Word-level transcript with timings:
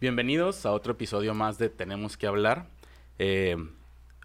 Bienvenidos 0.00 0.64
a 0.64 0.70
otro 0.70 0.92
episodio 0.92 1.34
más 1.34 1.58
de 1.58 1.70
Tenemos 1.70 2.16
que 2.16 2.28
hablar. 2.28 2.68
Eh, 3.18 3.56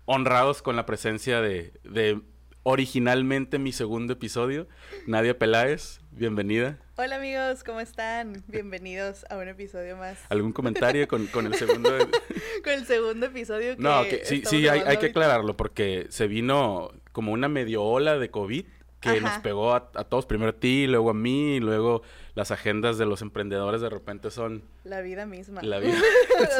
honrados 0.05 0.61
con 0.61 0.75
la 0.75 0.85
presencia 0.85 1.41
de, 1.41 1.73
de 1.83 2.21
originalmente 2.61 3.57
mi 3.57 3.71
segundo 3.71 4.13
episodio, 4.13 4.67
Nadia 5.07 5.39
Peláez. 5.39 5.99
Bienvenida. 6.11 6.77
Hola 6.95 7.15
amigos, 7.15 7.63
¿cómo 7.63 7.79
están? 7.79 8.43
Bienvenidos 8.47 9.25
a 9.31 9.37
un 9.37 9.47
episodio 9.47 9.97
más. 9.97 10.19
¿Algún 10.29 10.53
comentario 10.53 11.07
con, 11.07 11.25
con 11.25 11.47
el 11.47 11.55
segundo? 11.55 11.89
con 12.63 12.73
el 12.73 12.85
segundo 12.85 13.25
episodio 13.25 13.75
que 13.75 13.81
No, 13.81 14.03
sí, 14.25 14.43
sí, 14.45 14.67
hay, 14.67 14.81
hay 14.81 14.97
que 14.97 15.07
aclararlo 15.07 15.57
porque 15.57 16.05
se 16.09 16.27
vino 16.27 16.91
como 17.13 17.31
una 17.31 17.49
medio 17.49 17.81
ola 17.81 18.19
de 18.19 18.29
COVID 18.29 18.65
que 19.03 19.21
nos 19.21 19.39
pegó 19.39 19.73
a, 19.73 19.91
todos, 19.91 20.25
primero 20.25 20.51
a 20.51 20.55
ti, 20.55 20.87
luego 20.87 21.09
a 21.09 21.13
mí, 21.13 21.55
y 21.55 21.59
luego 21.59 22.01
las 22.35 22.51
agendas 22.51 22.97
de 22.97 23.05
los 23.05 23.21
emprendedores 23.21 23.81
de 23.81 23.89
repente 23.89 24.31
son... 24.31 24.63
La 24.83 25.01
vida 25.01 25.25
misma. 25.25 25.61
La 25.61 25.79
vida. 25.79 25.97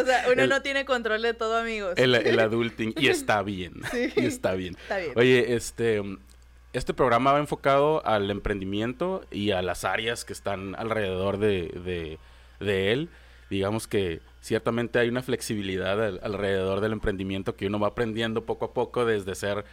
o 0.02 0.06
sea, 0.06 0.26
uno 0.32 0.48
no 0.48 0.62
tiene 0.62 0.86
control 0.86 1.22
de 1.22 1.34
todo, 1.34 1.58
amigos. 1.58 1.94
El, 1.98 2.16
el 2.16 2.40
adulting, 2.40 2.94
y 2.98 3.08
está 3.08 3.42
bien, 3.42 3.82
sí. 3.92 4.12
y 4.16 4.26
está 4.26 4.54
bien. 4.54 4.76
Está 4.76 4.98
bien. 4.98 5.14
Oye, 5.16 5.56
este, 5.56 6.02
este 6.74 6.94
programa 6.94 7.34
va 7.34 7.40
enfocado 7.40 8.06
al 8.06 8.30
emprendimiento 8.32 9.24
y 9.32 9.52
a 9.52 9.62
las 9.62 9.86
áreas 9.86 10.26
que 10.26 10.34
están 10.34 10.76
alrededor 10.76 11.38
de, 11.38 11.68
de, 11.84 12.20
de 12.60 12.92
él. 12.92 13.10
Digamos 13.50 13.88
que 13.88 14.22
ciertamente 14.42 15.00
hay 15.00 15.08
una 15.08 15.22
flexibilidad 15.22 16.02
alrededor 16.24 16.82
del 16.82 16.92
emprendimiento 16.92 17.56
que 17.56 17.68
uno 17.68 17.80
va 17.80 17.90
aprendiendo 17.90 18.46
poco 18.46 18.66
a 18.66 18.74
poco 18.74 19.06
desde 19.06 19.36
ser 19.36 19.64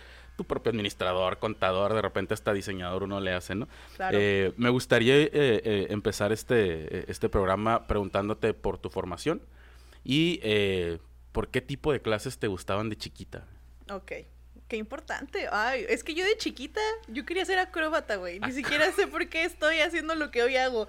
tu 0.40 0.46
propio 0.46 0.70
administrador, 0.70 1.38
contador, 1.38 1.92
de 1.92 2.00
repente 2.00 2.32
hasta 2.32 2.54
diseñador 2.54 3.02
uno 3.02 3.20
le 3.20 3.34
hace, 3.34 3.54
¿no? 3.54 3.68
Claro. 3.96 4.16
Eh, 4.18 4.54
me 4.56 4.70
gustaría 4.70 5.14
eh, 5.14 5.30
eh, 5.34 5.86
empezar 5.90 6.32
este, 6.32 7.10
este 7.10 7.28
programa 7.28 7.86
preguntándote 7.86 8.54
por 8.54 8.78
tu 8.78 8.88
formación 8.88 9.42
y 10.02 10.40
por 11.32 11.48
qué 11.48 11.60
tipo 11.60 11.92
de 11.92 12.00
clases 12.00 12.38
te 12.38 12.46
gustaban 12.46 12.88
de 12.88 12.96
chiquita. 12.96 13.44
Ok. 13.90 14.12
Qué 14.66 14.76
importante. 14.78 15.46
Ay, 15.52 15.84
es 15.90 16.02
que 16.02 16.14
yo 16.14 16.24
de 16.24 16.38
chiquita, 16.38 16.80
yo 17.08 17.26
quería 17.26 17.44
ser 17.44 17.58
acróbata, 17.58 18.16
güey. 18.16 18.40
Ni 18.40 18.52
siquiera 18.52 18.90
sé 18.92 19.08
por 19.08 19.28
qué 19.28 19.44
estoy 19.44 19.80
haciendo 19.80 20.14
lo 20.14 20.30
que 20.30 20.42
hoy 20.42 20.56
hago. 20.56 20.88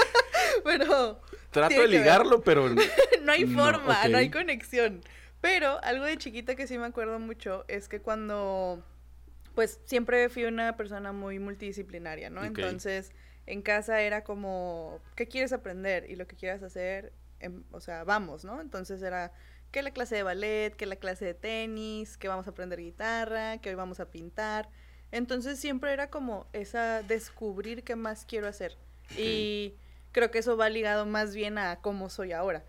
pero... 0.64 1.20
Trato 1.52 1.80
de 1.80 1.86
ligarlo, 1.86 2.40
pero... 2.40 2.68
no 3.22 3.30
hay 3.30 3.46
forma, 3.46 4.08
no 4.08 4.18
hay 4.18 4.30
conexión. 4.30 5.00
Pero 5.40 5.82
algo 5.82 6.04
de 6.04 6.18
chiquita 6.18 6.54
que 6.54 6.66
sí 6.66 6.78
me 6.78 6.86
acuerdo 6.86 7.18
mucho 7.18 7.64
es 7.68 7.88
que 7.88 8.00
cuando, 8.00 8.84
pues 9.54 9.80
siempre 9.84 10.28
fui 10.28 10.44
una 10.44 10.76
persona 10.76 11.12
muy 11.12 11.38
multidisciplinaria, 11.38 12.28
¿no? 12.28 12.44
Entonces, 12.44 13.12
en 13.46 13.62
casa 13.62 14.00
era 14.02 14.22
como, 14.22 15.00
¿qué 15.16 15.26
quieres 15.26 15.52
aprender? 15.52 16.08
Y 16.10 16.16
lo 16.16 16.26
que 16.26 16.36
quieras 16.36 16.62
hacer, 16.62 17.12
em, 17.40 17.64
o 17.72 17.80
sea, 17.80 18.04
vamos, 18.04 18.44
¿no? 18.44 18.60
Entonces 18.60 19.02
era 19.02 19.32
que 19.70 19.82
la 19.82 19.92
clase 19.92 20.16
de 20.16 20.22
ballet, 20.22 20.74
que 20.76 20.86
la 20.86 20.96
clase 20.96 21.24
de 21.24 21.34
tenis, 21.34 22.16
que 22.16 22.28
vamos 22.28 22.46
a 22.46 22.50
aprender 22.50 22.80
guitarra, 22.80 23.58
que 23.58 23.70
hoy 23.70 23.74
vamos 23.74 24.00
a 24.00 24.10
pintar. 24.10 24.68
Entonces 25.12 25.58
siempre 25.58 25.92
era 25.92 26.10
como 26.10 26.46
esa 26.52 27.02
descubrir 27.02 27.82
qué 27.82 27.96
más 27.96 28.24
quiero 28.24 28.46
hacer. 28.46 28.76
Y 29.16 29.74
creo 30.12 30.30
que 30.30 30.38
eso 30.38 30.56
va 30.56 30.68
ligado 30.68 31.06
más 31.06 31.34
bien 31.34 31.58
a 31.58 31.80
cómo 31.80 32.10
soy 32.10 32.32
ahora. 32.32 32.64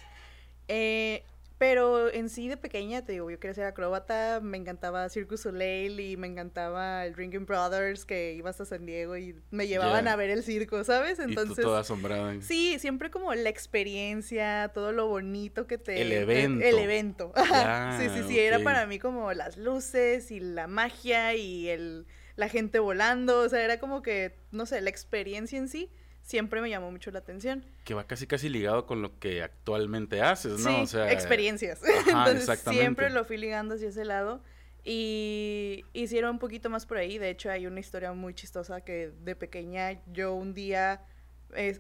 Eh, 0.68 1.24
pero 1.62 2.12
en 2.12 2.30
sí 2.30 2.48
de 2.48 2.58
pequeña, 2.58 3.06
te 3.06 3.12
digo, 3.12 3.30
yo 3.30 3.40
quería 3.40 3.54
ser 3.54 3.66
acróbata, 3.66 4.40
me 4.42 4.58
encantaba 4.58 5.08
Circus 5.10 5.42
Soleil 5.42 6.00
y 6.00 6.18
me 6.18 6.26
encantaba 6.26 7.06
el 7.06 7.14
Ringing 7.14 7.46
Brothers, 7.46 8.04
que 8.04 8.34
ibas 8.34 8.60
a 8.62 8.66
San 8.66 8.88
Diego 8.88 9.16
y 9.16 9.36
me 9.52 9.68
llevaban 9.68 10.08
a 10.08 10.16
ver 10.16 10.32
el 10.32 10.42
circo, 10.42 10.84
¿sabes? 10.84 11.20
Entonces... 11.20 11.60
Y 11.60 11.62
toda 11.62 11.82
asombrada. 11.82 12.34
Sí, 12.42 12.80
siempre 12.80 13.12
como 13.12 13.32
la 13.36 13.50
experiencia, 13.50 14.72
todo 14.74 14.92
lo 14.92 15.06
bonito 15.06 15.68
que 15.68 15.78
te... 15.78 16.02
El 16.02 16.12
evento. 16.14 16.66
El, 16.66 16.80
evento. 16.80 17.32
sí, 18.00 18.10
sí, 18.10 18.24
sí, 18.28 18.40
era 18.40 18.58
para 18.62 18.88
mí 18.88 18.98
como 18.98 19.32
las 19.34 19.56
luces 19.56 20.32
y 20.32 20.40
la 20.40 20.66
magia 20.66 21.36
y 21.36 21.70
el, 21.70 22.08
la 22.38 22.50
gente 22.50 22.80
volando, 22.80 23.42
o 23.42 23.50
sea, 23.50 23.64
era 23.64 23.80
como 23.80 24.02
que, 24.02 24.36
no 24.50 24.66
sé, 24.66 24.82
la 24.82 24.90
experiencia 24.90 25.60
en 25.60 25.68
sí 25.68 25.92
siempre 26.32 26.62
me 26.62 26.70
llamó 26.70 26.90
mucho 26.92 27.12
la 27.12 27.20
atención. 27.20 27.66
Que 27.84 27.94
va 27.94 28.08
casi 28.08 28.26
casi 28.26 28.48
ligado 28.48 28.86
con 28.86 29.02
lo 29.02 29.20
que 29.20 29.44
actualmente 29.44 30.22
haces, 30.22 30.62
¿no? 30.62 30.88
Sí, 30.88 30.98
experiencias. 30.98 31.82
Entonces 32.08 32.60
siempre 32.62 33.10
lo 33.10 33.26
fui 33.26 33.38
ligando 33.38 33.76
hacia 33.76 33.90
ese 33.90 34.06
lado. 34.06 34.42
Y 34.84 35.86
hicieron 35.94 36.32
un 36.32 36.40
poquito 36.40 36.70
más 36.70 36.86
por 36.86 36.98
ahí. 36.98 37.18
De 37.18 37.30
hecho, 37.30 37.52
hay 37.52 37.68
una 37.68 37.82
historia 37.82 38.14
muy 38.14 38.34
chistosa 38.34 38.82
que 38.82 39.12
de 39.24 39.36
pequeña 39.36 40.02
yo 40.08 40.34
un 40.34 40.54
día 40.54 41.06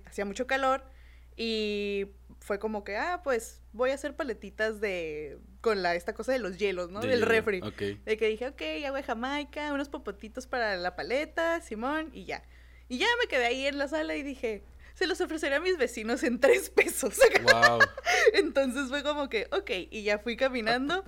hacía 0.05 0.25
mucho 0.25 0.45
calor 0.45 0.83
y 1.37 2.07
fue 2.39 2.59
como 2.59 2.83
que, 2.83 2.97
ah, 2.97 3.21
pues 3.23 3.61
voy 3.71 3.91
a 3.91 3.93
hacer 3.95 4.17
paletitas 4.17 4.81
de. 4.81 5.39
con 5.61 5.81
la 5.81 5.95
esta 5.95 6.13
cosa 6.13 6.33
de 6.33 6.39
los 6.39 6.57
hielos, 6.57 6.91
¿no? 6.91 6.99
Del 6.99 7.21
refri. 7.21 7.61
De 7.61 8.17
que 8.17 8.27
dije, 8.27 8.49
ok, 8.49 8.61
agua 8.85 8.97
de 8.97 9.03
Jamaica, 9.03 9.73
unos 9.73 9.87
popotitos 9.87 10.45
para 10.45 10.75
la 10.75 10.95
paleta, 10.97 11.61
Simón, 11.61 12.09
y 12.13 12.25
ya. 12.25 12.43
Y 12.91 12.97
ya 12.97 13.07
me 13.21 13.27
quedé 13.27 13.45
ahí 13.45 13.65
en 13.67 13.77
la 13.77 13.87
sala 13.87 14.17
y 14.17 14.21
dije, 14.21 14.65
se 14.95 15.07
los 15.07 15.21
ofreceré 15.21 15.55
a 15.55 15.61
mis 15.61 15.77
vecinos 15.77 16.23
en 16.23 16.41
tres 16.41 16.69
pesos. 16.69 17.17
Wow. 17.41 17.79
Entonces 18.33 18.89
fue 18.89 19.01
como 19.01 19.29
que, 19.29 19.47
ok, 19.51 19.69
y 19.89 20.03
ya 20.03 20.19
fui 20.19 20.35
caminando. 20.35 21.01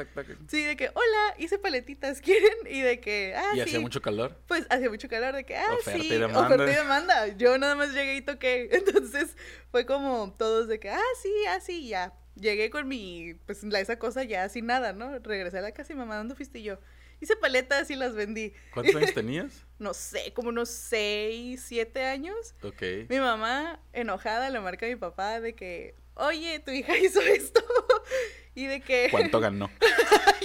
Sí, 0.48 0.64
de 0.64 0.78
que, 0.78 0.88
hola, 0.88 1.36
hice 1.38 1.60
paletitas, 1.60 2.22
¿quieren? 2.22 2.56
Y 2.70 2.80
de 2.80 3.02
que, 3.02 3.34
ah, 3.36 3.52
¿Y 3.54 3.60
hacía 3.60 3.82
mucho 3.82 4.02
calor? 4.02 4.40
Pues 4.48 4.66
hacía 4.70 4.90
mucho 4.90 5.10
calor, 5.10 5.36
de 5.36 5.44
que, 5.44 5.58
ah, 5.58 5.74
oferta 5.74 6.00
sí, 6.00 6.08
y 6.08 6.18
demanda. 6.18 6.46
oferta 6.46 6.72
y 6.72 6.76
demanda. 6.76 7.28
Yo 7.36 7.58
nada 7.58 7.76
más 7.76 7.94
llegué 7.94 8.16
y 8.16 8.22
toqué. 8.22 8.70
Entonces 8.72 9.36
fue 9.70 9.86
como 9.86 10.34
todos 10.38 10.70
de 10.70 10.80
que, 10.80 10.90
ah, 10.90 11.02
sí, 11.22 11.34
ah, 11.50 11.60
ya. 11.68 12.14
Llegué 12.36 12.70
con 12.70 12.88
mi, 12.88 13.34
pues, 13.46 13.62
la, 13.66 13.82
esa 13.82 14.00
cosa 14.00 14.24
ya 14.24 14.48
sin 14.48 14.68
nada, 14.68 14.94
¿no? 14.94 15.20
Regresé 15.20 15.58
a 15.58 15.62
la 15.62 15.74
casa 15.74 15.92
y 15.92 15.98
mamá, 15.98 16.16
¿dónde 16.16 16.36
fuiste 16.36 16.60
y 16.60 16.64
yo? 16.64 16.80
Hice 17.22 17.35
paletas 17.35 17.90
y 17.90 17.96
las 17.96 18.16
vendí. 18.16 18.53
¿Cuántos 18.74 18.96
años 18.96 19.13
tenías? 19.16 19.66
no 19.84 19.94
sé, 19.94 20.34
como 20.34 20.50
unos 20.50 20.69
6, 20.69 21.62
7 21.63 22.06
años. 22.06 22.56
Ok. 22.63 22.81
Mi 23.09 23.19
mamá, 23.19 23.79
enojada, 23.91 24.50
le 24.50 24.59
marca 24.59 24.85
a 24.85 24.90
mi 24.90 24.96
papá 24.96 25.41
de 25.41 25.53
que, 25.53 25.96
oye, 26.16 26.59
tu 26.59 26.72
hija 26.72 26.97
hizo 26.97 27.22
esto. 27.22 27.62
y 28.56 28.66
de 28.66 28.81
que... 28.81 29.09
¿Cuánto 29.12 29.40
ganó? 29.40 29.69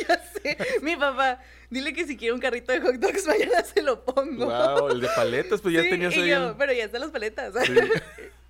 ya 0.09 0.23
sé. 0.33 0.59
Mi 0.83 0.97
papá, 0.97 1.41
dile 1.71 1.93
que 1.93 2.07
si 2.07 2.17
quiere 2.17 2.35
un 2.35 2.41
carrito 2.41 2.73
de 2.73 2.81
hot 2.81 2.97
dogs, 2.97 3.27
mañana 3.27 3.63
se 3.63 3.83
lo 3.83 4.05
pongo. 4.05 4.47
Wow, 4.47 4.89
el 4.89 5.01
de 5.01 5.09
paletas, 5.15 5.61
pues 5.61 5.75
ya 5.75 5.83
tenías 5.83 6.15
ahí. 6.15 6.55
Pero 6.59 6.73
ya 6.73 6.85
están 6.85 7.01
las 7.01 7.11
paletas. 7.11 7.55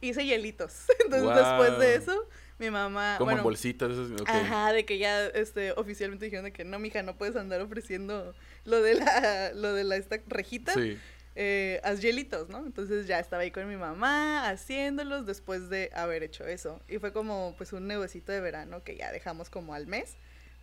Hice 0.00 0.24
hielitos. 0.24 0.86
Entonces, 1.04 1.34
después 1.34 1.78
de 1.78 1.94
eso 1.96 2.28
mi 2.58 2.70
mamá. 2.70 3.16
Como 3.18 3.30
en 3.30 3.42
bolsitas. 3.42 3.90
Ajá, 4.26 4.72
de 4.72 4.84
que 4.84 4.98
ya 4.98 5.26
este, 5.26 5.72
oficialmente 5.72 6.24
dijeron 6.24 6.44
de 6.44 6.52
que 6.52 6.64
no, 6.64 6.78
mija, 6.78 7.02
no 7.02 7.16
puedes 7.16 7.36
andar 7.36 7.60
ofreciendo 7.60 8.34
lo 8.64 8.82
de 8.82 8.94
la, 8.94 9.52
lo 9.54 9.72
de 9.74 9.84
la 9.84 9.96
esta 9.96 10.18
rejita. 10.26 10.74
Sí. 10.74 10.98
Eh, 11.40 11.80
haz 11.84 12.00
hielitos, 12.00 12.48
¿no? 12.48 12.66
Entonces 12.66 13.06
ya 13.06 13.20
estaba 13.20 13.42
ahí 13.42 13.52
con 13.52 13.68
mi 13.68 13.76
mamá 13.76 14.48
haciéndolos 14.48 15.24
después 15.24 15.70
de 15.70 15.90
haber 15.94 16.24
hecho 16.24 16.44
eso. 16.44 16.80
Y 16.88 16.98
fue 16.98 17.12
como 17.12 17.54
pues 17.56 17.72
un 17.72 17.86
negocito 17.86 18.32
de 18.32 18.40
verano 18.40 18.82
que 18.82 18.96
ya 18.96 19.12
dejamos 19.12 19.48
como 19.48 19.72
al 19.72 19.86
mes 19.86 20.16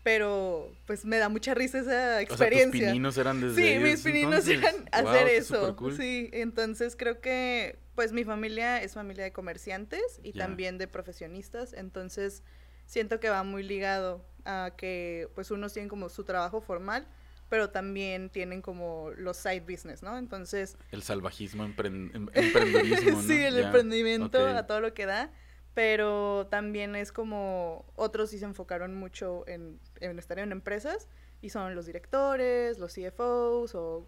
pero 0.05 0.71
pues 0.85 1.03
me 1.03 1.17
da 1.17 1.29
mucha 1.29 1.55
risa 1.55 1.79
esa 1.79 2.21
experiencia. 2.21 2.67
O 2.67 2.71
sea, 2.71 2.79
tus 2.79 2.89
pininos 2.91 3.17
eran 3.17 3.41
desde 3.41 3.55
Sí, 3.55 3.79
mis 3.83 4.03
pininos 4.03 4.47
eran 4.47 4.87
hacer 4.91 5.27
eso. 5.29 5.75
Sí, 5.97 6.29
entonces 6.31 6.95
creo 6.95 7.21
que 7.21 7.79
pues 7.95 8.13
mi 8.13 8.23
familia 8.23 8.83
es 8.83 8.93
familia 8.93 9.23
de 9.23 9.33
comerciantes 9.33 10.19
y 10.21 10.33
también 10.33 10.77
de 10.77 10.87
profesionistas, 10.87 11.73
entonces 11.73 12.43
siento 12.85 13.19
que 13.19 13.29
va 13.29 13.41
muy 13.41 13.63
ligado 13.63 14.23
a 14.45 14.73
que 14.77 15.27
pues 15.33 15.49
unos 15.49 15.73
tienen 15.73 15.89
como 15.89 16.09
su 16.09 16.23
trabajo 16.23 16.61
formal, 16.61 17.07
pero 17.49 17.71
también 17.71 18.29
tienen 18.29 18.61
como 18.61 19.09
los 19.17 19.37
side 19.37 19.61
business, 19.61 20.03
¿no? 20.03 20.19
Entonces... 20.19 20.77
El 20.91 21.01
salvajismo, 21.01 21.63
em, 21.63 22.29
emprendedurismo, 22.31 23.09
¿no? 23.11 23.21
sí, 23.23 23.41
el 23.41 23.57
emprendimiento 23.57 24.45
a 24.45 24.67
todo 24.67 24.81
lo 24.81 24.93
que 24.93 25.07
da 25.07 25.31
pero 25.75 26.47
también 26.49 26.95
es 26.95 27.11
como 27.11 27.85
otros 27.95 28.31
sí 28.31 28.39
se 28.39 28.45
enfocaron 28.45 28.95
mucho 28.95 29.43
en, 29.45 29.79
estar 29.99 30.39
en 30.39 30.53
empresas 30.53 31.09
y 31.41 31.49
son 31.49 31.75
los 31.75 31.85
directores, 31.85 32.79
los 32.79 32.95
CFOs 32.95 33.75
o 33.75 34.07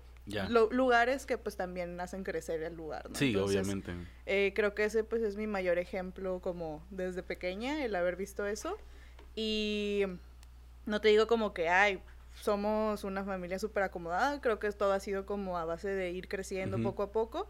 lugares 0.71 1.25
que 1.25 1.38
pues 1.38 1.57
también 1.57 2.00
hacen 2.00 2.24
crecer 2.24 2.63
el 2.63 2.75
lugar, 2.75 3.09
¿no? 3.09 3.15
Sí, 3.15 3.36
obviamente. 3.36 3.94
Eh, 4.25 4.53
creo 4.56 4.74
que 4.74 4.86
ese 4.86 5.03
pues 5.03 5.21
es 5.21 5.36
mi 5.36 5.45
mayor 5.45 5.77
ejemplo 5.77 6.39
como 6.39 6.86
desde 6.89 7.21
pequeña, 7.21 7.83
el 7.83 7.95
haber 7.95 8.15
visto 8.15 8.45
eso 8.47 8.77
y 9.36 10.03
no 10.86 11.01
te 11.01 11.09
digo 11.09 11.27
como 11.27 11.53
que, 11.53 11.68
ay, 11.68 12.01
somos 12.41 13.03
una 13.03 13.25
familia 13.25 13.59
súper 13.59 13.83
acomodada, 13.83 14.39
creo 14.39 14.57
que 14.57 14.71
todo 14.71 14.94
ha 14.94 15.01
sido 15.01 15.25
como 15.25 15.57
a 15.57 15.65
base 15.65 15.89
de 15.89 16.12
ir 16.12 16.30
creciendo 16.30 16.81
poco 16.81 17.03
a 17.03 17.12
poco 17.12 17.50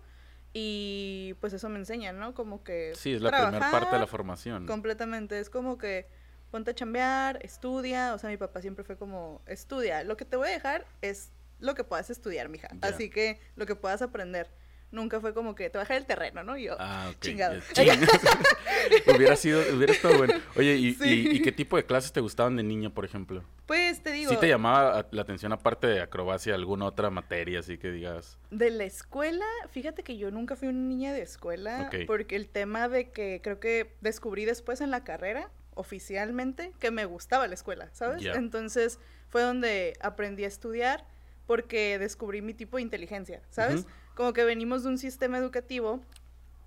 y 0.53 1.35
pues 1.39 1.53
eso 1.53 1.69
me 1.69 1.79
enseña, 1.79 2.13
¿no? 2.13 2.33
Como 2.33 2.63
que... 2.63 2.93
Sí, 2.95 3.13
es 3.13 3.21
la 3.21 3.31
primera 3.31 3.71
parte 3.71 3.95
de 3.95 3.99
la 3.99 4.07
formación. 4.07 4.65
Completamente, 4.65 5.39
es 5.39 5.49
como 5.49 5.77
que 5.77 6.07
ponte 6.51 6.71
a 6.71 6.75
chambear, 6.75 7.39
estudia, 7.43 8.13
o 8.13 8.17
sea, 8.17 8.29
mi 8.29 8.37
papá 8.37 8.61
siempre 8.61 8.83
fue 8.83 8.97
como, 8.97 9.41
estudia, 9.45 10.03
lo 10.03 10.17
que 10.17 10.25
te 10.25 10.37
voy 10.37 10.47
a 10.47 10.51
dejar 10.51 10.85
es 11.01 11.31
lo 11.59 11.75
que 11.75 11.83
puedas 11.83 12.09
estudiar, 12.09 12.49
mija, 12.49 12.69
así 12.81 13.09
que 13.09 13.39
lo 13.55 13.65
que 13.65 13.75
puedas 13.75 14.01
aprender, 14.01 14.49
nunca 14.91 15.19
fue 15.19 15.33
como 15.33 15.55
que 15.55 15.69
te 15.69 15.77
bajé 15.77 15.97
el 15.97 16.05
terreno, 16.05 16.43
¿no? 16.43 16.57
Y 16.57 16.65
yo, 16.65 16.75
ah, 16.79 17.11
chingado. 17.19 17.59
hubiera 19.15 19.35
sido, 19.35 19.61
hubiera 19.75 19.93
estado 19.93 20.17
bueno. 20.17 20.33
Oye, 20.55 20.75
¿y, 20.75 21.41
qué 21.41 21.51
tipo 21.51 21.77
de 21.77 21.85
clases 21.85 22.11
te 22.11 22.21
gustaban 22.21 22.55
de 22.55 22.63
niña, 22.63 22.89
por 22.89 23.05
ejemplo? 23.05 23.43
Pues 23.65 24.01
te 24.01 24.11
digo. 24.11 24.31
¿Sí 24.31 24.37
te 24.37 24.47
llamaba 24.47 25.05
la 25.11 25.21
atención, 25.21 25.51
aparte 25.51 25.87
de 25.87 26.01
acrobacia, 26.01 26.55
alguna 26.55 26.85
otra 26.85 27.09
materia, 27.09 27.59
así 27.59 27.77
que 27.77 27.91
digas? 27.91 28.37
De 28.51 28.69
la 28.69 28.85
escuela, 28.85 29.45
fíjate 29.71 30.03
que 30.03 30.17
yo 30.17 30.31
nunca 30.31 30.55
fui 30.55 30.67
una 30.67 30.79
niña 30.79 31.13
de 31.13 31.21
escuela, 31.21 31.89
porque 32.05 32.35
el 32.35 32.47
tema 32.47 32.87
de 32.87 33.11
que 33.11 33.41
creo 33.43 33.59
que 33.59 33.93
descubrí 34.01 34.45
después 34.45 34.81
en 34.81 34.91
la 34.91 35.03
carrera, 35.03 35.51
oficialmente, 35.73 36.73
que 36.79 36.91
me 36.91 37.05
gustaba 37.05 37.47
la 37.47 37.53
escuela, 37.53 37.89
¿sabes? 37.93 38.25
Entonces 38.25 38.99
fue 39.29 39.41
donde 39.41 39.93
aprendí 40.01 40.43
a 40.43 40.47
estudiar 40.47 41.05
porque 41.45 41.97
descubrí 41.97 42.41
mi 42.41 42.53
tipo 42.53 42.77
de 42.77 42.83
inteligencia, 42.83 43.41
¿sabes? 43.49 43.85
Como 44.17 44.33
que 44.33 44.43
venimos 44.43 44.81
de 44.81 44.89
un 44.89 44.97
sistema 44.97 45.37
educativo 45.37 46.01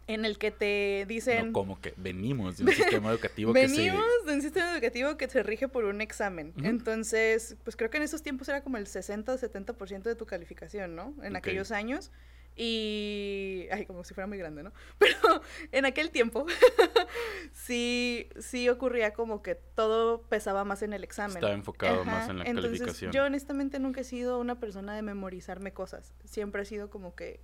en 0.06 0.25
el 0.25 0.38
que 0.38 0.52
te 0.52 1.05
dicen... 1.08 1.49
No, 1.49 1.52
como 1.52 1.81
que 1.81 1.93
venimos 1.97 2.58
de 2.58 2.62
un 2.62 2.70
sistema 2.73 3.11
educativo 3.11 3.52
que 3.52 3.62
Venimos 3.62 4.05
de 4.25 4.35
un 4.35 4.41
sistema 4.41 4.73
educativo 4.73 5.17
que 5.17 5.29
se 5.29 5.43
rige 5.43 5.67
por 5.67 5.85
un 5.85 6.00
examen. 6.00 6.55
Entonces, 6.62 7.56
pues 7.64 7.75
creo 7.75 7.91
que 7.91 7.97
en 7.97 8.05
esos 8.05 8.23
tiempos 8.23 8.49
era 8.49 8.62
como 8.62 8.76
el 8.76 8.87
60 8.87 9.35
o 9.35 9.37
70% 9.37 10.02
de 10.02 10.14
tu 10.14 10.26
calificación, 10.26 10.94
¿no? 10.94 11.12
En 11.25 11.35
aquellos 11.35 11.73
años. 11.73 12.12
Y. 12.56 13.67
Ay, 13.70 13.87
como 13.87 14.05
si 14.05 14.14
fuera 14.14 14.26
muy 14.26 14.38
grande, 14.38 14.62
¿no? 14.62 14.73
Pero 14.99 15.43
en 15.73 15.85
aquel 15.85 16.11
tiempo 16.11 16.47
sí, 17.52 18.29
sí 18.38 18.69
ocurría 18.69 19.12
como 19.12 19.43
que 19.43 19.55
todo 19.55 20.23
pesaba 20.23 20.64
más 20.64 20.82
en 20.82 20.93
el 20.93 21.05
examen. 21.05 21.37
Estaba 21.37 21.55
enfocado 21.55 22.05
más 22.05 22.29
en 22.29 22.38
la 22.38 22.44
Entonces, 22.44 23.00
Yo 23.12 23.25
honestamente 23.25 23.79
nunca 23.79 24.02
he 24.02 24.05
sido 24.05 24.38
una 24.38 24.61
persona 24.61 24.94
de 24.94 25.02
memorizarme 25.02 25.73
cosas. 25.73 26.14
Siempre 26.25 26.62
he 26.62 26.64
sido 26.64 26.91
como 26.91 27.14
que 27.14 27.41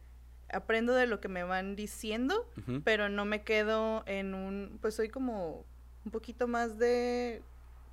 aprendo 0.53 0.95
de 0.95 1.07
lo 1.07 1.21
que 1.21 1.29
me 1.29 1.43
van 1.43 1.77
diciendo, 1.77 2.49
pero 2.85 3.09
no 3.09 3.25
me 3.25 3.43
quedo 3.43 4.05
en 4.07 4.35
un. 4.35 4.79
Pues 4.81 4.95
soy 4.95 5.09
como 5.09 5.65
un 6.05 6.11
poquito 6.11 6.49
más 6.49 6.79
de. 6.79 7.43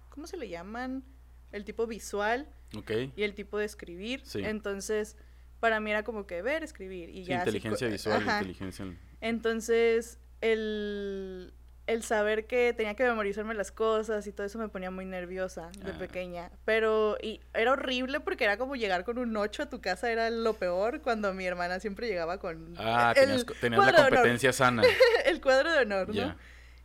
¿Cómo 0.09 0.27
se 0.27 0.37
le 0.37 0.49
llaman? 0.49 1.03
El 1.51 1.65
tipo 1.65 1.87
visual. 1.87 2.47
Ok. 2.75 2.91
Y 3.15 3.23
el 3.23 3.33
tipo 3.35 3.57
de 3.57 3.65
escribir. 3.65 4.21
Sí. 4.25 4.41
Entonces 4.43 5.15
para 5.63 5.79
mí 5.79 5.91
era 5.91 6.03
como 6.03 6.27
que 6.27 6.41
ver, 6.41 6.61
escribir 6.61 7.07
y 7.07 7.23
ya. 7.23 7.37
Inteligencia 7.37 7.87
visual, 7.87 8.21
inteligencia. 8.21 8.85
Entonces, 9.21 10.19
el, 10.41 11.53
el 11.87 12.03
saber 12.03 12.47
que 12.47 12.73
tenía 12.73 12.95
que 12.95 13.05
memorizarme 13.05 13.53
las 13.53 13.71
cosas 13.71 14.27
y 14.27 14.33
todo 14.33 14.45
eso 14.45 14.59
me 14.59 14.67
ponía 14.67 14.91
muy 14.91 15.05
nerviosa 15.05 15.71
de 15.79 15.91
ah. 15.91 15.97
pequeña. 15.97 16.51
Pero, 16.65 17.15
y 17.21 17.39
era 17.53 17.71
horrible 17.71 18.19
porque 18.19 18.43
era 18.43 18.57
como 18.57 18.75
llegar 18.75 19.05
con 19.05 19.17
un 19.17 19.37
8 19.37 19.63
a 19.63 19.69
tu 19.69 19.79
casa, 19.79 20.11
era 20.11 20.29
lo 20.29 20.55
peor 20.55 21.01
cuando 21.01 21.33
mi 21.33 21.45
hermana 21.45 21.79
siempre 21.79 22.09
llegaba 22.09 22.39
con. 22.39 22.73
Ah, 22.77 23.13
tenías, 23.15 23.45
la 23.61 23.93
competencia 23.93 24.51
sana. 24.51 24.83
el 25.25 25.39
cuadro 25.39 25.71
de 25.71 25.77
honor, 25.77 26.13
¿no? 26.13 26.35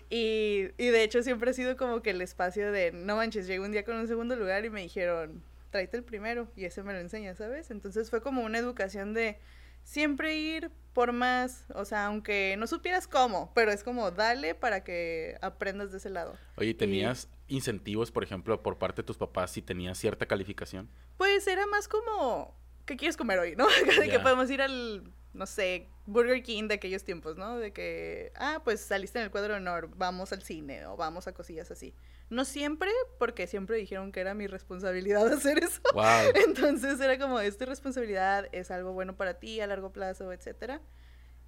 Y, 0.09 0.69
y 0.79 0.87
de 0.87 1.03
hecho 1.03 1.25
siempre 1.25 1.51
ha 1.51 1.53
sido 1.53 1.77
como 1.77 2.01
que 2.01 2.11
el 2.11 2.21
espacio 2.21 2.71
de, 2.71 2.93
no 2.93 3.17
manches, 3.17 3.49
llegué 3.49 3.59
un 3.59 3.73
día 3.73 3.85
con 3.85 3.97
un 3.97 4.07
segundo 4.07 4.37
lugar 4.37 4.65
y 4.65 4.71
me 4.71 4.83
dijeron, 4.83 5.43
tráete 5.71 5.97
el 5.97 6.05
primero 6.05 6.49
y 6.57 6.65
ese 6.65 6.83
me 6.83 6.93
lo 6.93 6.99
enseña, 6.99 7.35
¿sabes? 7.35 7.71
Entonces 7.71 8.11
fue 8.11 8.21
como 8.23 8.43
una 8.43 8.59
educación 8.59 9.15
de 9.15 9.39
siempre 9.83 10.37
ir 10.37 10.71
por 10.93 11.13
más, 11.13 11.65
o 11.75 11.85
sea, 11.85 12.07
aunque 12.07 12.57
no 12.59 12.67
supieras 12.67 13.07
cómo, 13.07 13.53
pero 13.55 13.71
es 13.71 13.85
como 13.85 14.11
dale 14.11 14.55
para 14.55 14.83
que 14.85 15.37
aprendas 15.41 15.93
de 15.93 15.99
ese 15.99 16.11
lado. 16.11 16.37
Oye, 16.57 16.75
¿tenías 16.75 17.29
incentivos, 17.47 18.11
por 18.11 18.25
ejemplo, 18.25 18.63
por 18.63 18.79
parte 18.79 19.03
de 19.03 19.07
tus 19.07 19.17
papás 19.17 19.53
si 19.53 19.63
tenías 19.63 19.97
cierta 19.97 20.27
calificación? 20.27 20.91
Pues 21.17 21.47
era 21.47 21.67
más 21.67 21.89
como, 21.89 22.55
¿qué 22.85 22.97
quieres 22.97 23.17
comer 23.17 23.39
hoy, 23.39 23.55
no? 23.57 23.67
de 24.01 24.11
que 24.11 24.19
podemos 24.19 24.51
ir 24.51 24.61
al, 24.61 25.13
no 25.35 25.47
sé, 25.47 25.89
Burger 26.07 26.43
King 26.43 26.69
de 26.69 26.75
aquellos 26.75 27.05
tiempos, 27.05 27.37
¿no? 27.37 27.59
De 27.59 27.73
que, 27.73 28.33
ah, 28.37 28.61
pues 28.65 28.81
saliste 28.81 29.19
en 29.19 29.27
el 29.27 29.31
cuadro 29.31 29.55
de 29.55 29.61
honor, 29.61 29.91
vamos 29.97 30.33
al 30.33 30.43
cine 30.43 30.87
o 30.87 30.97
vamos 30.97 31.27
a 31.29 31.33
cosillas 31.33 31.71
así. 31.71 31.95
No 32.31 32.45
siempre, 32.45 32.91
porque 33.19 33.47
siempre 33.47 33.77
dijeron 33.77 34.13
que 34.13 34.21
era 34.21 34.35
mi 34.35 34.47
responsabilidad 34.47 35.27
hacer 35.33 35.59
eso. 35.59 35.81
Entonces 36.47 37.01
era 37.01 37.19
como, 37.19 37.41
esta 37.41 37.67
responsabilidad 37.67 38.49
es 38.53 38.71
algo 38.71 38.93
bueno 38.93 39.17
para 39.17 39.35
ti 39.35 39.61
a 39.61 39.67
largo 39.67 39.93
plazo, 39.93 40.33
etcétera. 40.33 40.81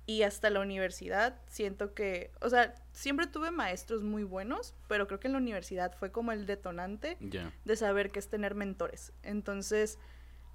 Y 0.07 0.23
hasta 0.23 0.51
la 0.51 0.61
universidad 0.61 1.41
siento 1.47 1.95
que, 1.95 2.33
o 2.41 2.49
sea, 2.51 2.75
siempre 2.93 3.29
tuve 3.29 3.51
maestros 3.51 4.03
muy 4.03 4.25
buenos, 4.25 4.75
pero 4.89 5.07
creo 5.07 5.21
que 5.21 5.29
en 5.29 5.35
la 5.35 5.39
universidad 5.39 5.95
fue 5.97 6.11
como 6.11 6.33
el 6.33 6.47
detonante 6.47 7.17
de 7.21 7.77
saber 7.77 8.11
qué 8.11 8.19
es 8.19 8.29
tener 8.29 8.55
mentores. 8.57 9.13
Entonces, 9.23 9.99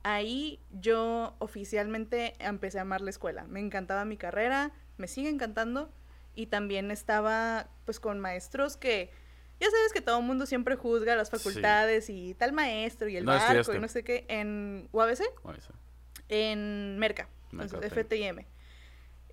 ahí 0.06 0.60
yo 0.70 1.36
oficialmente 1.40 2.36
empecé 2.38 2.78
a 2.78 2.84
amar 2.84 3.02
la 3.02 3.10
escuela. 3.10 3.46
Me 3.46 3.60
encantaba 3.60 4.06
mi 4.06 4.18
carrera, 4.18 4.72
me 4.98 5.08
sigue 5.08 5.30
encantando 5.30 5.92
y 6.36 6.46
también 6.46 6.92
estaba 6.92 7.70
pues 7.86 8.00
con 8.00 8.20
maestros 8.20 8.78
que 8.78 9.10
ya 9.60 9.68
sabes 9.68 9.94
que 9.94 10.02
todo 10.02 10.20
el 10.20 10.26
mundo 10.26 10.46
siempre 10.46 10.76
juzga 10.76 11.16
las 11.16 11.32
facultades 11.32 12.12
y 12.12 12.36
tal 12.36 12.54
maestro 12.54 13.08
y 13.08 13.18
el 13.18 13.26
barco 13.26 13.74
y 13.74 13.80
no 13.80 13.88
sé 13.88 14.04
qué. 14.04 14.26
En 14.28 14.90
UABC, 14.92 15.22
en 16.30 17.00
Merca, 17.00 17.28
en 17.52 17.68
FTIM. 17.68 18.46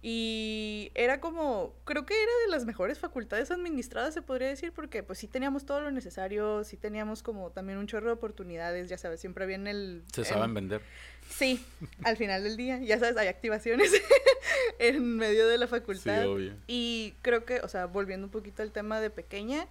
Y 0.05 0.91
era 0.97 1.21
como, 1.21 1.77
creo 1.85 2.05
que 2.05 2.21
era 2.21 2.33
de 2.45 2.51
las 2.51 2.65
mejores 2.65 2.99
facultades 2.99 3.53
administradas, 3.53 4.13
se 4.13 4.21
podría 4.21 4.49
decir, 4.49 4.73
porque 4.73 5.05
pues 5.05 5.21
sí 5.21 5.29
teníamos 5.29 5.65
todo 5.65 5.81
lo 5.81 5.93
necesario, 5.93 6.65
sí 6.65 6.77
teníamos 6.77 7.23
como 7.23 7.51
también 7.51 7.79
un 7.79 7.87
chorro 7.87 8.09
de 8.09 8.15
oportunidades, 8.15 8.89
ya 8.89 8.99
sabes, 8.99 9.21
siempre 9.21 9.45
había 9.45 9.55
en 9.55 9.69
el... 9.69 10.03
Se 10.13 10.25
saben 10.25 10.55
vender. 10.55 10.83
Sí, 11.31 11.65
al 12.03 12.17
final 12.17 12.43
del 12.43 12.57
día, 12.57 12.81
ya 12.81 12.99
sabes, 12.99 13.17
hay 13.17 13.29
activaciones 13.29 13.93
en 14.81 15.17
medio 15.17 15.47
de 15.47 15.57
la 15.57 15.69
facultad. 15.69 16.23
Sí, 16.23 16.27
obvio. 16.27 16.55
Y 16.67 17.15
creo 17.23 17.45
que, 17.45 17.61
o 17.61 17.69
sea, 17.69 17.87
volviendo 17.87 18.27
un 18.27 18.33
poquito 18.33 18.65
al 18.65 18.73
tema 18.73 19.01
de 19.01 19.11
pequeña, 19.11 19.69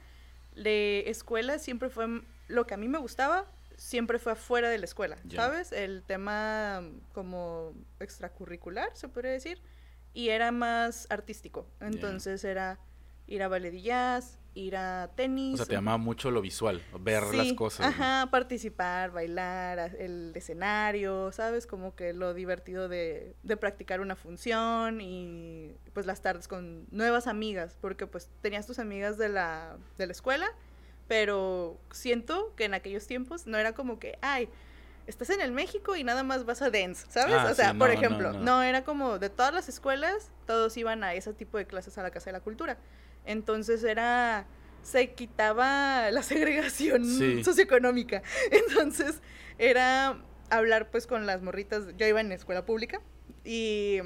de 0.56 1.04
escuela 1.08 1.60
siempre 1.60 1.90
fue 1.90 2.22
lo 2.48 2.68
que 2.68 2.74
a 2.74 2.78
mí 2.78 2.88
me 2.88 3.00
gustaba, 3.00 3.46
siempre 3.76 4.18
fue 4.18 4.32
afuera 4.32 4.70
de 4.70 4.78
la 4.78 4.86
escuela, 4.86 5.18
¿sabes? 5.34 5.74
El 5.74 6.04
tema 6.04 6.84
como 7.14 7.74
extracurricular, 8.00 8.90
se 8.94 9.10
podría 9.10 9.32
decir, 9.32 9.60
y 10.14 10.30
era 10.30 10.52
más 10.52 11.08
artístico. 11.10 11.68
Entonces 11.80 12.44
era 12.44 12.80
ir 13.28 13.44
a 13.44 13.48
ballet 13.48 13.74
y 13.74 13.82
jazz, 13.82 14.40
ir 14.54 14.76
a 14.76 15.12
tenis. 15.16 15.56
O 15.56 15.58
sea, 15.58 15.66
te 15.66 15.74
llamaba 15.74 15.98
mucho 15.98 16.32
lo 16.32 16.42
visual, 16.42 16.84
ver 17.00 17.24
las 17.34 17.54
cosas. 17.54 17.86
Ajá, 17.86 18.30
participar, 18.30 19.12
bailar, 19.12 19.96
el 19.98 20.32
escenario, 20.36 21.32
¿sabes? 21.32 21.66
Como 21.66 21.96
que 21.96 22.14
lo 22.14 22.34
divertido 22.34 22.90
de, 22.90 23.36
de 23.44 23.58
practicar 23.58 24.02
una 24.02 24.16
función 24.16 25.00
y 25.02 25.76
pues 25.94 26.06
las 26.06 26.22
tardes 26.22 26.48
con 26.48 26.86
nuevas 26.92 27.28
amigas, 27.28 27.78
porque 27.80 28.08
pues 28.08 28.30
tenías 28.42 28.68
tus 28.68 28.80
amigas 28.80 29.18
de 29.18 29.30
la, 29.30 29.78
de 29.98 30.08
la 30.08 30.12
escuela, 30.12 30.48
pero 31.08 31.80
siento 31.92 32.54
que 32.56 32.66
en 32.66 32.74
aquellos 32.74 33.08
tiempos 33.08 33.48
no 33.48 33.58
era 33.58 33.74
como 33.74 34.00
que, 34.00 34.18
ay, 34.22 34.50
estás 35.08 35.30
en 35.30 35.42
el 35.42 35.52
México 35.52 35.96
y 35.96 36.04
nada 36.04 36.24
más 36.24 36.46
vas 36.46 36.62
a 36.62 36.70
dance, 36.70 37.06
¿sabes? 37.10 37.36
Ah, 37.36 37.50
o 37.52 37.56
sea, 37.56 37.74
por 37.74 37.92
ejemplo, 37.92 38.34
no, 38.34 38.64
era 38.64 38.84
como 38.84 39.20
de 39.20 39.30
todas 39.30 39.54
las 39.54 39.70
escuelas, 39.70 40.32
todos 40.46 40.76
iban 40.78 41.04
a 41.04 41.14
ese 41.14 41.34
tipo 41.34 41.58
de 41.58 41.66
clases 41.66 41.98
a 41.98 42.04
la 42.04 42.12
Casa 42.12 42.28
de 42.28 42.34
la 42.34 42.42
Cultura. 42.42 42.78
Entonces 43.26 43.84
era 43.84 44.46
se 44.84 45.12
quitaba 45.12 46.10
la 46.12 46.24
segregación 46.24 47.06
socioeconómica. 47.44 48.24
Entonces 48.52 49.22
era 49.58 50.22
hablar 50.50 50.90
pues 50.90 51.08
con 51.08 51.26
las 51.26 51.42
morritas, 51.42 51.86
yo 51.98 52.06
iba 52.06 52.22
en 52.22 52.32
escuela 52.32 52.66
pública 52.66 53.02
y 53.44 54.00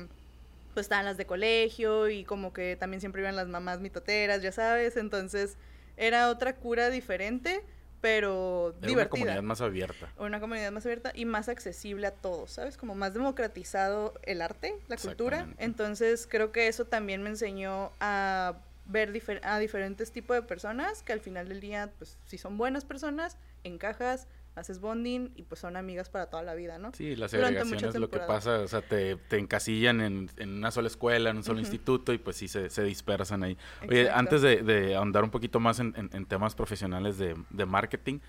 pues 0.73 0.85
estaban 0.85 1.05
las 1.05 1.17
de 1.17 1.25
colegio 1.25 2.09
y 2.09 2.25
como 2.25 2.53
que 2.53 2.75
también 2.75 2.99
siempre 2.99 3.21
iban 3.21 3.35
las 3.35 3.47
mamás 3.47 3.79
mitoteras, 3.79 4.41
ya 4.41 4.51
sabes, 4.51 4.97
entonces 4.97 5.57
era 5.97 6.29
otra 6.29 6.57
cura 6.57 6.89
diferente 6.89 7.63
pero 8.01 8.73
divertida. 8.81 9.01
Una 9.01 9.09
comunidad 9.09 9.43
más 9.43 9.61
abierta. 9.61 10.11
Una 10.17 10.39
comunidad 10.39 10.71
más 10.71 10.85
abierta 10.85 11.11
y 11.13 11.25
más 11.25 11.49
accesible 11.49 12.07
a 12.07 12.11
todos, 12.11 12.51
¿sabes? 12.51 12.77
Como 12.77 12.95
más 12.95 13.13
democratizado 13.13 14.13
el 14.23 14.41
arte, 14.41 14.75
la 14.87 14.97
cultura. 14.97 15.47
Entonces 15.57 16.27
creo 16.29 16.51
que 16.51 16.67
eso 16.67 16.85
también 16.85 17.23
me 17.23 17.29
enseñó 17.29 17.91
a 17.99 18.55
ver 18.85 19.11
a 19.43 19.59
diferentes 19.59 20.11
tipos 20.11 20.35
de 20.35 20.43
personas 20.43 21.01
que 21.01 21.13
al 21.13 21.19
final 21.19 21.49
del 21.49 21.59
día, 21.59 21.91
pues 21.97 22.17
si 22.25 22.37
son 22.37 22.57
buenas 22.57 22.85
personas, 22.85 23.37
encajas, 23.63 24.27
haces 24.55 24.79
bonding 24.79 25.31
y 25.35 25.43
pues 25.43 25.59
son 25.59 25.75
amigas 25.75 26.09
para 26.09 26.27
toda 26.27 26.41
la 26.41 26.55
vida, 26.55 26.77
¿no? 26.77 26.91
Sí, 26.93 27.15
la 27.15 27.27
segregación 27.27 27.83
es 27.85 27.95
lo 27.95 28.09
que 28.09 28.19
pasa, 28.19 28.59
o 28.59 28.67
sea, 28.67 28.81
te, 28.81 29.17
te 29.17 29.37
encasillan 29.37 30.01
en, 30.01 30.29
en, 30.37 30.49
una 30.57 30.71
sola 30.71 30.87
escuela, 30.87 31.29
en 31.29 31.37
un 31.37 31.43
solo 31.43 31.59
instituto 31.59 32.13
y 32.13 32.17
pues 32.17 32.37
sí 32.37 32.47
se, 32.47 32.69
se 32.69 32.83
dispersan 32.83 33.43
ahí. 33.43 33.57
Oye, 33.87 34.09
antes 34.09 34.41
de, 34.41 34.63
de, 34.63 34.95
ahondar 34.95 35.23
un 35.23 35.29
poquito 35.29 35.59
más 35.59 35.79
en, 35.79 35.93
en, 35.95 36.25
temas 36.25 36.55
profesionales 36.55 37.17
de, 37.17 37.35
de 37.49 37.65
marketing, 37.65 38.19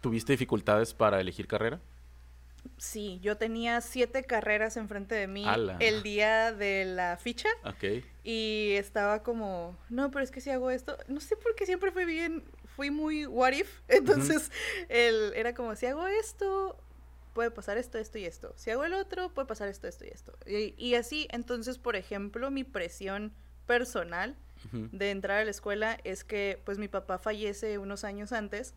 ¿tuviste 0.00 0.32
dificultades 0.32 0.94
para 0.94 1.20
elegir 1.20 1.46
carrera? 1.46 1.80
Sí, 2.78 3.20
yo 3.22 3.36
tenía 3.36 3.80
siete 3.80 4.24
carreras 4.24 4.76
enfrente 4.76 5.14
de 5.14 5.26
mí 5.26 5.44
el 5.80 6.02
día 6.02 6.52
de 6.52 6.84
la 6.84 7.16
ficha. 7.16 7.48
Ok. 7.64 8.04
Y 8.24 8.72
estaba 8.72 9.22
como, 9.22 9.76
no, 9.88 10.10
pero 10.10 10.24
es 10.24 10.30
que 10.30 10.40
si 10.40 10.50
hago 10.50 10.70
esto, 10.70 10.96
no 11.08 11.20
sé 11.20 11.36
por 11.36 11.54
qué 11.54 11.64
siempre 11.64 11.92
fui 11.92 12.04
bien, 12.04 12.44
fui 12.76 12.90
muy 12.90 13.26
what 13.26 13.52
if. 13.52 13.80
Entonces, 13.88 14.52
era 14.88 15.54
como, 15.54 15.74
si 15.74 15.86
hago 15.86 16.06
esto, 16.06 16.78
puede 17.32 17.50
pasar 17.50 17.78
esto, 17.78 17.98
esto 17.98 18.18
y 18.18 18.26
esto. 18.26 18.52
Si 18.56 18.70
hago 18.70 18.84
el 18.84 18.92
otro, 18.92 19.30
puede 19.30 19.48
pasar 19.48 19.68
esto, 19.68 19.88
esto 19.88 20.04
y 20.04 20.08
esto. 20.08 20.32
Y, 20.46 20.94
así, 20.94 21.26
entonces, 21.30 21.78
por 21.78 21.96
ejemplo, 21.96 22.50
mi 22.50 22.62
presión 22.62 23.32
personal 23.66 24.36
de 24.72 25.10
entrar 25.10 25.40
a 25.40 25.44
la 25.44 25.50
escuela 25.50 25.98
es 26.04 26.22
que, 26.22 26.60
pues, 26.64 26.78
mi 26.78 26.88
papá 26.88 27.18
fallece 27.18 27.78
unos 27.78 28.04
años 28.04 28.32
antes 28.32 28.74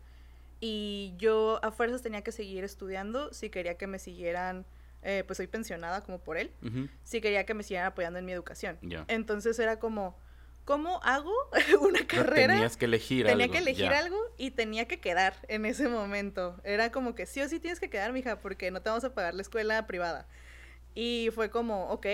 y 0.60 1.14
yo 1.16 1.58
a 1.62 1.70
fuerzas 1.70 2.02
tenía 2.02 2.22
que 2.22 2.32
seguir 2.32 2.64
estudiando 2.64 3.32
si 3.32 3.50
quería 3.50 3.76
que 3.76 3.86
me 3.86 3.98
siguieran, 3.98 4.66
eh, 5.02 5.24
pues 5.26 5.38
soy 5.38 5.46
pensionada 5.46 6.02
como 6.02 6.18
por 6.18 6.36
él, 6.36 6.52
si 7.02 7.20
quería 7.20 7.44
que 7.44 7.54
me 7.54 7.62
siguieran 7.62 7.88
apoyando 7.88 8.18
en 8.18 8.24
mi 8.24 8.32
educación. 8.32 8.78
Entonces 9.08 9.58
era 9.58 9.78
como, 9.78 10.16
¿cómo 10.70 11.00
hago 11.02 11.34
una 11.80 12.06
carrera? 12.06 12.54
tenías 12.54 12.76
que 12.76 12.84
elegir 12.84 13.26
tenía 13.26 13.48
que 13.48 13.58
elegir 13.58 13.88
algo 13.88 14.16
y 14.38 14.52
tenía 14.52 14.86
que 14.86 15.00
quedar 15.00 15.34
en 15.48 15.66
ese 15.66 15.88
momento. 15.88 16.60
Era 16.62 16.92
como 16.92 17.16
que 17.16 17.26
sí 17.26 17.40
o 17.40 17.48
sí 17.48 17.58
tienes 17.58 17.80
que 17.80 17.90
quedar, 17.90 18.12
mija, 18.12 18.38
porque 18.38 18.70
no 18.70 18.80
te 18.80 18.88
vamos 18.88 19.02
a 19.02 19.12
pagar 19.12 19.34
la 19.34 19.42
escuela 19.42 19.84
privada. 19.88 20.28
Y 20.94 21.30
fue 21.34 21.50
como, 21.50 21.88
ok, 21.88 22.06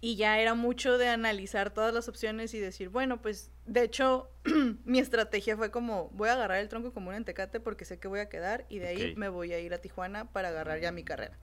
y 0.00 0.16
ya 0.16 0.40
era 0.40 0.54
mucho 0.54 0.98
de 0.98 1.06
analizar 1.06 1.72
todas 1.72 1.94
las 1.94 2.08
opciones 2.08 2.54
y 2.54 2.58
decir, 2.58 2.88
bueno, 2.88 3.22
pues 3.22 3.52
de 3.66 3.84
hecho 3.84 4.28
mi 4.84 4.98
estrategia 4.98 5.56
fue 5.56 5.70
como, 5.70 6.08
voy 6.10 6.30
a 6.30 6.32
agarrar 6.32 6.58
el 6.58 6.68
tronco 6.68 6.92
común 6.92 7.14
en 7.14 7.24
Tecate 7.24 7.60
porque 7.60 7.84
sé 7.84 8.00
que 8.00 8.08
voy 8.08 8.18
a 8.18 8.28
quedar 8.28 8.66
y 8.68 8.80
de 8.80 8.88
ahí 8.88 9.14
me 9.14 9.28
voy 9.28 9.52
a 9.52 9.60
ir 9.60 9.72
a 9.74 9.78
Tijuana 9.78 10.32
para 10.32 10.48
agarrar 10.48 10.80
ya 10.80 10.90
mi 10.90 11.04
carrera. 11.04 11.38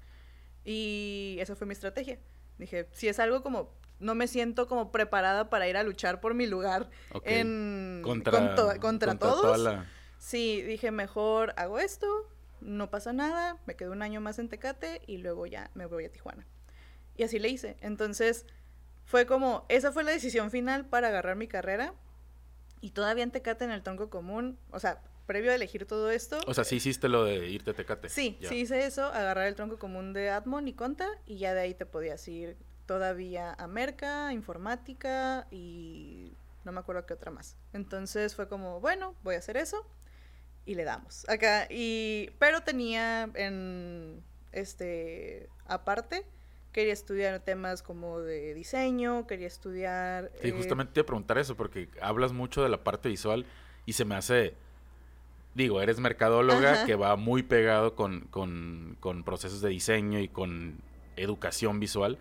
Y 0.66 1.38
esa 1.40 1.56
fue 1.56 1.66
mi 1.66 1.72
estrategia. 1.72 2.20
Dije, 2.58 2.88
si 2.92 3.08
es 3.08 3.20
algo 3.20 3.44
como, 3.44 3.72
no 4.00 4.16
me 4.16 4.28
siento 4.28 4.68
como 4.68 4.92
preparada 4.92 5.50
para 5.50 5.68
ir 5.68 5.78
a 5.78 5.84
luchar 5.84 6.22
por 6.22 6.34
mi 6.34 6.48
lugar 6.48 6.90
en, 7.24 8.02
contra, 8.04 8.56
contra, 8.80 9.16
todos. 9.16 9.86
Sí, 10.18 10.62
dije, 10.62 10.92
mejor 10.92 11.54
hago 11.58 11.80
esto, 11.80 12.08
no 12.62 12.90
pasa 12.90 13.14
nada, 13.14 13.58
me 13.66 13.76
quedo 13.76 13.92
un 13.92 14.02
año 14.02 14.22
más 14.22 14.40
en 14.40 14.50
Tecate 14.50 15.02
y 15.06 15.18
luego 15.18 15.46
ya 15.46 15.70
me 15.76 15.86
voy 15.86 16.06
a 16.06 16.12
Tijuana. 16.12 16.48
Y 17.16 17.24
así 17.24 17.40
le 17.40 17.50
hice. 17.50 17.78
Entonces, 17.82 18.46
fue 19.06 19.26
como, 19.26 19.66
esa 19.70 19.92
fue 19.92 20.04
la 20.04 20.12
decisión 20.12 20.52
final 20.52 20.86
para 20.86 21.10
agarrar 21.10 21.36
mi 21.36 21.48
carrera. 21.48 21.94
Y 22.82 22.92
todavía 22.92 23.24
en 23.24 23.32
Tecate, 23.32 23.66
en 23.66 23.72
el 23.72 23.84
tronco 23.84 24.10
común, 24.10 24.58
o 24.72 24.80
sea, 24.80 25.02
previo 25.26 25.52
a 25.52 25.56
elegir 25.56 25.86
todo 25.86 26.12
esto. 26.12 26.40
O 26.48 26.54
sea, 26.54 26.64
sí 26.64 26.78
hiciste 26.78 27.10
lo 27.10 27.26
de 27.26 27.48
irte 27.48 27.72
a 27.72 27.74
Tecate. 27.74 28.10
Sí, 28.10 28.38
sí 28.42 28.56
hice 28.56 28.86
eso, 28.86 29.06
agarrar 29.06 29.48
el 29.48 29.56
tronco 29.56 29.80
común 29.80 30.14
de 30.14 30.30
Atmon 30.30 30.68
y 30.68 30.74
Conta, 30.74 31.08
y 31.26 31.38
ya 31.38 31.54
de 31.54 31.62
ahí 31.62 31.74
te 31.74 31.86
podías 31.86 32.28
ir 32.28 32.58
todavía 32.86 33.54
a 33.54 33.68
Merca, 33.68 34.32
Informática 34.34 35.48
y 35.52 36.34
no 36.64 36.72
me 36.72 36.80
acuerdo 36.80 37.06
qué 37.06 37.14
otra 37.14 37.32
más. 37.32 37.58
Entonces 37.74 38.36
fue 38.36 38.48
como, 38.48 38.80
bueno, 38.80 39.16
voy 39.24 39.36
a 39.36 39.40
hacer 39.40 39.58
eso 39.58 39.86
y 40.66 40.76
le 40.76 40.84
damos. 40.84 41.28
Acá, 41.30 41.68
y, 41.70 42.32
pero 42.40 42.62
tenía 42.62 43.30
en, 43.36 44.24
este, 44.52 45.50
aparte, 45.66 46.26
quería 46.72 46.94
estudiar 46.94 47.40
temas 47.40 47.82
como 47.82 48.20
de 48.20 48.54
diseño, 48.54 49.28
quería 49.28 49.48
estudiar... 49.48 50.32
Sí, 50.42 50.52
justamente 50.52 50.94
te 50.94 51.00
iba 51.00 51.04
a 51.04 51.08
preguntar 51.08 51.38
eso, 51.38 51.56
porque 51.56 51.90
hablas 52.02 52.34
mucho 52.34 52.64
de 52.64 52.70
la 52.70 52.84
parte 52.84 53.10
visual 53.10 53.46
y 53.86 53.94
se 53.94 54.06
me 54.06 54.16
hace... 54.16 54.56
Digo, 55.56 55.82
eres 55.82 56.00
mercadóloga 56.00 56.86
que 56.86 56.96
va 56.96 57.16
muy 57.16 57.42
pegado 57.42 57.96
con, 57.96 58.22
con, 58.30 58.98
con, 59.00 59.24
procesos 59.24 59.62
de 59.62 59.70
diseño 59.70 60.20
y 60.20 60.28
con 60.28 60.78
educación 61.16 61.80
visual. 61.80 62.18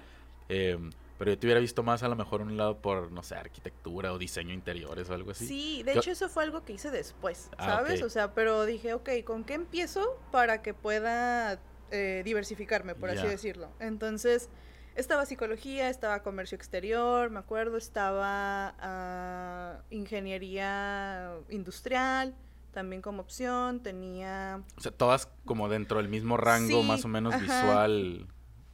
Eh, 0.49 0.79
pero 1.19 1.33
yo 1.33 1.39
te 1.39 1.47
hubiera 1.47 1.61
visto 1.61 1.83
más 1.83 2.03
a 2.03 2.09
lo 2.09 2.17
mejor 2.17 2.41
un 2.43 2.57
lado 2.57 2.79
por, 2.79 3.13
no 3.13 3.23
sé, 3.23 3.35
arquitectura 3.35 4.13
o 4.13 4.19
diseño 4.19 4.53
interiores 4.53 5.11
o 5.11 5.15
algo 5.15 5.33
así. 5.33 5.47
Sí, 5.47 5.83
de 5.83 5.95
hecho 5.95 6.11
eso 6.11 6.29
fue 6.29 6.45
algo 6.45 6.65
que 6.65 6.73
hice 6.73 6.91
después, 6.91 7.51
ah, 7.59 7.67
¿sabes? 7.67 8.03
O 8.03 8.09
sea, 8.09 8.35
pero 8.35 8.65
dije, 8.67 8.95
ok, 8.95 9.11
¿con 9.25 9.45
qué 9.45 9.55
empiezo 9.55 10.19
para 10.33 10.63
que 10.63 10.75
pueda 10.75 11.61
eh, 11.91 12.23
diversificarme, 12.25 12.97
por 12.97 13.11
así 13.11 13.27
decirlo. 13.27 13.69
Entonces, 13.79 14.49
estaba 14.97 15.27
psicología, 15.27 15.89
estaba 15.91 16.25
comercio 16.25 16.57
exterior, 16.57 17.31
me 17.31 17.39
acuerdo, 17.39 17.77
estaba 17.77 18.75
uh, 18.83 19.95
ingeniería 19.95 21.35
industrial, 21.51 22.35
también 22.75 23.01
como 23.01 23.23
opción, 23.23 23.83
tenía... 23.83 24.63
O 24.77 24.81
sea, 24.81 24.93
todas 24.93 25.29
como 25.47 25.69
dentro 25.69 25.99
del 25.99 26.09
mismo 26.09 26.37
rango, 26.37 26.83
más 26.83 27.05
o 27.05 27.09
menos 27.09 27.41
visual 27.41 28.27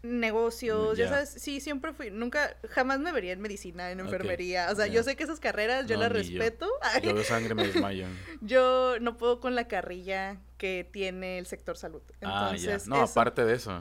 negocios, 0.03 0.97
ya 0.97 1.09
sabes, 1.09 1.29
sí, 1.29 1.61
siempre 1.61 1.93
fui, 1.93 2.11
nunca, 2.11 2.57
jamás 2.71 3.01
me 3.01 3.13
vería 3.13 3.33
en 3.33 3.41
medicina, 3.41 3.91
en 3.91 4.01
enfermería, 4.01 4.69
o 4.71 4.75
sea, 4.75 4.87
yo 4.87 5.03
sé 5.03 5.15
que 5.15 5.25
esas 5.25 5.41
carreras 5.41 5.87
yo 5.87 5.97
las 5.97 6.11
respeto. 6.11 6.67
Yo. 7.03 7.15
de 7.15 7.25
sangre 7.25 7.55
me 7.55 7.67
desmayo. 7.67 8.07
yo 8.41 8.99
no 9.01 9.17
puedo 9.17 9.41
con 9.41 9.55
la 9.55 9.69
carrilla 9.69 10.41
que 10.57 10.89
tiene 10.91 11.39
el 11.39 11.47
sector 11.47 11.77
salud. 11.77 12.03
Entonces, 12.21 12.69
ah, 12.69 12.79
ya. 12.79 12.85
No, 12.87 13.03
aparte 13.03 13.45
de 13.45 13.55
eso. 13.55 13.81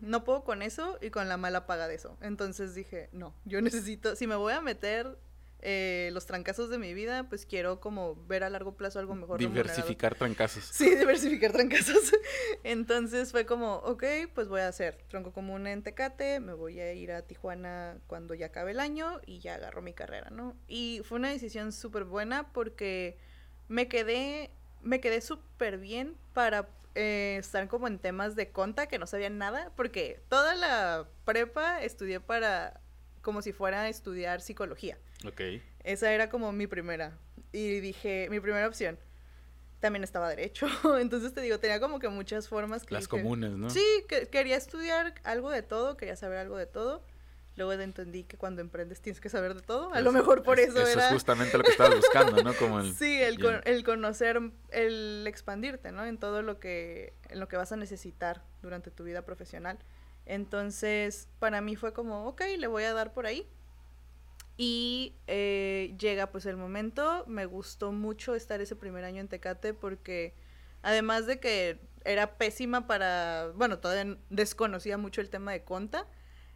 no 0.00 0.24
puedo 0.24 0.44
con 0.44 0.62
eso 0.62 0.98
y 1.00 1.10
con 1.10 1.28
la 1.28 1.36
mala 1.36 1.66
paga 1.66 1.88
de 1.88 1.96
eso. 1.96 2.16
Entonces 2.20 2.74
dije, 2.74 3.08
no, 3.12 3.34
yo 3.44 3.60
necesito, 3.60 4.14
si 4.16 4.26
me 4.26 4.36
voy 4.36 4.52
a 4.52 4.60
meter 4.60 5.18
eh, 5.68 6.10
los 6.12 6.26
trancazos 6.26 6.70
de 6.70 6.78
mi 6.78 6.94
vida, 6.94 7.28
pues 7.28 7.44
quiero 7.44 7.80
como 7.80 8.14
ver 8.28 8.44
a 8.44 8.50
largo 8.50 8.76
plazo 8.76 9.00
algo 9.00 9.16
mejor. 9.16 9.40
Diversificar 9.40 10.14
trancazos. 10.14 10.62
Sí, 10.72 10.94
diversificar 10.94 11.50
trancazos. 11.50 12.12
Entonces 12.62 13.32
fue 13.32 13.46
como, 13.46 13.78
ok, 13.78 14.04
pues 14.32 14.46
voy 14.46 14.60
a 14.60 14.68
hacer 14.68 14.96
tronco 15.08 15.32
común 15.32 15.66
en 15.66 15.82
Tecate, 15.82 16.38
me 16.38 16.52
voy 16.52 16.78
a 16.78 16.92
ir 16.92 17.10
a 17.10 17.22
Tijuana 17.22 17.98
cuando 18.06 18.34
ya 18.34 18.46
acabe 18.46 18.70
el 18.70 18.78
año 18.78 19.20
y 19.26 19.40
ya 19.40 19.56
agarro 19.56 19.82
mi 19.82 19.92
carrera, 19.92 20.30
¿no? 20.30 20.54
Y 20.68 21.00
fue 21.02 21.18
una 21.18 21.30
decisión 21.30 21.72
súper 21.72 22.04
buena 22.04 22.52
porque 22.52 23.18
me 23.66 23.88
quedé, 23.88 24.52
me 24.82 25.00
quedé 25.00 25.20
súper 25.20 25.78
bien 25.78 26.16
para 26.32 26.68
eh, 26.94 27.38
estar 27.40 27.66
como 27.66 27.88
en 27.88 27.98
temas 27.98 28.36
de 28.36 28.52
conta 28.52 28.86
que 28.86 29.00
no 29.00 29.08
sabía 29.08 29.30
nada, 29.30 29.72
porque 29.74 30.22
toda 30.28 30.54
la 30.54 31.08
prepa 31.24 31.82
estudié 31.82 32.20
para 32.20 32.80
como 33.20 33.42
si 33.42 33.52
fuera 33.52 33.80
a 33.80 33.88
estudiar 33.88 34.40
psicología. 34.40 34.96
Ok. 35.24 35.40
Esa 35.84 36.12
era 36.12 36.28
como 36.28 36.52
mi 36.52 36.66
primera. 36.66 37.16
Y 37.52 37.80
dije, 37.80 38.28
mi 38.30 38.40
primera 38.40 38.66
opción. 38.66 38.98
También 39.80 40.04
estaba 40.04 40.28
derecho. 40.28 40.66
Entonces 41.00 41.32
te 41.32 41.40
digo, 41.40 41.58
tenía 41.58 41.80
como 41.80 41.98
que 41.98 42.08
muchas 42.08 42.48
formas. 42.48 42.84
Que 42.84 42.94
Las 42.94 43.08
comunes, 43.08 43.52
¿no? 43.52 43.70
Sí, 43.70 43.84
que, 44.08 44.26
quería 44.26 44.56
estudiar 44.56 45.14
algo 45.24 45.50
de 45.50 45.62
todo, 45.62 45.96
quería 45.96 46.16
saber 46.16 46.38
algo 46.38 46.56
de 46.56 46.66
todo. 46.66 47.04
Luego 47.56 47.72
entendí 47.72 48.24
que 48.24 48.36
cuando 48.36 48.60
emprendes 48.60 49.00
tienes 49.00 49.18
que 49.18 49.30
saber 49.30 49.54
de 49.54 49.62
todo. 49.62 49.92
A 49.94 50.02
lo 50.02 50.12
mejor 50.12 50.42
por 50.42 50.60
eso, 50.60 50.78
eso 50.78 51.00
es 51.00 51.06
justamente 51.06 51.56
lo 51.56 51.64
que 51.64 51.70
estabas 51.70 51.96
buscando, 51.96 52.42
¿no? 52.42 52.52
Como 52.54 52.80
el, 52.80 52.94
sí, 52.94 53.22
el, 53.22 53.38
el, 53.64 53.82
conocer, 53.82 54.38
el 54.72 55.24
expandirte, 55.26 55.90
¿no? 55.90 56.04
En 56.04 56.18
todo 56.18 56.42
lo 56.42 56.60
que, 56.60 57.14
en 57.30 57.40
lo 57.40 57.48
que 57.48 57.56
vas 57.56 57.72
a 57.72 57.76
necesitar 57.76 58.42
durante 58.60 58.90
tu 58.90 59.04
vida 59.04 59.22
profesional. 59.22 59.78
Entonces, 60.26 61.28
para 61.38 61.62
mí 61.62 61.76
fue 61.76 61.94
como, 61.94 62.26
ok, 62.26 62.42
le 62.58 62.66
voy 62.66 62.82
a 62.82 62.92
dar 62.92 63.14
por 63.14 63.24
ahí. 63.24 63.48
Y 64.56 65.14
eh, 65.26 65.94
llega 65.98 66.30
pues 66.30 66.46
el 66.46 66.56
momento, 66.56 67.24
me 67.26 67.44
gustó 67.44 67.92
mucho 67.92 68.34
estar 68.34 68.60
ese 68.60 68.74
primer 68.74 69.04
año 69.04 69.20
en 69.20 69.28
Tecate 69.28 69.74
porque 69.74 70.34
además 70.82 71.26
de 71.26 71.40
que 71.40 71.80
era 72.04 72.38
pésima 72.38 72.86
para, 72.86 73.52
bueno, 73.54 73.78
todavía 73.80 74.16
desconocía 74.30 74.96
mucho 74.96 75.20
el 75.20 75.28
tema 75.28 75.52
de 75.52 75.64
conta, 75.64 76.06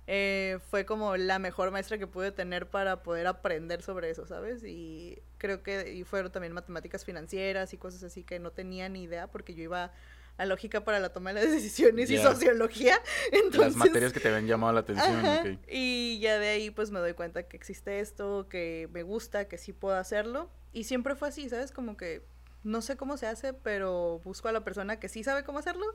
eh, 0.06 0.58
fue 0.70 0.86
como 0.86 1.16
la 1.16 1.38
mejor 1.38 1.70
maestra 1.70 1.98
que 1.98 2.06
pude 2.06 2.32
tener 2.32 2.68
para 2.68 3.02
poder 3.02 3.26
aprender 3.26 3.82
sobre 3.82 4.10
eso, 4.10 4.26
¿sabes? 4.26 4.64
Y 4.64 5.22
creo 5.38 5.62
que 5.62 5.92
y 5.92 6.04
fueron 6.04 6.32
también 6.32 6.52
matemáticas 6.52 7.04
financieras 7.04 7.74
y 7.74 7.76
cosas 7.76 8.02
así 8.02 8.24
que 8.24 8.38
no 8.38 8.50
tenía 8.50 8.88
ni 8.88 9.02
idea 9.02 9.26
porque 9.26 9.54
yo 9.54 9.62
iba 9.62 9.92
a 10.36 10.46
lógica 10.46 10.84
para 10.84 11.00
la 11.00 11.12
toma 11.12 11.32
de 11.32 11.42
las 11.42 11.52
decisiones 11.52 12.10
y 12.10 12.18
sociología. 12.18 13.00
Entonces, 13.32 13.60
las 13.60 13.76
materias 13.76 14.12
que 14.12 14.20
te 14.20 14.28
habían 14.28 14.46
llamado 14.46 14.72
la 14.72 14.80
atención. 14.80 15.60
Y 15.68 16.18
ya 16.20 16.38
de 16.38 16.48
ahí 16.48 16.70
pues 16.70 16.90
me 16.90 16.98
doy 16.98 17.14
cuenta 17.14 17.42
que 17.44 17.56
existe 17.56 18.00
esto, 18.00 18.48
que 18.48 18.88
me 18.92 19.02
gusta, 19.02 19.46
que 19.46 19.58
sí 19.58 19.72
puedo 19.72 19.96
hacerlo. 19.96 20.50
Y 20.72 20.84
siempre 20.84 21.14
fue 21.14 21.28
así, 21.28 21.48
¿sabes? 21.48 21.72
Como 21.72 21.96
que 21.96 22.22
no 22.62 22.82
sé 22.82 22.96
cómo 22.96 23.16
se 23.16 23.26
hace, 23.26 23.52
pero 23.52 24.20
busco 24.24 24.48
a 24.48 24.52
la 24.52 24.64
persona 24.64 25.00
que 25.00 25.08
sí 25.08 25.24
sabe 25.24 25.44
cómo 25.44 25.58
hacerlo 25.58 25.86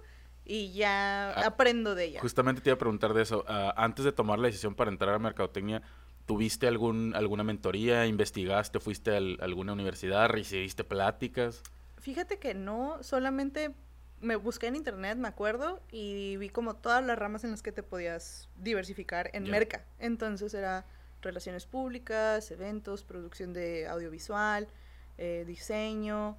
y 0.45 0.73
ya 0.73 1.31
ah, 1.31 1.47
aprendo 1.47 1.95
de 1.95 2.05
ella. 2.05 2.21
Justamente 2.21 2.61
te 2.61 2.69
iba 2.69 2.75
a 2.75 2.79
preguntar 2.79 3.13
de 3.13 3.23
eso. 3.23 3.43
Ah, 3.47 3.73
antes 3.77 4.05
de 4.05 4.11
tomar 4.11 4.39
la 4.39 4.47
decisión 4.47 4.75
para 4.75 4.91
entrar 4.91 5.13
a 5.15 5.19
mercadotecnia, 5.19 5.81
¿tuviste 6.25 6.67
algún, 6.67 7.13
alguna 7.15 7.43
mentoría? 7.43 8.05
¿Investigaste? 8.05 8.79
¿Fuiste 8.79 9.15
a 9.15 9.17
alguna 9.17 9.73
universidad? 9.73 10.29
¿Recibiste 10.29 10.83
pláticas? 10.83 11.63
Fíjate 11.97 12.37
que 12.37 12.53
no, 12.53 13.01
solamente 13.01 13.73
me 14.21 14.35
busqué 14.35 14.67
en 14.67 14.75
internet, 14.75 15.17
me 15.17 15.27
acuerdo, 15.27 15.81
y 15.91 16.37
vi 16.37 16.49
como 16.49 16.75
todas 16.75 17.03
las 17.03 17.17
ramas 17.17 17.43
en 17.43 17.51
las 17.51 17.61
que 17.61 17.71
te 17.71 17.83
podías 17.83 18.49
diversificar 18.57 19.29
en 19.33 19.49
Merca. 19.49 19.85
Entonces 19.99 20.53
era 20.53 20.85
relaciones 21.21 21.65
públicas, 21.65 22.49
eventos, 22.51 23.03
producción 23.03 23.53
de 23.53 23.87
audiovisual, 23.87 24.67
eh, 25.17 25.43
diseño, 25.47 26.37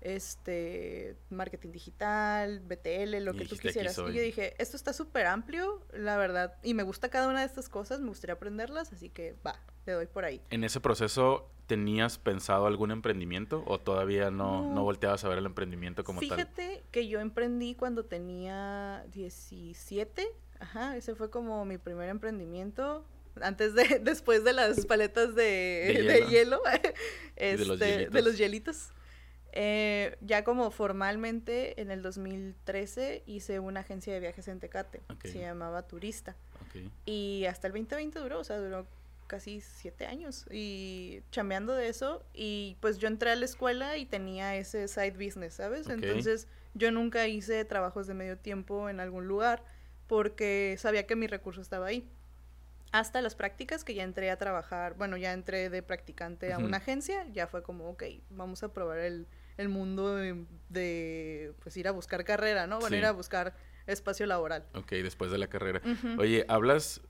este, 0.00 1.16
marketing 1.30 1.70
digital, 1.70 2.60
BTL, 2.60 3.24
lo 3.24 3.34
que 3.34 3.44
tú 3.44 3.56
quisieras. 3.56 3.98
Y 3.98 4.12
yo 4.12 4.22
dije, 4.22 4.54
esto 4.58 4.76
está 4.76 4.92
súper 4.92 5.26
amplio, 5.26 5.84
la 5.92 6.16
verdad, 6.16 6.56
y 6.62 6.74
me 6.74 6.82
gusta 6.82 7.08
cada 7.08 7.28
una 7.28 7.40
de 7.40 7.46
estas 7.46 7.68
cosas, 7.68 8.00
me 8.00 8.08
gustaría 8.08 8.34
aprenderlas, 8.34 8.92
así 8.92 9.10
que 9.10 9.36
va, 9.46 9.60
le 9.86 9.92
doy 9.92 10.06
por 10.06 10.24
ahí. 10.24 10.40
¿En 10.50 10.64
ese 10.64 10.80
proceso 10.80 11.50
tenías 11.66 12.18
pensado 12.18 12.66
algún 12.66 12.90
emprendimiento 12.90 13.62
o 13.66 13.78
todavía 13.78 14.30
no, 14.30 14.72
no. 14.72 14.84
volteabas 14.84 15.24
a 15.24 15.28
ver 15.28 15.38
el 15.38 15.46
emprendimiento 15.46 16.04
como 16.04 16.20
tal? 16.20 16.30
Fíjate 16.30 16.84
que 16.90 17.08
yo 17.08 17.20
emprendí 17.20 17.74
cuando 17.74 18.04
tenía 18.04 19.04
17, 19.12 20.26
ajá, 20.60 20.96
ese 20.96 21.14
fue 21.14 21.30
como 21.30 21.64
mi 21.64 21.78
primer 21.78 22.08
emprendimiento 22.08 23.04
antes 23.42 23.74
de, 23.74 23.98
después 24.02 24.44
de 24.44 24.52
las 24.52 24.86
paletas 24.86 25.34
de, 25.34 26.26
hielo, 26.28 26.60
de, 27.36 27.58
los 27.58 27.80
este, 27.80 28.10
de, 28.10 28.22
los 28.22 28.38
hielitos. 28.38 28.92
Eh, 29.52 30.16
ya 30.20 30.44
como 30.44 30.70
formalmente 30.70 31.80
en 31.80 31.90
el 31.90 32.02
2013 32.02 33.22
hice 33.26 33.58
una 33.60 33.80
agencia 33.80 34.12
de 34.12 34.20
viajes 34.20 34.46
en 34.48 34.60
Tecate, 34.60 35.00
se 35.22 35.40
llamaba 35.40 35.82
Turista. 35.82 36.36
Y 37.06 37.46
hasta 37.46 37.66
el 37.66 37.72
2020 37.72 38.18
duró, 38.18 38.40
o 38.40 38.44
sea, 38.44 38.58
duró 38.58 38.86
casi 39.26 39.60
siete 39.60 40.06
años 40.06 40.46
y 40.50 41.22
chambeando 41.30 41.74
de 41.74 41.88
eso 41.88 42.24
y 42.32 42.76
pues 42.80 42.98
yo 42.98 43.08
entré 43.08 43.30
a 43.30 43.36
la 43.36 43.44
escuela 43.44 43.96
y 43.96 44.06
tenía 44.06 44.56
ese 44.56 44.88
side 44.88 45.12
business, 45.12 45.54
¿sabes? 45.54 45.88
Entonces 45.88 46.48
yo 46.74 46.90
nunca 46.90 47.26
hice 47.28 47.64
trabajos 47.64 48.06
de 48.06 48.14
medio 48.14 48.38
tiempo 48.38 48.88
en 48.88 49.00
algún 49.00 49.28
lugar 49.28 49.62
porque 50.06 50.76
sabía 50.78 51.06
que 51.06 51.14
mi 51.14 51.26
recurso 51.26 51.60
estaba 51.60 51.86
ahí. 51.86 52.08
Hasta 52.92 53.20
las 53.20 53.34
prácticas 53.34 53.84
que 53.84 53.94
ya 53.94 54.02
entré 54.02 54.30
a 54.30 54.38
trabajar, 54.38 54.94
bueno, 54.94 55.16
ya 55.16 55.32
entré 55.32 55.68
de 55.68 55.82
practicante 55.82 56.52
a 56.52 56.58
una 56.58 56.78
agencia, 56.78 57.26
ya 57.32 57.46
fue 57.46 57.62
como, 57.62 57.90
ok, 57.90 58.04
vamos 58.30 58.62
a 58.62 58.72
probar 58.72 58.98
el, 58.98 59.26
el 59.56 59.68
mundo 59.68 60.16
de, 60.16 61.52
pues 61.62 61.76
ir 61.76 61.88
a 61.88 61.90
buscar 61.90 62.24
carrera, 62.24 62.66
¿no? 62.66 62.80
Van 62.80 62.92
a 62.92 62.96
ir 62.96 63.04
a 63.04 63.12
buscar 63.12 63.54
espacio 63.86 64.26
laboral. 64.26 64.64
Ok, 64.74 64.90
después 64.90 65.30
de 65.30 65.38
la 65.38 65.48
carrera. 65.48 65.82
Oye, 66.18 66.44
hablas 66.48 67.02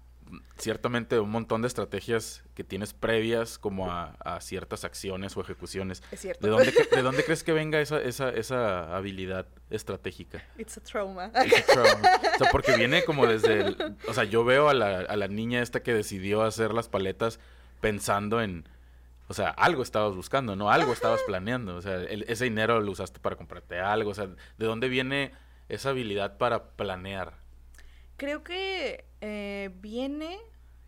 ciertamente 0.57 1.19
un 1.21 1.31
montón 1.31 1.63
de 1.63 1.69
estrategias 1.69 2.43
que 2.55 2.65
tienes 2.65 2.93
previas 2.93 3.59
como 3.59 3.91
a, 3.91 4.39
ciertas 4.41 4.85
acciones 4.85 5.37
o 5.37 5.41
ejecuciones. 5.41 6.03
Es 6.11 6.21
cierto. 6.21 6.47
¿De 6.47 6.51
dónde, 6.51 6.73
¿de 6.91 7.03
dónde 7.03 7.25
crees 7.25 7.45
que 7.45 7.53
venga 7.53 7.81
esa, 7.81 8.01
esa, 8.01 8.31
esa 8.31 8.97
habilidad 8.97 9.47
estratégica? 9.71 10.43
It's 10.57 10.77
a 10.77 10.81
trauma. 10.81 11.31
It's 11.45 11.69
a 11.69 11.73
trauma. 11.73 12.11
O 12.35 12.39
sea, 12.39 12.51
porque 12.51 12.77
viene 12.77 13.05
como 13.05 13.27
desde 13.27 13.61
el, 13.61 13.97
O 14.07 14.15
sea, 14.15 14.25
yo 14.25 14.45
veo 14.45 14.69
a 14.69 14.75
la, 14.75 15.01
a 15.01 15.17
la 15.17 15.29
niña 15.29 15.63
esta 15.63 15.83
que 15.83 15.95
decidió 15.95 16.43
hacer 16.43 16.73
las 16.73 16.89
paletas 16.89 17.41
pensando 17.81 18.41
en 18.41 18.69
o 19.29 19.35
sea, 19.35 19.51
algo 19.51 19.83
estabas 19.83 20.17
buscando, 20.17 20.57
¿no? 20.57 20.71
Algo 20.71 20.93
estabas 20.93 21.21
planeando. 21.27 21.77
O 21.77 21.83
sea, 21.83 22.03
ese 22.03 22.45
dinero 22.45 22.81
lo 22.81 22.93
usaste 22.93 23.21
para 23.21 23.37
comprarte 23.37 23.79
algo. 23.79 24.11
O 24.11 24.15
sea, 24.15 24.27
¿de 24.27 24.67
dónde 24.67 24.89
viene 24.89 25.33
esa 25.69 25.91
habilidad 25.91 26.39
para 26.39 26.71
planear? 26.71 27.35
Creo 28.19 28.45
que 28.45 29.07
eh, 29.23 29.71
viene... 29.81 30.39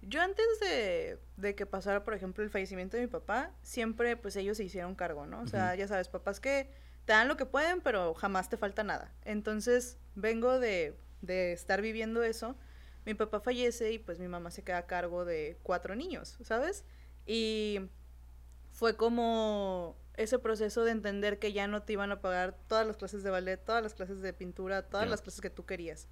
Yo 0.03 0.23
antes 0.23 0.47
de, 0.61 1.19
de, 1.37 1.55
que 1.55 1.67
pasara, 1.67 2.05
por 2.05 2.15
ejemplo, 2.15 2.43
el 2.43 2.49
fallecimiento 2.49 2.97
de 2.97 3.03
mi 3.03 3.07
papá, 3.07 3.53
siempre 3.61 4.17
pues 4.17 4.35
ellos 4.37 4.57
se 4.57 4.65
hicieron 4.65 4.95
cargo, 4.95 5.27
¿no? 5.27 5.43
O 5.43 5.47
sea, 5.47 5.75
ya 5.75 5.87
sabes, 5.89 6.09
papás 6.09 6.41
que 6.41 6.71
te 7.05 7.13
dan 7.13 7.29
lo 7.29 7.37
que 7.37 7.45
pueden, 7.45 7.83
pero 7.83 8.15
jamás 8.15 8.49
te 8.49 8.57
falta 8.57 8.83
nada. 8.83 9.13
Entonces, 9.27 9.99
vengo 10.15 10.59
de, 10.59 10.97
de 11.21 11.53
estar 11.53 11.83
viviendo 11.83 12.23
eso. 12.23 12.57
Mi 13.05 13.13
papá 13.13 13.41
fallece 13.41 13.93
y 13.93 13.99
pues 13.99 14.19
mi 14.19 14.27
mamá 14.27 14.51
se 14.51 14.63
queda 14.63 14.79
a 14.79 14.87
cargo 14.87 15.27
de 15.27 15.59
cuatro 15.63 15.95
niños, 15.95 16.39
¿sabes? 16.43 16.85
Y 17.27 17.81
fue 18.73 18.97
como 18.97 19.99
ese 20.17 20.39
proceso 20.39 20.85
de 20.85 20.93
entender 20.93 21.39
que 21.39 21.53
ya 21.53 21.67
no 21.67 21.83
te 21.83 21.93
iban 21.93 22.11
a 22.11 22.23
pagar 22.23 22.57
todas 22.69 22.87
las 22.87 22.97
clases 22.97 23.23
de 23.23 23.29
ballet, 23.31 23.59
todas 23.59 23.83
las 23.83 23.93
clases 23.93 24.23
de 24.23 24.33
pintura, 24.33 24.89
todas 24.89 25.09
las 25.09 25.21
clases 25.21 25.43
que 25.43 25.51
tú 25.51 25.67
querías. 25.67 26.09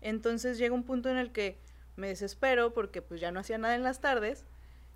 Entonces 0.00 0.58
llega 0.58 0.74
un 0.74 0.84
punto 0.84 1.08
en 1.08 1.16
el 1.16 1.32
que 1.32 1.58
me 1.96 2.08
desespero 2.08 2.72
porque 2.72 3.02
pues 3.02 3.20
ya 3.20 3.30
no 3.30 3.40
hacía 3.40 3.58
nada 3.58 3.74
en 3.74 3.82
las 3.82 4.00
tardes 4.00 4.46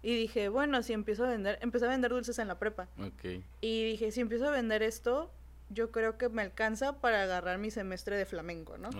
y 0.02 0.14
dije, 0.16 0.48
bueno, 0.48 0.82
si 0.82 0.92
empiezo 0.92 1.24
a 1.24 1.28
vender, 1.28 1.58
empecé 1.62 1.86
a 1.86 1.88
vender 1.88 2.10
dulces 2.10 2.38
en 2.38 2.48
la 2.48 2.58
prepa. 2.58 2.88
Y 3.60 3.84
dije, 3.84 4.10
si 4.10 4.20
empiezo 4.20 4.46
a 4.46 4.50
vender 4.50 4.82
esto, 4.82 5.32
yo 5.70 5.90
creo 5.90 6.18
que 6.18 6.28
me 6.28 6.42
alcanza 6.42 7.00
para 7.00 7.22
agarrar 7.22 7.58
mi 7.58 7.70
semestre 7.70 8.16
de 8.16 8.26
flamenco, 8.26 8.76
¿no? 8.76 8.90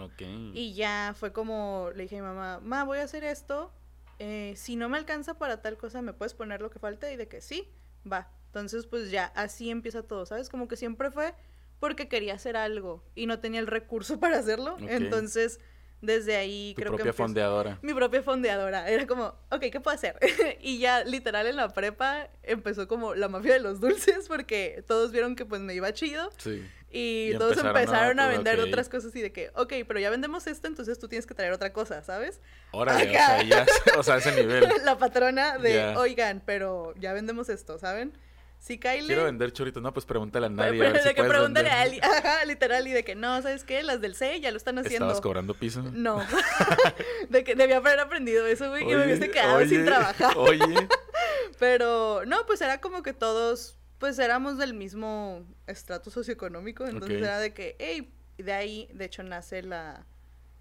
Y 0.55 0.75
ya 0.75 1.15
fue 1.17 1.33
como, 1.33 1.91
le 1.95 2.05
dije 2.05 2.19
a 2.19 2.23
mi 2.23 2.29
mamá, 2.29 2.61
ma, 2.61 2.85
voy 2.85 2.99
a 2.99 3.03
hacer 3.03 3.23
esto, 3.23 3.71
eh, 4.19 4.55
si 4.57 4.77
no 4.77 4.89
me 4.89 4.97
alcanza 4.97 5.39
para 5.39 5.61
tal 5.61 5.77
cosa, 5.77 6.01
¿me 6.01 6.13
puedes 6.13 6.35
poner 6.35 6.63
lo 6.63 6.71
que 6.71 6.79
falta? 6.79 7.13
Y 7.13 7.17
de 7.17 7.29
que 7.29 7.41
sí 7.41 7.69
va. 8.11 8.31
Entonces, 8.47 8.87
pues 8.87 9.11
ya, 9.11 9.27
así 9.35 9.71
empieza 9.71 10.05
todo, 10.05 10.25
¿sabes? 10.27 10.49
Como 10.49 10.69
que 10.69 10.77
siempre 10.77 11.11
fue 11.11 11.35
porque 11.81 12.09
quería 12.09 12.35
hacer 12.35 12.57
algo 12.57 13.05
y 13.15 13.27
no 13.27 13.41
tenía 13.41 13.61
el 13.61 13.67
recurso 13.67 14.19
para 14.21 14.39
hacerlo. 14.39 14.77
Entonces, 14.81 15.61
desde 16.05 16.37
ahí 16.37 16.75
creo 16.77 16.95
propia 16.95 17.13
fondeadora. 17.13 17.79
Mi 17.83 17.95
propia 17.95 18.23
fondeadora. 18.23 18.89
Era 18.89 19.07
como, 19.07 19.35
ok, 19.51 19.61
¿qué 19.73 19.81
puedo 19.81 19.95
hacer? 19.95 20.19
y 20.61 20.79
ya 20.79 21.05
literal 21.05 21.47
en 21.47 21.57
la 21.57 21.69
prepa 21.69 22.29
empezó 22.43 22.89
como 22.89 23.15
la 23.15 23.29
mafia 23.29 23.55
de 23.55 23.61
los 23.61 23.81
dulces 23.81 24.29
porque 24.29 24.85
todos 24.87 25.13
vieron 25.13 25.37
que 25.37 25.45
pues 25.45 25.61
me 25.61 25.75
iba 25.75 25.93
chido. 25.93 26.31
Sí. 26.39 26.65
Y, 26.97 27.37
todos 27.39 27.59
empezaron, 27.59 28.21
a, 28.21 28.29
vender 28.29 28.61
otras 28.61 28.89
cosas 28.89 29.15
y 29.17 29.21
de 29.21 29.33
que, 29.33 29.51
ok, 29.57 29.73
pero 29.89 29.99
ya 29.99 30.11
vendemos 30.11 30.47
esto, 30.47 30.69
entonces 30.69 30.97
tú 30.97 31.09
tienes 31.09 31.27
que 31.27 31.35
traer 31.35 31.53
otra 31.53 31.73
cosa, 31.73 32.05
¿sabes? 32.05 32.41
Órale, 32.71 33.09
o 33.09 33.13
sea, 33.13 33.43
ya, 33.43 33.67
o 33.99 34.03
sea, 34.05 34.19
ese 34.19 34.31
nivel. 34.31 34.65
La 34.85 34.97
patrona 34.97 35.59
de, 35.59 35.97
oigan, 35.97 36.41
pero 36.47 36.95
ya 37.01 37.13
vendemos 37.13 37.49
esto, 37.49 37.81
¿saben? 37.81 38.17
Sí, 38.65 38.79
Kylie. 38.79 39.05
Quiero 39.05 39.25
vender 39.25 39.53
choritos. 39.53 39.83
No, 39.83 39.93
pues 39.93 40.07
pregúntale 40.07 40.47
a 40.47 40.49
nadie. 40.49 40.79
Pero, 40.79 41.05
de 41.05 41.15
que 41.15 41.23
pregúntale 41.23 41.69
a 41.69 41.83
alguien. 41.83 42.03
Ajá, 42.03 42.47
literal. 42.47 42.89
Y 42.89 42.93
de 42.93 43.05
que 43.05 43.15
no, 43.15 43.43
¿sabes 43.43 43.63
qué? 43.63 43.83
Las 43.83 44.01
del 44.01 44.15
C 44.15 44.41
ya 44.41 44.51
lo 44.51 44.57
están 44.57 44.79
haciendo. 44.79 45.05
¿Estabas 45.05 45.21
cobrando 45.21 45.53
piso? 45.53 45.83
No. 45.83 46.23
de 47.29 47.45
que 47.45 47.57
debía 47.57 47.77
haber 47.77 48.01
aprendido 48.01 48.47
eso, 48.47 48.71
güey. 48.71 48.85
y 48.85 48.87
me 48.87 49.05
hubiese 49.05 49.31
quedado 49.31 49.61
sin 49.67 49.85
trabajar. 49.85 50.33
Oye. 50.39 50.89
Pero 51.59 52.25
no, 52.25 52.47
pues 52.47 52.63
era 52.63 52.81
como 52.81 53.03
que 53.03 53.13
todos 53.13 53.77
pues 53.99 54.19
éramos 54.19 54.57
del 54.57 54.73
mismo 54.73 55.47
estrato 55.67 56.11
socioeconómico, 56.11 56.87
entonces 56.87 57.21
era 57.21 57.39
de 57.39 57.53
que, 57.53 57.77
hey, 57.79 58.15
de 58.39 58.53
ahí, 58.53 58.89
de 58.95 59.05
hecho, 59.05 59.23
nace 59.23 59.63
la, 59.63 60.07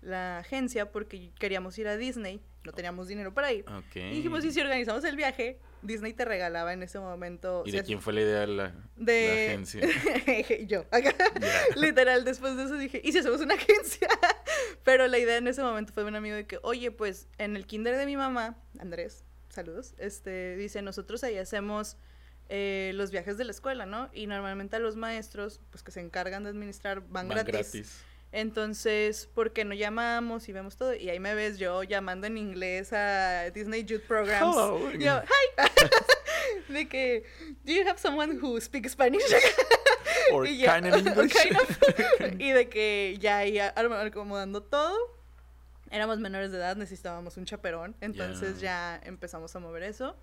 la 0.01 0.39
agencia 0.39 0.91
porque 0.91 1.31
queríamos 1.39 1.77
ir 1.77 1.87
a 1.87 1.95
Disney, 1.95 2.41
no 2.65 2.73
teníamos 2.73 3.07
dinero 3.07 3.33
para 3.33 3.53
ir. 3.53 3.63
Y 3.95 4.15
dijimos, 4.15 4.43
y 4.43 4.51
si 4.51 4.59
organizamos 4.59 5.05
el 5.05 5.15
viaje, 5.15 5.59
Disney 5.83 6.13
te 6.13 6.25
regalaba 6.25 6.73
en 6.73 6.83
ese 6.83 6.99
momento. 6.99 7.63
¿Y 7.65 7.71
de 7.71 7.83
quién 7.83 8.01
fue 8.01 8.13
la 8.13 8.21
idea 8.21 8.39
de 8.41 8.47
la, 8.47 8.75
de... 8.95 9.47
agencia? 9.47 9.81
Yo. 10.67 10.85
Literal, 11.75 12.25
después 12.25 12.55
de 12.57 12.63
eso 12.63 12.77
dije, 12.77 13.01
¿y 13.03 13.11
si 13.11 13.19
hacemos 13.19 13.41
una 13.41 13.55
agencia? 13.55 14.07
Pero 14.83 15.07
la 15.07 15.19
idea 15.19 15.37
en 15.37 15.47
ese 15.47 15.61
momento 15.61 15.93
fue 15.93 16.03
de 16.03 16.09
un 16.09 16.15
amigo 16.15 16.35
de 16.35 16.45
que, 16.45 16.59
oye, 16.63 16.91
pues 16.91 17.27
en 17.37 17.55
el 17.55 17.65
kinder 17.65 17.97
de 17.97 18.05
mi 18.05 18.17
mamá, 18.17 18.57
Andrés, 18.79 19.25
saludos, 19.49 19.93
este, 19.97 20.55
dice, 20.55 20.81
nosotros 20.81 21.23
ahí 21.23 21.37
hacemos 21.37 21.97
eh, 22.49 22.91
los 22.95 23.11
viajes 23.11 23.37
de 23.37 23.45
la 23.45 23.51
escuela, 23.51 23.85
¿no? 23.85 24.09
Y 24.13 24.27
normalmente 24.27 24.75
a 24.75 24.79
los 24.79 24.95
maestros, 24.95 25.61
pues 25.69 25.83
que 25.83 25.91
se 25.91 26.01
encargan 26.01 26.43
de 26.43 26.49
administrar, 26.49 27.01
van, 27.07 27.29
gratis. 27.29 28.03
Entonces, 28.33 29.27
¿por 29.27 29.53
qué 29.53 29.63
no 29.63 29.75
llamamos 29.75 30.49
y 30.49 30.53
vemos 30.53 30.75
todo? 30.75 30.95
Y 30.95 31.07
ahí 31.11 31.19
me 31.19 31.35
ves 31.35 31.59
yo 31.59 31.83
llamando 31.83 32.25
en 32.25 32.39
inglés 32.39 32.91
a 32.91 33.51
Disney 33.51 33.83
Youth 33.83 34.01
Programs. 34.07 34.55
Yo, 34.97 35.21
hi. 35.21 36.73
de 36.73 36.87
que, 36.87 37.23
do 37.63 37.71
you 37.71 37.87
have 37.87 37.99
someone 37.99 38.39
who 38.41 38.59
speaks 38.59 38.93
Spanish? 38.93 39.21
Or 40.33 40.47
y 40.47 40.57
kind 40.65 40.87
of 40.87 41.05
English. 41.05 41.35
y 42.39 42.51
de 42.51 42.69
que 42.69 43.17
ya 43.19 43.37
ahí 43.37 43.59
acomodando 43.59 44.63
todo. 44.63 44.97
Éramos 45.91 46.17
menores 46.17 46.51
de 46.51 46.57
edad, 46.57 46.75
necesitábamos 46.75 47.37
un 47.37 47.45
chaperón. 47.45 47.95
Entonces 48.01 48.59
ya 48.59 48.99
empezamos 49.03 49.55
a 49.55 49.59
mover 49.59 49.83
eso. 49.83 50.17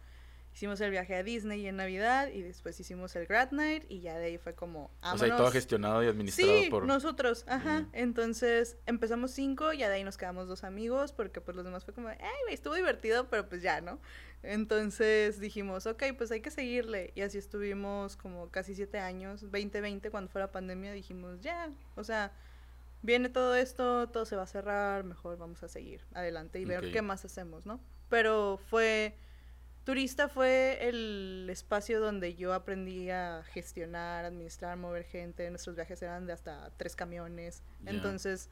Hicimos 0.53 0.81
el 0.81 0.91
viaje 0.91 1.15
a 1.15 1.23
Disney 1.23 1.67
en 1.67 1.77
Navidad 1.77 2.29
y 2.29 2.43
después 2.43 2.79
hicimos 2.81 3.15
el 3.17 3.27
Grad 3.27 3.53
Night 3.53 3.85
y 3.89 4.01
ya 4.01 4.19
de 4.19 4.27
ahí 4.27 4.39
fue 4.39 4.55
como... 4.55 4.91
O 5.03 5.17
sea, 5.17 5.29
y 5.29 5.31
todo 5.31 5.51
gestionado 5.51 6.03
y 6.03 6.09
administrado 6.09 6.53
sí, 6.53 6.71
nosotros, 6.87 7.45
ajá. 7.47 7.87
Entonces 7.93 8.77
empezamos 8.87 9.31
cinco, 9.31 9.73
ya 9.73 9.89
de 9.89 9.95
ahí 9.95 10.05
nos 10.05 10.19
quedamos 10.19 10.49
dos 10.49 10.65
amigos 10.65 11.13
porque 11.13 11.41
pues 11.41 11.57
los 11.57 11.65
demás 11.65 11.85
fue 11.85 11.95
como, 11.95 12.09
ay, 12.09 12.19
estuvo 12.51 12.75
divertido, 12.75 13.29
pero 13.31 13.49
pues 13.49 13.63
ya, 13.63 13.81
¿no? 13.81 14.01
Entonces 14.43 15.39
dijimos, 15.39 15.87
ok, 15.87 16.03
pues 16.19 16.31
hay 16.33 16.41
que 16.41 16.51
seguirle. 16.51 17.13
Y 17.15 17.23
así 17.23 17.39
estuvimos 17.39 18.17
como 18.17 18.51
casi 18.51 18.75
siete 18.75 18.99
años, 18.99 19.43
2020, 19.43 20.11
cuando 20.11 20.31
fue 20.31 20.41
la 20.41 20.51
pandemia, 20.51 20.93
dijimos, 20.93 21.41
ya, 21.41 21.71
o 21.95 22.05
sea, 22.05 22.33
viene 23.03 23.29
todo 23.29 23.55
esto, 23.55 24.09
todo 24.09 24.25
se 24.25 24.37
va 24.37 24.43
a 24.43 24.47
cerrar, 24.47 25.05
mejor 25.05 25.39
vamos 25.39 25.63
a 25.63 25.69
seguir 25.69 26.05
adelante 26.13 26.61
y 26.61 26.65
ver 26.65 26.91
qué 26.91 27.03
más 27.03 27.25
hacemos, 27.25 27.67
¿no? 27.67 27.81
Pero 28.09 28.59
fue 28.69 29.17
Turista 29.85 30.29
fue 30.29 30.79
el 30.89 31.49
espacio 31.51 32.01
donde 32.01 32.35
yo 32.35 32.53
aprendí 32.53 33.11
a 33.11 33.43
gestionar, 33.53 34.25
administrar, 34.25 34.77
mover 34.77 35.05
gente. 35.05 35.49
Nuestros 35.51 35.75
viajes 35.75 36.03
eran 36.03 36.27
de 36.27 36.33
hasta 36.33 36.71
tres 36.77 36.95
camiones. 36.95 37.63
Entonces, 37.87 38.51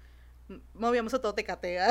movíamos 0.75 1.13
a 1.15 1.21
todo 1.21 1.35
Tecate 1.35 1.79
a, 1.81 1.91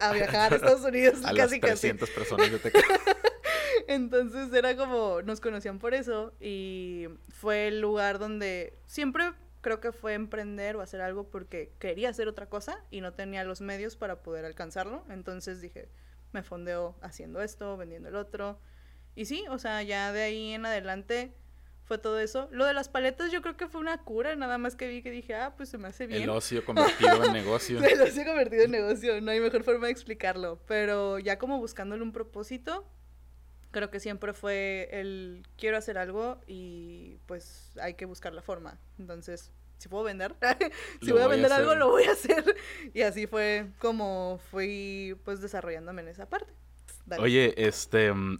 a, 0.00 0.12
viajar 0.12 0.52
a 0.52 0.56
Estados 0.56 0.84
Unidos. 0.84 1.24
a 1.24 1.34
casi, 1.34 1.60
las 1.60 1.80
300 1.80 2.10
personas 2.10 2.50
de 2.50 2.58
Tecate. 2.58 2.86
Entonces 3.88 4.52
era 4.52 4.76
como, 4.76 5.22
nos 5.22 5.40
conocían 5.40 5.78
por 5.78 5.94
eso 5.94 6.32
y 6.40 7.06
fue 7.28 7.68
el 7.68 7.80
lugar 7.80 8.18
donde 8.18 8.78
siempre 8.86 9.32
creo 9.60 9.80
que 9.80 9.92
fue 9.92 10.14
emprender 10.14 10.76
o 10.76 10.80
hacer 10.80 11.00
algo 11.00 11.28
porque 11.28 11.72
quería 11.78 12.08
hacer 12.08 12.28
otra 12.28 12.48
cosa 12.48 12.84
y 12.90 13.00
no 13.00 13.14
tenía 13.14 13.44
los 13.44 13.60
medios 13.60 13.96
para 13.96 14.22
poder 14.22 14.44
alcanzarlo. 14.44 15.04
Entonces 15.10 15.60
dije, 15.60 15.88
me 16.32 16.42
fondeo 16.42 16.96
haciendo 17.00 17.42
esto, 17.42 17.76
vendiendo 17.76 18.08
el 18.08 18.16
otro. 18.16 18.58
Y 19.16 19.24
sí, 19.24 19.44
o 19.48 19.58
sea, 19.58 19.82
ya 19.82 20.12
de 20.12 20.22
ahí 20.22 20.52
en 20.52 20.66
adelante 20.66 21.32
fue 21.86 21.98
todo 21.98 22.20
eso. 22.20 22.48
Lo 22.52 22.66
de 22.66 22.74
las 22.74 22.88
paletas 22.88 23.32
yo 23.32 23.40
creo 23.40 23.56
que 23.56 23.66
fue 23.66 23.80
una 23.80 23.98
cura, 23.98 24.36
nada 24.36 24.58
más 24.58 24.76
que 24.76 24.88
vi 24.88 25.02
que 25.02 25.10
dije, 25.10 25.34
ah, 25.34 25.54
pues 25.56 25.70
se 25.70 25.78
me 25.78 25.88
hace 25.88 26.06
bien. 26.06 26.22
El 26.22 26.30
ocio 26.30 26.64
convertido 26.64 27.24
en 27.24 27.32
negocio. 27.32 27.78
El 27.82 28.00
ocio 28.02 28.24
convertido 28.24 28.64
en 28.64 28.72
negocio, 28.72 29.20
no 29.20 29.30
hay 29.30 29.40
mejor 29.40 29.64
forma 29.64 29.86
de 29.86 29.92
explicarlo. 29.92 30.60
Pero 30.66 31.18
ya 31.18 31.38
como 31.38 31.58
buscándole 31.58 32.02
un 32.02 32.12
propósito, 32.12 32.86
creo 33.70 33.90
que 33.90 34.00
siempre 34.00 34.34
fue 34.34 34.88
el 34.92 35.46
quiero 35.56 35.78
hacer 35.78 35.96
algo 35.96 36.40
y 36.46 37.18
pues 37.26 37.72
hay 37.80 37.94
que 37.94 38.04
buscar 38.04 38.34
la 38.34 38.42
forma. 38.42 38.78
Entonces, 38.98 39.50
si 39.78 39.88
puedo 39.88 40.04
vender, 40.04 40.34
si 41.02 41.10
voy 41.12 41.22
a 41.22 41.28
vender 41.28 41.52
algo, 41.52 41.74
lo 41.74 41.88
voy 41.88 42.04
a 42.04 42.12
hacer. 42.12 42.56
Y 42.92 43.02
así 43.02 43.26
fue 43.26 43.68
como 43.78 44.40
fui 44.50 45.16
pues 45.24 45.40
desarrollándome 45.40 46.02
en 46.02 46.08
esa 46.08 46.28
parte. 46.28 46.52
Oye, 47.18 47.54
este... 47.56 48.12
Mm, 48.12 48.38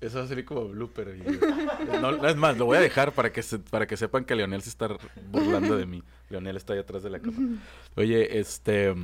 eso 0.00 0.18
va 0.18 0.24
a 0.24 0.26
ser 0.28 0.44
como 0.44 0.68
blooper. 0.68 1.16
no, 2.00 2.26
es 2.26 2.36
más, 2.36 2.56
lo 2.56 2.66
voy 2.66 2.78
a 2.78 2.80
dejar 2.80 3.12
para 3.12 3.32
que, 3.32 3.42
para 3.70 3.86
que 3.86 3.96
sepan 3.96 4.24
que 4.24 4.34
Leonel 4.34 4.62
se 4.62 4.70
está 4.70 4.88
burlando 5.30 5.76
de 5.76 5.86
mí. 5.86 6.02
Leonel 6.30 6.56
está 6.56 6.72
ahí 6.72 6.78
atrás 6.78 7.02
de 7.02 7.10
la 7.10 7.20
cama. 7.20 7.58
Oye, 7.96 8.38
este... 8.38 8.94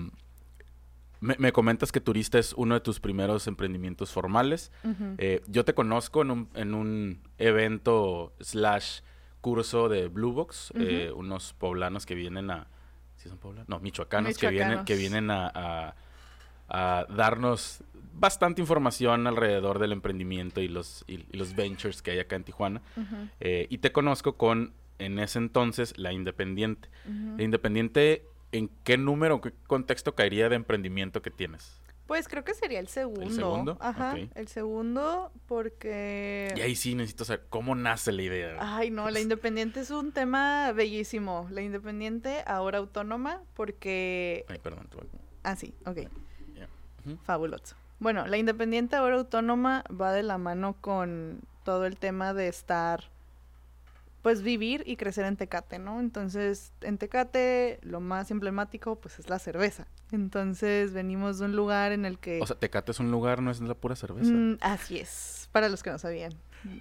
Me, 1.18 1.50
comentas 1.50 1.92
que 1.92 2.00
Turista 2.00 2.38
es 2.38 2.52
uno 2.52 2.74
de 2.74 2.80
tus 2.80 3.00
primeros 3.00 3.46
emprendimientos 3.46 4.12
formales. 4.12 4.70
Eh, 5.18 5.42
yo 5.46 5.64
te 5.64 5.74
conozco 5.74 6.22
en 6.22 6.30
un, 6.30 6.48
en 6.54 6.74
un 6.74 7.20
evento 7.38 8.34
slash 8.40 9.00
curso 9.40 9.88
de 9.88 10.08
Blue 10.08 10.32
Box, 10.32 10.72
eh, 10.76 11.10
unos 11.14 11.54
poblanos 11.54 12.04
que 12.04 12.14
vienen 12.14 12.50
a... 12.50 12.68
¿Sí 13.16 13.28
son 13.28 13.38
poblanos? 13.38 13.68
No, 13.68 13.80
michoacanos, 13.80 14.36
Que, 14.36 14.50
vienen, 14.50 14.84
que 14.84 14.94
vienen 14.94 15.30
a, 15.30 15.50
a, 15.54 15.94
darnos 16.68 17.82
bastante 18.12 18.60
información 18.60 19.26
alrededor 19.26 19.78
del 19.78 19.92
emprendimiento 19.92 20.60
y 20.60 20.68
los, 20.68 21.04
y, 21.06 21.24
los 21.36 21.54
ventures 21.54 22.02
que 22.02 22.12
hay 22.12 22.18
acá 22.18 22.36
en 22.36 22.44
Tijuana. 22.44 22.82
Eh, 23.40 23.66
y 23.70 23.78
te 23.78 23.92
conozco 23.92 24.36
con, 24.36 24.72
en 24.98 25.18
ese 25.18 25.38
entonces, 25.38 25.96
La 25.98 26.12
Independiente. 26.12 26.88
La 27.36 27.42
Independiente 27.42 28.24
¿en 28.52 28.70
qué 28.84 28.96
número, 28.96 29.40
qué 29.40 29.52
contexto 29.66 30.14
caería 30.14 30.48
de 30.48 30.56
emprendimiento 30.56 31.22
que 31.22 31.30
tienes? 31.30 31.80
Pues 32.06 32.28
creo 32.28 32.44
que 32.44 32.54
sería 32.54 32.78
el 32.78 32.86
segundo. 32.86 33.22
¿El 33.22 33.32
segundo? 33.32 33.76
Ajá, 33.80 34.14
el 34.34 34.46
segundo 34.46 35.32
porque... 35.46 36.54
Y 36.56 36.60
ahí 36.60 36.76
sí 36.76 36.94
necesito 36.94 37.24
saber 37.24 37.46
cómo 37.48 37.74
nace 37.74 38.12
la 38.12 38.22
idea. 38.22 38.56
Ay, 38.60 38.90
no, 38.90 39.10
la 39.10 39.18
independiente 39.18 39.80
es 39.80 39.90
un 39.90 40.12
tema 40.12 40.70
bellísimo. 40.70 41.48
La 41.50 41.62
independiente, 41.62 42.44
ahora 42.46 42.78
autónoma, 42.78 43.42
porque... 43.54 44.44
Ay, 44.48 44.58
perdón. 44.62 44.88
Ah, 45.42 45.56
sí, 45.56 45.74
ok. 45.84 46.08
Fabuloso. 47.24 47.76
Bueno, 47.98 48.26
la 48.26 48.36
independiente, 48.36 48.96
ahora 48.96 49.16
autónoma, 49.16 49.84
va 49.88 50.12
de 50.12 50.22
la 50.22 50.38
mano 50.38 50.76
con 50.80 51.40
todo 51.64 51.86
el 51.86 51.96
tema 51.96 52.34
de 52.34 52.48
estar 52.48 53.10
pues 54.26 54.42
vivir 54.42 54.82
y 54.86 54.96
crecer 54.96 55.24
en 55.24 55.36
Tecate, 55.36 55.78
¿no? 55.78 56.00
Entonces, 56.00 56.72
en 56.80 56.98
Tecate 56.98 57.78
lo 57.82 58.00
más 58.00 58.32
emblemático 58.32 58.96
pues 58.96 59.20
es 59.20 59.30
la 59.30 59.38
cerveza. 59.38 59.86
Entonces, 60.10 60.92
venimos 60.92 61.38
de 61.38 61.44
un 61.44 61.54
lugar 61.54 61.92
en 61.92 62.04
el 62.04 62.18
que... 62.18 62.40
O 62.42 62.46
sea, 62.46 62.58
Tecate 62.58 62.90
es 62.90 62.98
un 62.98 63.12
lugar, 63.12 63.40
no 63.40 63.52
es 63.52 63.60
la 63.60 63.74
pura 63.74 63.94
cerveza. 63.94 64.32
Mm, 64.32 64.58
así 64.62 64.98
es, 64.98 65.48
para 65.52 65.68
los 65.68 65.84
que 65.84 65.90
no 65.90 65.98
sabían. 66.00 66.32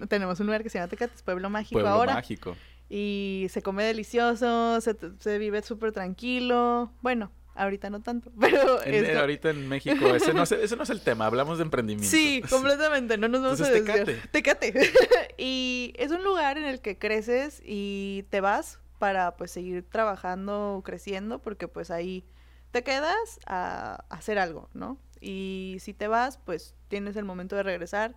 Tenemos 0.08 0.40
un 0.40 0.46
lugar 0.46 0.64
que 0.64 0.70
se 0.70 0.78
llama 0.78 0.88
Tecate, 0.88 1.14
es 1.14 1.22
Pueblo 1.22 1.48
Mágico 1.48 1.74
Pueblo 1.74 1.90
ahora. 1.90 2.14
Mágico. 2.14 2.56
Y 2.88 3.46
se 3.50 3.62
come 3.62 3.84
delicioso, 3.84 4.80
se, 4.80 4.96
se 5.20 5.38
vive 5.38 5.62
súper 5.62 5.92
tranquilo. 5.92 6.90
Bueno, 7.00 7.30
Ahorita 7.56 7.88
no 7.88 8.00
tanto, 8.00 8.30
pero... 8.40 8.78
Ahorita 9.18 9.50
en 9.50 9.68
México, 9.68 10.14
ese 10.14 10.34
no, 10.34 10.42
es, 10.42 10.52
ese 10.52 10.76
no 10.76 10.82
es 10.82 10.90
el 10.90 11.00
tema, 11.00 11.26
hablamos 11.26 11.58
de 11.58 11.64
emprendimiento. 11.64 12.10
Sí, 12.10 12.42
completamente, 12.50 13.16
no 13.16 13.28
nos 13.28 13.42
vamos 13.42 13.60
a 13.62 13.70
desviar. 13.70 14.04
Tecate. 14.04 14.28
Tecate. 14.30 14.92
y 15.38 15.94
es 15.96 16.10
un 16.10 16.22
lugar 16.22 16.58
en 16.58 16.64
el 16.64 16.80
que 16.80 16.98
creces 16.98 17.62
y 17.64 18.26
te 18.30 18.40
vas 18.40 18.78
para 18.98 19.36
pues 19.36 19.50
seguir 19.50 19.84
trabajando, 19.88 20.82
creciendo, 20.84 21.40
porque 21.40 21.66
pues 21.66 21.90
ahí 21.90 22.24
te 22.70 22.82
quedas 22.82 23.40
a 23.46 24.04
hacer 24.10 24.38
algo, 24.38 24.68
¿no? 24.74 24.98
Y 25.20 25.78
si 25.80 25.94
te 25.94 26.08
vas, 26.08 26.38
pues 26.38 26.74
tienes 26.88 27.16
el 27.16 27.24
momento 27.24 27.56
de 27.56 27.62
regresar 27.62 28.16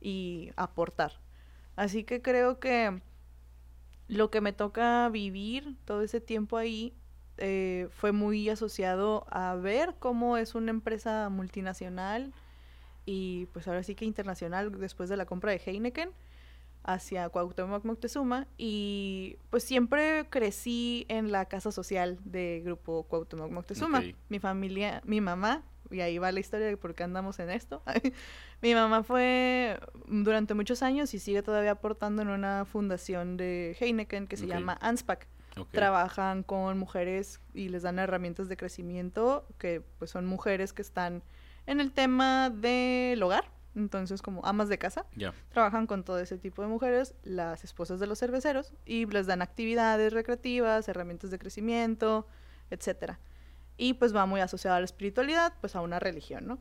y 0.00 0.50
aportar. 0.56 1.20
Así 1.76 2.04
que 2.04 2.22
creo 2.22 2.58
que 2.58 3.00
lo 4.08 4.30
que 4.30 4.40
me 4.40 4.52
toca 4.54 5.08
vivir 5.10 5.76
todo 5.84 6.02
ese 6.02 6.20
tiempo 6.20 6.56
ahí 6.56 6.94
eh, 7.38 7.88
fue 7.90 8.12
muy 8.12 8.48
asociado 8.48 9.26
a 9.30 9.54
ver 9.54 9.94
cómo 9.98 10.36
es 10.36 10.54
una 10.54 10.70
empresa 10.70 11.28
multinacional 11.28 12.32
y 13.06 13.46
pues 13.52 13.66
ahora 13.68 13.82
sí 13.82 13.94
que 13.94 14.04
internacional 14.04 14.78
después 14.78 15.08
de 15.08 15.16
la 15.16 15.26
compra 15.26 15.52
de 15.52 15.60
Heineken 15.64 16.10
hacia 16.84 17.28
Cuauhtémoc 17.28 17.84
Moctezuma 17.84 18.46
y 18.56 19.36
pues 19.50 19.64
siempre 19.64 20.26
crecí 20.30 21.06
en 21.08 21.32
la 21.32 21.46
casa 21.46 21.72
social 21.72 22.18
de 22.24 22.62
grupo 22.64 23.04
Cuauhtémoc 23.04 23.50
Moctezuma. 23.50 24.02
Mi 24.28 24.38
familia, 24.38 25.02
mi 25.04 25.20
mamá, 25.20 25.62
y 25.90 26.00
ahí 26.00 26.18
va 26.18 26.32
la 26.32 26.40
historia 26.40 26.66
de 26.66 26.76
por 26.76 26.94
qué 26.94 27.02
andamos 27.02 27.38
en 27.38 27.50
esto. 27.50 27.82
mi 28.62 28.74
mamá 28.74 29.02
fue 29.02 29.78
durante 30.06 30.54
muchos 30.54 30.82
años 30.82 31.14
y 31.14 31.18
sigue 31.18 31.42
todavía 31.42 31.72
aportando 31.72 32.22
en 32.22 32.28
una 32.28 32.64
fundación 32.64 33.36
de 33.36 33.76
Heineken 33.78 34.26
que 34.26 34.36
se 34.36 34.46
llama 34.46 34.78
ANSPAC 34.80 35.26
Trabajan 35.66 36.42
con 36.42 36.78
mujeres 36.78 37.40
y 37.54 37.68
les 37.68 37.82
dan 37.82 37.98
herramientas 37.98 38.48
de 38.48 38.56
crecimiento 38.56 39.46
que 39.58 39.82
pues 39.98 40.10
son 40.10 40.26
mujeres 40.26 40.72
que 40.72 40.82
están 40.82 41.22
en 41.66 41.80
el 41.80 41.92
tema 41.92 42.50
del 42.50 43.22
hogar, 43.22 43.50
entonces 43.74 44.22
como 44.22 44.44
amas 44.44 44.68
de 44.68 44.78
casa. 44.78 45.06
Trabajan 45.50 45.86
con 45.86 46.02
todo 46.02 46.18
ese 46.18 46.38
tipo 46.38 46.62
de 46.62 46.68
mujeres, 46.68 47.14
las 47.24 47.64
esposas 47.64 48.00
de 48.00 48.06
los 48.06 48.18
cerveceros, 48.18 48.72
y 48.84 49.06
les 49.06 49.26
dan 49.26 49.42
actividades 49.42 50.12
recreativas, 50.12 50.88
herramientas 50.88 51.30
de 51.30 51.38
crecimiento, 51.38 52.26
etcétera. 52.70 53.18
Y 53.76 53.94
pues 53.94 54.14
va 54.14 54.26
muy 54.26 54.40
asociado 54.40 54.76
a 54.76 54.80
la 54.80 54.86
espiritualidad, 54.86 55.52
pues 55.60 55.76
a 55.76 55.80
una 55.80 55.98
religión, 55.98 56.46
¿no? 56.46 56.58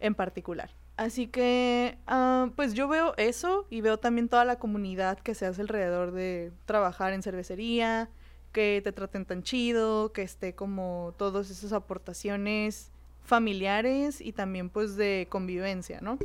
En 0.00 0.14
particular. 0.14 0.70
Así 0.96 1.28
que, 1.28 1.98
ah, 2.08 2.50
pues 2.56 2.74
yo 2.74 2.88
veo 2.88 3.14
eso 3.18 3.66
y 3.70 3.82
veo 3.82 3.98
también 3.98 4.28
toda 4.28 4.44
la 4.44 4.58
comunidad 4.58 5.18
que 5.18 5.34
se 5.34 5.46
hace 5.46 5.60
alrededor 5.60 6.10
de 6.10 6.52
trabajar 6.64 7.12
en 7.12 7.22
cervecería, 7.22 8.08
que 8.52 8.80
te 8.82 8.92
traten 8.92 9.24
tan 9.24 9.42
chido, 9.42 10.12
que 10.12 10.22
esté 10.22 10.54
como 10.54 11.14
todas 11.16 11.50
esas 11.50 11.72
aportaciones 11.72 12.90
familiares 13.24 14.20
y 14.20 14.32
también 14.32 14.70
pues 14.70 14.96
de 14.96 15.26
convivencia, 15.28 16.00
¿no? 16.00 16.18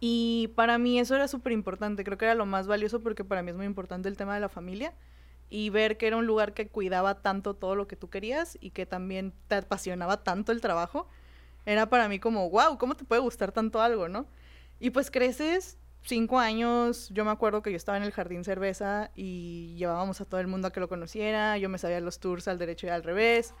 Y 0.00 0.52
para 0.54 0.76
mí 0.76 0.98
eso 0.98 1.14
era 1.14 1.28
súper 1.28 1.52
importante, 1.52 2.04
creo 2.04 2.18
que 2.18 2.26
era 2.26 2.34
lo 2.34 2.44
más 2.44 2.66
valioso 2.66 3.00
porque 3.00 3.24
para 3.24 3.42
mí 3.42 3.50
es 3.50 3.56
muy 3.56 3.66
importante 3.66 4.08
el 4.08 4.16
tema 4.16 4.34
de 4.34 4.40
la 4.40 4.50
familia 4.50 4.92
y 5.48 5.70
ver 5.70 5.96
que 5.96 6.06
era 6.06 6.16
un 6.16 6.26
lugar 6.26 6.52
que 6.52 6.68
cuidaba 6.68 7.22
tanto 7.22 7.54
todo 7.54 7.74
lo 7.74 7.88
que 7.88 7.96
tú 7.96 8.10
querías 8.10 8.58
y 8.60 8.70
que 8.70 8.86
también 8.86 9.32
te 9.48 9.56
apasionaba 9.56 10.22
tanto 10.22 10.52
el 10.52 10.60
trabajo, 10.60 11.08
era 11.64 11.88
para 11.88 12.08
mí 12.08 12.18
como, 12.18 12.50
wow, 12.50 12.76
¿cómo 12.76 12.96
te 12.96 13.04
puede 13.04 13.22
gustar 13.22 13.52
tanto 13.52 13.80
algo, 13.80 14.08
no? 14.08 14.26
Y 14.80 14.90
pues 14.90 15.10
creces 15.10 15.78
cinco 16.04 16.38
años, 16.38 17.08
yo 17.10 17.24
me 17.24 17.30
acuerdo 17.30 17.62
que 17.62 17.70
yo 17.70 17.76
estaba 17.76 17.96
en 17.96 18.04
el 18.04 18.12
jardín 18.12 18.44
cerveza 18.44 19.10
y 19.14 19.74
llevábamos 19.76 20.20
a 20.20 20.24
todo 20.24 20.40
el 20.40 20.46
mundo 20.46 20.68
a 20.68 20.72
que 20.72 20.80
lo 20.80 20.88
conociera, 20.88 21.58
yo 21.58 21.68
me 21.68 21.78
sabía 21.78 22.00
los 22.00 22.20
tours 22.20 22.46
al 22.48 22.58
derecho 22.58 22.86
y 22.86 22.90
al 22.90 23.02
revés. 23.02 23.54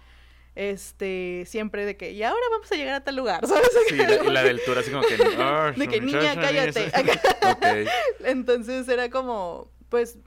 Este, 0.56 1.42
siempre 1.46 1.84
de 1.84 1.96
que, 1.96 2.12
y 2.12 2.22
ahora 2.22 2.42
vamos 2.52 2.70
a 2.70 2.76
llegar 2.76 2.94
a 2.94 3.02
tal 3.02 3.16
lugar, 3.16 3.44
¿sabes? 3.46 3.68
Sí, 3.88 3.96
y 3.96 4.30
la 4.30 4.44
del 4.44 4.62
tour 4.64 4.78
así 4.78 4.90
como 4.92 5.02
que, 5.02 5.16
de 5.76 5.88
que 5.88 6.00
niña, 6.00 6.36
cállate. 6.36 6.92
Entonces 8.24 8.88
era 8.88 9.10
como, 9.10 9.68
pues, 9.88 10.18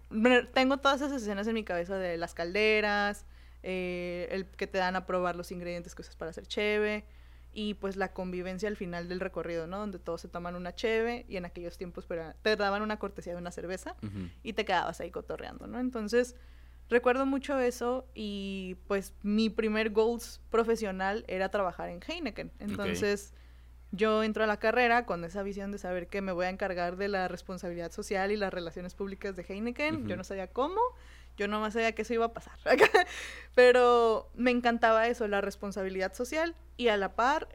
tengo 0.53 0.77
todas 0.77 1.01
esas 1.01 1.21
escenas 1.21 1.47
en 1.47 1.53
mi 1.53 1.63
cabeza 1.63 1.97
de 1.97 2.17
las 2.17 2.33
calderas, 2.33 3.25
eh, 3.63 4.27
el 4.31 4.45
que 4.47 4.67
te 4.67 4.79
dan 4.79 4.97
a 4.97 5.05
probar 5.05 5.37
los 5.37 5.51
ingredientes 5.51 5.95
que 5.95 6.01
usas 6.01 6.17
para 6.17 6.31
hacer 6.31 6.45
cheve 6.45 7.05
y 7.59 7.73
pues 7.73 7.95
la 7.95 8.13
convivencia 8.13 8.69
al 8.69 8.75
final 8.75 9.09
del 9.09 9.19
recorrido, 9.19 9.65
¿no? 9.65 9.79
Donde 9.79 9.97
todos 9.97 10.21
se 10.21 10.27
toman 10.27 10.55
una 10.55 10.75
cheve 10.75 11.25
y 11.27 11.37
en 11.37 11.45
aquellos 11.45 11.75
tiempos 11.75 12.05
pero, 12.05 12.35
te 12.43 12.55
daban 12.55 12.83
una 12.83 12.99
cortesía 12.99 13.33
de 13.33 13.39
una 13.39 13.49
cerveza 13.49 13.95
y 14.43 14.53
te 14.53 14.63
quedabas 14.63 15.01
ahí 15.01 15.09
cotorreando, 15.09 15.65
¿no? 15.65 15.79
Entonces, 15.79 16.35
recuerdo 16.87 17.25
mucho 17.25 17.57
eso 17.57 18.05
y 18.13 18.77
pues 18.85 19.15
mi 19.23 19.49
primer 19.49 19.89
goals 19.89 20.39
profesional 20.51 21.25
era 21.27 21.49
trabajar 21.49 21.89
en 21.89 21.99
Heineken. 22.07 22.51
Entonces, 22.59 23.33
yo 23.91 24.21
entro 24.21 24.43
a 24.43 24.47
la 24.47 24.57
carrera 24.57 25.07
con 25.07 25.25
esa 25.25 25.41
visión 25.41 25.71
de 25.71 25.79
saber 25.79 26.09
que 26.09 26.21
me 26.21 26.33
voy 26.33 26.45
a 26.45 26.49
encargar 26.49 26.95
de 26.95 27.07
la 27.07 27.27
responsabilidad 27.27 27.91
social 27.91 28.31
y 28.31 28.37
las 28.37 28.53
relaciones 28.53 28.93
públicas 28.93 29.35
de 29.35 29.41
Heineken. 29.41 30.07
Yo 30.07 30.15
no 30.15 30.23
sabía 30.23 30.45
cómo, 30.45 30.79
yo 31.37 31.47
no 31.47 31.59
más 31.59 31.73
sabía 31.73 31.93
que 31.93 32.01
eso 32.01 32.13
iba 32.13 32.25
a 32.25 32.33
pasar. 32.33 32.57
Pero 33.55 34.29
me 34.35 34.51
encantaba 34.51 35.07
eso, 35.07 35.27
la 35.27 35.41
responsabilidad 35.41 36.13
social 36.13 36.55
y 36.75 36.89
a 36.89 36.97
la 36.97 37.15
par 37.15 37.47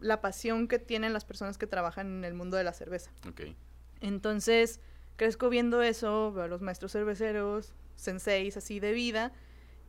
la 0.00 0.20
pasión 0.20 0.66
que 0.66 0.78
tienen 0.78 1.12
las 1.12 1.24
personas 1.24 1.58
que 1.58 1.66
trabajan 1.66 2.06
en 2.08 2.24
el 2.24 2.34
mundo 2.34 2.56
de 2.56 2.64
la 2.64 2.72
cerveza. 2.72 3.10
Entonces, 4.00 4.80
crezco 5.16 5.50
viendo 5.50 5.82
eso, 5.82 6.32
veo 6.32 6.44
a 6.44 6.48
los 6.48 6.62
maestros 6.62 6.92
cerveceros, 6.92 7.74
senseis 7.96 8.56
así 8.56 8.80
de 8.80 8.92
vida, 8.92 9.32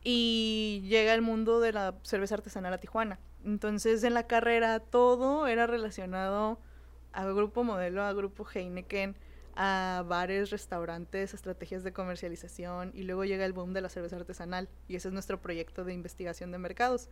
y 0.04 0.82
llega 0.84 1.14
el 1.14 1.22
mundo 1.22 1.60
de 1.60 1.72
la 1.72 1.94
cerveza 2.02 2.34
artesanal 2.34 2.72
a 2.74 2.78
Tijuana. 2.78 3.18
Entonces 3.44 4.04
en 4.04 4.14
la 4.14 4.26
carrera 4.26 4.80
todo 4.80 5.46
era 5.46 5.66
relacionado 5.66 6.60
a 7.12 7.24
Grupo 7.26 7.64
Modelo, 7.64 8.02
a 8.02 8.12
Grupo 8.12 8.46
Heineken, 8.46 9.16
a 9.54 10.04
bares, 10.08 10.50
restaurantes, 10.50 11.34
estrategias 11.34 11.84
de 11.84 11.92
comercialización 11.92 12.90
y 12.94 13.02
luego 13.02 13.24
llega 13.24 13.44
el 13.44 13.52
boom 13.52 13.72
de 13.72 13.80
la 13.80 13.88
cerveza 13.88 14.16
artesanal 14.16 14.68
y 14.88 14.96
ese 14.96 15.08
es 15.08 15.14
nuestro 15.14 15.40
proyecto 15.40 15.84
de 15.84 15.94
investigación 15.94 16.52
de 16.52 16.58
mercados. 16.58 17.08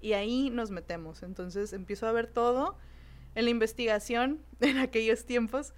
Y 0.00 0.12
ahí 0.12 0.50
nos 0.50 0.70
metemos. 0.70 1.22
Entonces 1.22 1.72
empiezo 1.72 2.06
a 2.06 2.12
ver 2.12 2.26
todo. 2.26 2.76
En 3.34 3.44
la 3.44 3.50
investigación, 3.50 4.42
en 4.60 4.78
aquellos 4.78 5.24
tiempos, 5.24 5.74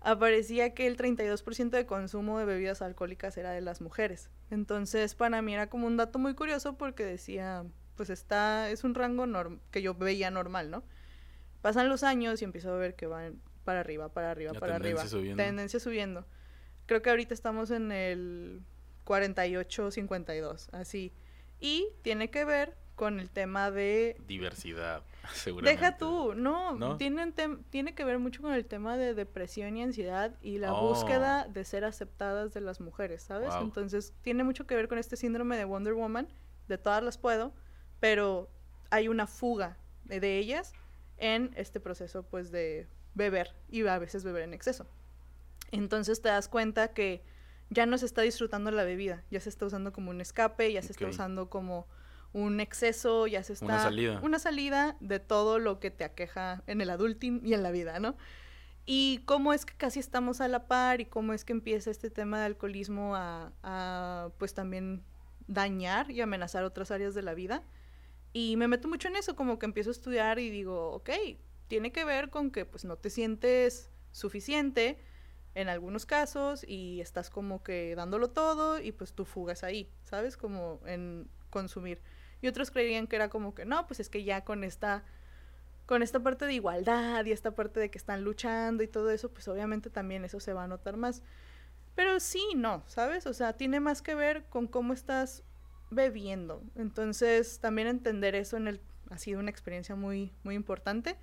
aparecía 0.00 0.74
que 0.74 0.86
el 0.86 0.96
32% 0.96 1.70
de 1.70 1.86
consumo 1.86 2.38
de 2.38 2.44
bebidas 2.44 2.82
alcohólicas 2.82 3.36
era 3.36 3.50
de 3.50 3.60
las 3.60 3.80
mujeres. 3.80 4.30
Entonces, 4.50 5.14
para 5.14 5.42
mí 5.42 5.54
era 5.54 5.68
como 5.68 5.86
un 5.86 5.96
dato 5.96 6.18
muy 6.18 6.34
curioso 6.34 6.78
porque 6.78 7.04
decía, 7.04 7.64
pues 7.96 8.10
está, 8.10 8.70
es 8.70 8.84
un 8.84 8.94
rango 8.94 9.26
que 9.70 9.82
yo 9.82 9.94
veía 9.94 10.30
normal, 10.30 10.70
¿no? 10.70 10.82
Pasan 11.60 11.90
los 11.90 12.02
años 12.02 12.40
y 12.40 12.44
empiezo 12.46 12.72
a 12.72 12.76
ver 12.78 12.94
que 12.94 13.06
van 13.06 13.40
para 13.64 13.80
arriba, 13.80 14.08
para 14.08 14.30
arriba, 14.30 14.52
para 14.54 14.76
arriba. 14.76 15.06
Subiendo. 15.06 15.42
Tendencia 15.42 15.80
subiendo. 15.80 16.26
Creo 16.86 17.02
que 17.02 17.10
ahorita 17.10 17.34
estamos 17.34 17.70
en 17.70 17.92
el 17.92 18.62
48-52, 19.04 20.68
así. 20.72 21.12
Y 21.60 21.88
tiene 22.02 22.30
que 22.30 22.44
ver 22.44 22.76
con 23.00 23.18
el 23.18 23.30
tema 23.30 23.70
de... 23.70 24.16
Diversidad, 24.26 25.02
seguramente. 25.32 25.80
Deja 25.80 25.96
tú, 25.96 26.34
no, 26.34 26.98
Tiene, 26.98 27.32
tiene 27.70 27.94
que 27.94 28.04
ver 28.04 28.18
mucho 28.18 28.42
con 28.42 28.52
el 28.52 28.66
tema 28.66 28.98
de 28.98 29.14
depresión 29.14 29.76
y 29.76 29.82
ansiedad 29.82 30.36
y 30.42 30.58
la 30.58 30.74
oh. 30.74 30.88
búsqueda 30.88 31.48
de 31.48 31.64
ser 31.64 31.84
aceptadas 31.84 32.52
de 32.52 32.60
las 32.60 32.80
mujeres, 32.80 33.22
¿sabes? 33.22 33.54
Entonces, 33.60 34.12
tiene 34.20 34.44
mucho 34.44 34.66
que 34.66 34.74
ver 34.74 34.86
con 34.86 34.98
este 34.98 35.16
síndrome 35.16 35.56
de 35.56 35.64
Wonder 35.64 35.94
Woman, 35.94 36.28
de 36.68 36.76
todas 36.76 37.02
las 37.02 37.16
puedo, 37.16 37.54
pero 38.00 38.50
hay 38.90 39.08
una 39.08 39.26
fuga 39.26 39.78
de, 40.04 40.38
ellas 40.38 40.72
en 41.16 41.52
este 41.56 41.80
proceso, 41.80 42.22
pues, 42.24 42.50
de 42.50 42.86
beber 43.14 43.54
y 43.68 43.86
a 43.86 43.98
veces 43.98 44.24
beber 44.24 44.42
en 44.42 44.54
exceso. 44.54 44.86
Entonces 45.72 46.20
te 46.22 46.28
das 46.28 46.48
cuenta 46.48 46.88
que 46.88 47.22
ya 47.70 47.86
no 47.86 47.98
se 47.98 48.06
está 48.06 48.22
disfrutando 48.22 48.70
la 48.70 48.84
bebida, 48.84 49.22
ya 49.30 49.40
se 49.40 49.48
está 49.48 49.66
usando 49.66 49.92
como 49.92 50.10
un 50.10 50.20
escape, 50.20 50.72
ya 50.72 50.82
se 50.82 50.92
está 50.92 51.06
usando 51.06 51.48
como 51.48 51.86
un 52.32 52.60
exceso, 52.60 53.26
ya 53.26 53.42
se 53.42 53.52
está... 53.52 53.66
Una 53.66 53.82
salida. 53.82 54.20
Una 54.22 54.38
salida 54.38 54.96
de 55.00 55.20
todo 55.20 55.58
lo 55.58 55.78
que 55.78 55.90
te 55.90 56.04
aqueja 56.04 56.62
en 56.66 56.80
el 56.80 56.90
adulting 56.90 57.42
y 57.44 57.54
en 57.54 57.62
la 57.62 57.70
vida, 57.70 58.00
¿no? 58.00 58.16
Y 58.86 59.22
cómo 59.24 59.52
es 59.52 59.64
que 59.64 59.74
casi 59.74 60.00
estamos 60.00 60.40
a 60.40 60.48
la 60.48 60.66
par 60.66 61.00
y 61.00 61.06
cómo 61.06 61.32
es 61.32 61.44
que 61.44 61.52
empieza 61.52 61.90
este 61.90 62.10
tema 62.10 62.40
de 62.40 62.46
alcoholismo 62.46 63.14
a, 63.14 63.52
a 63.62 64.30
pues 64.38 64.54
también 64.54 65.04
dañar 65.46 66.10
y 66.10 66.20
amenazar 66.20 66.64
otras 66.64 66.90
áreas 66.90 67.14
de 67.14 67.22
la 67.22 67.34
vida. 67.34 67.62
Y 68.32 68.56
me 68.56 68.68
meto 68.68 68.88
mucho 68.88 69.08
en 69.08 69.16
eso, 69.16 69.36
como 69.36 69.58
que 69.58 69.66
empiezo 69.66 69.90
a 69.90 69.92
estudiar 69.92 70.38
y 70.38 70.50
digo, 70.50 70.92
ok, 70.92 71.10
tiene 71.70 71.92
que 71.92 72.04
ver 72.04 72.30
con 72.30 72.50
que 72.50 72.66
pues 72.66 72.84
no 72.84 72.96
te 72.96 73.10
sientes 73.10 73.90
suficiente 74.10 74.98
en 75.54 75.68
algunos 75.68 76.04
casos 76.04 76.64
y 76.66 77.00
estás 77.00 77.30
como 77.30 77.62
que 77.62 77.94
dándolo 77.94 78.28
todo 78.28 78.80
y 78.80 78.90
pues 78.90 79.12
tú 79.12 79.24
fugas 79.24 79.62
ahí, 79.62 79.88
¿sabes? 80.02 80.36
Como 80.36 80.80
en 80.84 81.30
consumir. 81.48 82.02
Y 82.42 82.48
otros 82.48 82.72
creían 82.72 83.06
que 83.06 83.14
era 83.16 83.30
como 83.30 83.54
que 83.54 83.64
no, 83.64 83.86
pues 83.86 84.00
es 84.00 84.10
que 84.10 84.24
ya 84.24 84.44
con 84.44 84.64
esta 84.64 85.04
con 85.86 86.02
esta 86.02 86.20
parte 86.20 86.46
de 86.46 86.54
igualdad 86.54 87.24
y 87.24 87.32
esta 87.32 87.54
parte 87.54 87.78
de 87.78 87.90
que 87.90 87.98
están 87.98 88.22
luchando 88.22 88.82
y 88.82 88.88
todo 88.88 89.10
eso, 89.10 89.32
pues 89.32 89.46
obviamente 89.46 89.90
también 89.90 90.24
eso 90.24 90.40
se 90.40 90.52
va 90.52 90.64
a 90.64 90.68
notar 90.68 90.96
más. 90.96 91.22
Pero 91.94 92.18
sí, 92.20 92.44
no, 92.56 92.82
¿sabes? 92.86 93.26
O 93.26 93.32
sea, 93.32 93.56
tiene 93.56 93.80
más 93.80 94.02
que 94.02 94.14
ver 94.14 94.44
con 94.46 94.66
cómo 94.66 94.92
estás 94.92 95.42
bebiendo. 95.90 96.62
Entonces, 96.76 97.58
también 97.60 97.88
entender 97.88 98.34
eso 98.34 98.56
en 98.56 98.68
el 98.68 98.80
ha 99.10 99.18
sido 99.18 99.40
una 99.40 99.50
experiencia 99.50 99.94
muy 99.96 100.32
muy 100.42 100.54
importante. 100.54 101.16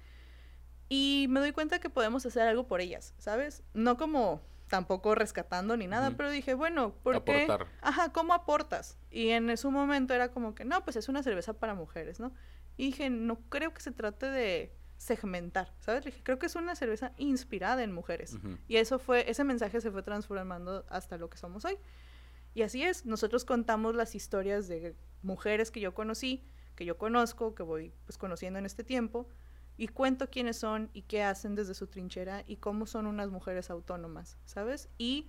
Y 0.89 1.27
me 1.29 1.39
doy 1.39 1.51
cuenta 1.51 1.79
que 1.79 1.89
podemos 1.89 2.25
hacer 2.25 2.47
algo 2.47 2.67
por 2.67 2.81
ellas, 2.81 3.13
¿sabes? 3.17 3.63
No 3.73 3.97
como 3.97 4.41
tampoco 4.67 5.15
rescatando 5.15 5.77
ni 5.77 5.87
nada, 5.87 6.11
pero 6.11 6.29
dije, 6.29 6.53
bueno, 6.53 6.93
¿por 7.03 7.23
qué? 7.23 7.47
Ajá, 7.81 8.11
¿cómo 8.11 8.33
aportas? 8.33 8.97
Y 9.09 9.29
en 9.29 9.49
ese 9.49 9.67
momento 9.69 10.13
era 10.13 10.29
como 10.31 10.55
que, 10.55 10.65
no, 10.65 10.83
pues 10.83 10.95
es 10.97 11.09
una 11.09 11.23
cerveza 11.23 11.53
para 11.53 11.73
mujeres, 11.73 12.19
¿no? 12.19 12.33
Y 12.75 12.87
dije, 12.87 13.09
no 13.09 13.39
creo 13.49 13.73
que 13.73 13.81
se 13.81 13.91
trate 13.91 14.29
de 14.29 14.73
segmentar, 14.97 15.73
¿sabes? 15.79 16.05
dije, 16.05 16.21
creo 16.23 16.39
que 16.39 16.47
es 16.47 16.55
una 16.55 16.75
cerveza 16.75 17.13
inspirada 17.17 17.83
en 17.83 17.91
mujeres. 17.91 18.37
Y 18.67 18.77
eso 18.77 18.99
fue, 18.99 19.29
ese 19.29 19.43
mensaje 19.43 19.79
se 19.79 19.91
fue 19.91 20.03
transformando 20.03 20.85
hasta 20.89 21.17
lo 21.17 21.29
que 21.29 21.37
somos 21.37 21.65
hoy. 21.65 21.77
Y 22.53 22.63
así 22.63 22.83
es, 22.83 23.05
nosotros 23.05 23.45
contamos 23.45 23.95
las 23.95 24.15
historias 24.15 24.67
de 24.67 24.95
mujeres 25.21 25.69
que 25.69 25.79
yo 25.79 25.93
conocí, 25.93 26.43
que 26.75 26.85
yo 26.85 26.97
conozco, 26.97 27.53
que 27.53 27.63
voy 27.63 27.93
pues 28.05 28.17
conociendo 28.17 28.57
en 28.59 28.65
este 28.65 28.83
tiempo, 28.83 29.29
y 29.77 29.87
cuento 29.87 30.29
quiénes 30.29 30.57
son 30.57 30.89
y 30.93 31.03
qué 31.03 31.23
hacen 31.23 31.55
desde 31.55 31.75
su 31.75 31.87
trinchera 31.87 32.43
y 32.47 32.57
cómo 32.57 32.87
son 32.87 33.05
unas 33.05 33.29
mujeres 33.29 33.69
autónomas, 33.69 34.37
¿sabes? 34.45 34.89
Y 34.97 35.27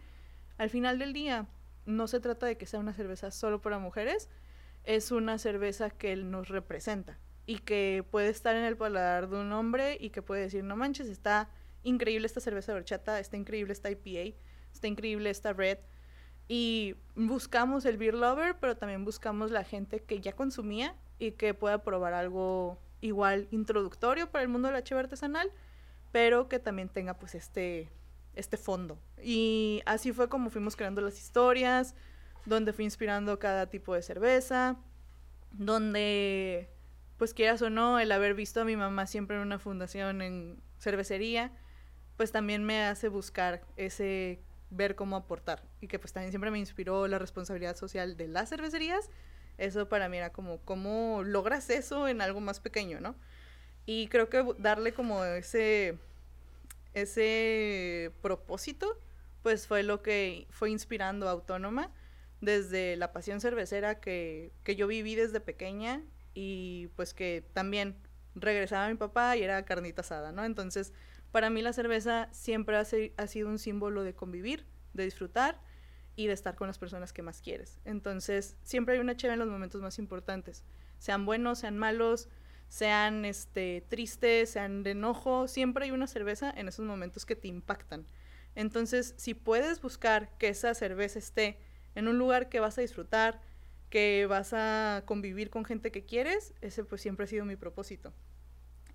al 0.57 0.71
final 0.71 0.99
del 0.99 1.13
día, 1.13 1.47
no 1.85 2.07
se 2.09 2.21
trata 2.21 2.47
de 2.47 2.57
que 2.57 2.67
sea 2.67 2.81
una 2.81 2.95
cerveza 2.95 3.31
solo 3.31 3.61
para 3.61 3.79
mujeres, 3.79 4.29
es 4.85 5.11
una 5.11 5.39
cerveza 5.39 5.91
que 5.91 6.17
nos 6.17 6.49
representa 6.49 7.19
y 7.47 7.59
que 7.59 8.05
puede 8.11 8.29
estar 8.29 8.57
en 8.57 8.65
el 8.65 8.77
paladar 8.77 9.29
de 9.29 9.37
un 9.37 9.53
hombre 9.53 9.97
y 10.01 10.11
que 10.11 10.23
puede 10.23 10.43
decir, 10.43 10.65
no 10.65 10.77
manches, 10.77 11.09
está 11.09 11.51
increíble 11.83 12.27
esta 12.27 12.41
cerveza 12.41 12.73
de 12.73 12.79
horchata, 12.79 13.19
está 13.21 13.37
increíble 13.37 13.73
esta 13.73 13.91
IPA, 13.91 14.37
está 14.73 14.87
increíble 14.87 15.31
esta 15.31 15.53
red. 15.53 15.79
Y 16.47 16.97
buscamos 17.15 17.85
el 17.85 17.99
beer 17.99 18.15
lover, 18.15 18.57
pero 18.59 18.77
también 18.77 19.05
buscamos 19.05 19.51
la 19.51 19.65
gente 19.65 20.01
que 20.01 20.21
ya 20.21 20.33
consumía 20.33 20.95
y 21.19 21.33
que 21.33 21.53
pueda 21.55 21.83
probar 21.83 22.15
algo 22.15 22.79
igual 23.01 23.49
introductorio 23.51 24.31
para 24.31 24.43
el 24.43 24.49
mundo 24.49 24.69
de 24.69 24.75
la 24.75 24.99
artesanal, 24.99 25.51
pero 26.13 26.49
que 26.49 26.59
también 26.59 26.89
tenga 26.89 27.15
pues 27.15 27.35
este, 27.35 27.91
este 28.35 28.57
fondo. 28.57 28.99
Y 29.23 29.83
así 29.87 30.13
fue 30.13 30.29
como 30.29 30.51
fuimos 30.51 30.77
creando 30.77 31.01
las 31.01 31.19
historias, 31.19 31.95
donde 32.47 32.73
fui 32.73 32.85
inspirando 32.85 33.39
cada 33.39 33.67
tipo 33.69 33.95
de 33.95 34.03
cerveza, 34.03 34.77
donde 35.53 36.71
pues 37.17 37.35
quieras 37.35 37.61
o 37.63 37.71
no, 37.71 37.99
el 37.99 38.13
haber 38.13 38.35
visto 38.35 38.61
a 38.61 38.65
mi 38.65 38.77
mamá 38.77 39.07
siempre 39.07 39.37
en 39.37 39.43
una 39.43 39.59
fundación 39.59 40.23
en 40.23 40.63
cervecería, 40.79 41.53
pues 42.17 42.33
también 42.33 42.65
me 42.65 42.85
hace 42.85 43.09
buscar 43.09 43.63
ese 43.77 44.41
ver 44.71 44.95
cómo 44.95 45.17
aportar 45.17 45.65
y 45.81 45.89
que 45.89 45.99
pues 45.99 46.13
también 46.13 46.31
siempre 46.31 46.51
me 46.51 46.59
inspiró 46.59 47.09
la 47.09 47.19
responsabilidad 47.19 47.77
social 47.77 48.17
de 48.17 48.29
las 48.29 48.51
cervecerías 48.51 49.11
eso 49.59 49.89
para 49.89 50.09
mí 50.09 50.17
era 50.17 50.33
como, 50.33 50.59
¿cómo 50.63 51.23
logras 51.25 51.69
eso 51.71 52.09
en 52.09 52.21
algo 52.21 52.41
más 52.41 52.61
pequeño, 52.61 53.01
no? 53.01 53.17
Y 53.87 54.09
creo 54.09 54.29
que 54.29 54.45
darle 54.59 54.93
como 54.93 55.25
ese, 55.25 55.99
ese 56.95 58.13
propósito, 58.23 59.01
pues 59.43 59.67
fue 59.67 59.83
lo 59.83 60.03
que 60.03 60.47
fue 60.51 60.71
inspirando 60.71 61.29
Autónoma 61.29 61.93
desde 62.41 62.97
la 62.97 63.13
pasión 63.13 63.41
cervecera 63.41 64.01
que, 64.01 64.53
que 64.63 64.77
yo 64.77 64.87
viví 64.87 65.15
desde 65.15 65.41
pequeña 65.41 66.03
y 66.35 66.89
pues 66.95 67.15
que 67.15 67.45
también 67.53 67.97
regresaba 68.35 68.89
mi 68.89 68.95
papá 68.95 69.37
y 69.37 69.43
era 69.43 69.65
carnita 69.65 70.03
asada, 70.03 70.33
¿no? 70.33 70.45
Entonces, 70.45 70.93
para 71.33 71.51
mí 71.51 71.63
la 71.63 71.73
cerveza 71.73 72.29
siempre 72.31 72.77
ha, 72.77 72.81
ha 73.17 73.27
sido 73.27 73.49
un 73.49 73.59
símbolo 73.59 74.05
de 74.05 74.15
convivir, 74.15 74.67
de 74.95 75.05
disfrutar 75.05 75.61
y 76.19 76.27
de 76.27 76.33
estar 76.33 76.57
con 76.57 76.67
las 76.67 76.79
personas 76.79 77.13
que 77.13 77.23
más 77.23 77.41
quieres. 77.41 77.79
Entonces, 77.85 78.57
siempre 78.65 78.95
hay 78.95 79.01
una 79.01 79.17
chévere 79.17 79.35
en 79.35 79.39
los 79.39 79.49
momentos 79.49 79.81
más 79.81 80.01
importantes. 80.01 80.65
Sean 80.99 81.25
buenos, 81.25 81.61
sean 81.61 81.79
malos, 81.79 82.29
sean 82.67 83.25
este, 83.25 83.87
tristes, 83.89 84.51
sean 84.51 84.83
de 84.83 84.91
enojo, 84.91 85.47
siempre 85.47 85.85
hay 85.85 85.93
una 85.93 86.09
cerveza 86.09 86.51
en 86.51 86.67
esos 86.67 86.85
momentos 86.85 87.25
que 87.25 87.37
te 87.37 87.47
impactan. 87.47 88.05
Entonces, 88.57 89.15
si 89.17 89.35
puedes 89.35 89.81
buscar 89.81 90.37
que 90.39 90.49
esa 90.49 90.75
cerveza 90.75 91.21
esté 91.21 91.61
en 91.95 92.09
un 92.09 92.19
lugar 92.19 92.49
que 92.49 92.59
vas 92.59 92.77
a 92.79 92.81
disfrutar, 92.81 93.41
que 93.89 94.27
vas 94.27 94.53
a 94.53 95.05
convivir 95.07 95.51
con 95.51 95.65
gente 95.65 95.93
que 95.93 96.05
quieres, 96.05 96.53
ese 96.63 96.83
pues 96.83 97.01
siempre 97.01 97.25
ha 97.25 97.29
sido 97.29 97.45
mi 97.45 97.55
propósito. 97.55 98.13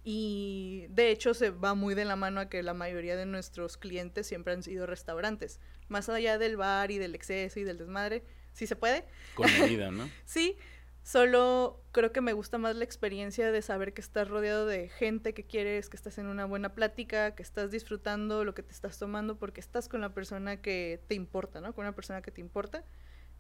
Y 0.03 0.85
de 0.89 1.11
hecho 1.11 1.33
se 1.33 1.49
va 1.49 1.75
muy 1.75 1.95
de 1.95 2.03
la 2.03 2.15
mano 2.15 2.41
a 2.41 2.49
que 2.49 2.61
la 2.61 2.73
mayoría 2.73 3.15
de 3.15 3.25
nuestros 3.25 3.77
clientes 3.77 4.27
siempre 4.27 4.53
han 4.53 4.61
sido 4.61 4.85
restaurantes. 4.85 5.59
Más 5.87 6.09
allá 6.09 6.37
del 6.37 6.57
bar 6.57 6.91
y 6.91 6.97
del 6.97 7.15
exceso 7.15 7.59
y 7.59 7.63
del 7.63 7.77
desmadre, 7.77 8.23
sí 8.51 8.67
se 8.67 8.75
puede. 8.75 9.05
Con 9.35 9.51
medida, 9.59 9.91
¿no? 9.91 10.09
sí, 10.25 10.57
solo 11.03 11.81
creo 11.93 12.11
que 12.11 12.19
me 12.19 12.33
gusta 12.33 12.57
más 12.57 12.75
la 12.75 12.83
experiencia 12.83 13.51
de 13.51 13.61
saber 13.61 13.93
que 13.93 14.01
estás 14.01 14.27
rodeado 14.27 14.65
de 14.65 14.89
gente 14.89 15.33
que 15.33 15.45
quieres, 15.45 15.89
que 15.89 15.95
estás 15.95 16.17
en 16.17 16.27
una 16.27 16.45
buena 16.45 16.73
plática, 16.73 17.33
que 17.35 17.43
estás 17.43 17.71
disfrutando 17.71 18.43
lo 18.43 18.53
que 18.53 18.63
te 18.63 18.73
estás 18.73 18.99
tomando 18.99 19.37
porque 19.37 19.61
estás 19.61 19.87
con 19.87 20.01
la 20.01 20.13
persona 20.13 20.61
que 20.61 21.01
te 21.07 21.15
importa, 21.15 21.61
¿no? 21.61 21.73
Con 21.73 21.85
una 21.85 21.95
persona 21.95 22.21
que 22.21 22.31
te 22.31 22.41
importa 22.41 22.83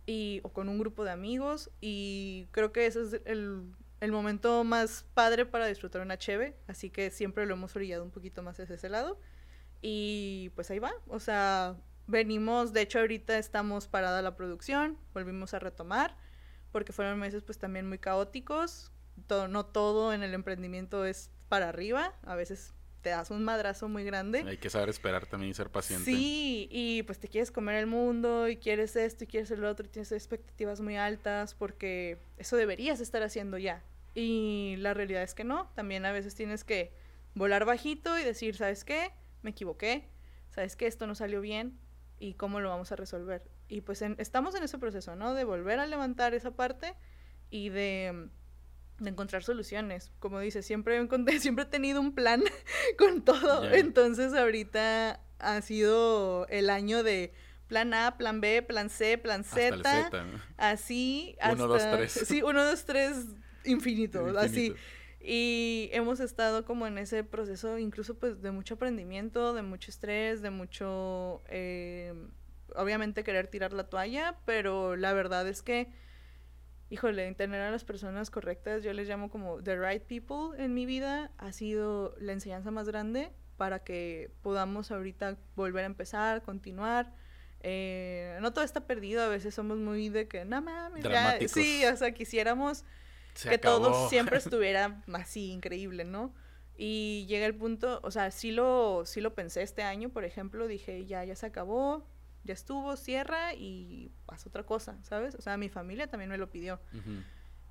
y 0.05 0.39
o 0.43 0.49
con 0.53 0.69
un 0.69 0.77
grupo 0.79 1.03
de 1.03 1.11
amigos 1.11 1.71
y 1.81 2.47
creo 2.51 2.71
que 2.71 2.85
ese 2.85 3.01
es 3.01 3.21
el 3.25 3.63
el 4.03 4.11
momento 4.11 4.65
más 4.65 5.05
padre 5.13 5.45
para 5.45 5.65
disfrutar 5.65 6.01
una 6.01 6.17
cheve, 6.17 6.57
así 6.67 6.89
que 6.89 7.09
siempre 7.09 7.45
lo 7.45 7.53
hemos 7.53 7.73
orillado 7.73 8.03
un 8.03 8.11
poquito 8.11 8.43
más 8.43 8.59
hacia 8.59 8.75
ese 8.75 8.89
lado. 8.89 9.17
Y 9.81 10.51
pues 10.55 10.69
ahí 10.71 10.79
va, 10.79 10.91
o 11.07 11.21
sea, 11.21 11.77
venimos, 12.05 12.73
de 12.73 12.81
hecho 12.81 12.99
ahorita 12.99 13.37
estamos 13.37 13.87
parada 13.87 14.21
la 14.21 14.35
producción, 14.35 14.97
volvimos 15.13 15.53
a 15.53 15.59
retomar, 15.59 16.17
porque 16.73 16.91
fueron 16.91 17.17
meses 17.17 17.43
pues 17.43 17.59
también 17.59 17.87
muy 17.87 17.97
caóticos, 17.97 18.91
todo, 19.25 19.47
no 19.47 19.65
todo 19.65 20.11
en 20.11 20.21
el 20.21 20.33
emprendimiento 20.33 21.05
es 21.05 21.31
para 21.47 21.69
arriba, 21.69 22.13
a 22.23 22.35
veces 22.35 22.73
te 23.03 23.09
das 23.09 23.31
un 23.31 23.45
madrazo 23.45 23.87
muy 23.87 24.03
grande. 24.03 24.43
Hay 24.45 24.57
que 24.57 24.69
saber 24.69 24.89
esperar 24.89 25.27
también 25.27 25.51
y 25.51 25.53
ser 25.53 25.69
paciente. 25.69 26.03
Sí, 26.03 26.67
y 26.69 27.03
pues 27.03 27.19
te 27.19 27.29
quieres 27.29 27.51
comer 27.51 27.75
el 27.75 27.87
mundo 27.87 28.49
y 28.49 28.57
quieres 28.57 28.97
esto 28.97 29.23
y 29.23 29.27
quieres 29.27 29.49
el 29.51 29.63
otro 29.63 29.85
y 29.85 29.89
tienes 29.89 30.11
expectativas 30.11 30.81
muy 30.81 30.97
altas 30.97 31.53
porque 31.53 32.17
eso 32.37 32.57
deberías 32.57 32.99
estar 32.99 33.23
haciendo 33.23 33.57
ya. 33.57 33.81
Y 34.13 34.75
la 34.77 34.93
realidad 34.93 35.23
es 35.23 35.33
que 35.33 35.43
no, 35.43 35.71
también 35.75 36.05
a 36.05 36.11
veces 36.11 36.35
tienes 36.35 36.63
que 36.63 36.93
volar 37.33 37.65
bajito 37.65 38.17
y 38.19 38.23
decir, 38.23 38.55
¿sabes 38.55 38.83
qué? 38.83 39.11
Me 39.41 39.51
equivoqué, 39.51 40.09
¿sabes 40.49 40.75
qué? 40.75 40.87
Esto 40.87 41.07
no 41.07 41.15
salió 41.15 41.41
bien 41.41 41.79
y 42.19 42.35
cómo 42.35 42.59
lo 42.59 42.69
vamos 42.69 42.91
a 42.91 42.95
resolver. 42.95 43.49
Y 43.67 43.81
pues 43.81 44.01
estamos 44.01 44.55
en 44.55 44.63
ese 44.63 44.77
proceso, 44.77 45.15
¿no? 45.15 45.33
De 45.33 45.43
volver 45.45 45.79
a 45.79 45.87
levantar 45.87 46.33
esa 46.33 46.51
parte 46.51 46.95
y 47.49 47.69
de 47.69 48.29
de 48.99 49.09
encontrar 49.09 49.43
soluciones. 49.43 50.11
Como 50.19 50.39
dice, 50.39 50.63
siempre, 50.63 51.07
siempre 51.39 51.63
he 51.63 51.67
tenido 51.67 52.01
un 52.01 52.13
plan 52.13 52.43
con 52.97 53.23
todo. 53.23 53.65
Entonces 53.71 54.33
ahorita 54.33 55.21
ha 55.39 55.61
sido 55.61 56.47
el 56.47 56.69
año 56.69 57.03
de 57.03 57.33
plan 57.67 57.93
A, 57.93 58.17
plan 58.17 58.41
B, 58.41 58.61
plan 58.61 58.89
C, 58.89 59.17
plan 59.17 59.43
Z. 59.43 60.09
Así. 60.57 61.35
Hasta, 61.39 61.55
uno, 61.55 61.67
dos, 61.67 61.83
tres. 61.91 62.11
Sí, 62.27 62.41
uno, 62.41 62.63
dos, 62.63 62.85
tres, 62.85 63.25
infinito, 63.65 64.37
así. 64.37 64.73
Y 65.19 65.89
hemos 65.93 66.19
estado 66.19 66.65
como 66.65 66.85
en 66.85 66.97
ese 66.97 67.23
proceso 67.23 67.77
incluso 67.77 68.19
pues 68.19 68.41
de 68.41 68.51
mucho 68.51 68.73
aprendimiento, 68.73 69.53
de 69.53 69.61
mucho 69.61 69.91
estrés, 69.91 70.41
de 70.41 70.49
mucho... 70.49 71.41
Eh, 71.47 72.13
obviamente 72.75 73.23
querer 73.23 73.47
tirar 73.47 73.71
la 73.71 73.83
toalla, 73.83 74.39
pero 74.45 74.95
la 74.95 75.13
verdad 75.13 75.47
es 75.47 75.61
que 75.61 75.89
híjole, 76.93 77.33
tener 77.33 77.59
a 77.61 77.71
las 77.71 77.83
personas 77.83 78.29
correctas, 78.29 78.83
yo 78.83 78.93
les 78.93 79.07
llamo 79.07 79.31
como 79.31 79.63
the 79.63 79.75
right 79.75 80.03
people 80.03 80.63
en 80.63 80.75
mi 80.75 80.85
vida, 80.85 81.31
ha 81.39 81.51
sido 81.51 82.15
la 82.19 82.33
enseñanza 82.33 82.69
más 82.69 82.87
grande 82.87 83.31
para 83.57 83.79
que 83.79 84.29
podamos 84.43 84.91
ahorita 84.91 85.37
volver 85.55 85.85
a 85.85 85.87
empezar, 85.87 86.43
continuar. 86.43 87.11
Eh, 87.61 88.37
no 88.41 88.53
todo 88.53 88.63
está 88.63 88.85
perdido, 88.85 89.23
a 89.23 89.27
veces 89.27 89.55
somos 89.55 89.79
muy 89.79 90.09
de 90.09 90.27
que, 90.27 90.45
no 90.45 90.61
mames, 90.61 91.03
ya, 91.03 91.39
sí, 91.47 91.83
o 91.85 91.97
sea, 91.97 92.11
quisiéramos 92.11 92.85
que 93.41 93.57
todo 93.57 94.09
siempre 94.09 94.37
estuviera 94.37 95.03
así 95.13 95.51
increíble, 95.51 96.03
¿no? 96.03 96.33
Y 96.75 97.25
llega 97.27 97.45
el 97.45 97.55
punto, 97.55 97.99
o 98.03 98.11
sea, 98.11 98.31
sí 98.31 98.51
lo, 98.51 99.03
sí 99.05 99.21
lo 99.21 99.35
pensé 99.35 99.61
este 99.61 99.83
año, 99.83 100.09
por 100.09 100.23
ejemplo, 100.23 100.67
dije, 100.67 101.05
ya, 101.05 101.23
ya 101.23 101.35
se 101.35 101.45
acabó, 101.45 102.07
ya 102.43 102.53
estuvo, 102.53 102.95
cierra 102.95 103.53
y 103.53 104.11
pasa 104.25 104.49
otra 104.49 104.63
cosa, 104.63 104.97
¿sabes? 105.03 105.35
O 105.35 105.41
sea, 105.41 105.55
mi 105.57 105.69
familia 105.69 106.07
también 106.07 106.29
me 106.29 106.37
lo 106.37 106.49
pidió. 106.49 106.79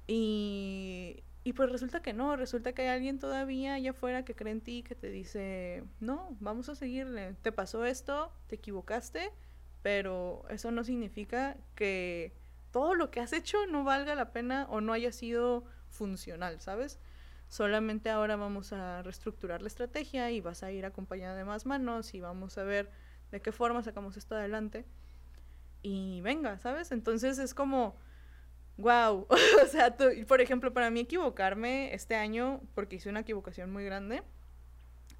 y, 0.06 1.24
y 1.44 1.52
pues 1.54 1.70
resulta 1.70 2.00
que 2.00 2.12
no, 2.12 2.36
resulta 2.36 2.72
que 2.72 2.82
hay 2.82 2.88
alguien 2.88 3.18
todavía 3.18 3.74
allá 3.74 3.90
afuera 3.90 4.24
que 4.24 4.34
cree 4.34 4.52
en 4.52 4.60
ti, 4.60 4.84
que 4.84 4.94
te 4.94 5.10
dice, 5.10 5.82
no, 5.98 6.36
vamos 6.38 6.68
a 6.68 6.76
seguirle, 6.76 7.34
te 7.42 7.50
pasó 7.50 7.84
esto, 7.84 8.32
te 8.46 8.56
equivocaste, 8.56 9.32
pero 9.82 10.44
eso 10.48 10.70
no 10.70 10.84
significa 10.84 11.56
que 11.74 12.32
todo 12.72 12.94
lo 12.94 13.10
que 13.10 13.20
has 13.20 13.32
hecho 13.32 13.66
no 13.66 13.84
valga 13.84 14.14
la 14.14 14.32
pena 14.32 14.66
o 14.68 14.80
no 14.80 14.92
haya 14.92 15.12
sido 15.12 15.64
funcional, 15.88 16.60
¿sabes? 16.60 16.98
Solamente 17.48 18.10
ahora 18.10 18.36
vamos 18.36 18.72
a 18.72 19.02
reestructurar 19.02 19.60
la 19.60 19.68
estrategia 19.68 20.30
y 20.30 20.40
vas 20.40 20.62
a 20.62 20.72
ir 20.72 20.86
acompañada 20.86 21.36
de 21.36 21.44
más 21.44 21.66
manos 21.66 22.14
y 22.14 22.20
vamos 22.20 22.56
a 22.56 22.64
ver 22.64 22.90
de 23.30 23.42
qué 23.42 23.52
forma 23.52 23.82
sacamos 23.82 24.16
esto 24.16 24.34
adelante. 24.34 24.86
Y 25.82 26.22
venga, 26.22 26.58
¿sabes? 26.58 26.92
Entonces 26.92 27.38
es 27.38 27.52
como, 27.52 27.96
wow. 28.78 29.26
o 29.62 29.66
sea, 29.66 29.94
por 30.26 30.40
ejemplo, 30.40 30.72
para 30.72 30.90
mí 30.90 31.00
equivocarme 31.00 31.94
este 31.94 32.14
año, 32.14 32.62
porque 32.74 32.96
hice 32.96 33.10
una 33.10 33.20
equivocación 33.20 33.70
muy 33.70 33.84
grande, 33.84 34.22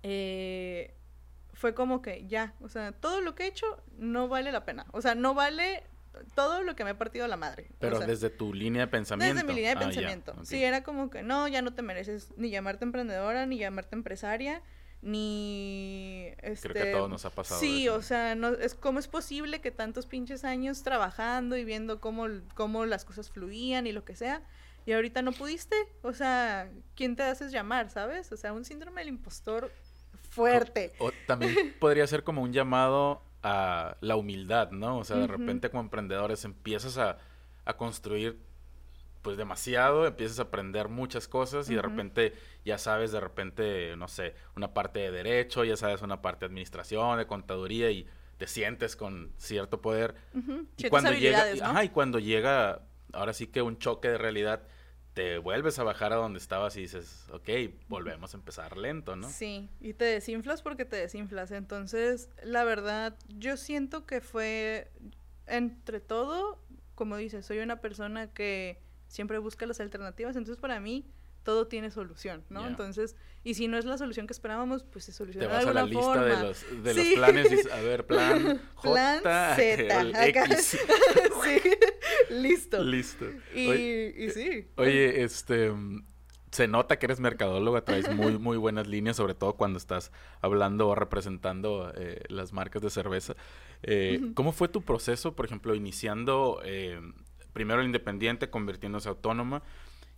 eh, 0.03 0.95
fue 1.53 1.75
como 1.75 2.01
que 2.01 2.27
ya, 2.27 2.55
o 2.61 2.69
sea, 2.69 2.93
todo 2.93 3.21
lo 3.21 3.35
que 3.35 3.45
he 3.45 3.47
hecho 3.47 3.83
no 3.99 4.29
vale 4.29 4.53
la 4.53 4.65
pena. 4.65 4.87
O 4.93 5.03
sea, 5.03 5.15
no 5.15 5.35
vale 5.35 5.85
todo 6.35 6.63
lo 6.63 6.77
que 6.77 6.85
me 6.85 6.91
ha 6.91 6.99
partido 6.99 7.27
la 7.27 7.37
madre. 7.37 7.71
Pero 7.79 8.01
desde 8.01 8.31
tu 8.31 8.53
línea 8.55 8.83
de 8.83 8.89
pensamiento. 8.89 9.35
Desde 9.35 9.47
mi 9.47 9.55
línea 9.55 9.75
de 9.75 9.77
ah, 9.77 9.87
pensamiento. 9.87 10.35
Sí, 10.45 10.63
era 10.63 10.83
como 10.83 11.11
que 11.11 11.23
no, 11.23 11.49
ya 11.49 11.63
no 11.63 11.75
te 11.75 11.83
mereces 11.83 12.31
ni 12.37 12.51
llamarte 12.51 12.85
emprendedora, 12.85 13.47
ni 13.47 13.59
llamarte 13.59 13.97
empresaria 13.97 14.63
ni 15.03 16.29
este 16.43 16.69
creo 16.69 16.75
que 16.75 16.79
a 16.79 16.83
este, 16.83 16.93
todos 16.93 17.11
nos 17.11 17.25
ha 17.25 17.31
pasado 17.31 17.61
sí 17.61 17.89
o 17.89 18.01
sea 18.03 18.37
no 18.37 18.51
es 18.51 18.75
cómo 18.77 19.01
es 19.01 19.09
posible 19.09 19.61
que 19.61 19.73
tantos 19.73 20.07
pinches 20.07 20.45
años 20.45 20.85
trabajando 20.85 21.57
y 21.57 21.65
viendo 21.65 22.01
cómo 22.01 22.29
cómo 22.55 22.87
las 22.87 23.05
cosas 23.05 23.29
fluían 23.29 23.89
y 23.89 23.93
lo 23.93 24.05
que 24.05 24.15
sea 24.15 24.43
y 24.87 24.93
ahorita 24.93 25.23
no 25.23 25.33
pudiste 25.33 25.75
o 26.03 26.13
sea 26.13 26.71
quién 26.95 27.17
te 27.17 27.25
haces 27.25 27.51
llamar 27.51 27.91
sabes 27.91 28.31
o 28.31 28.37
sea 28.37 28.53
un 28.53 28.65
síndrome 28.65 29.01
del 29.01 29.09
impostor 29.09 29.73
fuerte 30.31 30.93
o, 31.01 31.11
también 31.27 31.75
podría 31.81 32.07
ser 32.07 32.23
como 32.23 32.41
un 32.41 32.53
llamado 32.53 33.23
a 33.43 33.97
la 34.01 34.17
humildad 34.17 34.71
no 34.71 34.99
o 34.99 35.05
sea 35.05 35.17
de 35.17 35.27
repente 35.27 35.71
como 35.71 35.83
emprendedores 35.83 36.45
empiezas 36.45 36.99
a, 36.99 37.19
a 37.65 37.77
construir 37.77 38.39
pues 39.23 39.37
demasiado, 39.37 40.07
empiezas 40.07 40.41
a 40.41 40.43
aprender 40.43 40.89
muchas 40.89 41.29
cosas 41.29 41.71
y 41.71 41.77
de 41.77 41.83
repente 41.83 42.35
ya 42.65 42.77
sabes 42.77 43.13
de 43.13 43.21
repente, 43.21 43.97
no 43.97 44.09
sé, 44.09 44.35
una 44.57 44.75
parte 44.75 44.99
de 44.99 45.11
derecho, 45.13 45.65
ya 45.65 45.77
sabes 45.77 46.03
una 46.03 46.21
parte 46.21 46.41
de 46.41 46.47
administración, 46.47 47.19
de 47.19 47.27
contaduría 47.27 47.91
y 47.93 48.07
te 48.37 48.49
sientes 48.49 48.97
con 48.97 49.33
cierto 49.39 49.81
poder. 49.81 50.17
y 50.77 50.89
cuando 50.89 51.13
llega, 51.13 51.85
y 51.85 51.89
cuando 51.91 52.19
llega 52.19 52.83
ahora 53.13 53.33
sí 53.33 53.47
que 53.47 53.63
un 53.63 53.79
choque 53.79 54.09
de 54.09 54.19
realidad 54.19 54.63
te 55.15 55.39
vuelves 55.39 55.79
a 55.79 55.85
bajar 55.85 56.13
a 56.13 56.17
donde 56.17 56.39
estabas 56.39 56.77
y 56.77 56.83
dices, 56.83 57.27
ok, 57.31 57.49
volvemos 57.89 58.33
a 58.35 58.37
empezar 58.39 58.77
lento, 58.77 59.15
¿no? 59.15 59.29
Sí, 59.29 59.69
y 59.81 59.95
te 59.95 60.05
desinflas 60.05 60.63
porque 60.63 60.85
te 60.85 60.97
desinflas. 60.97 61.51
Entonces, 61.51 62.31
la 62.43 62.65
verdad, 62.65 63.17
yo 63.29 63.57
siento 63.57 64.07
que 64.07 64.21
fue, 64.21 64.91
entre 65.47 66.01
todo, 66.01 66.65
como 66.95 67.17
dices, 67.17 67.45
soy 67.45 67.59
una 67.59 67.81
persona 67.81 68.33
que 68.33 68.81
siempre 69.07 69.39
busca 69.39 69.67
las 69.67 69.81
alternativas, 69.81 70.37
entonces 70.37 70.61
para 70.61 70.81
mí 70.81 71.05
todo 71.43 71.67
tiene 71.67 71.91
solución, 71.91 72.45
¿no? 72.51 72.67
Entonces, 72.67 73.17
y 73.45 73.55
si 73.55 73.69
no 73.69 73.77
es 73.77 73.85
la 73.85 73.99
solución 73.99 74.27
que 74.27 74.33
esperábamos, 74.33 74.85
pues 74.85 75.05
se 75.05 75.13
soluciona 75.13 75.49
Te 75.49 75.53
vas 75.53 75.67
a 75.67 75.73
la 75.73 75.85
lista 75.85 76.25
de 76.25 76.43
los, 76.43 76.85
de 76.85 76.95
los 76.95 77.07
planes 77.15 77.53
y 77.53 77.71
a 77.71 77.81
ver, 77.81 78.07
plan 78.07 78.61
J, 78.75 79.21
plan 79.23 79.57
Z, 79.57 80.29
X. 80.29 80.79
sí, 81.45 81.61
listo. 82.31 82.83
Listo. 82.83 83.27
Y, 83.55 83.71
y 83.71 84.31
sí. 84.31 84.69
Oye, 84.77 85.23
este, 85.25 85.73
se 86.53 86.69
nota 86.69 86.99
que 86.99 87.07
eres 87.07 87.19
mercadóloga, 87.19 87.85
traes 87.85 88.15
muy, 88.15 88.39
muy 88.39 88.59
buenas 88.59 88.87
líneas, 88.87 89.17
sobre 89.17 89.35
todo 89.35 89.55
cuando 89.55 89.79
estás 89.79 90.13
hablando 90.43 90.89
o 90.89 90.95
representando 90.95 91.93
eh, 91.97 92.23
las 92.29 92.53
marcas 92.53 92.83
de 92.83 92.91
cerveza. 92.91 93.35
Eh, 93.83 94.21
¿Cómo 94.35 94.53
fue 94.53 94.69
tu 94.69 94.83
proceso, 94.83 95.35
por 95.35 95.47
ejemplo, 95.47 95.75
iniciando 95.75 96.61
eh, 96.63 97.01
primero 97.55 97.81
el 97.81 97.87
independiente, 97.87 98.51
convirtiéndose 98.51 99.09
autónoma 99.09 99.63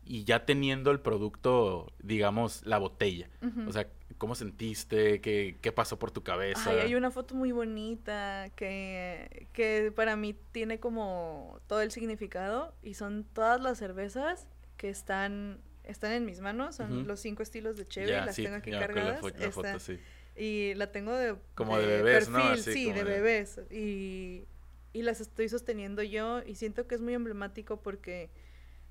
y 0.04 0.24
ya 0.24 0.44
teniendo 0.44 0.90
el 0.90 1.00
producto, 1.00 1.92
digamos, 2.02 2.64
la 2.66 2.78
botella. 2.78 3.28
O 3.66 3.72
sea, 3.72 3.88
¿cómo 4.18 4.34
sentiste? 4.34 5.20
¿Qué, 5.20 5.58
¿Qué, 5.60 5.72
pasó 5.72 5.98
por 5.98 6.10
tu 6.10 6.22
cabeza? 6.22 6.70
Ay, 6.70 6.78
hay 6.78 6.94
una 6.94 7.10
foto 7.10 7.34
muy 7.34 7.52
bonita 7.52 8.50
que, 8.56 9.48
que 9.52 9.92
para 9.94 10.16
mí 10.16 10.34
tiene 10.52 10.80
como 10.80 11.60
todo 11.66 11.80
el 11.80 11.90
significado 11.90 12.74
y 12.82 12.94
son 12.94 13.24
todas 13.24 13.60
las 13.60 13.78
cervezas 13.78 14.46
que 14.76 14.88
están, 14.88 15.60
están 15.82 16.12
en 16.12 16.24
mis 16.24 16.40
manos, 16.40 16.76
son 16.76 17.06
los 17.06 17.20
cinco 17.20 17.42
estilos 17.42 17.76
de 17.76 17.86
Chevy, 17.86 18.10
las 18.10 18.36
tengo 18.36 18.56
aquí 18.56 18.70
cargadas. 18.70 19.22
La, 19.22 19.50
foto, 19.50 19.78
sí. 19.78 19.98
Y 20.36 20.74
la 20.74 20.90
tengo 20.90 21.12
de... 21.12 21.36
Como 21.54 21.78
de, 21.78 21.86
bebés, 21.86 22.28
¿no? 22.28 22.56
sí, 22.56 22.92
de, 22.92 23.04
bebés. 23.04 23.60
Y 23.70 24.46
y 24.94 25.02
las 25.02 25.20
estoy 25.20 25.48
sosteniendo 25.48 26.02
yo 26.02 26.42
y 26.46 26.54
siento 26.54 26.86
que 26.86 26.94
es 26.94 27.00
muy 27.02 27.14
emblemático 27.14 27.82
porque 27.82 28.30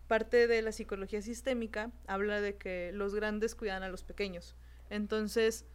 parte 0.07 0.47
de 0.47 0.61
la 0.61 0.71
psicología 0.71 1.21
sistémica 1.21 1.91
habla 2.07 2.41
de 2.41 2.57
que 2.57 2.91
los 2.93 3.15
grandes 3.15 3.55
cuidan 3.55 3.83
a 3.83 3.89
los 3.89 4.03
pequeños. 4.03 4.55
Entonces, 4.89 5.65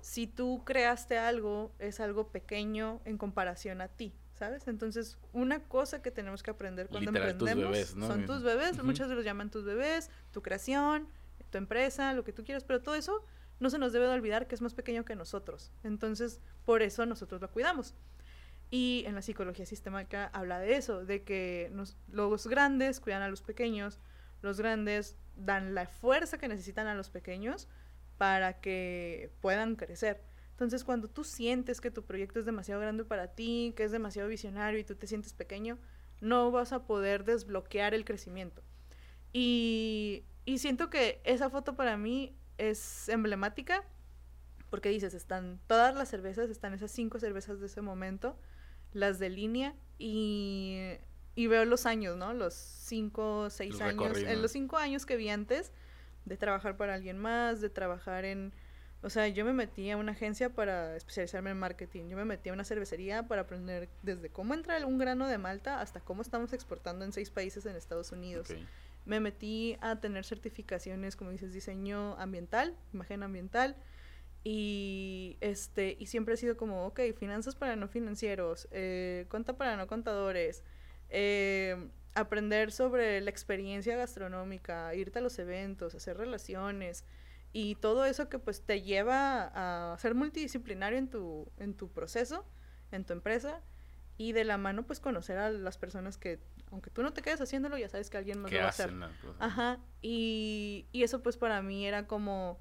si 0.00 0.26
tú 0.26 0.62
creaste 0.64 1.18
algo, 1.18 1.72
es 1.78 2.00
algo 2.00 2.28
pequeño 2.28 3.00
en 3.04 3.18
comparación 3.18 3.80
a 3.80 3.88
ti, 3.88 4.14
¿sabes? 4.32 4.66
Entonces, 4.68 5.18
una 5.32 5.62
cosa 5.64 6.02
que 6.02 6.10
tenemos 6.10 6.42
que 6.42 6.50
aprender 6.50 6.88
cuando 6.88 7.10
emprendemos 7.10 7.78
son 7.88 8.26
tus 8.26 8.42
bebés, 8.42 8.82
muchos 8.82 9.08
los 9.08 9.24
llaman 9.24 9.50
tus 9.50 9.64
bebés, 9.64 10.10
tu 10.32 10.42
creación, 10.42 11.08
tu 11.50 11.58
empresa, 11.58 12.12
lo 12.14 12.24
que 12.24 12.32
tú 12.32 12.44
quieras, 12.44 12.64
pero 12.64 12.82
todo 12.82 12.94
eso 12.94 13.24
no 13.60 13.70
se 13.70 13.78
nos 13.78 13.92
debe 13.92 14.06
de 14.06 14.12
olvidar 14.12 14.48
que 14.48 14.56
es 14.56 14.60
más 14.60 14.74
pequeño 14.74 15.04
que 15.04 15.14
nosotros. 15.14 15.70
Entonces, 15.84 16.40
por 16.64 16.82
eso 16.82 17.06
nosotros 17.06 17.40
lo 17.40 17.50
cuidamos. 17.50 17.94
Y 18.74 19.04
en 19.06 19.14
la 19.14 19.20
psicología 19.20 19.66
sistemática 19.66 20.30
habla 20.32 20.58
de 20.58 20.76
eso, 20.76 21.04
de 21.04 21.24
que 21.24 21.70
los 22.08 22.46
grandes 22.46 23.00
cuidan 23.00 23.20
a 23.20 23.28
los 23.28 23.42
pequeños, 23.42 24.00
los 24.40 24.58
grandes 24.58 25.18
dan 25.36 25.74
la 25.74 25.86
fuerza 25.86 26.38
que 26.38 26.48
necesitan 26.48 26.86
a 26.86 26.94
los 26.94 27.10
pequeños 27.10 27.68
para 28.16 28.62
que 28.62 29.30
puedan 29.42 29.76
crecer. 29.76 30.22
Entonces, 30.52 30.84
cuando 30.84 31.08
tú 31.08 31.22
sientes 31.22 31.82
que 31.82 31.90
tu 31.90 32.02
proyecto 32.04 32.38
es 32.38 32.46
demasiado 32.46 32.80
grande 32.80 33.04
para 33.04 33.34
ti, 33.34 33.74
que 33.76 33.84
es 33.84 33.92
demasiado 33.92 34.30
visionario 34.30 34.80
y 34.80 34.84
tú 34.84 34.94
te 34.94 35.06
sientes 35.06 35.34
pequeño, 35.34 35.78
no 36.22 36.50
vas 36.50 36.72
a 36.72 36.86
poder 36.86 37.24
desbloquear 37.24 37.92
el 37.92 38.06
crecimiento. 38.06 38.62
Y, 39.34 40.24
y 40.46 40.60
siento 40.60 40.88
que 40.88 41.20
esa 41.24 41.50
foto 41.50 41.76
para 41.76 41.98
mí 41.98 42.34
es 42.56 43.10
emblemática 43.10 43.84
porque 44.72 44.88
dices, 44.88 45.12
están 45.12 45.60
todas 45.66 45.94
las 45.94 46.08
cervezas, 46.08 46.48
están 46.48 46.72
esas 46.72 46.90
cinco 46.90 47.18
cervezas 47.18 47.60
de 47.60 47.66
ese 47.66 47.82
momento, 47.82 48.38
las 48.92 49.18
de 49.18 49.30
línea, 49.30 49.74
y, 49.98 50.98
y 51.34 51.46
veo 51.46 51.64
los 51.64 51.86
años, 51.86 52.16
¿no? 52.16 52.32
Los 52.34 52.54
cinco, 52.54 53.50
seis 53.50 53.80
años, 53.80 54.18
en 54.18 54.42
los 54.42 54.52
cinco 54.52 54.76
años 54.76 55.06
que 55.06 55.16
vi 55.16 55.28
antes 55.28 55.72
de 56.24 56.36
trabajar 56.36 56.76
para 56.76 56.94
alguien 56.94 57.18
más, 57.18 57.60
de 57.60 57.70
trabajar 57.70 58.24
en... 58.24 58.52
O 59.04 59.10
sea, 59.10 59.26
yo 59.26 59.44
me 59.44 59.52
metí 59.52 59.90
a 59.90 59.96
una 59.96 60.12
agencia 60.12 60.50
para 60.50 60.94
especializarme 60.94 61.50
en 61.50 61.58
marketing. 61.58 62.08
Yo 62.08 62.16
me 62.16 62.24
metí 62.24 62.50
a 62.50 62.52
una 62.52 62.62
cervecería 62.62 63.26
para 63.26 63.42
aprender 63.42 63.88
desde 64.02 64.30
cómo 64.30 64.54
entra 64.54 64.86
un 64.86 64.96
grano 64.96 65.26
de 65.26 65.38
malta 65.38 65.80
hasta 65.80 66.00
cómo 66.00 66.22
estamos 66.22 66.52
exportando 66.52 67.04
en 67.04 67.12
seis 67.12 67.30
países 67.30 67.66
en 67.66 67.74
Estados 67.74 68.12
Unidos. 68.12 68.54
Me 69.04 69.18
metí 69.18 69.76
a 69.80 70.00
tener 70.00 70.24
certificaciones, 70.24 71.16
como 71.16 71.30
dices, 71.32 71.52
diseño 71.52 72.14
ambiental, 72.20 72.76
imagen 72.92 73.24
ambiental. 73.24 73.74
Y 74.44 75.36
este, 75.40 75.96
y 75.98 76.06
siempre 76.06 76.34
ha 76.34 76.36
sido 76.36 76.56
como, 76.56 76.86
ok, 76.86 77.00
finanzas 77.16 77.54
para 77.54 77.76
no 77.76 77.86
financieros, 77.88 78.68
eh, 78.72 79.26
cuenta 79.30 79.56
para 79.56 79.76
no 79.76 79.86
contadores, 79.86 80.64
eh, 81.10 81.90
aprender 82.14 82.72
sobre 82.72 83.20
la 83.20 83.30
experiencia 83.30 83.96
gastronómica, 83.96 84.94
irte 84.94 85.20
a 85.20 85.22
los 85.22 85.38
eventos, 85.38 85.94
hacer 85.94 86.16
relaciones 86.16 87.04
y 87.52 87.76
todo 87.76 88.04
eso 88.04 88.28
que 88.28 88.38
pues 88.38 88.62
te 88.62 88.82
lleva 88.82 89.92
a 89.92 89.98
ser 89.98 90.14
multidisciplinario 90.14 90.98
en 90.98 91.08
tu, 91.08 91.50
en 91.58 91.74
tu 91.74 91.90
proceso, 91.92 92.44
en 92.90 93.04
tu 93.04 93.12
empresa 93.12 93.62
y 94.18 94.32
de 94.32 94.44
la 94.44 94.58
mano 94.58 94.84
pues 94.86 95.00
conocer 95.00 95.38
a 95.38 95.50
las 95.50 95.78
personas 95.78 96.18
que 96.18 96.40
aunque 96.70 96.90
tú 96.90 97.02
no 97.02 97.12
te 97.12 97.22
quedes 97.22 97.40
haciéndolo 97.40 97.76
ya 97.78 97.88
sabes 97.88 98.10
que 98.10 98.16
alguien 98.16 98.40
más 98.40 98.50
lo 98.50 98.58
va 98.58 98.64
a 98.64 98.68
hacer. 98.68 98.92
Ajá, 99.38 99.78
y, 100.00 100.86
y 100.92 101.02
eso 101.02 101.22
pues 101.22 101.36
para 101.36 101.62
mí 101.62 101.86
era 101.86 102.06
como 102.06 102.58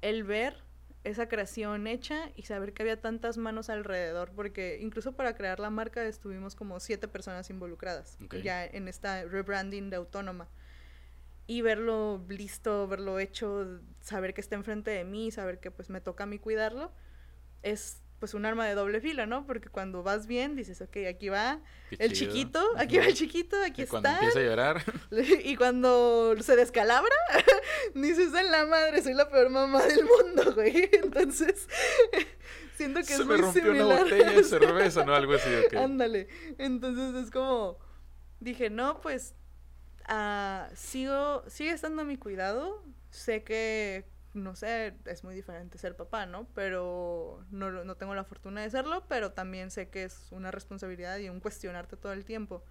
el 0.00 0.24
ver 0.24 0.64
esa 1.02 1.28
creación 1.28 1.86
hecha 1.86 2.30
y 2.36 2.42
saber 2.42 2.72
que 2.72 2.82
había 2.82 3.00
tantas 3.00 3.38
manos 3.38 3.70
alrededor, 3.70 4.32
porque 4.32 4.78
incluso 4.80 5.12
para 5.12 5.34
crear 5.34 5.58
la 5.58 5.70
marca 5.70 6.04
estuvimos 6.04 6.54
como 6.54 6.78
siete 6.80 7.08
personas 7.08 7.48
involucradas, 7.50 8.18
ya 8.42 8.64
en 8.64 8.86
esta 8.88 9.24
rebranding 9.24 9.90
de 9.90 9.96
autónoma. 9.96 10.48
Y 11.46 11.62
verlo 11.62 12.24
listo, 12.28 12.86
verlo 12.86 13.18
hecho, 13.18 13.80
saber 14.00 14.34
que 14.34 14.40
está 14.40 14.54
enfrente 14.54 14.90
de 14.90 15.04
mí, 15.04 15.30
saber 15.30 15.58
que 15.58 15.70
pues 15.70 15.90
me 15.90 16.00
toca 16.00 16.24
a 16.24 16.26
mí 16.26 16.38
cuidarlo, 16.38 16.92
es 17.62 18.02
pues 18.20 18.34
un 18.34 18.44
arma 18.44 18.66
de 18.66 18.74
doble 18.74 19.00
fila, 19.00 19.24
¿no? 19.24 19.46
Porque 19.46 19.70
cuando 19.70 20.02
vas 20.02 20.26
bien 20.26 20.54
dices, 20.54 20.82
ok, 20.82 20.98
aquí 21.08 21.30
va 21.30 21.60
el 21.98 22.12
chiquito, 22.12 22.62
aquí 22.76 22.98
va 22.98 23.06
el 23.06 23.14
chiquito, 23.14 23.56
aquí 23.64 23.80
y 23.80 23.84
está. 23.84 24.00
Cuando 24.00 24.10
empieza 24.10 24.38
a 24.38 24.42
llorar. 24.42 24.84
Y 25.44 25.56
cuando 25.56 26.36
se 26.40 26.54
descalabra, 26.54 27.14
dices, 27.94 28.34
en 28.34 28.52
la 28.52 28.66
madre, 28.66 29.02
soy 29.02 29.14
la 29.14 29.28
peor 29.30 29.48
mamá 29.48 29.82
del 29.84 30.04
mundo, 30.04 30.54
güey. 30.54 30.90
Entonces, 31.02 31.66
siento 32.76 33.00
que 33.00 33.06
se 33.06 33.22
es 33.22 33.26
me 33.26 33.38
rompió 33.38 33.70
una 33.70 33.84
botella 33.84 34.30
de 34.32 34.44
cerveza, 34.44 35.04
¿no? 35.04 35.14
Algo 35.14 35.32
así, 35.32 35.48
ok. 35.66 35.74
Ándale. 35.76 36.28
Entonces 36.58 37.24
es 37.24 37.30
como, 37.30 37.78
dije, 38.38 38.68
no, 38.68 39.00
pues, 39.00 39.34
uh, 40.10 40.70
sigo, 40.74 41.42
sigue 41.48 41.70
estando 41.70 42.02
a 42.02 42.04
mi 42.04 42.18
cuidado. 42.18 42.84
Sé 43.08 43.42
que 43.44 44.09
no 44.34 44.54
sé, 44.54 44.94
es 45.06 45.24
muy 45.24 45.34
diferente 45.34 45.78
ser 45.78 45.96
papá, 45.96 46.26
¿no? 46.26 46.46
Pero 46.54 47.44
no, 47.50 47.70
no 47.84 47.96
tengo 47.96 48.14
la 48.14 48.24
fortuna 48.24 48.62
de 48.62 48.70
serlo, 48.70 49.04
pero 49.08 49.32
también 49.32 49.70
sé 49.70 49.88
que 49.88 50.04
es 50.04 50.28
una 50.30 50.50
responsabilidad 50.50 51.18
y 51.18 51.28
un 51.28 51.40
cuestionarte 51.40 51.96
todo 51.96 52.12
el 52.12 52.24
tiempo. 52.24 52.62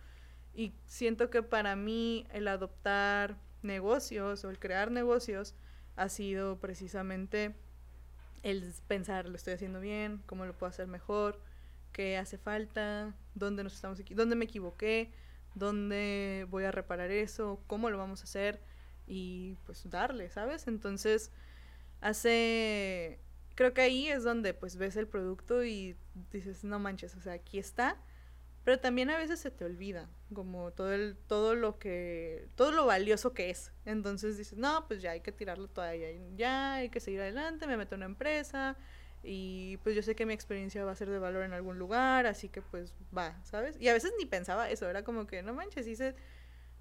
Y 0.53 0.73
siento 0.85 1.29
que 1.29 1.43
para 1.43 1.75
mí 1.75 2.25
el 2.31 2.47
adoptar 2.47 3.37
negocios 3.61 4.43
o 4.45 4.49
el 4.49 4.59
crear 4.59 4.91
negocios 4.91 5.55
ha 5.95 6.09
sido 6.09 6.59
precisamente 6.59 7.55
el 8.43 8.73
pensar, 8.87 9.27
lo 9.27 9.35
estoy 9.35 9.53
haciendo 9.53 9.81
bien, 9.81 10.21
cómo 10.25 10.45
lo 10.45 10.57
puedo 10.57 10.69
hacer 10.69 10.87
mejor, 10.87 11.41
qué 11.91 12.17
hace 12.17 12.37
falta, 12.37 13.13
dónde 13.35 13.63
nos 13.63 13.73
estamos 13.73 13.99
dónde 14.11 14.35
me 14.35 14.45
equivoqué, 14.45 15.11
dónde 15.55 16.47
voy 16.49 16.63
a 16.63 16.71
reparar 16.71 17.11
eso, 17.11 17.61
cómo 17.67 17.89
lo 17.89 17.97
vamos 17.97 18.21
a 18.21 18.23
hacer 18.23 18.61
y 19.07 19.55
pues 19.65 19.89
darle, 19.89 20.29
¿sabes? 20.29 20.67
Entonces, 20.67 21.31
hace 22.01 23.19
creo 23.59 23.73
que 23.73 23.81
ahí 23.81 24.07
es 24.07 24.23
donde 24.23 24.53
pues 24.53 24.77
ves 24.77 24.95
el 24.95 25.05
producto 25.05 25.65
y 25.65 25.97
dices, 26.31 26.63
no 26.63 26.79
manches, 26.79 27.13
o 27.15 27.21
sea, 27.21 27.33
aquí 27.33 27.59
está. 27.59 27.97
Pero 28.63 28.79
también 28.79 29.09
a 29.09 29.17
veces 29.17 29.39
se 29.39 29.51
te 29.51 29.65
olvida, 29.65 30.09
como 30.33 30.71
todo 30.71 30.93
el, 30.93 31.17
todo 31.27 31.55
lo 31.55 31.77
que, 31.77 32.47
todo 32.55 32.71
lo 32.71 32.85
valioso 32.85 33.33
que 33.33 33.49
es. 33.49 33.73
Entonces 33.83 34.37
dices, 34.37 34.57
no, 34.57 34.87
pues 34.87 35.01
ya 35.01 35.11
hay 35.11 35.19
que 35.19 35.33
tirarlo 35.33 35.67
todavía, 35.67 36.07
ya 36.37 36.75
hay 36.75 36.89
que 36.89 37.01
seguir 37.01 37.19
adelante, 37.19 37.67
me 37.67 37.75
meto 37.75 37.95
en 37.95 37.99
una 37.99 38.05
empresa 38.05 38.77
y 39.23 39.75
pues 39.83 39.93
yo 39.93 40.03
sé 40.03 40.15
que 40.15 40.25
mi 40.25 40.33
experiencia 40.33 40.85
va 40.85 40.91
a 40.91 40.95
ser 40.95 41.09
de 41.09 41.19
valor 41.19 41.43
en 41.43 41.51
algún 41.51 41.77
lugar, 41.77 42.27
así 42.27 42.47
que 42.47 42.61
pues 42.61 42.93
va, 43.15 43.37
¿sabes? 43.43 43.75
Y 43.79 43.89
a 43.89 43.93
veces 43.93 44.13
ni 44.17 44.25
pensaba 44.25 44.69
eso, 44.69 44.89
era 44.89 45.03
como 45.03 45.27
que, 45.27 45.43
no 45.43 45.53
manches, 45.53 45.85
hice 45.87 46.15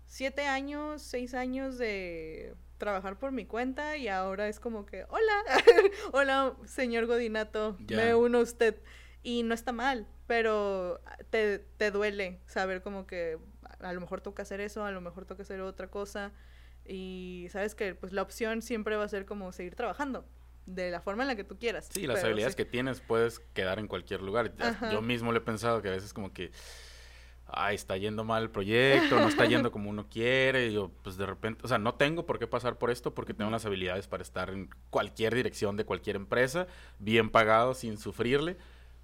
siete 0.08 0.46
años, 0.46 1.02
seis 1.02 1.34
años 1.34 1.78
de 1.78 2.54
trabajar 2.78 3.18
por 3.18 3.30
mi 3.30 3.44
cuenta 3.44 3.96
y 3.96 4.08
ahora 4.08 4.48
es 4.48 4.58
como 4.58 4.86
que, 4.86 5.04
hola, 5.08 5.44
hola, 6.12 6.56
señor 6.64 7.06
Godinato, 7.06 7.76
me 7.88 8.14
uno 8.14 8.38
a 8.38 8.42
usted. 8.42 8.80
Y 9.22 9.42
no 9.42 9.52
está 9.52 9.72
mal, 9.72 10.06
pero 10.26 11.00
te, 11.30 11.58
te 11.58 11.90
duele 11.90 12.40
saber 12.46 12.82
como 12.82 13.06
que 13.06 13.38
a 13.80 13.92
lo 13.92 14.00
mejor 14.00 14.20
toca 14.20 14.42
hacer 14.42 14.60
eso, 14.60 14.84
a 14.84 14.90
lo 14.90 15.00
mejor 15.00 15.26
toca 15.26 15.42
hacer 15.42 15.60
otra 15.60 15.88
cosa. 15.88 16.32
Y 16.84 17.48
sabes 17.50 17.74
que 17.74 17.94
pues 17.94 18.12
la 18.12 18.22
opción 18.22 18.62
siempre 18.62 18.96
va 18.96 19.04
a 19.04 19.08
ser 19.08 19.26
como 19.26 19.52
seguir 19.52 19.74
trabajando 19.74 20.24
de 20.64 20.90
la 20.90 21.00
forma 21.00 21.24
en 21.24 21.28
la 21.28 21.36
que 21.36 21.44
tú 21.44 21.58
quieras. 21.58 21.88
Sí, 21.90 22.06
las 22.06 22.22
habilidades 22.24 22.56
que 22.56 22.64
tienes 22.64 23.00
puedes 23.00 23.40
quedar 23.40 23.78
en 23.78 23.88
cualquier 23.88 24.22
lugar. 24.22 24.54
Yo 24.90 25.02
mismo 25.02 25.32
le 25.32 25.38
he 25.38 25.42
pensado 25.42 25.82
que 25.82 25.88
a 25.88 25.92
veces 25.92 26.14
como 26.14 26.32
que 26.32 26.52
ay, 27.48 27.74
está 27.74 27.96
yendo 27.96 28.24
mal 28.24 28.42
el 28.42 28.50
proyecto, 28.50 29.18
no 29.18 29.28
está 29.28 29.46
yendo 29.46 29.72
como 29.72 29.90
uno 29.90 30.08
quiere, 30.08 30.68
y 30.68 30.74
yo, 30.74 30.90
pues 31.02 31.16
de 31.16 31.26
repente, 31.26 31.62
o 31.64 31.68
sea, 31.68 31.78
no 31.78 31.94
tengo 31.94 32.26
por 32.26 32.38
qué 32.38 32.46
pasar 32.46 32.78
por 32.78 32.90
esto 32.90 33.14
porque 33.14 33.34
tengo 33.34 33.50
las 33.50 33.64
habilidades 33.64 34.06
para 34.06 34.22
estar 34.22 34.50
en 34.50 34.68
cualquier 34.90 35.34
dirección 35.34 35.76
de 35.76 35.84
cualquier 35.84 36.16
empresa, 36.16 36.66
bien 36.98 37.30
pagado, 37.30 37.74
sin 37.74 37.96
sufrirle, 37.96 38.56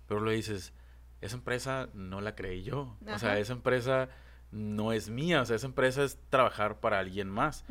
pero 0.07 0.20
lo 0.20 0.30
dices, 0.30 0.74
esa 1.20 1.36
empresa 1.36 1.88
no 1.95 2.20
la 2.20 2.34
creí 2.34 2.62
yo, 2.62 2.97
o 3.07 3.18
sea, 3.18 3.38
esa 3.38 3.55
empresa 3.55 4.11
no 4.51 4.92
es 4.92 5.09
mía, 5.09 5.40
o 5.42 5.47
sea, 5.47 5.57
esa 5.57 5.66
empresa 5.66 6.05
es 6.05 6.18
trabajar 6.28 6.80
para 6.80 6.99
alguien 6.99 7.28
más. 7.28 7.64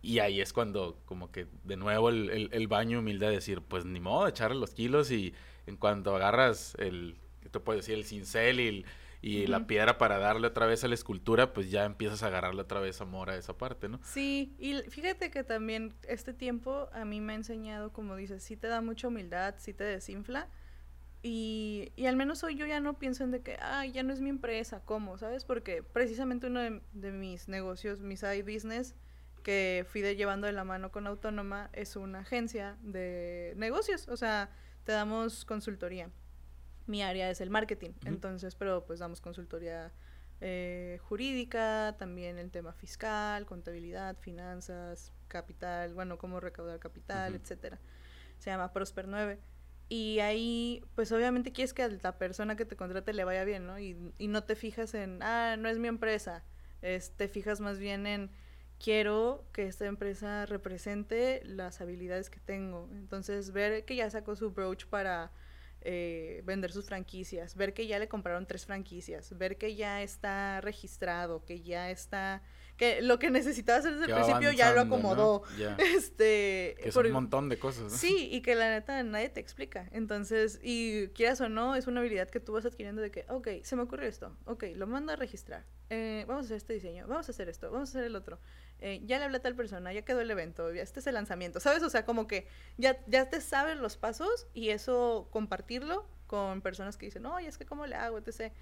Y 0.00 0.20
ahí 0.20 0.40
es 0.40 0.52
cuando, 0.52 1.00
como 1.06 1.30
que 1.30 1.46
de 1.64 1.76
nuevo 1.76 2.10
el, 2.10 2.50
el, 2.52 2.68
baño 2.68 3.00
humilde 3.00 3.26
de 3.26 3.32
decir, 3.32 3.62
pues 3.62 3.84
ni 3.84 3.98
modo, 3.98 4.28
echarle 4.28 4.58
los 4.58 4.70
kilos 4.70 5.10
y 5.10 5.34
en 5.66 5.76
cuanto 5.76 6.14
agarras 6.14 6.76
el, 6.78 7.16
¿qué 7.40 7.48
te 7.48 7.58
puedo 7.58 7.78
decir? 7.78 7.94
El 7.94 8.04
cincel 8.04 8.60
y 8.60 8.68
el 8.68 8.86
y 9.20 9.46
la 9.46 9.66
piedra 9.66 9.98
para 9.98 10.18
darle 10.18 10.46
otra 10.46 10.66
vez 10.66 10.84
a 10.84 10.88
la 10.88 10.94
escultura, 10.94 11.52
pues 11.52 11.70
ya 11.70 11.84
empiezas 11.84 12.22
a 12.22 12.28
agarrarle 12.28 12.62
otra 12.62 12.80
vez 12.80 13.00
amor 13.00 13.30
a 13.30 13.36
esa 13.36 13.58
parte, 13.58 13.88
¿no? 13.88 14.00
Sí, 14.04 14.54
y 14.58 14.74
fíjate 14.90 15.30
que 15.30 15.42
también 15.42 15.94
este 16.06 16.32
tiempo 16.32 16.88
a 16.92 17.04
mí 17.04 17.20
me 17.20 17.32
ha 17.32 17.36
enseñado, 17.36 17.92
como 17.92 18.14
dices, 18.14 18.42
sí 18.42 18.56
te 18.56 18.68
da 18.68 18.80
mucha 18.80 19.08
humildad, 19.08 19.56
sí 19.58 19.74
te 19.74 19.84
desinfla. 19.84 20.48
Y, 21.20 21.92
y 21.96 22.06
al 22.06 22.14
menos 22.14 22.44
hoy 22.44 22.54
yo 22.54 22.64
ya 22.66 22.78
no 22.78 22.96
pienso 23.00 23.24
en 23.24 23.32
de 23.32 23.42
que, 23.42 23.56
ah, 23.60 23.84
ya 23.86 24.04
no 24.04 24.12
es 24.12 24.20
mi 24.20 24.30
empresa, 24.30 24.82
¿cómo? 24.84 25.18
¿Sabes? 25.18 25.44
Porque 25.44 25.82
precisamente 25.82 26.46
uno 26.46 26.60
de, 26.60 27.12
mis 27.12 27.48
negocios, 27.48 28.00
mi 28.00 28.16
side 28.16 28.44
business, 28.44 28.94
que 29.42 29.84
fui 29.88 30.00
de 30.00 30.14
llevando 30.14 30.46
de 30.46 30.52
la 30.52 30.62
mano 30.62 30.92
con 30.92 31.08
Autónoma, 31.08 31.70
es 31.72 31.96
una 31.96 32.20
agencia 32.20 32.76
de 32.82 33.54
negocios. 33.56 34.06
O 34.06 34.16
sea, 34.16 34.50
te 34.84 34.92
damos 34.92 35.44
consultoría 35.44 36.08
mi 36.88 37.02
área 37.02 37.30
es 37.30 37.40
el 37.40 37.50
marketing, 37.50 37.90
entonces, 38.04 38.54
pero 38.54 38.84
pues 38.86 38.98
damos 38.98 39.20
consultoría 39.20 39.92
eh, 40.40 40.98
jurídica, 41.02 41.96
también 41.98 42.38
el 42.38 42.50
tema 42.50 42.72
fiscal, 42.72 43.44
contabilidad, 43.44 44.16
finanzas, 44.18 45.12
capital, 45.26 45.94
bueno, 45.94 46.16
cómo 46.18 46.40
recaudar 46.40 46.78
capital, 46.78 47.34
etcétera. 47.34 47.78
Se 48.38 48.50
llama 48.50 48.72
Prosper 48.72 49.08
9. 49.08 49.38
Y 49.88 50.20
ahí, 50.20 50.84
pues 50.94 51.10
obviamente 51.12 51.50
quieres 51.50 51.72
que 51.72 51.82
a 51.82 51.88
la 51.88 52.18
persona 52.18 52.56
que 52.56 52.64
te 52.64 52.76
contrate 52.76 53.12
le 53.12 53.24
vaya 53.24 53.44
bien, 53.44 53.66
¿no? 53.66 53.78
Y, 53.78 53.96
y 54.18 54.28
no 54.28 54.44
te 54.44 54.54
fijas 54.54 54.94
en, 54.94 55.22
ah, 55.22 55.56
no 55.58 55.68
es 55.68 55.78
mi 55.78 55.88
empresa. 55.88 56.44
Es, 56.82 57.12
te 57.12 57.26
fijas 57.28 57.60
más 57.60 57.78
bien 57.78 58.06
en, 58.06 58.30
quiero 58.78 59.44
que 59.52 59.66
esta 59.66 59.86
empresa 59.86 60.46
represente 60.46 61.42
las 61.44 61.80
habilidades 61.80 62.30
que 62.30 62.38
tengo. 62.38 62.88
Entonces, 62.92 63.52
ver 63.52 63.84
que 63.84 63.96
ya 63.96 64.08
sacó 64.10 64.36
su 64.36 64.50
brooch 64.50 64.86
para 64.86 65.32
eh, 65.82 66.42
vender 66.44 66.72
sus 66.72 66.86
franquicias, 66.86 67.54
ver 67.54 67.72
que 67.74 67.86
ya 67.86 67.98
le 67.98 68.08
compraron 68.08 68.46
tres 68.46 68.66
franquicias, 68.66 69.36
ver 69.36 69.58
que 69.58 69.76
ya 69.76 70.02
está 70.02 70.60
registrado, 70.60 71.44
que 71.44 71.60
ya 71.60 71.90
está, 71.90 72.42
que 72.78 73.02
lo 73.02 73.18
que 73.18 73.30
necesitaba 73.30 73.80
hacer 73.80 73.98
desde 73.98 74.06
el 74.06 74.14
principio 74.14 74.52
ya 74.52 74.72
lo 74.72 74.80
acomodó. 74.80 75.42
Este, 75.98 76.76
que 76.80 76.92
son 76.92 77.06
un 77.06 77.12
montón 77.12 77.48
de 77.48 77.58
cosas. 77.58 77.92
Sí, 77.92 78.28
y 78.30 78.40
que 78.40 78.54
la 78.54 78.70
neta 78.70 79.02
nadie 79.02 79.28
te 79.28 79.40
explica. 79.40 79.88
Entonces, 79.90 80.60
y 80.62 81.08
quieras 81.08 81.40
o 81.40 81.48
no, 81.48 81.74
es 81.74 81.86
una 81.86 82.00
habilidad 82.00 82.28
que 82.30 82.40
tú 82.40 82.52
vas 82.52 82.64
adquiriendo 82.64 83.02
de 83.02 83.10
que, 83.10 83.26
ok, 83.28 83.48
se 83.62 83.76
me 83.76 83.82
ocurrió 83.82 84.08
esto, 84.08 84.36
ok, 84.44 84.64
lo 84.76 84.86
mando 84.86 85.12
a 85.12 85.16
registrar, 85.16 85.64
eh, 85.90 86.24
vamos 86.28 86.44
a 86.44 86.46
hacer 86.46 86.56
este 86.58 86.74
diseño, 86.74 87.06
vamos 87.08 87.28
a 87.28 87.32
hacer 87.32 87.48
esto, 87.48 87.70
vamos 87.70 87.88
a 87.88 87.92
hacer 87.92 88.04
el 88.04 88.14
otro. 88.14 88.38
Eh, 88.80 89.02
ya 89.04 89.18
le 89.18 89.24
hablé 89.24 89.38
a 89.38 89.42
tal 89.42 89.56
persona, 89.56 89.92
ya 89.92 90.02
quedó 90.02 90.20
el 90.20 90.30
evento, 90.30 90.72
ya 90.72 90.82
este 90.82 91.00
es 91.00 91.06
el 91.08 91.14
lanzamiento, 91.14 91.58
¿sabes? 91.58 91.82
O 91.82 91.90
sea, 91.90 92.04
como 92.04 92.28
que 92.28 92.46
ya, 92.76 92.96
ya 93.08 93.28
te 93.28 93.40
saben 93.40 93.82
los 93.82 93.96
pasos 93.96 94.46
y 94.54 94.68
eso 94.68 95.28
compartirlo 95.32 96.06
con 96.28 96.62
personas 96.62 96.96
que 96.96 97.06
dicen, 97.06 97.26
oye, 97.26 97.48
es 97.48 97.58
que 97.58 97.66
cómo 97.66 97.86
le 97.86 97.96
hago, 97.96 98.18
etc. 98.18 98.52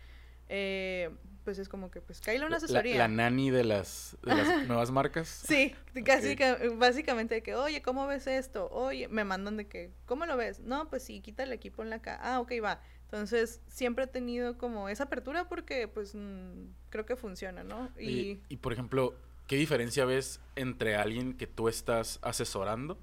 Eh, 0.48 1.10
pues 1.46 1.60
es 1.60 1.68
como 1.68 1.92
que, 1.92 2.00
pues, 2.00 2.20
caíle 2.20 2.44
una 2.44 2.56
asesoría. 2.56 2.98
La, 2.98 3.06
nani 3.06 3.52
de 3.52 3.62
las, 3.62 4.18
de 4.24 4.34
las 4.34 4.48
nuevas 4.66 4.90
marcas. 4.90 5.28
Sí, 5.46 5.72
casi 6.04 6.34
que, 6.34 6.70
básicamente 6.76 7.36
de 7.36 7.42
que, 7.44 7.54
oye, 7.54 7.82
¿cómo 7.82 8.04
ves 8.08 8.26
esto? 8.26 8.68
Oye, 8.72 9.06
me 9.06 9.22
mandan 9.22 9.56
de 9.56 9.68
que, 9.68 9.92
¿cómo 10.06 10.26
lo 10.26 10.36
ves? 10.36 10.58
No, 10.58 10.90
pues 10.90 11.04
sí, 11.04 11.20
quita 11.20 11.44
el 11.44 11.52
equipo 11.52 11.84
en 11.84 11.90
la 11.90 12.02
cara. 12.02 12.18
Ah, 12.20 12.40
ok, 12.40 12.54
va. 12.64 12.80
Entonces, 13.04 13.60
siempre 13.68 14.04
he 14.04 14.06
tenido 14.08 14.58
como 14.58 14.88
esa 14.88 15.04
apertura 15.04 15.48
porque, 15.48 15.86
pues, 15.86 16.16
mm, 16.16 16.64
creo 16.90 17.06
que 17.06 17.14
funciona, 17.14 17.62
¿no? 17.62 17.90
Y, 17.96 18.40
y, 18.48 18.56
por 18.56 18.72
ejemplo, 18.72 19.14
¿qué 19.46 19.54
diferencia 19.54 20.04
ves 20.04 20.40
entre 20.56 20.96
alguien 20.96 21.32
que 21.36 21.46
tú 21.46 21.68
estás 21.68 22.18
asesorando 22.22 22.98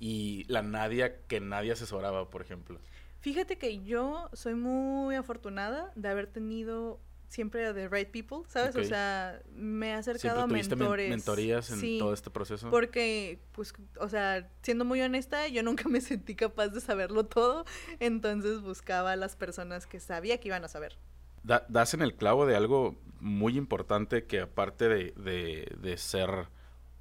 y 0.00 0.44
la 0.48 0.62
Nadia 0.62 1.20
que 1.26 1.40
nadie 1.40 1.72
asesoraba, 1.72 2.30
por 2.30 2.40
ejemplo? 2.40 2.80
Fíjate 3.20 3.58
que 3.58 3.84
yo 3.84 4.30
soy 4.32 4.54
muy 4.54 5.14
afortunada 5.14 5.92
de 5.94 6.08
haber 6.08 6.26
tenido 6.26 7.00
siempre 7.28 7.72
the 7.72 7.88
right 7.88 8.08
people, 8.10 8.38
¿sabes? 8.48 8.76
O 8.76 8.84
sea, 8.84 9.40
me 9.54 9.88
he 9.90 9.92
acercado 9.92 10.42
a 10.42 10.46
mentores. 10.46 11.10
mentorías 11.10 11.70
en 11.70 11.98
todo 11.98 12.12
este 12.12 12.30
proceso? 12.30 12.70
Porque, 12.70 13.40
pues, 13.52 13.72
o 14.00 14.08
sea, 14.08 14.48
siendo 14.62 14.84
muy 14.84 15.00
honesta, 15.02 15.48
yo 15.48 15.62
nunca 15.62 15.88
me 15.88 16.00
sentí 16.00 16.34
capaz 16.34 16.68
de 16.68 16.80
saberlo 16.80 17.26
todo, 17.26 17.64
entonces 18.00 18.60
buscaba 18.60 19.12
a 19.12 19.16
las 19.16 19.36
personas 19.36 19.86
que 19.86 20.00
sabía 20.00 20.38
que 20.38 20.48
iban 20.48 20.64
a 20.64 20.68
saber. 20.68 20.98
das 21.42 21.94
en 21.94 22.02
el 22.02 22.14
clavo 22.14 22.46
de 22.46 22.56
algo 22.56 22.96
muy 23.20 23.56
importante 23.56 24.24
que 24.24 24.40
aparte 24.40 24.88
de, 24.88 25.12
de, 25.16 25.76
de 25.80 25.96
ser 25.96 26.48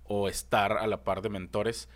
o 0.04 0.30
estar 0.30 0.74
a 0.74 0.88
la 0.88 1.04
par 1.04 1.22
de 1.22 1.30
mentores, 1.30 1.90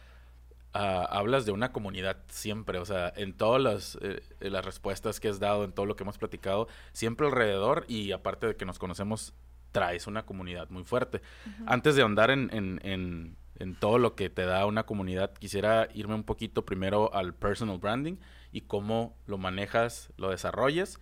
Ah, 0.74 1.08
hablas 1.10 1.48
de 1.48 1.52
una 1.52 1.72
comunidad 1.72 2.18
siempre, 2.28 2.78
o 2.78 2.86
sea, 2.86 3.12
en 3.16 3.34
todas 3.34 3.60
las, 3.60 3.98
eh, 4.02 4.22
las 4.40 4.64
respuestas 4.64 5.20
que 5.20 5.28
has 5.28 5.40
dado, 5.40 5.64
en 5.64 5.72
todo 5.72 5.88
lo 5.88 5.96
que 5.96 6.04
hemos 6.04 6.20
platicado, 6.20 6.68
siempre 6.94 7.26
alrededor 7.26 7.86
y 7.88 8.12
aparte 8.12 8.46
de 8.46 8.56
que 8.56 8.66
nos 8.66 8.78
conocemos, 8.78 9.34
traes 9.72 10.06
una 10.06 10.28
comunidad 10.28 10.70
muy 10.70 10.84
fuerte. 10.84 11.22
Antes 11.66 11.96
de 11.96 12.04
andar 12.04 12.30
en, 12.30 12.50
en, 12.54 13.36
en, 13.58 13.76
todo 13.76 13.98
lo 13.98 14.16
que 14.16 14.30
te 14.30 14.46
da 14.46 14.66
una 14.68 14.86
comunidad, 14.86 15.34
quisiera 15.34 15.88
irme 15.94 16.14
un 16.14 16.24
poquito 16.24 16.66
primero 16.66 17.14
al 17.16 17.34
personal 17.34 17.80
branding 17.80 18.18
y 18.52 18.62
cómo 18.62 19.18
lo 19.26 19.40
manejas, 19.40 20.12
lo 20.18 20.30
desarrollas 20.30 21.00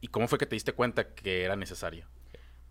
y 0.00 0.08
cómo 0.08 0.26
fue 0.26 0.38
que 0.38 0.46
te 0.46 0.56
diste 0.56 0.72
cuenta 0.72 1.14
que 1.14 1.44
era 1.44 1.54
necesario. 1.56 2.06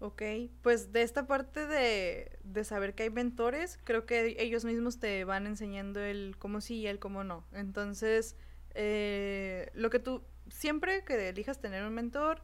Ok, 0.03 0.23
pues 0.63 0.91
de 0.91 1.03
esta 1.03 1.27
parte 1.27 1.67
de, 1.67 2.39
de, 2.43 2.63
saber 2.63 2.95
que 2.95 3.03
hay 3.03 3.11
mentores, 3.11 3.77
creo 3.83 4.07
que 4.07 4.35
ellos 4.39 4.65
mismos 4.65 4.97
te 4.97 5.23
van 5.25 5.45
enseñando 5.45 5.99
el 5.99 6.35
cómo 6.39 6.59
sí 6.59 6.77
y 6.77 6.87
el 6.87 6.97
cómo 6.97 7.23
no. 7.23 7.45
Entonces, 7.51 8.35
eh, 8.73 9.69
lo 9.75 9.91
que 9.91 9.99
tú, 9.99 10.23
siempre 10.49 11.03
que 11.05 11.29
elijas 11.29 11.61
tener 11.61 11.85
un 11.85 11.93
mentor, 11.93 12.41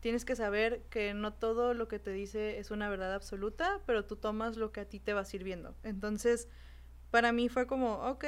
tienes 0.00 0.24
que 0.24 0.34
saber 0.34 0.82
que 0.90 1.14
no 1.14 1.32
todo 1.32 1.72
lo 1.72 1.86
que 1.86 2.00
te 2.00 2.10
dice 2.10 2.58
es 2.58 2.72
una 2.72 2.90
verdad 2.90 3.14
absoluta, 3.14 3.80
pero 3.86 4.04
tú 4.04 4.16
tomas 4.16 4.56
lo 4.56 4.72
que 4.72 4.80
a 4.80 4.88
ti 4.88 4.98
te 4.98 5.12
va 5.12 5.24
sirviendo. 5.24 5.76
Entonces, 5.84 6.48
para 7.12 7.30
mí 7.30 7.48
fue 7.48 7.68
como, 7.68 7.94
ok, 8.08 8.24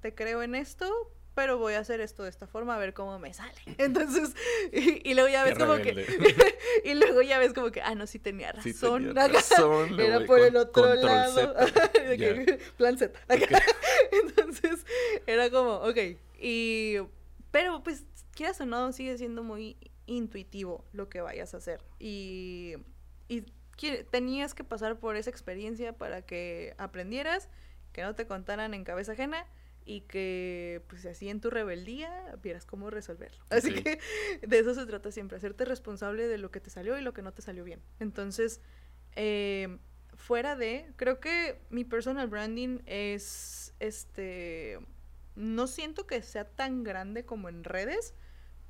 te 0.00 0.14
creo 0.14 0.44
en 0.44 0.54
esto, 0.54 0.88
pero 1.38 1.56
voy 1.56 1.74
a 1.74 1.78
hacer 1.78 2.00
esto 2.00 2.24
de 2.24 2.30
esta 2.30 2.48
forma 2.48 2.74
a 2.74 2.78
ver 2.78 2.94
cómo 2.94 3.16
me 3.20 3.32
sale. 3.32 3.54
Entonces, 3.78 4.34
y, 4.72 5.14
luego 5.14 5.28
ya 5.28 5.44
ves 5.44 5.56
como 5.56 5.76
que, 5.76 6.04
y 6.84 6.94
luego 6.94 7.22
ya 7.22 7.38
ves 7.38 7.52
como 7.52 7.70
que, 7.70 7.80
ah, 7.80 7.94
no, 7.94 8.08
sí 8.08 8.18
tenía 8.18 8.50
razón. 8.50 9.16
Era 10.00 10.26
por 10.26 10.40
el 10.40 10.56
otro 10.56 10.96
lado. 10.96 11.54
plan 12.76 12.98
Z. 12.98 13.16
Entonces, 14.10 14.84
era 15.28 15.48
como, 15.48 15.74
ok. 15.74 15.96
Y, 16.40 16.96
pero 17.52 17.84
pues, 17.84 18.04
quieras 18.34 18.60
o 18.60 18.66
no, 18.66 18.90
sigue 18.90 19.16
siendo 19.16 19.44
muy 19.44 19.76
intuitivo 20.06 20.84
lo 20.92 21.08
que 21.08 21.20
vayas 21.20 21.54
a 21.54 21.58
hacer. 21.58 21.84
Y, 22.00 22.74
y 23.28 23.44
tenías 24.10 24.54
que 24.54 24.64
pasar 24.64 24.98
por 24.98 25.14
esa 25.14 25.30
experiencia 25.30 25.92
para 25.92 26.22
que 26.22 26.74
aprendieras, 26.78 27.48
que 27.92 28.02
no 28.02 28.16
te 28.16 28.26
contaran 28.26 28.74
en 28.74 28.82
cabeza 28.82 29.12
ajena 29.12 29.46
y 29.88 30.02
que 30.02 30.82
pues 30.86 31.06
así 31.06 31.30
en 31.30 31.40
tu 31.40 31.48
rebeldía 31.48 32.36
vieras 32.42 32.66
cómo 32.66 32.90
resolverlo. 32.90 33.42
Así 33.48 33.72
que 33.72 33.98
de 34.46 34.58
eso 34.58 34.74
se 34.74 34.84
trata 34.84 35.10
siempre, 35.10 35.38
hacerte 35.38 35.64
responsable 35.64 36.28
de 36.28 36.36
lo 36.36 36.50
que 36.50 36.60
te 36.60 36.68
salió 36.68 36.98
y 36.98 37.00
lo 37.00 37.14
que 37.14 37.22
no 37.22 37.32
te 37.32 37.40
salió 37.40 37.64
bien. 37.64 37.80
Entonces, 37.98 38.60
eh, 39.16 39.78
fuera 40.14 40.56
de, 40.56 40.92
creo 40.96 41.20
que 41.20 41.62
mi 41.70 41.84
personal 41.84 42.28
branding 42.28 42.80
es, 42.84 43.72
este, 43.80 44.78
no 45.36 45.66
siento 45.66 46.06
que 46.06 46.20
sea 46.20 46.44
tan 46.44 46.84
grande 46.84 47.24
como 47.24 47.48
en 47.48 47.64
redes, 47.64 48.14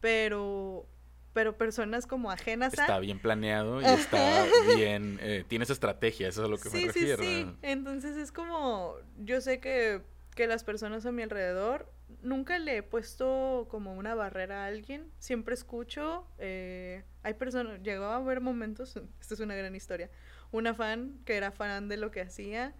pero 0.00 0.88
pero 1.32 1.56
personas 1.56 2.06
como 2.06 2.30
ajenas 2.30 2.76
a... 2.78 2.82
Está 2.82 2.98
bien 2.98 3.20
planeado 3.20 3.80
y 3.80 3.84
está 3.84 4.46
bien, 4.74 5.18
eh, 5.20 5.44
tienes 5.46 5.70
estrategia, 5.70 6.28
eso 6.28 6.42
es 6.42 6.46
a 6.46 6.50
lo 6.50 6.58
que 6.58 6.70
me 6.70 6.86
refiero. 6.86 7.22
Sí, 7.22 7.44
sí, 7.44 7.56
entonces 7.62 8.16
es 8.16 8.32
como, 8.32 8.94
yo 9.18 9.40
sé 9.40 9.60
que 9.60 10.02
que 10.38 10.46
las 10.46 10.62
personas 10.62 11.04
a 11.04 11.10
mi 11.10 11.24
alrededor, 11.24 11.92
nunca 12.22 12.60
le 12.60 12.76
he 12.76 12.82
puesto 12.84 13.66
como 13.68 13.94
una 13.94 14.14
barrera 14.14 14.62
a 14.62 14.66
alguien, 14.68 15.10
siempre 15.18 15.52
escucho, 15.52 16.28
eh, 16.38 17.02
hay 17.24 17.34
personas, 17.34 17.82
llegó 17.82 18.04
a 18.04 18.14
haber 18.14 18.40
momentos, 18.40 18.94
esta 19.20 19.34
es 19.34 19.40
una 19.40 19.56
gran 19.56 19.74
historia, 19.74 20.12
una 20.52 20.74
fan 20.74 21.18
que 21.24 21.36
era 21.36 21.50
fan 21.50 21.88
de 21.88 21.96
lo 21.96 22.12
que 22.12 22.20
hacía, 22.20 22.72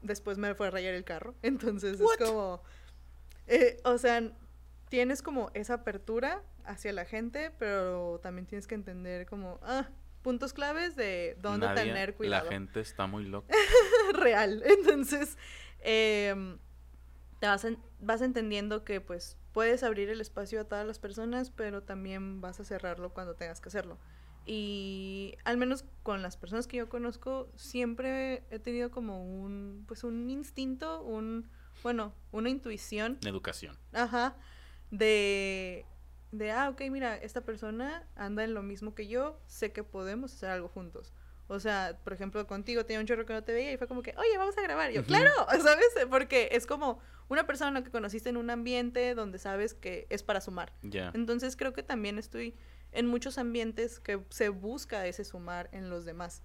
después 0.00 0.38
me 0.38 0.54
fue 0.54 0.68
a 0.68 0.70
rayar 0.70 0.94
el 0.94 1.04
carro, 1.04 1.34
entonces 1.42 2.00
es 2.00 2.26
como, 2.26 2.62
eh, 3.48 3.76
o 3.84 3.98
sea, 3.98 4.22
tienes 4.88 5.20
como 5.20 5.50
esa 5.52 5.74
apertura 5.74 6.42
hacia 6.64 6.94
la 6.94 7.04
gente, 7.04 7.52
pero 7.58 8.18
también 8.22 8.46
tienes 8.46 8.66
que 8.66 8.76
entender 8.76 9.26
como, 9.26 9.60
ah, 9.60 9.90
puntos 10.22 10.54
claves 10.54 10.96
de 10.96 11.36
dónde 11.42 11.68
tener 11.74 12.14
cuidado. 12.14 12.46
La 12.46 12.50
gente 12.50 12.80
está 12.80 13.06
muy 13.06 13.26
loca. 13.26 13.54
Real. 14.14 14.62
Entonces, 14.64 15.36
eh, 15.80 16.56
te 17.38 17.46
vas, 17.46 17.66
vas 18.00 18.22
entendiendo 18.22 18.84
que 18.84 19.00
pues 19.00 19.36
puedes 19.52 19.82
abrir 19.82 20.08
el 20.08 20.20
espacio 20.20 20.60
a 20.60 20.64
todas 20.64 20.86
las 20.86 20.98
personas, 20.98 21.50
pero 21.50 21.82
también 21.82 22.40
vas 22.40 22.60
a 22.60 22.64
cerrarlo 22.64 23.12
cuando 23.12 23.34
tengas 23.34 23.60
que 23.60 23.68
hacerlo. 23.68 23.98
Y 24.46 25.36
al 25.44 25.58
menos 25.58 25.84
con 26.02 26.22
las 26.22 26.36
personas 26.36 26.66
que 26.66 26.78
yo 26.78 26.88
conozco, 26.88 27.50
siempre 27.54 28.44
he 28.50 28.58
tenido 28.58 28.90
como 28.90 29.22
un, 29.22 29.84
pues 29.86 30.04
un 30.04 30.30
instinto, 30.30 31.02
un, 31.02 31.50
bueno, 31.82 32.14
una 32.32 32.48
intuición. 32.48 33.18
Educación. 33.26 33.76
Ajá. 33.92 34.36
De, 34.90 35.84
de, 36.32 36.50
ah, 36.50 36.70
ok, 36.70 36.80
mira, 36.90 37.16
esta 37.16 37.42
persona 37.42 38.06
anda 38.16 38.42
en 38.42 38.54
lo 38.54 38.62
mismo 38.62 38.94
que 38.94 39.06
yo, 39.06 39.38
sé 39.46 39.72
que 39.72 39.84
podemos 39.84 40.32
hacer 40.32 40.48
algo 40.48 40.68
juntos. 40.68 41.12
O 41.48 41.58
sea, 41.60 41.98
por 42.04 42.12
ejemplo, 42.12 42.46
contigo 42.46 42.84
tenía 42.84 43.00
un 43.00 43.06
chorro 43.06 43.24
que 43.24 43.32
no 43.32 43.42
te 43.42 43.52
veía 43.52 43.72
y 43.72 43.78
fue 43.78 43.88
como 43.88 44.02
que, 44.02 44.14
oye, 44.18 44.36
vamos 44.36 44.56
a 44.58 44.62
grabar. 44.62 44.90
yo, 44.92 45.02
claro, 45.04 45.32
¿sabes? 45.62 45.86
Porque 46.10 46.50
es 46.52 46.66
como 46.66 47.00
una 47.28 47.46
persona 47.46 47.82
que 47.82 47.90
conociste 47.90 48.28
en 48.28 48.36
un 48.36 48.50
ambiente 48.50 49.14
donde 49.14 49.38
sabes 49.38 49.72
que 49.72 50.06
es 50.10 50.22
para 50.22 50.42
sumar. 50.42 50.72
Entonces 50.82 51.56
creo 51.56 51.72
que 51.72 51.82
también 51.82 52.18
estoy 52.18 52.54
en 52.92 53.06
muchos 53.06 53.38
ambientes 53.38 53.98
que 53.98 54.20
se 54.28 54.50
busca 54.50 55.06
ese 55.06 55.24
sumar 55.24 55.70
en 55.72 55.88
los 55.88 56.04
demás. 56.04 56.42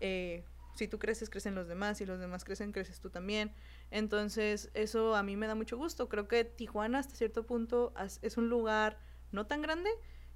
Eh, 0.00 0.44
si 0.74 0.86
tú 0.86 0.98
creces, 0.98 1.30
crecen 1.30 1.54
los 1.54 1.68
demás, 1.68 1.98
si 1.98 2.06
los 2.06 2.20
demás 2.20 2.44
crecen, 2.44 2.72
creces 2.72 3.00
tú 3.00 3.08
también. 3.08 3.52
Entonces 3.90 4.70
eso 4.74 5.16
a 5.16 5.22
mí 5.22 5.34
me 5.36 5.46
da 5.46 5.54
mucho 5.54 5.78
gusto. 5.78 6.10
Creo 6.10 6.28
que 6.28 6.44
Tijuana 6.44 6.98
hasta 6.98 7.14
cierto 7.14 7.46
punto 7.46 7.94
es 8.20 8.36
un 8.36 8.50
lugar 8.50 8.98
no 9.30 9.46
tan 9.46 9.62
grande 9.62 9.90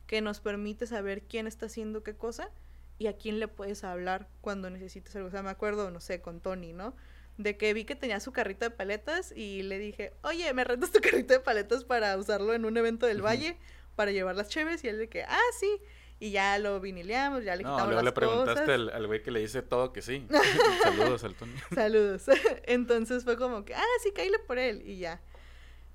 que 0.07 0.23
nos 0.23 0.41
permite 0.41 0.87
saber 0.87 1.23
quién 1.25 1.47
está 1.47 1.67
haciendo 1.67 2.03
qué 2.03 2.17
cosa 2.17 2.51
y 2.99 3.09
a 3.09 3.17
quién 3.17 3.41
le 3.41 3.49
puedes 3.49 3.85
hablar 3.85 4.29
cuando 4.41 4.71
necesites 4.71 5.15
algo. 5.17 5.29
O 5.29 5.31
sea, 5.31 5.43
me 5.43 5.51
acuerdo, 5.51 5.91
no 5.91 6.01
sé, 6.01 6.21
con 6.21 6.41
Tony, 6.41 6.73
¿no? 6.73 6.95
De 7.37 7.57
que 7.57 7.75
vi 7.75 7.85
que 7.85 7.95
tenía 7.95 8.21
su 8.21 8.33
carrito 8.33 8.65
de 8.65 8.71
paletas 8.71 9.33
y 9.37 9.63
le 9.63 9.79
dije, 9.79 10.15
oye, 10.23 10.53
¿me 10.55 10.65
rentas 10.65 10.93
tu 10.93 11.01
carrito 11.03 11.35
de 11.35 11.41
paletas 11.41 11.85
para 11.85 12.17
usarlo 12.17 12.55
en 12.55 12.65
un 12.65 12.77
evento 12.77 13.07
del 13.07 13.25
Valle 13.25 13.59
para 13.95 14.13
llevar 14.13 14.37
las 14.37 14.49
cheves? 14.49 14.83
Y 14.85 14.89
él 14.89 14.99
de 14.99 15.09
que, 15.09 15.25
ah, 15.25 15.39
sí. 15.59 15.81
Y 16.19 16.31
ya 16.31 16.59
lo 16.59 16.81
vinileamos, 16.81 17.45
ya 17.45 17.55
le 17.57 17.63
no, 17.63 17.73
quitamos 17.73 17.89
luego 17.89 18.03
le 18.03 18.13
preguntaste 18.13 18.73
al 18.73 19.07
güey 19.07 19.23
que 19.23 19.31
le 19.31 19.41
dice 19.41 19.61
todo 19.61 19.93
que 19.93 20.01
sí. 20.01 20.27
Saludos 20.83 21.25
al 21.25 21.35
Tony. 21.35 21.53
Saludos. 21.75 22.23
Entonces 22.65 23.25
fue 23.25 23.37
como 23.37 23.67
que, 23.67 23.75
ah, 23.75 23.85
sí, 24.03 24.13
caíle 24.13 24.39
por 24.39 24.59
él. 24.59 24.83
Y 24.87 24.97
ya. 24.97 25.21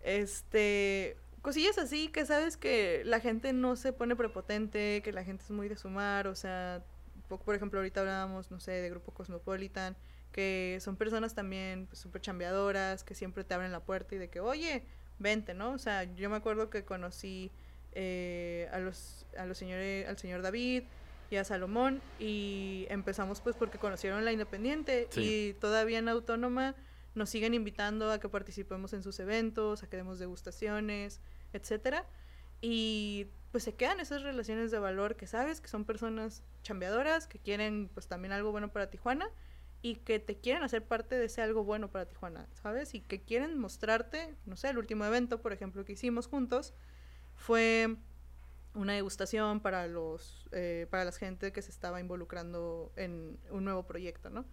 Este, 0.02 1.18
cosillas 1.41 1.80
así 1.80 2.08
que 2.10 2.26
sabes 2.28 2.56
que 2.56 3.02
la 3.04 3.20
gente 3.20 3.52
no 3.52 3.76
se 3.76 3.93
pone 3.93 4.16
prepotente, 4.16 5.02
que 5.04 5.12
la 5.12 5.24
gente 5.24 5.43
es 5.43 5.52
muy 5.52 5.68
de 5.68 5.76
sumar, 5.76 6.28
o 6.28 6.36
sea, 6.36 6.84
por 7.39 7.55
ejemplo, 7.55 7.79
ahorita 7.79 8.01
hablábamos, 8.01 8.51
no 8.51 8.59
sé, 8.59 8.71
de 8.71 8.89
Grupo 8.89 9.13
Cosmopolitan, 9.13 9.95
que 10.32 10.77
son 10.82 10.95
personas 10.95 11.36
también 11.36 11.88
súper 11.91 12.13
pues, 12.13 12.23
chambeadoras, 12.23 13.03
que 13.03 13.15
siempre 13.15 13.43
te 13.43 13.53
abren 13.53 13.71
la 13.71 13.82
puerta 13.82 14.15
y 14.15 14.17
de 14.17 14.29
que, 14.29 14.39
oye, 14.39 14.86
vente, 15.19 15.53
¿no? 15.53 15.71
O 15.71 15.77
sea, 15.77 16.03
yo 16.15 16.29
me 16.29 16.38
acuerdo 16.38 16.69
que 16.69 16.84
conocí 16.84 17.51
eh, 17.93 18.69
a 18.71 18.79
los, 18.79 19.25
a 19.38 19.45
los 19.45 19.57
señores, 19.57 20.07
al 20.07 20.17
señor 20.17 20.41
David 20.41 20.84
y 21.29 21.36
a 21.36 21.43
Salomón 21.43 22.01
y 22.19 22.86
empezamos 22.89 23.41
pues 23.41 23.55
porque 23.55 23.77
conocieron 23.77 24.25
la 24.25 24.32
Independiente 24.32 25.07
y 25.15 25.53
todavía 25.53 25.99
en 25.99 26.09
Autónoma 26.09 26.75
nos 27.15 27.29
siguen 27.29 27.53
invitando 27.53 28.11
a 28.11 28.19
que 28.19 28.29
participemos 28.29 28.93
en 28.93 29.03
sus 29.03 29.19
eventos, 29.19 29.84
a 29.84 29.89
que 29.89 29.97
demos 29.97 30.19
degustaciones, 30.19 31.19
etcétera. 31.53 32.05
Y 32.61 33.27
pues 33.52 33.64
se 33.64 33.76
quedan 33.76 33.99
esas 33.99 34.24
relaciones 34.24 34.72
de 34.72 34.80
valor 34.80 35.16
que 35.16 35.28
sabes 35.28 35.60
que 35.60 35.68
son 35.68 35.86
personas 35.86 36.43
chambeadoras, 36.64 37.28
que 37.28 37.39
quieren 37.39 37.89
pues 37.93 38.08
también 38.08 38.32
algo 38.32 38.52
bueno 38.52 38.72
para 38.72 38.89
Tijuana 38.89 39.30
y 39.82 39.95
que 39.95 40.20
te 40.20 40.38
quieren 40.38 40.64
hacer 40.64 40.86
parte 40.86 41.18
de 41.18 41.26
ese 41.26 41.41
algo 41.41 41.64
bueno 41.64 41.91
para 41.91 42.08
Tijuana, 42.08 42.47
¿sabes? 42.54 42.93
Y 42.93 43.02
que 43.02 43.24
quieren 43.24 43.58
mostrarte, 43.58 44.36
no 44.45 44.56
sé, 44.56 44.70
el 44.70 44.78
último 44.78 45.06
evento, 45.06 45.41
por 45.41 45.54
ejemplo, 45.54 45.84
que 45.84 45.93
hicimos 45.93 46.28
juntos 46.28 46.74
fue 47.36 47.97
una 48.74 48.93
degustación 48.93 49.60
para 49.60 49.88
los 49.88 50.47
eh, 50.54 50.88
para 50.89 51.04
la 51.04 51.12
gente 51.12 51.52
que 51.52 51.62
se 51.62 51.72
estaba 51.72 51.99
involucrando 51.99 52.93
en 52.95 53.38
un 53.49 53.66
nuevo 53.66 53.86
proyecto, 53.86 54.30
¿no? 54.30 54.45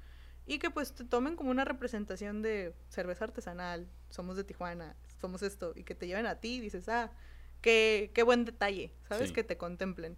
Y 0.46 0.59
que 0.59 0.70
pues 0.70 0.94
te 0.94 1.05
tomen 1.05 1.36
como 1.36 1.51
una 1.51 1.64
representación 1.64 2.42
de 2.42 2.74
cerveza 2.88 3.24
artesanal, 3.26 3.86
somos 4.09 4.36
de 4.36 4.44
Tijuana, 4.44 4.96
somos 5.20 5.42
esto, 5.42 5.72
y 5.76 5.84
que 5.84 5.94
te 5.94 6.07
lleven 6.07 6.26
a 6.26 6.40
ti 6.40 6.57
y 6.57 6.61
dices, 6.61 6.88
ah, 6.88 7.12
qué, 7.61 8.11
qué 8.14 8.22
buen 8.22 8.44
detalle, 8.44 8.92
¿sabes? 9.09 9.32
Que 9.32 9.44
te 9.44 9.56
contemplen. 9.56 10.16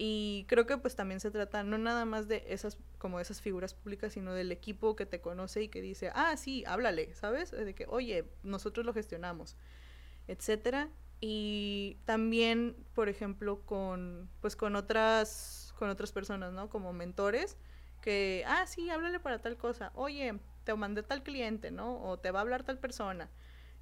Y 0.00 0.46
creo 0.48 0.64
que 0.64 0.78
pues 0.78 0.94
también 0.94 1.18
se 1.18 1.32
trata 1.32 1.64
no 1.64 1.76
nada 1.76 2.04
más 2.04 2.28
de 2.28 2.44
esas 2.46 2.78
como 2.98 3.18
esas 3.18 3.40
figuras 3.40 3.74
públicas, 3.74 4.12
sino 4.12 4.32
del 4.32 4.52
equipo 4.52 4.94
que 4.94 5.06
te 5.06 5.20
conoce 5.20 5.62
y 5.64 5.68
que 5.68 5.82
dice, 5.82 6.12
ah, 6.14 6.36
sí, 6.36 6.62
háblale, 6.66 7.12
¿sabes? 7.14 7.50
De 7.50 7.74
que, 7.74 7.86
oye, 7.88 8.24
nosotros 8.44 8.86
lo 8.86 8.94
gestionamos, 8.94 9.56
etcétera. 10.28 10.88
Y 11.20 11.98
también, 12.04 12.76
por 12.94 13.08
ejemplo, 13.08 13.60
con 13.66 14.30
pues 14.40 14.54
con 14.54 14.76
otras 14.76 15.74
con 15.76 15.90
otras 15.90 16.12
personas, 16.12 16.52
¿no? 16.52 16.68
Como 16.70 16.92
mentores 16.92 17.56
que, 18.00 18.44
ah, 18.46 18.66
sí, 18.66 18.90
háblale 18.90 19.18
para 19.18 19.40
tal 19.40 19.56
cosa. 19.56 19.90
Oye, 19.94 20.38
te 20.64 20.74
mandé 20.74 21.02
tal 21.02 21.22
cliente, 21.22 21.70
¿no? 21.70 22.00
O 22.02 22.18
te 22.18 22.30
va 22.30 22.38
a 22.38 22.42
hablar 22.42 22.62
tal 22.62 22.78
persona. 22.78 23.30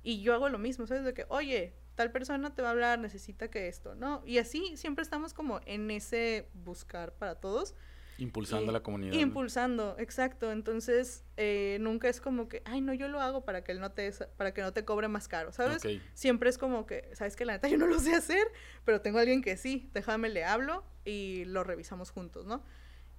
Y 0.03 0.23
yo 0.23 0.35
hago 0.35 0.49
lo 0.49 0.59
mismo, 0.59 0.87
¿sabes? 0.87 1.05
De 1.05 1.13
que, 1.13 1.27
oye, 1.29 1.75
tal 1.97 2.13
persona 2.13 2.55
te 2.55 2.63
va 2.63 2.69
a 2.69 2.71
hablar, 2.73 2.99
necesita 3.01 3.49
que 3.49 3.67
esto, 3.67 3.95
¿no? 3.95 4.23
Y 4.25 4.39
así 4.39 4.77
siempre 4.77 5.03
estamos 5.03 5.35
como 5.35 5.61
en 5.67 5.91
ese 5.91 6.49
buscar 6.55 7.13
para 7.15 7.35
todos. 7.41 7.75
Impulsando 8.19 8.71
a 8.71 8.73
la 8.73 8.83
comunidad. 8.83 9.15
Impulsando, 9.15 9.97
exacto. 9.99 10.53
Entonces, 10.53 11.25
eh, 11.37 11.79
nunca 11.81 12.09
es 12.09 12.21
como 12.21 12.49
que, 12.49 12.63
ay, 12.65 12.81
no, 12.81 12.95
yo 12.95 13.09
lo 13.09 13.21
hago 13.21 13.45
para 13.45 13.65
que 13.65 13.75
no 13.75 13.93
te, 13.93 14.11
para 14.37 14.55
que 14.55 14.63
no 14.63 14.73
te 14.73 14.85
cobre 14.85 15.09
más 15.09 15.27
caro, 15.29 15.53
¿sabes? 15.53 15.83
Siempre 16.15 16.49
es 16.49 16.57
como 16.57 16.87
que, 16.87 17.11
¿sabes 17.15 17.35
que 17.35 17.45
La 17.45 17.55
neta 17.55 17.69
yo 17.69 17.77
no 17.79 17.87
lo 17.87 17.99
sé 17.99 18.15
hacer, 18.15 18.47
pero 18.85 19.01
tengo 19.01 19.19
a 19.19 19.23
alguien 19.23 19.43
que 19.43 19.57
sí, 19.57 19.91
déjame, 19.93 20.29
le 20.29 20.45
hablo 20.45 20.85
y 21.05 21.45
lo 21.47 21.65
revisamos 21.65 22.11
juntos, 22.11 22.47
¿no? 22.47 22.63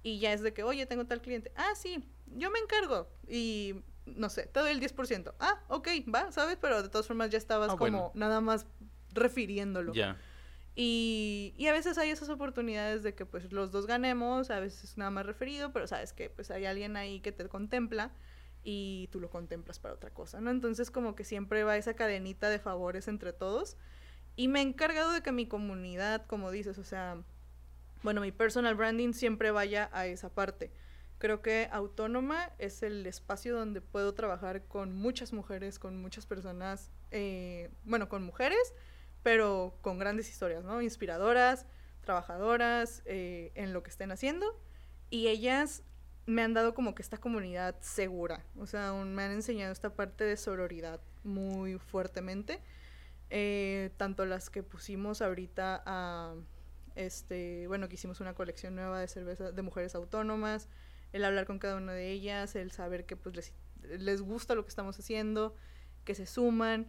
Y 0.02 0.20
ya 0.20 0.32
es 0.32 0.40
de 0.40 0.52
que, 0.52 0.62
oye, 0.62 0.86
tengo 0.86 1.04
tal 1.06 1.20
cliente. 1.20 1.52
Ah, 1.56 1.74
sí, 1.74 2.04
yo 2.36 2.50
me 2.50 2.58
encargo. 2.60 3.08
Y 3.28 3.82
no 4.16 4.28
sé, 4.28 4.46
te 4.46 4.60
doy 4.60 4.70
el 4.70 4.80
10%. 4.80 5.34
Ah, 5.40 5.62
ok, 5.68 5.88
va, 6.12 6.32
¿sabes? 6.32 6.58
Pero 6.60 6.82
de 6.82 6.88
todas 6.88 7.06
formas 7.06 7.30
ya 7.30 7.38
estabas 7.38 7.70
ah, 7.72 7.76
como 7.76 8.12
nada 8.14 8.40
más 8.40 8.66
refiriéndolo. 9.12 9.92
Ya. 9.92 10.16
Y, 10.74 11.54
y, 11.56 11.66
a 11.66 11.72
veces 11.72 11.98
hay 11.98 12.10
esas 12.10 12.28
oportunidades 12.28 13.02
de 13.02 13.14
que 13.14 13.26
pues 13.26 13.52
los 13.52 13.72
dos 13.72 13.86
ganemos, 13.86 14.50
a 14.50 14.60
veces 14.60 14.96
nada 14.96 15.10
más 15.10 15.26
referido, 15.26 15.72
pero 15.72 15.88
sabes 15.88 16.12
que 16.12 16.30
pues 16.30 16.52
hay 16.52 16.66
alguien 16.66 16.96
ahí 16.96 17.18
que 17.18 17.32
te 17.32 17.48
contempla 17.48 18.12
y 18.62 19.08
tú 19.10 19.18
lo 19.18 19.30
contemplas 19.30 19.78
para 19.78 19.94
otra 19.94 20.10
cosa, 20.10 20.40
¿no? 20.40 20.50
Entonces 20.50 20.90
como 20.90 21.16
que 21.16 21.24
siempre 21.24 21.64
va 21.64 21.76
esa 21.76 21.94
cadenita 21.94 22.48
de 22.48 22.58
favores 22.58 23.08
entre 23.08 23.32
todos. 23.32 23.76
Y 24.36 24.46
me 24.46 24.60
he 24.60 24.62
encargado 24.62 25.10
de 25.10 25.20
que 25.20 25.32
mi 25.32 25.46
comunidad, 25.46 26.24
como 26.26 26.52
dices, 26.52 26.78
o 26.78 26.84
sea, 26.84 27.24
bueno, 28.02 28.20
mi 28.20 28.30
personal 28.30 28.76
branding 28.76 29.12
siempre 29.12 29.50
vaya 29.50 29.90
a 29.92 30.06
esa 30.06 30.32
parte. 30.32 30.70
Creo 31.18 31.42
que 31.42 31.68
autónoma 31.72 32.52
es 32.58 32.82
el 32.82 33.04
espacio 33.06 33.56
donde 33.56 33.80
puedo 33.80 34.14
trabajar 34.14 34.64
con 34.64 34.94
muchas 34.94 35.32
mujeres, 35.32 35.78
con 35.78 36.00
muchas 36.00 36.26
personas, 36.26 36.90
eh, 37.10 37.70
bueno, 37.84 38.08
con 38.08 38.22
mujeres, 38.22 38.72
pero 39.22 39.76
con 39.80 39.98
grandes 39.98 40.30
historias, 40.30 40.64
¿no? 40.64 40.80
Inspiradoras, 40.80 41.66
trabajadoras, 42.02 43.02
eh, 43.04 43.50
en 43.56 43.72
lo 43.72 43.82
que 43.82 43.90
estén 43.90 44.12
haciendo. 44.12 44.46
Y 45.10 45.26
ellas 45.26 45.82
me 46.26 46.42
han 46.42 46.54
dado 46.54 46.74
como 46.74 46.94
que 46.94 47.02
esta 47.02 47.18
comunidad 47.18 47.74
segura, 47.80 48.44
o 48.56 48.66
sea, 48.66 48.92
me 48.92 49.22
han 49.22 49.32
enseñado 49.32 49.72
esta 49.72 49.94
parte 49.94 50.24
de 50.24 50.36
sororidad 50.36 51.00
muy 51.24 51.78
fuertemente. 51.78 52.60
Eh, 53.30 53.90
tanto 53.96 54.24
las 54.24 54.48
que 54.50 54.62
pusimos 54.62 55.20
ahorita 55.20 55.82
a, 55.84 56.34
este, 56.94 57.66
bueno, 57.66 57.88
que 57.88 57.94
hicimos 57.94 58.20
una 58.20 58.34
colección 58.34 58.74
nueva 58.74 59.00
de 59.00 59.08
cerveza 59.08 59.52
de 59.52 59.62
mujeres 59.62 59.94
autónomas, 59.94 60.68
el 61.12 61.24
hablar 61.24 61.46
con 61.46 61.58
cada 61.58 61.76
una 61.76 61.92
de 61.92 62.10
ellas, 62.10 62.54
el 62.56 62.70
saber 62.70 63.06
que 63.06 63.16
pues 63.16 63.34
les, 63.34 63.52
les 63.98 64.22
gusta 64.22 64.54
lo 64.54 64.64
que 64.64 64.68
estamos 64.68 64.98
haciendo, 64.98 65.54
que 66.04 66.14
se 66.14 66.26
suman. 66.26 66.88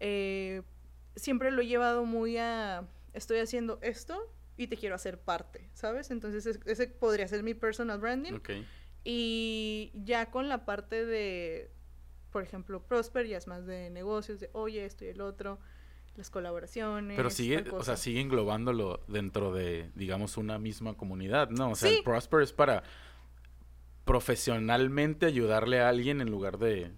Eh, 0.00 0.62
siempre 1.16 1.50
lo 1.50 1.62
he 1.62 1.66
llevado 1.66 2.04
muy 2.04 2.36
a, 2.36 2.86
estoy 3.12 3.38
haciendo 3.38 3.78
esto 3.82 4.18
y 4.56 4.66
te 4.66 4.76
quiero 4.76 4.94
hacer 4.94 5.18
parte, 5.20 5.68
¿sabes? 5.74 6.10
Entonces 6.10 6.58
ese 6.64 6.86
podría 6.88 7.26
ser 7.28 7.42
mi 7.42 7.54
personal 7.54 7.98
branding. 7.98 8.40
Y 9.04 9.92
ya 9.94 10.30
con 10.30 10.48
la 10.48 10.64
parte 10.64 11.04
de, 11.04 11.70
por 12.30 12.42
ejemplo, 12.42 12.82
Prosper, 12.82 13.26
ya 13.26 13.36
es 13.36 13.46
más 13.46 13.66
de 13.66 13.90
negocios, 13.90 14.40
de 14.40 14.48
oye, 14.52 14.84
esto 14.84 15.04
y 15.04 15.08
el 15.08 15.20
otro, 15.20 15.58
las 16.16 16.30
colaboraciones. 16.30 17.16
Pero 17.16 17.28
sigue, 17.30 17.64
o 17.70 17.82
sea, 17.82 17.96
sigue 17.96 18.20
englobándolo 18.20 19.04
dentro 19.08 19.52
de, 19.52 19.90
digamos, 19.94 20.36
una 20.36 20.58
misma 20.58 20.94
comunidad, 20.94 21.50
¿no? 21.50 21.72
O 21.72 21.76
sea, 21.76 21.90
el 21.90 22.02
Prosper 22.02 22.42
es 22.42 22.52
para 22.52 22.82
profesionalmente 24.04 25.24
ayudarle 25.24 25.80
a 25.80 25.88
alguien 25.88 26.20
en 26.20 26.30
lugar 26.30 26.58
de, 26.58 26.92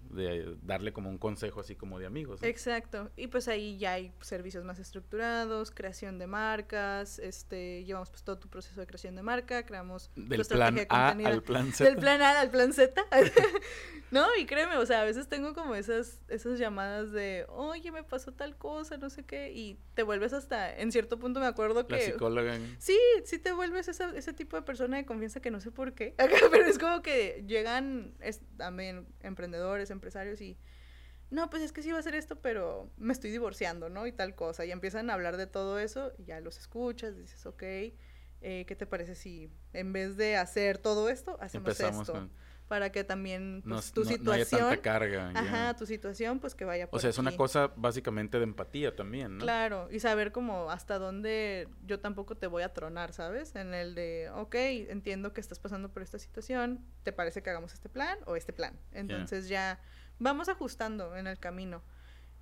darle 0.61 0.91
como 0.91 1.09
un 1.09 1.17
consejo 1.17 1.61
así 1.61 1.75
como 1.75 1.99
de 1.99 2.05
amigos. 2.05 2.43
Exacto. 2.43 3.11
Y 3.15 3.27
pues 3.27 3.47
ahí 3.47 3.77
ya 3.77 3.93
hay 3.93 4.11
servicios 4.19 4.65
más 4.65 4.77
estructurados, 4.77 5.71
creación 5.71 6.19
de 6.19 6.27
marcas, 6.27 7.19
este, 7.19 7.85
llevamos 7.85 8.09
pues 8.09 8.23
todo 8.23 8.37
tu 8.37 8.49
proceso 8.49 8.79
de 8.81 8.87
creación 8.87 9.15
de 9.15 9.23
marca, 9.23 9.65
creamos 9.65 10.11
del 10.15 10.45
plan 10.45 10.79
A 10.89 11.09
al 11.09 11.43
plan 11.43 11.71
Z. 11.71 11.83
Del 11.85 11.97
plan 11.97 12.21
A 12.21 12.41
al 12.41 12.51
plan 12.51 12.73
Z. 12.73 13.05
no, 14.11 14.27
y 14.37 14.45
créeme, 14.45 14.77
o 14.77 14.85
sea, 14.85 15.01
a 15.01 15.05
veces 15.05 15.29
tengo 15.29 15.53
como 15.53 15.75
esas 15.75 16.19
esas 16.27 16.59
llamadas 16.59 17.13
de, 17.13 17.45
"Oye, 17.47 17.91
me 17.93 18.03
pasó 18.03 18.33
tal 18.33 18.57
cosa, 18.57 18.97
no 18.97 19.09
sé 19.09 19.23
qué", 19.23 19.53
y 19.53 19.79
te 19.93 20.03
vuelves 20.03 20.33
hasta 20.33 20.75
en 20.75 20.91
cierto 20.91 21.17
punto 21.19 21.39
me 21.39 21.45
acuerdo 21.45 21.87
que 21.87 21.95
La 21.95 22.01
psicóloga. 22.01 22.57
Sí, 22.79 22.97
sí 23.23 23.39
te 23.39 23.53
vuelves 23.53 23.87
ese 23.87 24.33
tipo 24.33 24.57
de 24.57 24.63
persona 24.63 24.97
de 24.97 25.05
confianza 25.05 25.39
que 25.39 25.51
no 25.51 25.61
sé 25.61 25.71
por 25.71 25.93
qué. 25.93 26.15
Pero 26.51 26.65
es 26.65 26.77
como 26.77 26.96
que 27.01 27.43
llegan 27.47 28.15
también 28.57 29.07
emprendedores, 29.21 29.89
empresarios 29.89 30.41
y 30.41 30.57
no, 31.29 31.49
pues 31.49 31.61
es 31.61 31.73
que 31.73 31.81
sí 31.81 31.91
va 31.91 31.99
a 31.99 32.01
ser 32.01 32.15
esto, 32.15 32.41
pero 32.41 32.89
me 32.97 33.11
estoy 33.11 33.31
divorciando, 33.31 33.89
¿no? 33.89 34.07
Y 34.07 34.13
tal 34.13 34.33
cosa. 34.35 34.65
Y 34.65 34.71
empiezan 34.71 35.09
a 35.09 35.13
hablar 35.13 35.35
de 35.35 35.45
todo 35.45 35.77
eso 35.77 36.13
y 36.17 36.25
ya 36.25 36.39
los 36.39 36.57
escuchas, 36.57 37.17
dices, 37.17 37.45
ok, 37.45 37.63
eh, 37.63 37.93
¿qué 38.65 38.75
te 38.75 38.85
parece 38.85 39.15
si 39.15 39.51
en 39.73 39.91
vez 39.91 40.15
de 40.15 40.37
hacer 40.37 40.77
todo 40.77 41.09
esto, 41.09 41.37
hacemos 41.41 41.79
esto? 41.79 42.29
Para 42.67 42.91
que 42.91 43.03
también 43.03 43.63
pues, 43.67 43.91
tu 43.91 44.03
situación 44.03 44.61
no 44.61 44.67
tanta 44.67 44.81
carga 44.81 45.31
ajá 45.33 45.75
tu 45.75 45.85
situación 45.85 46.39
pues 46.39 46.55
que 46.55 46.65
vaya 46.65 46.89
por 46.89 46.97
o 46.97 47.01
sea 47.01 47.09
es 47.09 47.17
una 47.17 47.35
cosa 47.35 47.71
básicamente 47.75 48.37
de 48.37 48.43
empatía 48.43 48.95
también 48.95 49.37
¿no? 49.37 49.43
claro 49.43 49.87
y 49.91 49.99
saber 49.99 50.31
como 50.31 50.69
hasta 50.69 50.99
dónde 50.99 51.69
yo 51.85 51.99
tampoco 51.99 52.35
te 52.35 52.47
voy 52.47 52.63
a 52.63 52.73
tronar 52.73 53.13
sabes 53.13 53.55
en 53.55 53.73
el 53.73 53.95
de 53.95 54.29
ok, 54.35 54.55
entiendo 54.89 55.33
que 55.33 55.41
estás 55.41 55.59
pasando 55.59 55.89
por 55.89 56.01
esta 56.01 56.19
situación 56.19 56.85
te 57.03 57.13
parece 57.13 57.41
que 57.41 57.49
hagamos 57.49 57.73
este 57.73 57.89
plan 57.89 58.17
o 58.25 58.35
este 58.35 58.53
plan 58.53 58.77
entonces 58.91 59.47
ya 59.47 59.79
vamos 60.19 60.49
ajustando 60.49 61.15
en 61.15 61.27
el 61.27 61.39
camino. 61.39 61.83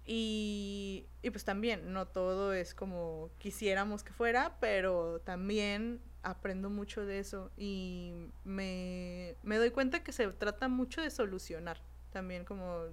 Y, 0.07 1.07
y 1.23 1.31
pues 1.31 1.45
también 1.45 1.91
no 1.91 2.07
todo 2.07 2.53
es 2.53 2.75
como 2.75 3.31
quisiéramos 3.39 4.03
que 4.03 4.13
fuera 4.13 4.57
pero 4.59 5.19
también 5.21 5.99
aprendo 6.25 6.69
mucho 6.69 7.05
de 7.05 7.19
eso 7.19 7.51
y 7.55 8.13
me, 8.43 9.35
doy 9.43 9.69
cuenta 9.69 10.03
que 10.03 10.11
se 10.11 10.27
trata 10.29 10.67
mucho 10.67 11.01
de 11.01 11.11
solucionar. 11.11 11.81
También 12.11 12.45
como 12.45 12.85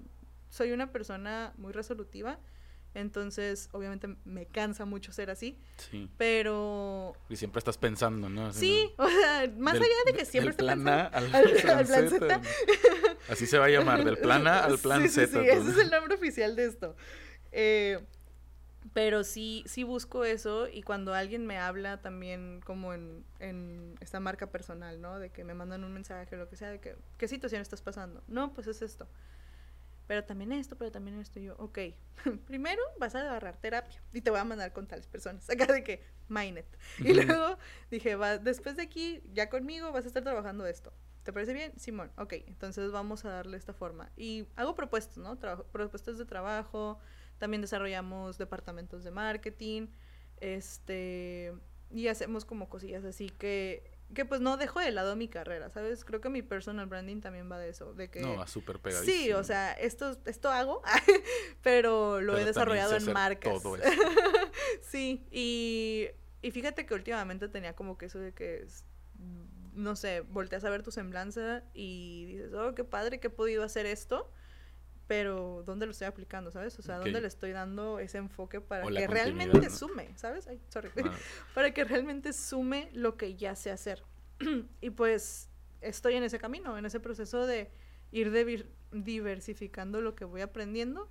soy 0.49 0.71
una 0.71 0.91
persona 0.91 1.53
muy 1.57 1.73
resolutiva, 1.73 2.39
entonces 2.93 3.69
obviamente 3.71 4.07
me 4.23 4.45
cansa 4.45 4.85
mucho 4.85 5.11
ser 5.11 5.31
así. 5.31 5.59
Sí. 5.89 6.11
Pero... 6.17 7.13
Y 7.27 7.35
siempre 7.35 7.57
estás 7.57 7.79
pensando, 7.79 8.29
¿no? 8.29 8.53
sí, 8.53 8.93
o 8.97 9.09
sea, 9.09 9.51
más 9.57 9.75
allá 9.75 9.87
de 10.05 10.13
que 10.13 10.25
siempre 10.25 10.55
del 10.55 10.65
plan 10.65 10.87
A 10.87 11.05
al, 11.07 11.25
plan, 11.25 11.87
Z. 11.87 12.41
Así 13.29 13.47
se 13.47 13.57
va 13.57 13.65
a 13.65 13.69
llamar, 13.69 14.05
del 14.05 14.19
plan 14.19 14.45
A 14.45 14.59
al 14.59 14.77
plan 14.79 15.01
sí, 15.01 15.09
Z. 15.09 15.27
Sí, 15.41 15.47
ese 15.47 15.71
es 15.71 15.77
el 15.77 15.89
nombre 15.89 16.13
oficial 16.13 16.55
de 16.55 16.65
esto. 16.65 16.95
Eh, 17.51 17.99
Pero 18.93 19.23
sí, 19.23 19.63
sí 19.65 19.83
busco 19.83 20.23
eso 20.23 20.67
y 20.67 20.83
cuando 20.83 21.15
alguien 21.15 21.47
me 21.47 21.57
habla 21.57 22.01
también 22.01 22.61
como 22.63 22.93
en, 22.93 23.25
en 23.39 23.95
esta 23.99 24.19
marca 24.19 24.51
personal, 24.51 25.01
¿no? 25.01 25.19
De 25.19 25.31
que 25.31 25.43
me 25.43 25.55
mandan 25.55 25.83
un 25.83 25.93
mensaje 25.93 26.35
o 26.35 26.37
lo 26.37 26.47
que 26.47 26.55
sea, 26.55 26.69
de 26.69 26.79
que, 26.79 26.95
¿qué 27.17 27.27
situación 27.27 27.61
estás 27.61 27.81
pasando? 27.81 28.23
No, 28.27 28.53
pues 28.53 28.67
es 28.67 28.83
esto. 28.83 29.07
Pero 30.07 30.23
también 30.25 30.51
esto, 30.51 30.77
pero 30.77 30.91
también 30.91 31.19
esto. 31.19 31.39
Yo, 31.39 31.55
ok, 31.57 31.79
primero 32.45 32.81
vas 32.99 33.15
a 33.15 33.21
agarrar 33.21 33.57
terapia 33.57 34.01
y 34.11 34.21
te 34.21 34.29
voy 34.29 34.39
a 34.39 34.43
mandar 34.43 34.73
con 34.73 34.87
tales 34.87 35.07
personas. 35.07 35.49
Acá 35.49 35.65
de 35.65 35.83
que, 35.83 36.03
Mainet. 36.27 36.67
Y 36.99 37.13
luego 37.13 37.57
dije, 37.89 38.15
va, 38.15 38.37
después 38.37 38.75
de 38.75 38.83
aquí, 38.83 39.21
ya 39.33 39.49
conmigo 39.49 39.91
vas 39.91 40.05
a 40.05 40.07
estar 40.07 40.23
trabajando 40.23 40.65
esto. 40.65 40.93
¿Te 41.23 41.31
parece 41.31 41.53
bien? 41.53 41.71
Simón, 41.79 42.11
ok, 42.17 42.33
entonces 42.47 42.91
vamos 42.91 43.23
a 43.23 43.29
darle 43.29 43.55
esta 43.55 43.73
forma. 43.73 44.11
Y 44.17 44.45
hago 44.57 44.75
propuestas, 44.75 45.17
¿no? 45.17 45.39
propuestas 45.71 46.17
de 46.17 46.25
trabajo, 46.25 46.99
también 47.43 47.59
desarrollamos 47.59 48.37
departamentos 48.37 49.03
de 49.03 49.11
marketing, 49.11 49.87
este, 50.37 51.53
y 51.91 52.07
hacemos 52.07 52.45
como 52.45 52.69
cosillas 52.69 53.03
así 53.03 53.29
que, 53.29 53.91
que 54.15 54.23
pues 54.23 54.39
no 54.39 54.55
dejo 54.55 54.79
de 54.79 54.91
lado 54.91 55.17
mi 55.17 55.27
carrera, 55.27 55.69
¿sabes? 55.69 56.05
Creo 56.05 56.21
que 56.21 56.29
mi 56.29 56.41
personal 56.41 56.85
branding 56.85 57.19
también 57.19 57.51
va 57.51 57.59
de 57.59 57.67
eso, 57.67 57.93
de 57.95 58.09
que... 58.09 58.21
No, 58.21 58.37
va 58.37 58.47
súper 58.47 58.79
pegadísimo. 58.79 59.25
Sí, 59.25 59.33
o 59.33 59.43
sea, 59.43 59.73
esto, 59.73 60.17
esto 60.23 60.51
hago, 60.51 60.81
pero 61.61 62.21
lo 62.21 62.37
he 62.37 62.45
desarrollado 62.45 62.95
en 62.95 63.11
marcas. 63.11 63.61
Todo 63.61 63.75
eso. 63.83 64.01
sí, 64.79 65.27
y, 65.29 66.07
y 66.41 66.51
fíjate 66.51 66.85
que 66.85 66.93
últimamente 66.93 67.49
tenía 67.49 67.75
como 67.75 67.97
que 67.97 68.05
eso 68.05 68.19
de 68.19 68.33
que 68.33 68.65
no 69.73 69.97
sé, 69.97 70.21
volteas 70.21 70.63
a 70.63 70.69
ver 70.69 70.81
tu 70.81 70.91
semblanza 70.91 71.65
y 71.73 72.23
dices, 72.27 72.53
oh, 72.53 72.73
qué 72.73 72.85
padre 72.85 73.19
que 73.19 73.27
he 73.27 73.31
podido 73.31 73.63
hacer 73.63 73.85
esto, 73.85 74.31
pero 75.07 75.63
¿dónde 75.65 75.85
lo 75.85 75.91
estoy 75.91 76.07
aplicando, 76.07 76.51
sabes? 76.51 76.77
O 76.79 76.81
sea, 76.81 76.97
¿dónde 76.97 77.19
le 77.19 77.27
estoy 77.27 77.51
dando 77.51 77.99
ese 77.99 78.17
enfoque 78.17 78.61
para 78.61 78.87
que 78.87 79.07
realmente 79.07 79.69
sume, 79.69 80.09
¿sabes? 80.15 80.47
Ay, 80.47 80.61
sorry. 80.69 80.89
para 81.53 81.73
que 81.73 81.83
realmente 81.83 82.33
sume 82.33 82.89
lo 82.93 83.17
que 83.17 83.35
ya 83.35 83.55
sé 83.55 83.71
hacer. 83.71 84.03
y 84.81 84.89
pues 84.91 85.49
estoy 85.81 86.15
en 86.15 86.23
ese 86.23 86.39
camino, 86.39 86.77
en 86.77 86.85
ese 86.85 86.99
proceso 86.99 87.45
de 87.45 87.69
ir 88.11 88.67
diversificando 88.91 90.01
lo 90.01 90.15
que 90.15 90.25
voy 90.25 90.41
aprendiendo 90.41 91.09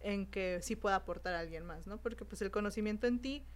en 0.00 0.26
que 0.26 0.60
sí 0.62 0.76
pueda 0.76 0.96
aportar 0.96 1.34
a 1.34 1.40
alguien 1.40 1.64
más, 1.64 1.86
¿no? 1.86 2.00
Porque 2.00 2.24
pues 2.24 2.42
el 2.42 2.50
conocimiento 2.50 3.06
en 3.06 3.20
ti 3.20 3.46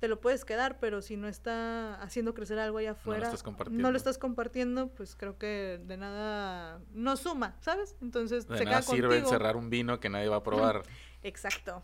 te 0.00 0.08
lo 0.08 0.20
puedes 0.20 0.44
quedar, 0.44 0.78
pero 0.78 1.02
si 1.02 1.16
no 1.16 1.28
está 1.28 2.00
haciendo 2.02 2.34
crecer 2.34 2.58
algo 2.58 2.78
allá 2.78 2.92
afuera, 2.92 3.18
no 3.18 3.24
lo 3.24 3.28
estás 3.28 3.42
compartiendo, 3.42 3.82
no 3.82 3.90
lo 3.90 3.96
estás 3.96 4.18
compartiendo 4.18 4.88
pues 4.88 5.16
creo 5.16 5.38
que 5.38 5.80
de 5.84 5.96
nada 5.96 6.80
no 6.92 7.16
suma, 7.16 7.56
¿sabes? 7.60 7.96
Entonces 8.00 8.46
de 8.46 8.64
nada 8.64 8.82
sirve 8.82 9.18
encerrar 9.18 9.56
un 9.56 9.70
vino 9.70 9.98
que 10.00 10.08
nadie 10.08 10.28
va 10.28 10.36
a 10.36 10.42
probar. 10.42 10.82
Exacto. 11.22 11.82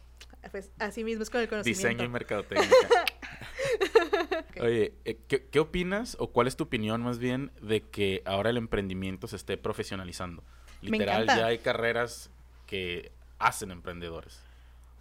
Pues, 0.51 0.71
así 0.79 1.05
mismo 1.05 1.23
es 1.23 1.31
con 1.31 1.41
el 1.41 1.49
conocimiento. 1.49 1.89
Diseño 1.89 2.05
y 2.05 2.09
mercadotecnia. 2.09 2.69
Oye, 4.61 4.95
eh, 5.05 5.19
¿qué, 5.27 5.47
¿qué, 5.47 5.59
opinas 5.59 6.17
o 6.21 6.31
cuál 6.31 6.47
es 6.47 6.57
tu 6.57 6.65
opinión 6.65 7.03
más 7.03 7.19
bien 7.19 7.51
de 7.61 7.81
que 7.81 8.23
ahora 8.25 8.51
el 8.51 8.59
emprendimiento 8.59 9.27
se 9.27 9.37
esté 9.37 9.57
profesionalizando? 9.57 10.45
Literal, 10.83 11.27
ya 11.27 11.47
hay 11.47 11.59
carreras 11.59 12.31
que 12.67 13.11
hacen 13.39 13.71
emprendedores. 13.71 14.41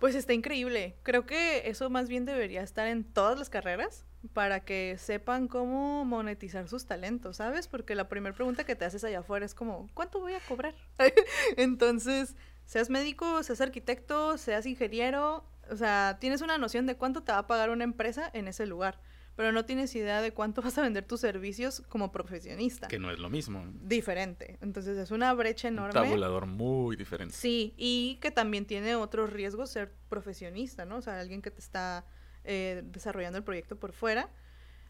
Pues 0.03 0.15
está 0.15 0.33
increíble. 0.33 0.97
Creo 1.03 1.25
que 1.25 1.69
eso 1.69 1.89
más 1.89 2.09
bien 2.09 2.25
debería 2.25 2.61
estar 2.61 2.87
en 2.87 3.05
todas 3.05 3.39
las 3.39 3.49
carreras 3.49 4.03
para 4.33 4.59
que 4.59 4.97
sepan 4.97 5.47
cómo 5.47 6.03
monetizar 6.03 6.67
sus 6.67 6.85
talentos, 6.85 7.37
¿sabes? 7.37 7.69
Porque 7.69 7.95
la 7.95 8.09
primera 8.09 8.35
pregunta 8.35 8.65
que 8.65 8.75
te 8.75 8.83
haces 8.83 9.05
allá 9.05 9.19
afuera 9.19 9.45
es 9.45 9.55
como, 9.55 9.87
¿cuánto 9.93 10.19
voy 10.19 10.33
a 10.33 10.41
cobrar? 10.41 10.75
Entonces, 11.55 12.35
seas 12.65 12.89
médico, 12.89 13.43
seas 13.43 13.61
arquitecto, 13.61 14.37
seas 14.37 14.65
ingeniero, 14.65 15.45
o 15.71 15.77
sea, 15.77 16.17
tienes 16.19 16.41
una 16.41 16.57
noción 16.57 16.85
de 16.85 16.97
cuánto 16.97 17.23
te 17.23 17.31
va 17.31 17.37
a 17.37 17.47
pagar 17.47 17.69
una 17.69 17.85
empresa 17.85 18.29
en 18.33 18.49
ese 18.49 18.65
lugar 18.65 18.99
pero 19.35 19.51
no 19.51 19.65
tienes 19.65 19.95
idea 19.95 20.21
de 20.21 20.31
cuánto 20.31 20.61
vas 20.61 20.77
a 20.77 20.81
vender 20.81 21.05
tus 21.05 21.19
servicios 21.19 21.83
como 21.89 22.11
profesionista. 22.11 22.87
Que 22.87 22.99
no 22.99 23.11
es 23.11 23.19
lo 23.19 23.29
mismo. 23.29 23.65
Diferente. 23.81 24.57
Entonces 24.61 24.97
es 24.97 25.11
una 25.11 25.33
brecha 25.33 25.67
enorme. 25.67 25.99
Un 25.99 26.05
tabulador 26.07 26.45
muy 26.45 26.95
diferente. 26.95 27.35
Sí, 27.35 27.73
y 27.77 28.17
que 28.21 28.31
también 28.31 28.65
tiene 28.65 28.95
otros 28.95 29.31
riesgos 29.31 29.69
ser 29.69 29.93
profesionista, 30.09 30.85
¿no? 30.85 30.97
O 30.97 31.01
sea, 31.01 31.19
alguien 31.19 31.41
que 31.41 31.51
te 31.51 31.59
está 31.59 32.05
eh, 32.43 32.83
desarrollando 32.85 33.37
el 33.37 33.43
proyecto 33.43 33.77
por 33.77 33.93
fuera 33.93 34.29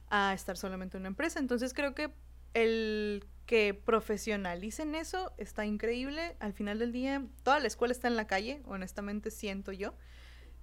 a 0.10 0.34
estar 0.34 0.58
solamente 0.58 0.98
en 0.98 1.02
una 1.02 1.10
empresa. 1.10 1.40
Entonces 1.40 1.74
creo 1.74 1.96
que 1.96 2.14
el 2.54 3.26
que 3.46 3.74
profesionalicen 3.74 4.96
eso 4.96 5.34
está 5.38 5.66
increíble. 5.66 6.36
Al 6.40 6.54
final 6.54 6.80
del 6.80 6.92
día, 6.92 7.26
toda 7.44 7.60
la 7.60 7.68
escuela 7.68 7.92
está 7.92 8.08
en 8.08 8.16
la 8.16 8.28
calle, 8.28 8.62
honestamente 8.66 9.32
siento 9.32 9.72
yo. 9.72 9.94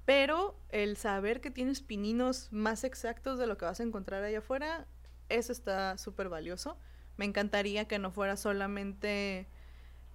Pero 0.04 0.58
el 0.70 0.96
saber 0.96 1.40
que 1.40 1.50
tienes 1.50 1.82
pininos 1.82 2.48
más 2.50 2.84
exactos 2.84 3.38
de 3.38 3.46
lo 3.46 3.58
que 3.58 3.64
vas 3.64 3.80
a 3.80 3.82
encontrar 3.82 4.22
allá 4.24 4.38
afuera, 4.38 4.86
eso 5.28 5.52
está 5.52 5.98
súper 5.98 6.28
valioso. 6.28 6.78
Me 7.16 7.24
encantaría 7.24 7.86
que 7.86 7.98
no 7.98 8.10
fuera 8.10 8.36
solamente... 8.36 9.48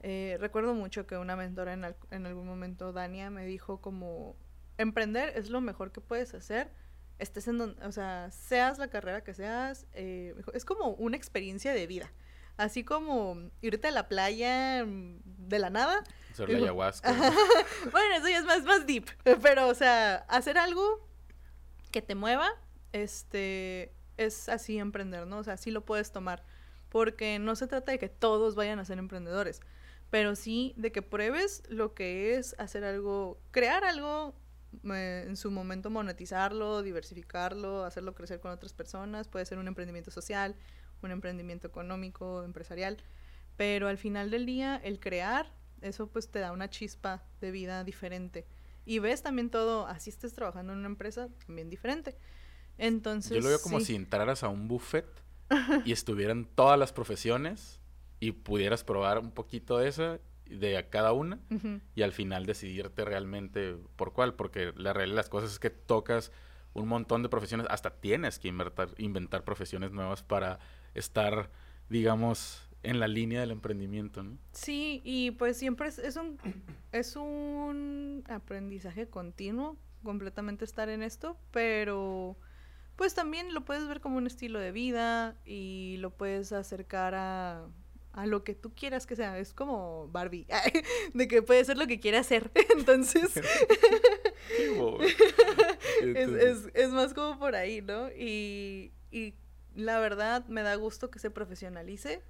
Eh, 0.02 0.38
recuerdo 0.40 0.76
mucho 0.76 1.08
que 1.08 1.18
una 1.18 1.36
mentora 1.36 1.74
en, 1.74 2.26
algún 2.26 2.46
momento, 2.46 2.94
Dania, 2.94 3.32
me 3.32 3.46
dijo 3.46 3.82
como, 3.82 4.36
emprender 4.78 5.36
es 5.36 5.50
lo 5.50 5.62
mejor 5.62 5.92
que 5.92 6.02
puedes 6.02 6.36
hacer 6.36 6.70
estés 7.20 7.48
en 7.48 7.58
donde, 7.58 7.86
o 7.86 7.92
sea, 7.92 8.30
seas 8.32 8.78
la 8.78 8.90
carrera 8.90 9.24
que 9.24 9.34
seas, 9.34 9.86
eh, 9.94 10.36
es 10.54 10.66
como 10.66 10.90
una 10.92 11.18
experiencia 11.18 11.74
de 11.74 11.88
vida. 11.88 12.12
Así 12.58 12.84
como 12.84 13.50
irte 13.62 13.88
a 13.88 13.92
la 13.92 14.08
playa 14.08 14.86
mm, 14.86 15.20
de 15.24 15.60
la 15.60 15.70
nada. 15.70 16.04
Hacer 16.32 16.50
la 16.50 16.58
ayahuasca. 16.58 17.12
bueno, 17.92 18.16
eso 18.16 18.30
ya 18.30 18.40
es 18.40 18.46
más, 18.46 18.64
más 18.64 18.86
deep. 18.86 19.06
Pero, 19.42 19.68
o 19.68 19.76
sea, 19.76 20.26
hacer 20.30 20.58
algo 20.58 21.08
que 21.92 22.02
te 22.02 22.16
mueva, 22.16 22.50
este, 22.92 23.94
es 24.18 24.50
así 24.50 24.78
emprender, 24.78 25.28
¿no? 25.28 25.40
O 25.40 25.44
sea, 25.44 25.54
así 25.54 25.72
lo 25.72 25.86
puedes 25.86 26.12
tomar. 26.12 26.44
Porque 26.90 27.40
no 27.40 27.56
se 27.56 27.68
trata 27.68 27.92
de 27.92 28.00
que 28.00 28.10
todos 28.10 28.56
vayan 28.56 28.80
a 28.80 28.86
ser 28.86 29.00
emprendedores, 29.00 29.62
pero 30.10 30.36
sí 30.36 30.74
de 30.78 30.92
que 30.92 31.02
pruebes 31.02 31.64
lo 31.68 31.94
que 31.94 32.36
es 32.36 32.56
hacer 32.58 32.86
algo, 32.86 33.38
crear 33.52 33.84
algo, 33.84 34.34
eh, 34.84 35.26
en 35.28 35.36
su 35.36 35.52
momento 35.52 35.90
monetizarlo, 35.90 36.82
diversificarlo, 36.84 37.84
hacerlo 37.84 38.16
crecer 38.16 38.40
con 38.40 38.52
otras 38.52 38.74
personas, 38.74 39.28
puede 39.28 39.46
ser 39.46 39.58
un 39.58 39.68
emprendimiento 39.68 40.12
social, 40.12 40.56
un 41.02 41.12
emprendimiento 41.12 41.68
económico, 41.68 42.44
empresarial, 42.44 42.98
pero 43.58 43.88
al 43.88 43.98
final 43.98 44.32
del 44.32 44.46
día 44.46 44.76
el 44.84 45.00
crear, 45.00 45.52
eso 45.82 46.08
pues 46.08 46.30
te 46.30 46.40
da 46.40 46.52
una 46.52 46.70
chispa 46.70 47.24
de 47.42 47.52
vida 47.52 47.84
diferente. 47.84 48.46
Y 48.86 49.00
ves 49.00 49.24
también 49.24 49.50
todo, 49.50 49.88
así 49.88 50.10
estés 50.10 50.34
trabajando 50.34 50.74
en 50.74 50.80
una 50.80 50.88
empresa, 50.88 51.30
también 51.46 51.70
diferente. 51.70 52.16
Entonces... 52.78 53.32
Yo 53.32 53.42
lo 53.42 53.50
veo 53.50 53.62
como 53.62 53.80
si 53.80 53.96
entraras 53.96 54.44
a 54.44 54.50
un 54.50 54.68
buffet 54.68 55.08
y 55.86 55.92
estuvieran 55.92 56.46
todas 56.46 56.78
las 56.78 56.94
profesiones 56.94 57.80
y 58.20 58.32
pudieras 58.32 58.84
probar 58.84 59.20
un 59.20 59.32
poquito 59.32 59.78
de 59.78 59.88
esa 59.88 60.20
de 60.46 60.78
a 60.78 60.90
cada 60.90 61.12
una 61.12 61.40
y 61.96 62.04
al 62.04 62.12
final 62.12 62.46
decidirte 62.46 63.04
realmente 63.04 63.78
por 63.96 64.14
cuál, 64.14 64.36
porque 64.36 64.74
la 64.76 64.94
realidad 64.94 65.16
de 65.16 65.22
las 65.22 65.30
cosas 65.30 65.52
es 65.52 65.60
que 65.60 65.72
tocas 65.72 66.32
un 66.74 66.88
montón 66.88 67.24
de 67.24 67.30
profesiones, 67.30 67.66
hasta 67.70 67.90
tienes 67.90 68.38
que 68.38 68.50
inventar, 68.50 68.90
inventar 68.98 69.44
profesiones 69.44 69.92
nuevas 69.92 70.24
para 70.24 70.60
estar, 70.96 71.52
digamos, 71.90 72.68
en 72.84 73.00
la 73.00 73.08
línea 73.08 73.42
del 73.42 73.52
emprendimiento, 73.52 74.24
¿no? 74.24 74.38
Sí, 74.52 75.02
y 75.04 75.32
pues 75.32 75.58
siempre 75.58 75.88
es, 75.90 76.16
un, 76.16 76.38
es 76.92 77.16
un 77.16 78.24
aprendizaje 78.28 79.08
continuo, 79.08 79.78
completamente 80.04 80.66
estar 80.66 80.90
en 80.90 81.04
esto, 81.04 81.38
pero 81.52 82.38
pues 82.96 83.14
también 83.14 83.54
lo 83.54 83.66
puedes 83.66 83.88
ver 83.88 84.02
como 84.02 84.18
un 84.18 84.28
estilo 84.28 84.60
de 84.60 84.72
vida 84.72 85.36
y 85.46 85.98
lo 86.00 86.12
puedes 86.12 86.52
acercar 86.52 87.16
a, 87.16 87.68
a 88.14 88.26
lo 88.26 88.44
que 88.44 88.56
tú 88.56 88.74
quieras 88.74 89.06
que 89.06 89.16
sea. 89.16 89.38
Es 89.38 89.54
como 89.54 90.08
Barbie, 90.10 90.48
de 91.14 91.28
que 91.28 91.42
puede 91.42 91.66
ser 91.66 91.78
lo 91.78 91.88
que 91.88 92.00
quiera 92.00 92.20
hacer. 92.20 92.52
Entonces, 92.78 93.36
es, 96.02 96.30
es, 96.30 96.70
es, 96.74 96.90
más 96.92 97.14
como 97.14 97.38
por 97.38 97.56
ahí, 97.56 97.82
¿no? 97.82 98.10
Y, 98.12 98.94
y 99.12 99.34
la 99.76 100.00
verdad 100.00 100.46
me 100.48 100.62
da 100.62 100.76
gusto 100.76 101.12
que 101.12 101.20
se 101.20 101.30
profesionalice, 101.30 102.24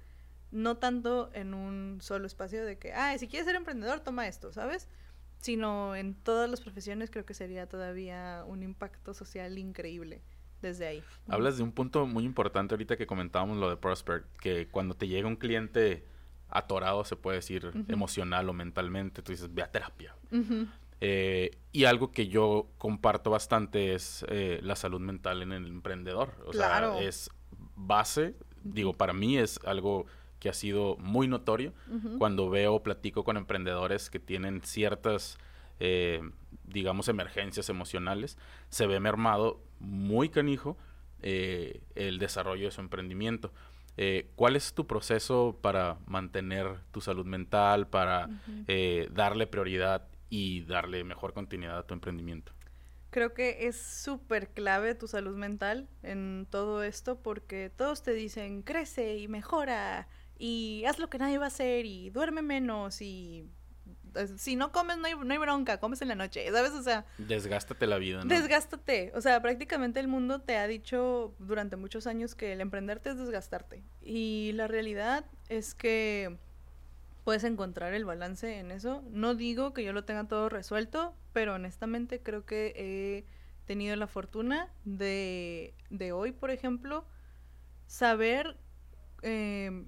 no 0.50 0.76
tanto 0.76 1.30
en 1.32 1.54
un 1.54 1.98
solo 2.00 2.26
espacio 2.26 2.64
de 2.64 2.78
que, 2.78 2.92
ah, 2.92 3.16
si 3.18 3.28
quieres 3.28 3.46
ser 3.46 3.56
emprendedor, 3.56 4.00
toma 4.00 4.26
esto, 4.26 4.52
¿sabes? 4.52 4.88
Sino 5.40 5.94
en 5.94 6.14
todas 6.14 6.50
las 6.50 6.60
profesiones 6.60 7.10
creo 7.10 7.24
que 7.24 7.34
sería 7.34 7.68
todavía 7.68 8.44
un 8.46 8.62
impacto 8.62 9.14
social 9.14 9.58
increíble 9.58 10.22
desde 10.62 10.86
ahí. 10.86 11.02
Hablas 11.28 11.56
de 11.56 11.62
un 11.62 11.72
punto 11.72 12.06
muy 12.06 12.24
importante 12.24 12.74
ahorita 12.74 12.96
que 12.96 13.06
comentábamos 13.06 13.58
lo 13.58 13.68
de 13.68 13.76
Prosper, 13.76 14.24
que 14.40 14.68
cuando 14.68 14.94
te 14.94 15.08
llega 15.08 15.28
un 15.28 15.36
cliente 15.36 16.04
atorado, 16.48 17.04
se 17.04 17.16
puede 17.16 17.38
decir, 17.38 17.70
emocional 17.88 18.48
o 18.48 18.52
mentalmente, 18.52 19.22
tú 19.22 19.32
dices, 19.32 19.52
ve 19.52 19.62
a 19.62 19.70
terapia. 19.70 20.14
Eh, 21.00 21.50
y 21.72 21.84
algo 21.84 22.10
que 22.10 22.28
yo 22.28 22.70
comparto 22.78 23.30
bastante 23.30 23.94
es 23.94 24.24
eh, 24.28 24.60
la 24.62 24.76
salud 24.76 25.00
mental 25.00 25.42
en 25.42 25.52
el 25.52 25.66
emprendedor. 25.66 26.32
O 26.46 26.52
sea, 26.52 26.98
es 27.00 27.30
base, 27.76 28.34
digo, 28.64 28.92
para 28.92 29.12
mí 29.12 29.38
es 29.38 29.60
algo 29.64 30.06
que 30.40 30.48
ha 30.48 30.52
sido 30.52 30.96
muy 30.98 31.28
notorio 31.28 31.72
cuando 32.18 32.50
veo, 32.50 32.82
platico 32.82 33.24
con 33.24 33.36
emprendedores 33.36 34.10
que 34.10 34.18
tienen 34.18 34.60
ciertas, 34.62 35.38
eh, 35.80 36.20
digamos, 36.64 37.08
emergencias 37.08 37.68
emocionales, 37.68 38.36
se 38.68 38.86
ve 38.86 39.00
mermado 39.00 39.62
muy 39.78 40.28
canijo 40.28 40.76
eh, 41.22 41.80
el 41.94 42.18
desarrollo 42.18 42.66
de 42.66 42.70
su 42.70 42.80
emprendimiento. 42.80 43.52
Eh, 43.96 44.30
¿Cuál 44.36 44.56
es 44.56 44.74
tu 44.74 44.86
proceso 44.86 45.58
para 45.62 45.98
mantener 46.06 46.80
tu 46.92 47.00
salud 47.00 47.24
mental, 47.24 47.88
para 47.88 48.28
eh, 48.68 49.08
darle 49.12 49.46
prioridad 49.46 50.06
y 50.28 50.62
darle 50.62 51.02
mejor 51.04 51.32
continuidad 51.32 51.78
a 51.78 51.86
tu 51.86 51.94
emprendimiento? 51.94 52.52
Creo 53.16 53.32
que 53.32 53.66
es 53.66 53.80
súper 53.80 54.50
clave 54.50 54.94
tu 54.94 55.08
salud 55.08 55.34
mental 55.38 55.88
en 56.02 56.46
todo 56.50 56.82
esto 56.82 57.22
porque 57.22 57.70
todos 57.74 58.02
te 58.02 58.12
dicen 58.12 58.60
crece 58.60 59.16
y 59.16 59.26
mejora 59.26 60.06
y 60.38 60.84
haz 60.86 60.98
lo 60.98 61.08
que 61.08 61.16
nadie 61.16 61.38
va 61.38 61.44
a 61.44 61.48
hacer 61.48 61.86
y 61.86 62.10
duerme 62.10 62.42
menos 62.42 63.00
y 63.00 63.48
si 64.36 64.54
no 64.54 64.70
comes 64.70 64.98
no 64.98 65.06
hay, 65.06 65.14
no 65.14 65.32
hay 65.32 65.38
bronca, 65.38 65.80
comes 65.80 66.02
en 66.02 66.08
la 66.08 66.14
noche, 66.14 66.46
¿sabes? 66.52 66.72
O 66.72 66.82
sea... 66.82 67.06
Desgástate 67.16 67.86
la 67.86 67.96
vida, 67.96 68.22
¿no? 68.22 68.26
Desgástate. 68.26 69.12
O 69.14 69.22
sea, 69.22 69.40
prácticamente 69.40 69.98
el 69.98 70.08
mundo 70.08 70.42
te 70.42 70.58
ha 70.58 70.66
dicho 70.66 71.34
durante 71.38 71.76
muchos 71.76 72.06
años 72.06 72.34
que 72.34 72.52
el 72.52 72.60
emprenderte 72.60 73.08
es 73.08 73.16
desgastarte. 73.16 73.82
Y 74.02 74.52
la 74.52 74.68
realidad 74.68 75.24
es 75.48 75.74
que 75.74 76.36
puedes 77.26 77.42
encontrar 77.42 77.92
el 77.92 78.04
balance 78.04 78.60
en 78.60 78.70
eso. 78.70 79.02
No 79.10 79.34
digo 79.34 79.74
que 79.74 79.82
yo 79.82 79.92
lo 79.92 80.04
tenga 80.04 80.28
todo 80.28 80.48
resuelto, 80.48 81.12
pero 81.32 81.54
honestamente 81.54 82.22
creo 82.22 82.46
que 82.46 82.72
he 82.76 83.26
tenido 83.66 83.96
la 83.96 84.06
fortuna 84.06 84.72
de, 84.84 85.74
de 85.90 86.12
hoy, 86.12 86.32
por 86.32 86.50
ejemplo, 86.50 87.04
saber... 87.86 88.56
Eh, 89.22 89.86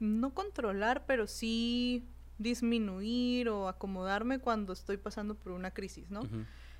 no 0.00 0.34
controlar, 0.34 1.04
pero 1.06 1.26
sí 1.26 2.08
disminuir 2.38 3.50
o 3.50 3.68
acomodarme 3.68 4.38
cuando 4.38 4.72
estoy 4.72 4.96
pasando 4.96 5.34
por 5.36 5.52
una 5.52 5.72
crisis, 5.72 6.10
¿no? 6.10 6.22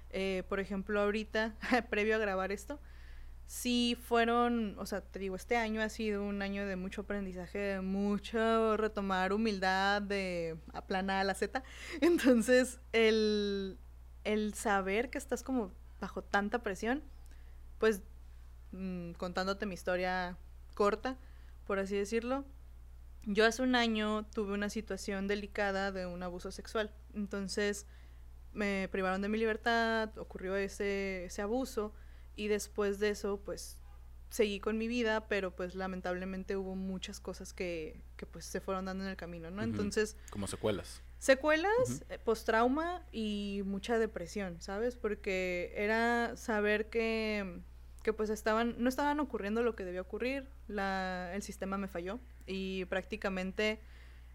Eh, 0.09 0.43
por 0.49 0.59
ejemplo, 0.59 1.01
ahorita, 1.01 1.55
previo 1.91 2.17
a 2.17 2.19
grabar 2.19 2.51
esto, 2.51 2.81
sí 3.51 3.99
fueron, 4.01 4.79
o 4.79 4.87
sea, 4.87 5.01
te 5.01 5.19
digo, 5.19 5.35
este 5.35 5.57
año 5.57 5.83
ha 5.83 5.89
sido 5.89 6.23
un 6.23 6.41
año 6.41 6.65
de 6.67 6.77
mucho 6.77 7.01
aprendizaje, 7.01 7.59
de 7.59 7.81
mucho 7.81 8.77
retomar 8.77 9.33
humildad, 9.33 10.03
de 10.03 10.57
aplanar 10.73 11.27
la 11.27 11.35
Z. 11.35 11.65
Entonces, 12.01 12.79
el, 12.93 13.77
el 14.23 14.55
saber 14.55 15.11
que 15.11 15.19
estás 15.19 15.43
como 15.43 15.73
bajo 16.01 16.23
tanta 16.23 16.63
presión, 16.63 17.03
pues 17.79 18.03
mm, 18.71 19.15
contándote 19.15 19.67
mi 19.67 19.75
historia 19.75 20.39
corta, 20.75 21.19
por 21.67 21.81
así 21.81 21.97
decirlo, 21.97 22.45
yo 23.25 23.45
hace 23.45 23.63
un 23.63 23.75
año 23.75 24.27
tuve 24.27 24.53
una 24.53 24.71
situación 24.71 25.27
delicada 25.27 25.91
de 25.91 26.07
un 26.07 26.23
abuso 26.23 26.53
sexual. 26.53 26.93
Entonces 27.15 27.85
me 28.53 28.89
privaron 28.93 29.23
de 29.23 29.29
mi 29.29 29.39
libertad, 29.39 30.17
ocurrió 30.19 30.55
ese, 30.55 31.25
ese 31.25 31.43
abuso 31.43 31.93
y 32.37 32.49
después 32.49 32.99
de 32.99 33.11
eso 33.11 33.41
pues 33.45 33.81
seguí 34.31 34.61
con 34.61 34.79
mi 34.79 34.89
vida, 34.89 35.27
pero 35.29 35.55
pues 35.55 35.75
lamentablemente 35.75 36.57
hubo 36.57 36.77
muchas 36.77 37.21
cosas 37.21 37.53
que, 37.53 38.01
que 38.17 38.27
pues 38.27 38.45
se 38.45 38.61
fueron 38.61 38.85
dando 38.85 39.05
en 39.05 39.11
el 39.11 39.17
camino, 39.17 39.51
¿no? 39.51 39.63
Entonces... 39.63 40.17
Como 40.31 40.47
secuelas. 40.47 41.03
Secuelas, 41.19 42.03
eh, 42.09 42.19
post-trauma 42.19 43.05
y 43.13 43.63
mucha 43.67 43.99
depresión, 43.99 44.61
¿sabes? 44.61 44.97
Porque 44.97 45.73
era 45.75 46.37
saber 46.37 46.89
que, 46.89 47.61
que 48.03 48.13
pues 48.13 48.31
estaban, 48.31 48.77
no 48.79 48.89
estaban 48.89 49.21
ocurriendo 49.21 49.63
lo 49.63 49.77
que 49.77 49.85
debía 49.85 50.01
ocurrir, 50.01 50.49
la, 50.67 51.31
el 51.35 51.43
sistema 51.43 51.77
me 51.77 51.89
falló 51.89 52.21
y 52.47 52.87
prácticamente 52.87 53.81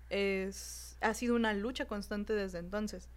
es, 0.10 0.98
ha 1.02 1.14
sido 1.14 1.36
una 1.36 1.54
lucha 1.54 1.86
constante 1.88 2.34
desde 2.34 2.60
entonces. 2.60 3.10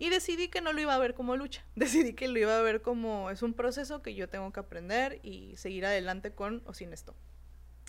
Y 0.00 0.08
decidí 0.08 0.48
que 0.48 0.62
no 0.62 0.72
lo 0.72 0.80
iba 0.80 0.94
a 0.94 0.98
ver 0.98 1.12
como 1.12 1.36
lucha, 1.36 1.62
decidí 1.76 2.14
que 2.14 2.26
lo 2.26 2.38
iba 2.38 2.58
a 2.58 2.62
ver 2.62 2.80
como 2.80 3.28
es 3.28 3.42
un 3.42 3.52
proceso 3.52 4.00
que 4.00 4.14
yo 4.14 4.30
tengo 4.30 4.50
que 4.50 4.58
aprender 4.58 5.20
y 5.22 5.54
seguir 5.58 5.84
adelante 5.84 6.32
con 6.34 6.62
o 6.64 6.72
sin 6.72 6.94
esto. 6.94 7.14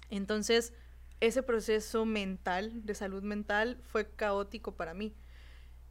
Entonces, 0.10 0.74
ese 1.22 1.42
proceso 1.42 2.06
mental, 2.06 2.86
de 2.86 2.96
salud 2.96 3.24
mental, 3.24 3.80
fue 3.82 4.10
caótico 4.10 4.76
para 4.76 4.94
mí. 4.94 5.16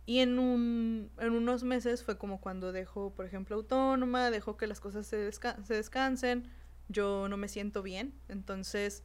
Y 0.04 0.18
en, 0.18 0.38
un, 0.38 1.10
en 1.18 1.32
unos 1.32 1.64
meses 1.64 2.04
fue 2.04 2.18
como 2.18 2.38
cuando 2.42 2.70
dejo, 2.70 3.14
por 3.14 3.24
ejemplo, 3.24 3.56
autónoma, 3.56 4.30
dejo 4.30 4.58
que 4.58 4.66
las 4.66 4.78
cosas 4.78 5.06
se, 5.06 5.32
se 5.32 5.74
descansen, 5.74 6.50
yo 6.88 7.28
no 7.30 7.38
me 7.38 7.48
siento 7.48 7.82
bien, 7.82 8.12
entonces 8.28 9.04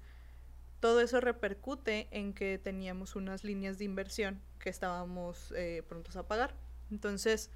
todo 0.82 1.00
eso 1.00 1.22
repercute 1.22 2.10
en 2.12 2.34
que 2.34 2.58
teníamos 2.58 3.16
unas 3.16 3.46
líneas 3.46 3.78
de 3.78 3.86
inversión 3.86 4.42
que 4.60 4.70
estábamos 4.70 5.54
eh, 5.56 5.82
prontos 5.88 6.18
a 6.18 6.28
pagar. 6.28 6.65
Entonces, 6.92 7.50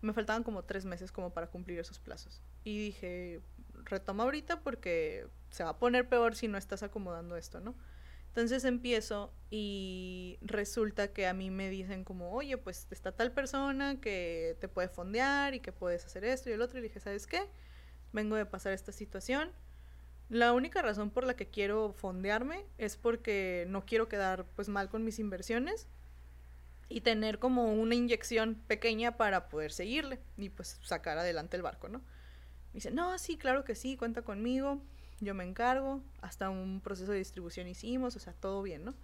me 0.00 0.12
faltaban 0.12 0.42
como 0.42 0.64
tres 0.64 0.84
meses 0.84 1.12
como 1.12 1.32
para 1.32 1.48
cumplir 1.48 1.78
esos 1.78 1.98
plazos. 1.98 2.42
Y 2.64 2.78
dije, 2.78 3.40
retoma 3.84 4.24
ahorita 4.24 4.60
porque 4.60 5.26
se 5.50 5.64
va 5.64 5.70
a 5.70 5.78
poner 5.78 6.08
peor 6.08 6.34
si 6.34 6.48
no 6.48 6.58
estás 6.58 6.82
acomodando 6.82 7.36
esto, 7.36 7.60
¿no? 7.60 7.74
Entonces 8.28 8.64
empiezo 8.64 9.32
y 9.50 10.38
resulta 10.42 11.12
que 11.12 11.26
a 11.26 11.32
mí 11.32 11.50
me 11.50 11.70
dicen 11.70 12.04
como, 12.04 12.32
oye, 12.32 12.58
pues 12.58 12.86
está 12.90 13.12
tal 13.12 13.32
persona 13.32 13.98
que 13.98 14.58
te 14.60 14.68
puede 14.68 14.88
fondear 14.88 15.54
y 15.54 15.60
que 15.60 15.72
puedes 15.72 16.04
hacer 16.04 16.24
esto 16.24 16.50
y 16.50 16.52
el 16.52 16.60
otro. 16.60 16.78
Y 16.78 16.82
dije, 16.82 17.00
¿sabes 17.00 17.26
qué? 17.26 17.48
Vengo 18.12 18.36
de 18.36 18.44
pasar 18.44 18.74
esta 18.74 18.92
situación 18.92 19.52
la 20.28 20.52
única 20.52 20.82
razón 20.82 21.10
por 21.10 21.24
la 21.24 21.36
que 21.36 21.48
quiero 21.48 21.92
fondearme 21.92 22.66
es 22.78 22.96
porque 22.96 23.64
no 23.68 23.86
quiero 23.86 24.08
quedar 24.08 24.44
pues 24.56 24.68
mal 24.68 24.88
con 24.88 25.04
mis 25.04 25.20
inversiones 25.20 25.86
y 26.88 27.00
tener 27.00 27.38
como 27.38 27.72
una 27.72 27.94
inyección 27.94 28.54
pequeña 28.66 29.16
para 29.16 29.48
poder 29.48 29.72
seguirle 29.72 30.20
y 30.36 30.50
pues 30.50 30.78
sacar 30.82 31.18
adelante 31.18 31.56
el 31.56 31.62
barco, 31.62 31.88
¿no? 31.88 32.02
dice, 32.72 32.90
no, 32.90 33.16
sí, 33.18 33.38
claro 33.38 33.64
que 33.64 33.74
sí, 33.74 33.96
cuenta 33.96 34.20
conmigo, 34.20 34.82
yo 35.20 35.32
me 35.32 35.44
encargo, 35.44 36.02
hasta 36.20 36.50
un 36.50 36.82
proceso 36.82 37.12
de 37.12 37.18
distribución 37.18 37.68
hicimos, 37.68 38.16
o 38.16 38.20
sea, 38.20 38.34
todo 38.34 38.62
bien, 38.62 38.84
¿no? 38.84 38.94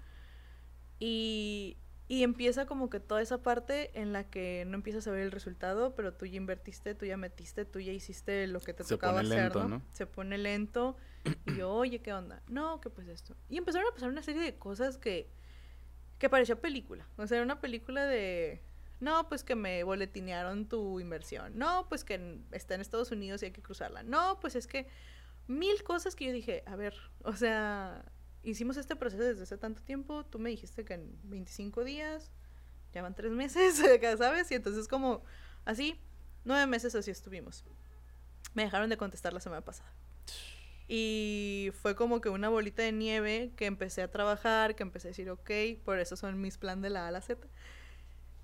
Y 0.98 1.78
y 2.12 2.24
empieza 2.24 2.66
como 2.66 2.90
que 2.90 3.00
toda 3.00 3.22
esa 3.22 3.42
parte 3.42 3.98
en 3.98 4.12
la 4.12 4.24
que 4.24 4.64
no 4.66 4.74
empiezas 4.74 5.06
a 5.06 5.12
ver 5.12 5.22
el 5.22 5.30
resultado, 5.30 5.94
pero 5.94 6.12
tú 6.12 6.26
ya 6.26 6.36
invertiste, 6.36 6.94
tú 6.94 7.06
ya 7.06 7.16
metiste, 7.16 7.64
tú 7.64 7.80
ya 7.80 7.92
hiciste 7.92 8.46
lo 8.48 8.60
que 8.60 8.74
te 8.74 8.84
tocaba 8.84 9.20
hacer, 9.20 9.56
¿no? 9.56 9.80
Se 9.92 10.06
pone 10.06 10.36
lento 10.36 10.94
y 11.46 11.56
yo, 11.56 11.72
oye, 11.72 12.02
¿qué 12.02 12.12
onda? 12.12 12.42
No, 12.48 12.82
que 12.82 12.90
pues 12.90 13.08
esto. 13.08 13.34
Y 13.48 13.56
empezaron 13.56 13.88
a 13.88 13.94
pasar 13.94 14.10
una 14.10 14.22
serie 14.22 14.42
de 14.42 14.56
cosas 14.56 14.98
que, 14.98 15.30
que 16.22 16.30
parecía 16.30 16.54
película. 16.54 17.08
O 17.16 17.26
sea, 17.26 17.38
era 17.38 17.44
una 17.44 17.60
película 17.60 18.06
de, 18.06 18.62
no, 19.00 19.28
pues 19.28 19.42
que 19.42 19.56
me 19.56 19.82
boletinearon 19.82 20.68
tu 20.68 21.00
inversión. 21.00 21.58
No, 21.58 21.88
pues 21.88 22.04
que 22.04 22.38
está 22.52 22.76
en 22.76 22.80
Estados 22.80 23.10
Unidos 23.10 23.42
y 23.42 23.46
hay 23.46 23.50
que 23.50 23.60
cruzarla. 23.60 24.04
No, 24.04 24.38
pues 24.38 24.54
es 24.54 24.68
que 24.68 24.86
mil 25.48 25.82
cosas 25.82 26.14
que 26.14 26.26
yo 26.26 26.32
dije, 26.32 26.62
a 26.64 26.76
ver, 26.76 26.94
o 27.24 27.34
sea, 27.34 28.04
hicimos 28.44 28.76
este 28.76 28.94
proceso 28.94 29.24
desde 29.24 29.42
hace 29.42 29.58
tanto 29.58 29.82
tiempo, 29.82 30.24
tú 30.24 30.38
me 30.38 30.50
dijiste 30.50 30.84
que 30.84 30.94
en 30.94 31.18
25 31.24 31.82
días, 31.82 32.30
ya 32.92 33.02
van 33.02 33.16
tres 33.16 33.32
meses, 33.32 33.82
¿sabes? 34.18 34.48
Y 34.52 34.54
entonces 34.54 34.86
como 34.86 35.24
así, 35.64 35.98
nueve 36.44 36.68
meses 36.68 36.94
así 36.94 37.10
estuvimos. 37.10 37.64
Me 38.54 38.62
dejaron 38.62 38.88
de 38.90 38.96
contestar 38.96 39.32
la 39.32 39.40
semana 39.40 39.64
pasada. 39.64 39.92
Y 40.88 41.70
fue 41.80 41.94
como 41.94 42.20
que 42.20 42.28
una 42.28 42.48
bolita 42.48 42.82
de 42.82 42.92
nieve 42.92 43.52
que 43.56 43.66
empecé 43.66 44.02
a 44.02 44.10
trabajar, 44.10 44.74
que 44.74 44.82
empecé 44.82 45.08
a 45.08 45.10
decir, 45.10 45.30
ok, 45.30 45.50
por 45.84 45.98
eso 45.98 46.16
son 46.16 46.40
mis 46.40 46.58
planes 46.58 46.82
de 46.82 46.90
la 46.90 47.04
A 47.04 47.08
a 47.08 47.10
la 47.12 47.20
Z. 47.20 47.46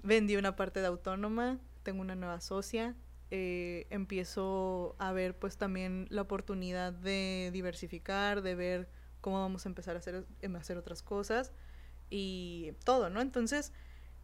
Vendí 0.03 0.37
una 0.37 0.57
parte 0.57 0.81
de 0.81 0.87
autónoma, 0.87 1.59
tengo 1.83 2.01
una 2.01 2.15
nueva 2.15 2.41
socia, 2.41 2.95
eh, 3.31 3.87
empiezo 3.91 4.97
a 4.99 5.13
ver 5.13 5.39
pues 5.39 5.59
también 5.59 6.07
la 6.09 6.23
oportunidad 6.23 6.93
de 6.93 7.51
diversificar, 7.53 8.41
de 8.41 8.55
ver 8.55 8.89
cómo 9.21 9.41
vamos 9.41 9.67
a 9.67 9.69
empezar 9.69 9.97
a 9.97 9.99
hacer, 9.99 10.27
em, 10.41 10.57
a 10.57 10.61
hacer 10.61 10.79
otras 10.79 11.03
cosas 11.03 11.53
y 12.11 12.73
todo, 12.85 13.11
¿no? 13.11 13.21
Entonces, 13.21 13.73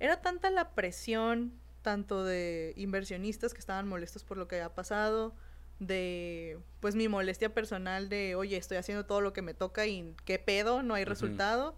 era 0.01 0.23
tanta 0.23 0.51
la 0.51 0.75
presión, 0.75 1.53
tanto 1.83 2.25
de 2.25 2.73
inversionistas 2.77 3.53
que 3.53 3.61
estaban 3.61 3.87
molestos 3.89 4.25
por 4.25 4.39
lo 4.39 4.49
que 4.49 4.57
había 4.57 4.75
pasado, 4.75 5.35
de 5.79 6.59
pues 6.81 6.95
mi 6.95 7.09
molestia 7.09 7.53
personal 7.53 8.09
de, 8.09 8.35
oye, 8.37 8.57
estoy 8.57 8.77
haciendo 8.77 9.07
todo 9.07 9.20
lo 9.20 9.33
que 9.33 9.43
me 9.43 9.55
toca 9.55 9.87
y 9.87 10.14
qué 10.25 10.39
pedo, 10.39 10.83
no 10.83 10.95
hay 10.95 11.05
resultado. 11.05 11.77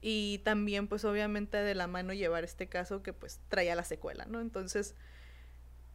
Y 0.00 0.38
también 0.44 0.86
pues 0.88 1.04
obviamente 1.04 1.56
de 1.56 1.74
la 1.74 1.86
mano 1.86 2.12
llevar 2.12 2.44
este 2.44 2.68
caso 2.68 3.02
que 3.02 3.12
pues 3.12 3.40
traía 3.48 3.74
la 3.74 3.84
secuela, 3.84 4.26
¿no? 4.26 4.40
Entonces, 4.40 4.94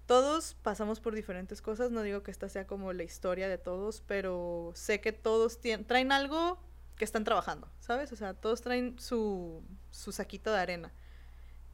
todos 0.08 0.56
pasamos 0.64 1.00
por 1.00 1.14
diferentes 1.14 1.62
cosas, 1.62 1.92
no 1.92 2.02
digo 2.02 2.24
que 2.24 2.32
esta 2.32 2.50
sea 2.50 2.66
como 2.66 2.94
la 2.94 3.04
historia 3.04 3.48
de 3.48 3.60
todos, 3.60 4.02
pero 4.02 4.72
sé 4.74 5.02
que 5.02 5.12
todos 5.12 5.60
traen 5.86 6.12
algo 6.12 6.60
que 6.96 7.06
están 7.06 7.24
trabajando, 7.24 7.72
¿sabes? 7.80 8.12
O 8.12 8.16
sea, 8.16 8.34
todos 8.34 8.62
traen 8.62 8.98
su, 8.98 9.64
su 9.92 10.12
saquito 10.12 10.52
de 10.52 10.60
arena. 10.60 10.94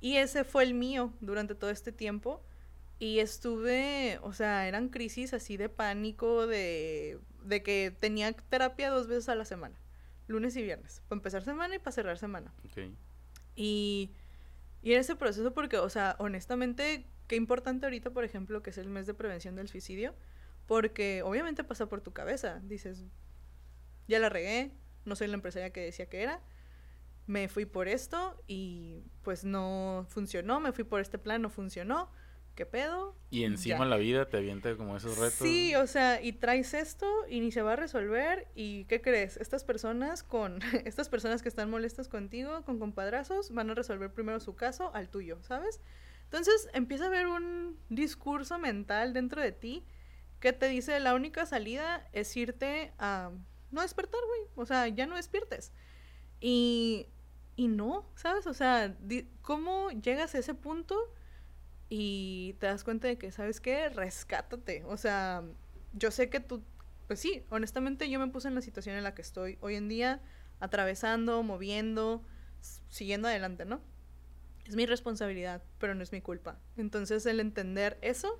Y 0.01 0.17
ese 0.17 0.43
fue 0.43 0.63
el 0.63 0.73
mío 0.73 1.13
durante 1.21 1.55
todo 1.55 1.69
este 1.69 1.91
tiempo. 1.91 2.43
Y 2.99 3.19
estuve, 3.19 4.19
o 4.21 4.33
sea, 4.33 4.67
eran 4.67 4.89
crisis 4.89 5.33
así 5.33 5.57
de 5.57 5.69
pánico, 5.69 6.47
de, 6.47 7.19
de 7.43 7.61
que 7.63 7.95
tenía 7.99 8.31
terapia 8.33 8.89
dos 8.89 9.07
veces 9.07 9.29
a 9.29 9.35
la 9.35 9.45
semana, 9.45 9.79
lunes 10.27 10.55
y 10.55 10.63
viernes, 10.63 11.01
para 11.07 11.19
empezar 11.19 11.43
semana 11.43 11.75
y 11.75 11.79
para 11.79 11.91
cerrar 11.91 12.17
semana. 12.17 12.53
Y 13.55 14.11
Y 14.81 14.93
en 14.93 14.99
ese 14.99 15.15
proceso 15.15 15.51
porque, 15.53 15.77
o 15.77 15.89
sea, 15.89 16.15
honestamente, 16.19 17.07
qué 17.27 17.35
importante 17.35 17.87
ahorita, 17.87 18.11
por 18.11 18.23
ejemplo, 18.23 18.61
que 18.61 18.69
es 18.69 18.77
el 18.77 18.87
mes 18.87 19.07
de 19.07 19.15
prevención 19.15 19.55
del 19.55 19.67
suicidio, 19.67 20.13
porque 20.67 21.23
obviamente 21.23 21.63
pasa 21.63 21.87
por 21.89 22.01
tu 22.01 22.13
cabeza. 22.13 22.59
Dices, 22.63 23.03
ya 24.07 24.19
la 24.19 24.29
regué, 24.29 24.71
no 25.05 25.15
soy 25.15 25.27
la 25.27 25.33
empresaria 25.33 25.71
que 25.71 25.81
decía 25.81 26.07
que 26.07 26.21
era, 26.21 26.41
me 27.27 27.47
fui 27.47 27.65
por 27.65 27.87
esto 27.87 28.39
y 28.47 29.03
pues 29.23 29.43
no 29.43 30.05
funcionó, 30.09 30.59
me 30.59 30.71
fui 30.71 30.83
por 30.83 31.01
este 31.01 31.17
plan, 31.17 31.41
no 31.41 31.49
funcionó 31.49 32.11
¿qué 32.55 32.65
pedo? 32.65 33.15
Y 33.29 33.43
encima 33.43 33.85
la 33.85 33.97
vida 33.97 34.27
te 34.29 34.37
avienta 34.37 34.75
como 34.77 34.95
esos 34.95 35.17
retos. 35.17 35.47
Sí, 35.47 35.75
o 35.75 35.85
sea, 35.87 36.21
y 36.21 36.33
traes 36.33 36.73
esto 36.73 37.05
y 37.29 37.41
ni 37.41 37.51
se 37.51 37.61
va 37.61 37.73
a 37.73 37.75
resolver. 37.75 38.47
¿Y 38.55 38.85
qué 38.85 39.01
crees? 39.01 39.37
Estas 39.37 39.63
personas 39.63 40.23
con, 40.23 40.59
estas 40.85 41.09
personas 41.09 41.41
que 41.41 41.49
están 41.49 41.69
molestas 41.69 42.07
contigo, 42.07 42.63
con 42.63 42.79
compadrazos, 42.79 43.51
van 43.51 43.69
a 43.69 43.73
resolver 43.75 44.11
primero 44.11 44.39
su 44.39 44.55
caso 44.55 44.93
al 44.95 45.09
tuyo, 45.09 45.37
¿sabes? 45.43 45.81
Entonces 46.23 46.69
empieza 46.73 47.05
a 47.05 47.07
haber 47.07 47.27
un 47.27 47.77
discurso 47.89 48.57
mental 48.57 49.13
dentro 49.13 49.41
de 49.41 49.51
ti 49.51 49.85
que 50.39 50.53
te 50.53 50.67
dice 50.67 50.99
la 50.99 51.13
única 51.13 51.45
salida 51.45 52.07
es 52.13 52.35
irte 52.35 52.93
a 52.97 53.31
no 53.71 53.81
despertar, 53.81 54.21
güey. 54.27 54.49
O 54.55 54.65
sea, 54.65 54.87
ya 54.87 55.05
no 55.05 55.15
despiertes. 55.15 55.73
Y, 56.39 57.07
y 57.55 57.67
no, 57.67 58.09
¿sabes? 58.15 58.47
O 58.47 58.53
sea, 58.53 58.97
¿cómo 59.41 59.91
llegas 59.91 60.35
a 60.35 60.39
ese 60.39 60.53
punto? 60.53 60.95
Y 61.89 62.55
te 62.59 62.67
das 62.67 62.83
cuenta 62.83 63.07
de 63.07 63.17
que, 63.17 63.31
¿sabes 63.31 63.61
qué? 63.61 63.89
Rescátate. 63.89 64.83
O 64.85 64.97
sea, 64.97 65.43
yo 65.93 66.11
sé 66.11 66.29
que 66.29 66.39
tú, 66.39 66.63
pues 67.07 67.19
sí, 67.19 67.43
honestamente 67.49 68.09
yo 68.09 68.19
me 68.19 68.27
puse 68.27 68.47
en 68.47 68.55
la 68.55 68.61
situación 68.61 68.95
en 68.95 69.03
la 69.03 69.13
que 69.13 69.21
estoy 69.21 69.57
hoy 69.61 69.75
en 69.75 69.87
día, 69.87 70.21
atravesando, 70.59 71.43
moviendo, 71.43 72.23
siguiendo 72.89 73.27
adelante, 73.27 73.65
¿no? 73.65 73.81
Es 74.67 74.75
mi 74.75 74.85
responsabilidad, 74.87 75.61
pero 75.77 75.93
no 75.93 76.01
es 76.01 76.11
mi 76.11 76.21
culpa. 76.21 76.59
Entonces 76.75 77.25
el 77.27 77.39
entender 77.39 77.99
eso 78.01 78.39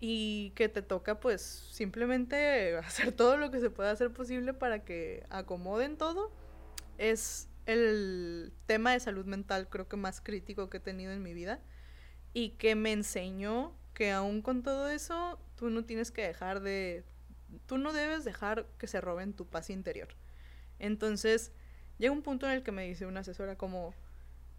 y 0.00 0.50
que 0.54 0.68
te 0.68 0.82
toca 0.82 1.20
pues 1.20 1.42
simplemente 1.42 2.76
hacer 2.84 3.12
todo 3.12 3.36
lo 3.36 3.50
que 3.50 3.60
se 3.60 3.70
pueda 3.70 3.90
hacer 3.90 4.12
posible 4.12 4.54
para 4.54 4.84
que 4.84 5.24
acomoden 5.30 5.96
todo 5.96 6.30
es 6.98 7.48
el 7.66 8.52
tema 8.66 8.92
de 8.92 9.00
salud 9.00 9.26
mental 9.26 9.68
creo 9.68 9.88
que 9.88 9.96
más 9.96 10.20
crítico 10.20 10.70
que 10.70 10.76
he 10.78 10.80
tenido 10.80 11.12
en 11.12 11.22
mi 11.22 11.34
vida 11.34 11.60
y 12.32 12.50
que 12.50 12.74
me 12.74 12.92
enseñó 12.92 13.72
que 13.94 14.12
aún 14.12 14.42
con 14.42 14.62
todo 14.62 14.88
eso, 14.88 15.38
tú 15.56 15.70
no 15.70 15.84
tienes 15.84 16.10
que 16.10 16.22
dejar 16.22 16.60
de, 16.60 17.04
tú 17.66 17.78
no 17.78 17.92
debes 17.92 18.24
dejar 18.24 18.66
que 18.78 18.86
se 18.86 19.00
roben 19.00 19.32
tu 19.32 19.46
paz 19.46 19.70
interior. 19.70 20.08
Entonces, 20.78 21.52
llega 21.98 22.12
un 22.12 22.22
punto 22.22 22.46
en 22.46 22.52
el 22.52 22.62
que 22.62 22.72
me 22.72 22.86
dice 22.86 23.06
una 23.06 23.20
asesora 23.20 23.56
como, 23.56 23.94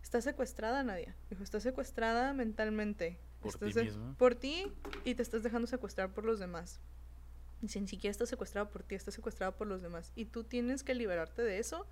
estás 0.04 0.24
secuestrada, 0.24 0.84
Nadia. 0.84 1.16
Dijo, 1.30 1.44
estás 1.44 1.64
secuestrada 1.64 2.34
mentalmente. 2.34 3.18
Por 3.40 3.54
ti 3.54 3.74
mismo. 3.74 4.16
Por 4.18 4.36
ti 4.36 4.72
y 5.06 5.16
te 5.16 5.22
estás 5.22 5.44
dejando 5.44 5.68
secuestrar 5.68 6.14
por 6.14 6.26
los 6.26 6.40
demás. 6.40 6.82
Dice, 7.62 7.80
ni 7.80 7.88
siquiera 7.88 8.12
estás 8.12 8.30
secuestrada 8.30 8.70
por 8.70 8.84
ti, 8.84 8.96
estás 8.96 9.14
secuestrada 9.14 9.56
por 9.56 9.68
los 9.68 9.82
demás. 9.82 10.12
Y 10.16 10.26
tú 10.26 10.44
tienes 10.44 10.84
que 10.84 10.96
liberarte 10.96 11.42
de 11.42 11.60
eso 11.60 11.88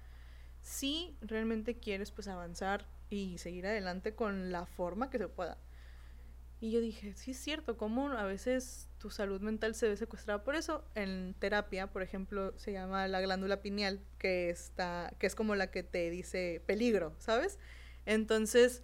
si 0.62 1.16
realmente 1.22 1.78
quieres 1.78 2.12
pues 2.12 2.28
avanzar 2.28 2.86
y 3.10 3.38
seguir 3.38 3.66
adelante 3.68 4.14
con 4.14 4.52
la 4.52 4.66
forma 4.66 5.10
que 5.10 5.18
se 5.18 5.28
pueda. 5.30 5.58
Y 6.60 6.72
yo 6.72 6.82
dije, 6.82 7.14
sí 7.14 7.32
es 7.32 7.38
cierto, 7.38 7.78
como 7.78 8.10
a 8.10 8.24
veces 8.24 8.90
tu 8.98 9.12
salud 9.12 9.42
mental 9.42 9.76
se 9.76 9.88
ve 9.88 9.96
secuestrada 9.96 10.44
por 10.44 10.56
eso. 10.56 10.84
En 10.96 11.36
terapia, 11.38 11.88
por 11.88 12.02
ejemplo, 12.02 12.58
se 12.58 12.72
llama 12.72 13.08
la 13.08 13.22
glándula 13.22 13.62
pineal, 13.62 14.02
que 14.18 14.50
está, 14.50 15.14
que 15.20 15.28
es 15.28 15.36
como 15.36 15.56
la 15.56 15.70
que 15.70 15.84
te 15.84 16.10
dice 16.10 16.64
peligro, 16.66 17.14
¿sabes? 17.20 17.60
Entonces, 18.06 18.82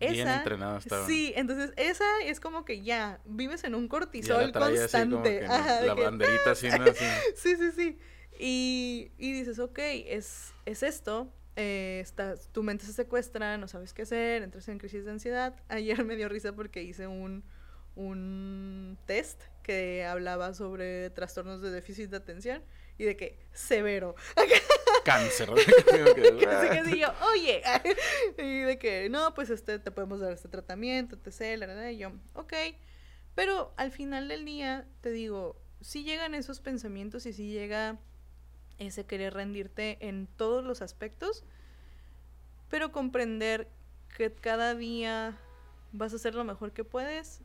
esa, 0.00 0.12
Bien 0.12 0.28
entrenado 0.28 0.78
estaba. 0.78 1.06
Sí, 1.06 1.32
entonces 1.36 1.72
esa 1.76 2.04
es 2.24 2.40
como 2.40 2.64
que 2.64 2.82
ya 2.82 3.20
vives 3.24 3.62
en 3.64 3.74
un 3.74 3.88
cortisol 3.88 4.50
constante. 4.50 5.42
la 5.42 5.94
banderita 5.94 6.52
así, 6.52 6.68
¿no? 6.68 6.86
sí, 7.36 7.56
sí, 7.56 7.72
sí. 7.72 7.98
Y, 8.38 9.12
y 9.18 9.32
dices, 9.32 9.58
ok, 9.58 9.78
es, 9.78 10.54
es 10.64 10.82
esto, 10.82 11.32
eh, 11.56 12.00
estás, 12.02 12.48
tu 12.52 12.62
mente 12.62 12.86
se 12.86 12.92
secuestra, 12.92 13.58
no 13.58 13.68
sabes 13.68 13.92
qué 13.92 14.02
hacer, 14.02 14.42
entras 14.42 14.68
en 14.68 14.78
crisis 14.78 15.04
de 15.04 15.10
ansiedad. 15.10 15.54
Ayer 15.68 16.04
me 16.04 16.16
dio 16.16 16.28
risa 16.28 16.52
porque 16.52 16.82
hice 16.82 17.06
un, 17.06 17.44
un 17.94 18.98
test 19.06 19.42
que 19.62 20.04
hablaba 20.04 20.54
sobre 20.54 21.10
trastornos 21.10 21.60
de 21.60 21.70
déficit 21.70 22.10
de 22.10 22.16
atención 22.16 22.62
y 22.98 23.04
de 23.04 23.16
que 23.16 23.38
severo. 23.52 24.14
Cáncer. 25.04 25.50
que 25.54 26.82
sí, 26.84 26.98
yo, 26.98 27.08
oye. 27.32 27.62
y 28.38 28.60
de 28.60 28.78
que, 28.78 29.08
no, 29.10 29.34
pues 29.34 29.50
este, 29.50 29.78
te 29.78 29.90
podemos 29.90 30.20
dar 30.20 30.32
este 30.32 30.48
tratamiento, 30.48 31.16
etc. 31.16 31.58
La 31.58 31.66
verdad, 31.66 31.88
y 31.88 31.98
yo, 31.98 32.12
ok. 32.34 32.52
Pero 33.34 33.74
al 33.76 33.90
final 33.90 34.28
del 34.28 34.44
día, 34.44 34.86
te 35.00 35.10
digo, 35.10 35.60
si 35.80 36.04
llegan 36.04 36.34
esos 36.34 36.60
pensamientos 36.60 37.26
y 37.26 37.32
si 37.32 37.50
llega 37.50 37.98
ese 38.78 39.04
querer 39.04 39.34
rendirte 39.34 39.98
en 40.00 40.26
todos 40.26 40.64
los 40.64 40.82
aspectos, 40.82 41.44
pero 42.68 42.92
comprender 42.92 43.68
que 44.16 44.32
cada 44.32 44.74
día 44.74 45.38
vas 45.92 46.12
a 46.12 46.16
hacer 46.16 46.34
lo 46.34 46.44
mejor 46.44 46.72
que 46.72 46.84
puedes, 46.84 47.42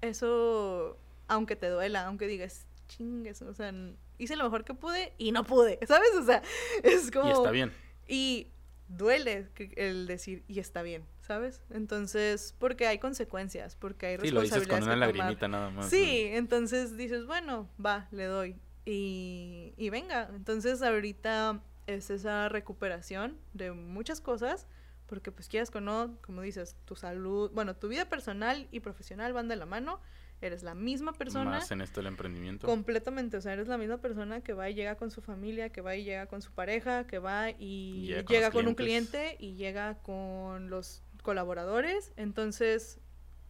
eso, 0.00 0.96
aunque 1.28 1.56
te 1.56 1.68
duela, 1.68 2.06
aunque 2.06 2.26
digas, 2.26 2.66
chingues, 2.88 3.42
o 3.42 3.54
sea, 3.54 3.72
hice 4.18 4.36
lo 4.36 4.44
mejor 4.44 4.64
que 4.64 4.74
pude 4.74 5.12
y 5.18 5.32
no 5.32 5.44
pude, 5.44 5.78
¿sabes? 5.86 6.10
O 6.18 6.24
sea, 6.24 6.42
es 6.82 7.10
como... 7.10 7.28
Y 7.28 7.32
está 7.32 7.50
bien. 7.50 7.72
Y 8.08 8.48
duele 8.88 9.48
el 9.76 10.06
decir, 10.06 10.42
y 10.48 10.58
está 10.58 10.82
bien, 10.82 11.04
¿sabes? 11.20 11.62
Entonces, 11.70 12.54
porque 12.58 12.86
hay 12.86 12.98
consecuencias, 12.98 13.76
porque 13.76 14.06
hay 14.06 14.16
responsabilidades. 14.16 14.62
Sí, 14.62 14.68
lo 14.68 14.74
dices 14.74 14.80
con 14.80 14.82
una 14.82 14.96
lagrimita 14.96 15.48
nada 15.48 15.70
más. 15.70 15.88
Sí, 15.88 16.28
entonces 16.32 16.96
dices, 16.96 17.26
bueno, 17.26 17.68
va, 17.84 18.08
le 18.10 18.24
doy. 18.24 18.56
Y, 18.84 19.74
y 19.76 19.90
venga, 19.90 20.30
entonces 20.34 20.82
ahorita 20.82 21.62
es 21.86 22.10
esa 22.10 22.48
recuperación 22.48 23.38
de 23.52 23.72
muchas 23.72 24.20
cosas, 24.20 24.66
porque 25.06 25.32
pues 25.32 25.48
quieras 25.48 25.70
o 25.74 25.80
no, 25.80 26.16
como 26.22 26.42
dices, 26.42 26.76
tu 26.84 26.96
salud, 26.96 27.50
bueno, 27.52 27.74
tu 27.74 27.88
vida 27.88 28.08
personal 28.08 28.68
y 28.70 28.80
profesional 28.80 29.32
van 29.32 29.48
de 29.48 29.56
la 29.56 29.66
mano, 29.66 30.00
eres 30.40 30.62
la 30.62 30.74
misma 30.74 31.12
persona. 31.12 31.50
Más 31.50 31.70
en 31.70 31.80
esto 31.80 32.00
del 32.00 32.06
emprendimiento. 32.06 32.66
Completamente, 32.66 33.36
o 33.36 33.40
sea, 33.40 33.52
eres 33.52 33.68
la 33.68 33.76
misma 33.76 33.98
persona 33.98 34.40
que 34.40 34.52
va 34.52 34.70
y 34.70 34.74
llega 34.74 34.96
con 34.96 35.10
su 35.10 35.20
familia, 35.20 35.70
que 35.70 35.80
va 35.80 35.96
y 35.96 36.04
llega 36.04 36.26
con 36.26 36.42
su 36.42 36.52
pareja, 36.52 37.06
que 37.06 37.18
va 37.18 37.50
y, 37.50 38.06
llega, 38.28 38.50
con, 38.50 38.66
un 38.66 38.74
cliente 38.74 39.36
y 39.38 39.54
llega 39.54 39.98
con 40.02 40.70
los 40.70 41.02
colaboradores, 41.22 42.12
entonces 42.16 43.00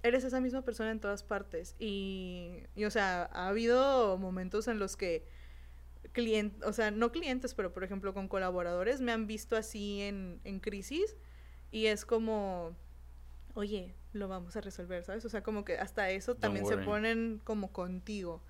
eres 0.03 0.25
esa 0.25 0.41
misma 0.41 0.63
persona 0.63 0.91
en 0.91 1.01
todas 1.01 1.23
partes. 1.23 1.75
Y, 1.79 2.63
o 2.85 2.91
sea, 2.91 3.29
ha 3.33 3.49
habido 3.49 4.17
momentos 4.19 4.69
en 4.69 4.79
los 4.79 4.97
que 4.97 5.27
clientes, 6.13 6.63
o 6.67 6.73
sea, 6.73 6.91
no 6.91 7.13
clientes, 7.13 7.55
pero 7.55 7.73
por 7.73 7.85
ejemplo 7.85 8.15
con 8.15 8.27
colaboradores 8.27 9.01
me 9.01 9.13
han 9.13 9.27
visto 9.27 9.57
así 9.57 10.01
en, 10.01 10.41
en 10.45 10.59
crisis 10.59 11.17
y 11.71 11.87
es 11.87 12.05
como, 12.05 12.77
oye, 13.55 13.95
lo 14.13 14.29
vamos 14.29 14.57
a 14.57 14.61
resolver, 14.61 15.05
¿sabes? 15.05 15.25
O 15.25 15.29
sea, 15.29 15.43
como 15.43 15.65
que 15.65 15.79
hasta 15.79 16.11
eso 16.11 16.35
también 16.35 16.67
se 16.67 16.79
ponen 16.79 17.41
como 17.45 17.73
contigo. 17.73 18.43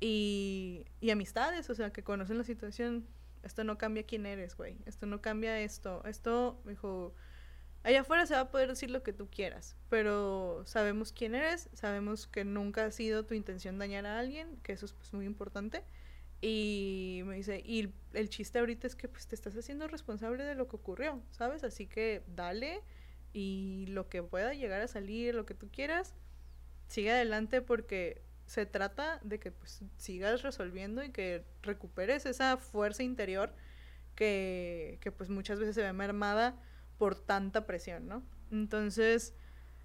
Y, 0.00 0.86
y 1.00 1.10
amistades, 1.10 1.68
o 1.70 1.74
sea, 1.74 1.92
que 1.92 2.02
conocen 2.02 2.38
la 2.38 2.44
situación. 2.44 3.06
Esto 3.42 3.64
no 3.64 3.76
cambia 3.76 4.04
quién 4.04 4.26
eres, 4.26 4.56
güey. 4.56 4.78
Esto 4.86 5.06
no 5.06 5.20
cambia 5.20 5.60
esto. 5.60 6.02
Esto, 6.04 6.60
dijo, 6.66 7.14
Allá 7.84 8.00
afuera 8.00 8.24
se 8.24 8.32
va 8.32 8.40
a 8.40 8.50
poder 8.50 8.70
decir 8.70 8.90
lo 8.90 9.02
que 9.02 9.12
tú 9.12 9.28
quieras, 9.30 9.76
pero 9.90 10.62
sabemos 10.64 11.12
quién 11.12 11.34
eres, 11.34 11.68
sabemos 11.74 12.26
que 12.26 12.42
nunca 12.42 12.86
ha 12.86 12.90
sido 12.90 13.26
tu 13.26 13.34
intención 13.34 13.78
dañar 13.78 14.06
a 14.06 14.18
alguien, 14.18 14.56
que 14.62 14.72
eso 14.72 14.86
es 14.86 14.94
pues, 14.94 15.12
muy 15.12 15.26
importante. 15.26 15.84
Y 16.40 17.20
me 17.26 17.36
dice, 17.36 17.62
y 17.62 17.92
el 18.14 18.30
chiste 18.30 18.58
ahorita 18.58 18.86
es 18.86 18.96
que 18.96 19.06
pues 19.06 19.26
te 19.26 19.34
estás 19.34 19.54
haciendo 19.54 19.86
responsable 19.86 20.44
de 20.44 20.54
lo 20.54 20.66
que 20.66 20.76
ocurrió, 20.76 21.22
¿sabes? 21.30 21.62
Así 21.62 21.86
que 21.86 22.22
dale 22.26 22.80
y 23.34 23.84
lo 23.88 24.08
que 24.08 24.22
pueda 24.22 24.54
llegar 24.54 24.80
a 24.80 24.88
salir, 24.88 25.34
lo 25.34 25.44
que 25.44 25.54
tú 25.54 25.68
quieras, 25.70 26.14
sigue 26.88 27.12
adelante 27.12 27.60
porque 27.60 28.22
se 28.46 28.64
trata 28.64 29.20
de 29.22 29.38
que 29.38 29.50
pues 29.50 29.82
sigas 29.98 30.40
resolviendo 30.40 31.04
y 31.04 31.12
que 31.12 31.44
recuperes 31.62 32.24
esa 32.24 32.56
fuerza 32.56 33.02
interior 33.02 33.54
que, 34.14 34.98
que 35.02 35.12
pues 35.12 35.28
muchas 35.28 35.58
veces 35.58 35.74
se 35.74 35.82
ve 35.82 35.92
mermada 35.92 36.58
por 36.98 37.14
tanta 37.14 37.66
presión, 37.66 38.08
¿no? 38.08 38.22
Entonces, 38.50 39.34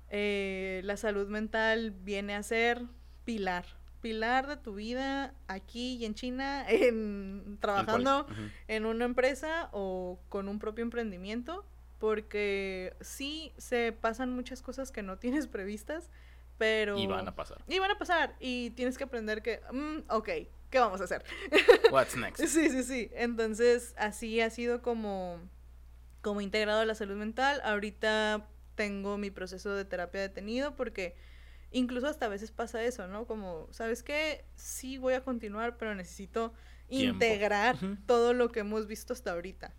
eh, 0.09 0.81
la 0.83 0.97
salud 0.97 1.27
mental 1.27 1.91
viene 1.91 2.35
a 2.35 2.43
ser 2.43 2.83
pilar, 3.25 3.65
pilar 4.01 4.47
de 4.47 4.57
tu 4.57 4.75
vida 4.75 5.33
aquí 5.47 5.97
y 5.97 6.05
en 6.05 6.15
China, 6.15 6.65
en, 6.69 7.57
trabajando 7.59 8.27
en 8.67 8.85
una 8.85 9.05
empresa 9.05 9.69
o 9.71 10.19
con 10.29 10.47
un 10.47 10.59
propio 10.59 10.83
emprendimiento, 10.83 11.65
porque 11.99 12.95
sí 13.01 13.53
se 13.57 13.91
pasan 13.91 14.33
muchas 14.33 14.61
cosas 14.61 14.91
que 14.91 15.03
no 15.03 15.17
tienes 15.19 15.47
previstas, 15.47 16.09
pero... 16.57 16.97
Y 16.97 17.07
van 17.07 17.27
a 17.27 17.35
pasar. 17.35 17.63
Y 17.67 17.79
van 17.79 17.91
a 17.91 17.97
pasar, 17.97 18.35
y 18.39 18.71
tienes 18.71 18.97
que 18.97 19.03
aprender 19.03 19.41
que, 19.41 19.61
mm, 19.71 20.09
ok, 20.09 20.29
¿qué 20.69 20.79
vamos 20.79 21.01
a 21.01 21.05
hacer? 21.05 21.23
What's 21.91 22.15
next? 22.17 22.43
sí, 22.47 22.69
sí, 22.69 22.83
sí. 22.83 23.09
Entonces, 23.13 23.93
así 23.97 24.41
ha 24.41 24.49
sido 24.49 24.81
como 24.81 25.39
como 26.21 26.41
integrado 26.41 26.81
a 26.81 26.85
la 26.85 26.95
salud 26.95 27.15
mental. 27.15 27.61
Ahorita 27.63 28.47
tengo 28.75 29.17
mi 29.17 29.31
proceso 29.31 29.73
de 29.75 29.85
terapia 29.85 30.21
detenido 30.21 30.75
porque 30.75 31.15
incluso 31.71 32.07
hasta 32.07 32.25
a 32.25 32.29
veces 32.29 32.51
pasa 32.51 32.83
eso, 32.83 33.07
¿no? 33.07 33.25
Como, 33.25 33.67
¿sabes 33.71 34.03
qué? 34.03 34.45
Sí 34.55 34.97
voy 34.97 35.13
a 35.13 35.23
continuar, 35.23 35.77
pero 35.77 35.95
necesito 35.95 36.53
integrar 36.87 37.77
todo 38.05 38.33
lo 38.33 38.51
que 38.51 38.61
hemos 38.61 38.87
visto 38.87 39.13
hasta 39.13 39.31
ahorita. 39.31 39.73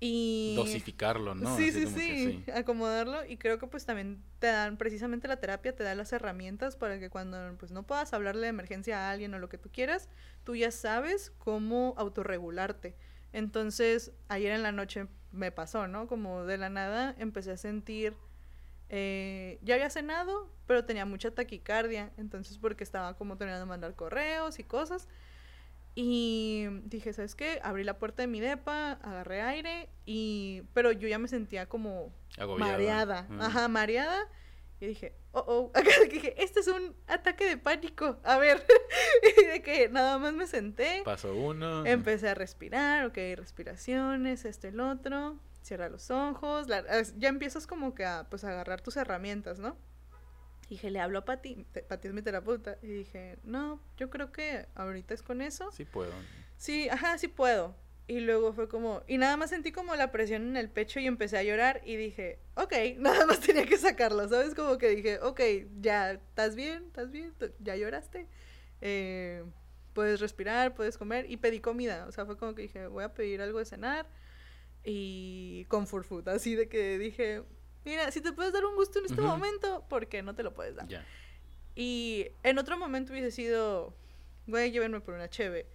Y... 0.00 0.54
Dosificarlo, 0.56 1.34
¿no? 1.34 1.56
Sí, 1.56 1.72
sí, 1.72 1.86
sí, 1.86 2.44
acomodarlo. 2.52 3.24
Y 3.24 3.36
creo 3.36 3.58
que 3.58 3.66
pues 3.66 3.86
también 3.86 4.22
te 4.38 4.48
dan, 4.48 4.76
precisamente 4.76 5.28
la 5.28 5.36
terapia 5.36 5.74
te 5.74 5.84
da 5.84 5.94
las 5.94 6.12
herramientas 6.12 6.76
para 6.76 6.98
que 6.98 7.10
cuando 7.10 7.56
pues 7.58 7.72
no 7.72 7.84
puedas 7.84 8.12
hablarle 8.12 8.42
de 8.42 8.48
emergencia 8.48 8.98
a 8.98 9.10
alguien 9.10 9.32
o 9.34 9.38
lo 9.38 9.48
que 9.48 9.56
tú 9.56 9.70
quieras, 9.72 10.08
tú 10.42 10.56
ya 10.56 10.70
sabes 10.70 11.32
cómo 11.38 11.94
autorregularte. 11.96 12.96
Entonces, 13.34 14.12
ayer 14.28 14.52
en 14.52 14.62
la 14.62 14.70
noche 14.70 15.08
me 15.32 15.50
pasó, 15.50 15.88
¿no? 15.88 16.06
Como 16.06 16.44
de 16.44 16.56
la 16.56 16.70
nada 16.70 17.14
empecé 17.18 17.50
a 17.50 17.56
sentir... 17.56 18.14
Eh, 18.90 19.58
ya 19.62 19.74
había 19.74 19.90
cenado, 19.90 20.48
pero 20.68 20.84
tenía 20.84 21.04
mucha 21.04 21.32
taquicardia. 21.32 22.12
Entonces, 22.16 22.58
porque 22.58 22.84
estaba 22.84 23.16
como 23.16 23.36
teniendo 23.36 23.64
que 23.64 23.68
mandar 23.68 23.96
correos 23.96 24.60
y 24.60 24.62
cosas. 24.62 25.08
Y 25.96 26.66
dije, 26.84 27.12
¿sabes 27.12 27.34
qué? 27.34 27.58
Abrí 27.64 27.82
la 27.82 27.98
puerta 27.98 28.22
de 28.22 28.28
mi 28.28 28.38
depa, 28.38 28.92
agarré 28.92 29.42
aire 29.42 29.88
y... 30.06 30.62
Pero 30.72 30.92
yo 30.92 31.08
ya 31.08 31.18
me 31.18 31.26
sentía 31.26 31.68
como 31.68 32.12
mareada. 32.56 33.26
Ajá, 33.40 33.66
mareada. 33.66 34.28
Y 34.84 34.88
dije, 34.88 35.14
oh, 35.32 35.44
oh. 35.46 35.70
Acá 35.74 35.90
dije, 36.10 36.34
este 36.42 36.60
es 36.60 36.68
un 36.68 36.94
ataque 37.06 37.46
de 37.46 37.56
pánico. 37.56 38.18
A 38.22 38.36
ver. 38.38 38.64
y 39.38 39.44
de 39.46 39.62
que 39.62 39.88
nada 39.88 40.18
más 40.18 40.34
me 40.34 40.46
senté. 40.46 41.02
Pasó 41.04 41.34
uno. 41.34 41.86
Empecé 41.86 42.28
a 42.28 42.34
respirar, 42.34 43.06
ok, 43.06 43.16
respiraciones, 43.36 44.44
esto, 44.44 44.68
el 44.68 44.80
otro. 44.80 45.38
Cierra 45.62 45.88
los 45.88 46.10
ojos. 46.10 46.66
ya 47.16 47.28
empiezas 47.28 47.66
como 47.66 47.94
que 47.94 48.04
a, 48.04 48.26
pues, 48.28 48.44
agarrar 48.44 48.82
tus 48.82 48.96
herramientas, 48.96 49.58
¿no? 49.58 49.76
dije, 50.68 50.90
le 50.90 50.98
hablo 50.98 51.18
a 51.18 51.24
Pati, 51.24 51.66
Pati 51.88 52.08
es 52.08 52.14
mi 52.14 52.22
terapeuta, 52.22 52.78
y 52.82 52.86
dije, 52.86 53.38
no, 53.44 53.80
yo 53.98 54.08
creo 54.08 54.32
que 54.32 54.66
ahorita 54.74 55.14
es 55.14 55.22
con 55.22 55.42
eso. 55.42 55.70
Sí 55.72 55.84
puedo. 55.84 56.12
Sí, 56.56 56.88
ajá, 56.88 57.18
sí 57.18 57.28
puedo. 57.28 57.76
Y 58.06 58.20
luego 58.20 58.52
fue 58.52 58.68
como, 58.68 59.02
y 59.08 59.16
nada 59.16 59.36
más 59.38 59.50
sentí 59.50 59.72
como 59.72 59.94
la 59.94 60.12
presión 60.12 60.42
en 60.42 60.56
el 60.58 60.68
pecho 60.68 61.00
y 61.00 61.06
empecé 61.06 61.38
a 61.38 61.42
llorar 61.42 61.80
y 61.86 61.96
dije, 61.96 62.38
ok, 62.54 62.72
nada 62.98 63.24
más 63.26 63.40
tenía 63.40 63.64
que 63.64 63.78
sacarlo, 63.78 64.28
¿sabes? 64.28 64.54
Como 64.54 64.76
que 64.76 64.90
dije, 64.90 65.18
ok, 65.20 65.40
ya, 65.80 66.12
¿estás 66.12 66.54
bien? 66.54 66.84
¿Estás 66.86 67.10
bien? 67.10 67.32
¿Ya 67.60 67.76
lloraste? 67.76 68.26
Eh, 68.82 69.42
puedes 69.94 70.20
respirar, 70.20 70.74
puedes 70.74 70.98
comer 70.98 71.30
y 71.30 71.38
pedí 71.38 71.60
comida, 71.60 72.04
o 72.06 72.12
sea, 72.12 72.26
fue 72.26 72.36
como 72.36 72.54
que 72.54 72.62
dije, 72.62 72.86
voy 72.88 73.04
a 73.04 73.14
pedir 73.14 73.40
algo 73.40 73.58
de 73.58 73.64
cenar 73.64 74.06
y 74.82 75.64
comfort 75.68 76.04
food, 76.04 76.28
así 76.28 76.54
de 76.56 76.68
que 76.68 76.98
dije, 76.98 77.42
mira, 77.86 78.10
si 78.10 78.20
te 78.20 78.32
puedes 78.32 78.52
dar 78.52 78.66
un 78.66 78.74
gusto 78.74 78.98
en 78.98 79.06
este 79.06 79.22
momento, 79.22 79.86
¿por 79.88 80.08
qué 80.08 80.22
no 80.22 80.34
te 80.34 80.42
lo 80.42 80.52
puedes 80.52 80.74
dar? 80.74 80.86
Y 81.74 82.26
en 82.42 82.58
otro 82.58 82.76
momento 82.76 83.12
hubiese 83.12 83.30
sido, 83.30 83.94
güey, 84.46 84.70
llévenme 84.70 85.00
por 85.00 85.14
una 85.14 85.30
cheve. 85.30 85.66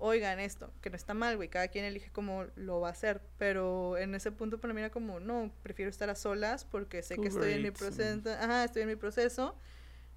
Oigan 0.00 0.38
esto, 0.38 0.72
que 0.80 0.90
no 0.90 0.96
está 0.96 1.12
mal, 1.12 1.36
güey, 1.36 1.48
cada 1.48 1.66
quien 1.68 1.84
elige 1.84 2.10
cómo 2.12 2.46
lo 2.54 2.80
va 2.80 2.88
a 2.88 2.92
hacer, 2.92 3.20
pero 3.36 3.98
en 3.98 4.14
ese 4.14 4.30
punto 4.30 4.60
para 4.60 4.72
mí 4.72 4.80
era 4.80 4.90
como, 4.90 5.18
no, 5.18 5.52
prefiero 5.64 5.90
estar 5.90 6.08
a 6.08 6.14
solas 6.14 6.64
porque 6.64 7.02
sé 7.02 7.16
que 7.16 7.26
estoy 7.26 7.54
en 7.54 7.62
mi 7.62 7.72
proceso, 7.72 8.30
ajá, 8.30 8.64
estoy 8.64 8.82
en 8.82 8.88
mi 8.88 8.94
proceso, 8.94 9.56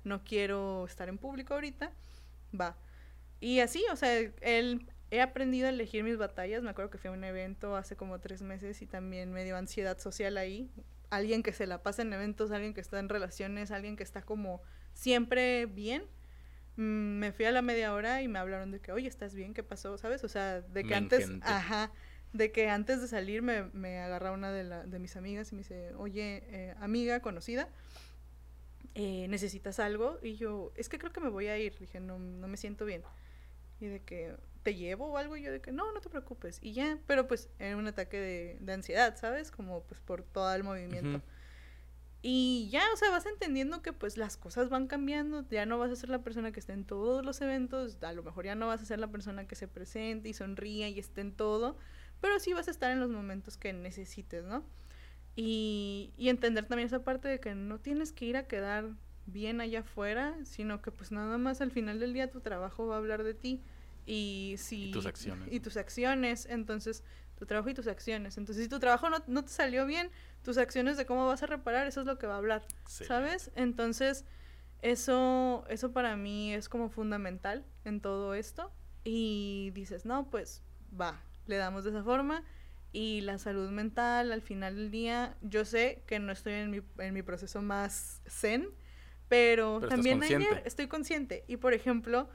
no 0.04 0.24
quiero 0.24 0.86
estar 0.86 1.10
en 1.10 1.18
público 1.18 1.56
ahorita, 1.56 1.92
va. 2.60 2.78
Y 3.40 3.60
así, 3.60 3.84
o 3.92 3.96
sea, 3.96 4.20
él, 4.20 4.88
he 5.10 5.20
aprendido 5.20 5.66
a 5.66 5.72
elegir 5.72 6.04
mis 6.04 6.18
batallas, 6.18 6.62
me 6.62 6.70
acuerdo 6.70 6.92
que 6.92 7.00
fui 7.00 7.10
a 7.10 7.14
un 7.14 7.24
evento 7.24 7.76
hace 7.76 7.96
como 7.96 8.20
tres 8.20 8.44
meses 8.44 8.84
y 8.84 8.86
también 8.86 9.34
me 9.34 9.44
dio 9.44 9.58
ansiedad 9.58 9.98
social 9.98 10.38
ahí, 10.38 10.70
alguien 11.10 11.42
que 11.42 11.54
se 11.54 11.66
la 11.68 11.82
pasa 11.82 12.04
en 12.04 12.14
eventos, 12.14 12.52
alguien 12.52 12.74
que 12.74 12.82
está 12.82 13.00
en 13.00 13.10
relaciones, 13.10 13.72
alguien 13.72 13.98
que 13.98 14.04
está 14.04 14.22
como 14.22 14.62
siempre 14.94 15.66
bien. 15.66 16.04
Mm, 16.78 17.20
me 17.20 17.32
fui 17.32 17.46
a 17.46 17.52
la 17.52 17.62
media 17.62 17.94
hora 17.94 18.22
y 18.22 18.28
me 18.28 18.40
hablaron 18.40 18.72
de 18.72 18.80
que, 18.80 18.92
oye, 18.92 19.08
¿estás 19.08 19.36
bien? 19.36 19.54
¿Qué 19.54 19.64
pasó? 19.64 19.98
¿Sabes? 19.98 20.24
O 20.24 20.30
sea, 20.30 20.62
de 20.62 20.84
que 20.84 20.96
antes, 20.96 21.30
ajá, 21.42 21.92
de 22.34 22.52
que 22.52 22.70
antes 22.70 23.02
de 23.02 23.08
salir 23.08 23.42
me, 23.42 23.64
me 23.74 24.00
agarra 24.00 24.32
una 24.32 24.52
de, 24.52 24.64
la, 24.64 24.86
de 24.86 25.00
mis 25.00 25.16
amigas 25.16 25.52
y 25.52 25.56
me 25.56 25.60
dice, 25.60 25.94
oye, 25.96 26.44
eh, 26.48 26.76
amiga 26.80 27.20
conocida, 27.22 27.68
eh, 28.96 29.28
¿necesitas 29.28 29.80
algo? 29.80 30.20
Y 30.22 30.36
yo, 30.36 30.72
es 30.76 30.90
que 30.90 30.98
creo 30.98 31.12
que 31.12 31.20
me 31.20 31.30
voy 31.30 31.48
a 31.48 31.58
ir. 31.58 31.78
Dije, 31.78 32.00
no, 32.00 32.20
no 32.20 32.48
me 32.48 32.58
siento 32.58 32.86
bien. 32.86 33.04
Y 33.80 33.88
de 33.88 34.02
que, 34.02 34.36
¿te 34.64 34.76
llevo 34.76 35.08
o 35.08 35.18
algo? 35.18 35.36
Y 35.38 35.44
yo 35.44 35.52
de 35.52 35.62
que, 35.62 35.72
no, 35.72 35.92
no 35.92 36.02
te 36.02 36.10
preocupes. 36.10 36.60
Y 36.62 36.74
ya, 36.74 37.00
pero 37.08 37.28
pues 37.28 37.50
era 37.60 37.76
un 37.76 37.88
ataque 37.88 38.18
de, 38.18 38.58
de 38.60 38.74
ansiedad, 38.74 39.18
¿sabes? 39.18 39.52
Como 39.52 39.84
pues 39.84 40.00
por 40.02 40.24
todo 40.24 40.54
el 40.54 40.64
movimiento. 40.64 41.22
Y 42.24 42.70
ya, 42.72 42.84
o 42.94 42.98
sea, 42.98 43.10
vas 43.10 43.26
entendiendo 43.26 43.82
que 43.82 43.94
pues 43.94 44.16
las 44.16 44.38
cosas 44.38 44.70
van 44.70 44.88
cambiando, 44.88 45.44
ya 45.50 45.66
no 45.66 45.80
vas 45.80 45.92
a 45.92 45.96
ser 45.96 46.10
la 46.10 46.24
persona 46.24 46.52
que 46.52 46.60
esté 46.60 46.74
en 46.74 46.86
todos 46.86 47.26
los 47.26 47.42
eventos, 47.42 47.98
a 48.02 48.14
lo 48.14 48.22
mejor 48.22 48.46
ya 48.46 48.54
no 48.54 48.68
vas 48.68 48.82
a 48.82 48.86
ser 48.86 49.00
la 49.00 49.08
persona 49.08 49.48
que 49.48 49.56
se 49.56 49.68
presente 49.68 50.30
y 50.30 50.34
sonría 50.34 50.88
y 50.88 51.00
esté 51.00 51.22
en 51.22 51.32
todo, 51.32 51.78
pero 52.20 52.40
sí 52.40 52.54
vas 52.54 52.68
a 52.68 52.72
estar 52.72 52.92
en 52.92 53.00
los 53.00 53.10
momentos 53.10 53.58
que 53.58 53.74
necesites, 53.74 54.44
¿no? 54.44 54.64
Y, 55.36 56.14
y 56.16 56.30
entender 56.30 56.66
también 56.66 56.86
esa 56.86 57.04
parte 57.04 57.28
de 57.28 57.40
que 57.40 57.56
no 57.56 57.80
tienes 57.80 58.12
que 58.12 58.26
ir 58.26 58.38
a 58.38 58.48
quedar 58.48 58.92
bien 59.26 59.60
allá 59.60 59.80
afuera, 59.80 60.36
sino 60.44 60.82
que 60.82 60.92
pues 60.92 61.12
nada 61.12 61.40
más 61.40 61.62
al 61.62 61.72
final 61.72 62.00
del 62.00 62.14
día 62.14 62.30
tu 62.30 62.42
trabajo 62.42 62.86
va 62.86 62.96
a 62.96 62.98
hablar 63.00 63.24
de 63.24 63.34
ti 63.34 63.62
y 64.06 64.56
si... 64.58 64.92
tus 64.92 65.06
acciones. 65.06 65.48
Y 65.52 65.60
tus 65.60 65.78
acciones, 65.78 66.46
entonces, 66.50 67.04
tu 67.42 67.48
trabajo 67.48 67.72
y 67.72 67.74
tus 67.74 67.88
acciones. 67.88 68.38
Entonces, 68.38 68.66
si 68.66 68.70
tu 68.70 68.80
trabajo 68.80 69.10
no, 69.10 69.18
no, 69.26 69.44
te 69.44 69.50
salió 69.50 69.88
bien, 69.88 70.12
tus 70.44 70.60
acciones 70.60 70.96
de 70.96 71.08
cómo 71.08 71.26
vas 71.26 71.42
a 71.42 71.48
reparar, 71.48 71.88
eso 71.88 72.02
es 72.02 72.06
lo 72.06 72.20
que 72.20 72.28
va 72.28 72.36
a 72.36 72.38
hablar, 72.38 72.68
¿sabes? 72.86 73.50
Entonces, 73.56 74.26
eso, 74.84 75.66
eso 75.68 75.92
para 75.92 76.16
mí 76.16 76.54
es 76.54 76.70
como 76.70 76.89
fundamental 76.89 77.66
en 77.84 78.00
todo 78.00 78.36
esto. 78.36 78.72
Y 79.04 79.72
dices, 79.74 80.06
no, 80.06 80.30
pues 80.30 80.62
va, 80.94 81.20
le 81.48 81.58
damos 81.58 81.84
de 81.84 81.89
esa 81.89 82.04
forma. 82.04 82.44
Y 82.92 83.22
la 83.22 83.39
salud 83.39 83.72
mental, 83.72 84.32
al 84.32 84.44
final 84.44 84.76
del 84.76 84.92
día, 84.92 85.36
yo 85.42 85.66
sé 85.66 86.04
que 86.06 86.20
no 86.20 86.32
estoy 86.32 86.54
en 86.54 86.70
mi, 86.70 86.82
en 87.00 87.12
mi 87.16 87.24
proceso 87.24 87.64
más 87.64 88.22
zen, 88.28 88.70
pero, 89.30 89.80
también 89.80 90.22
ayer 90.22 90.62
estoy 90.64 90.88
consciente. 90.88 91.44
Y 91.48 91.58
por 91.58 91.74
ejemplo, 91.74 92.30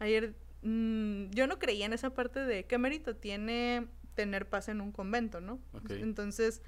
ayer 0.00 0.34
Mm, 0.62 1.30
yo 1.30 1.46
no 1.46 1.58
creía 1.58 1.86
en 1.86 1.92
esa 1.92 2.10
parte 2.10 2.40
de 2.40 2.66
qué 2.66 2.78
mérito 2.78 3.14
tiene 3.14 3.86
tener 4.18 4.48
paz 4.48 4.68
en 4.68 4.80
un 4.80 4.90
convento, 4.90 5.40
¿no? 5.40 5.60
Entonces, 5.88 6.60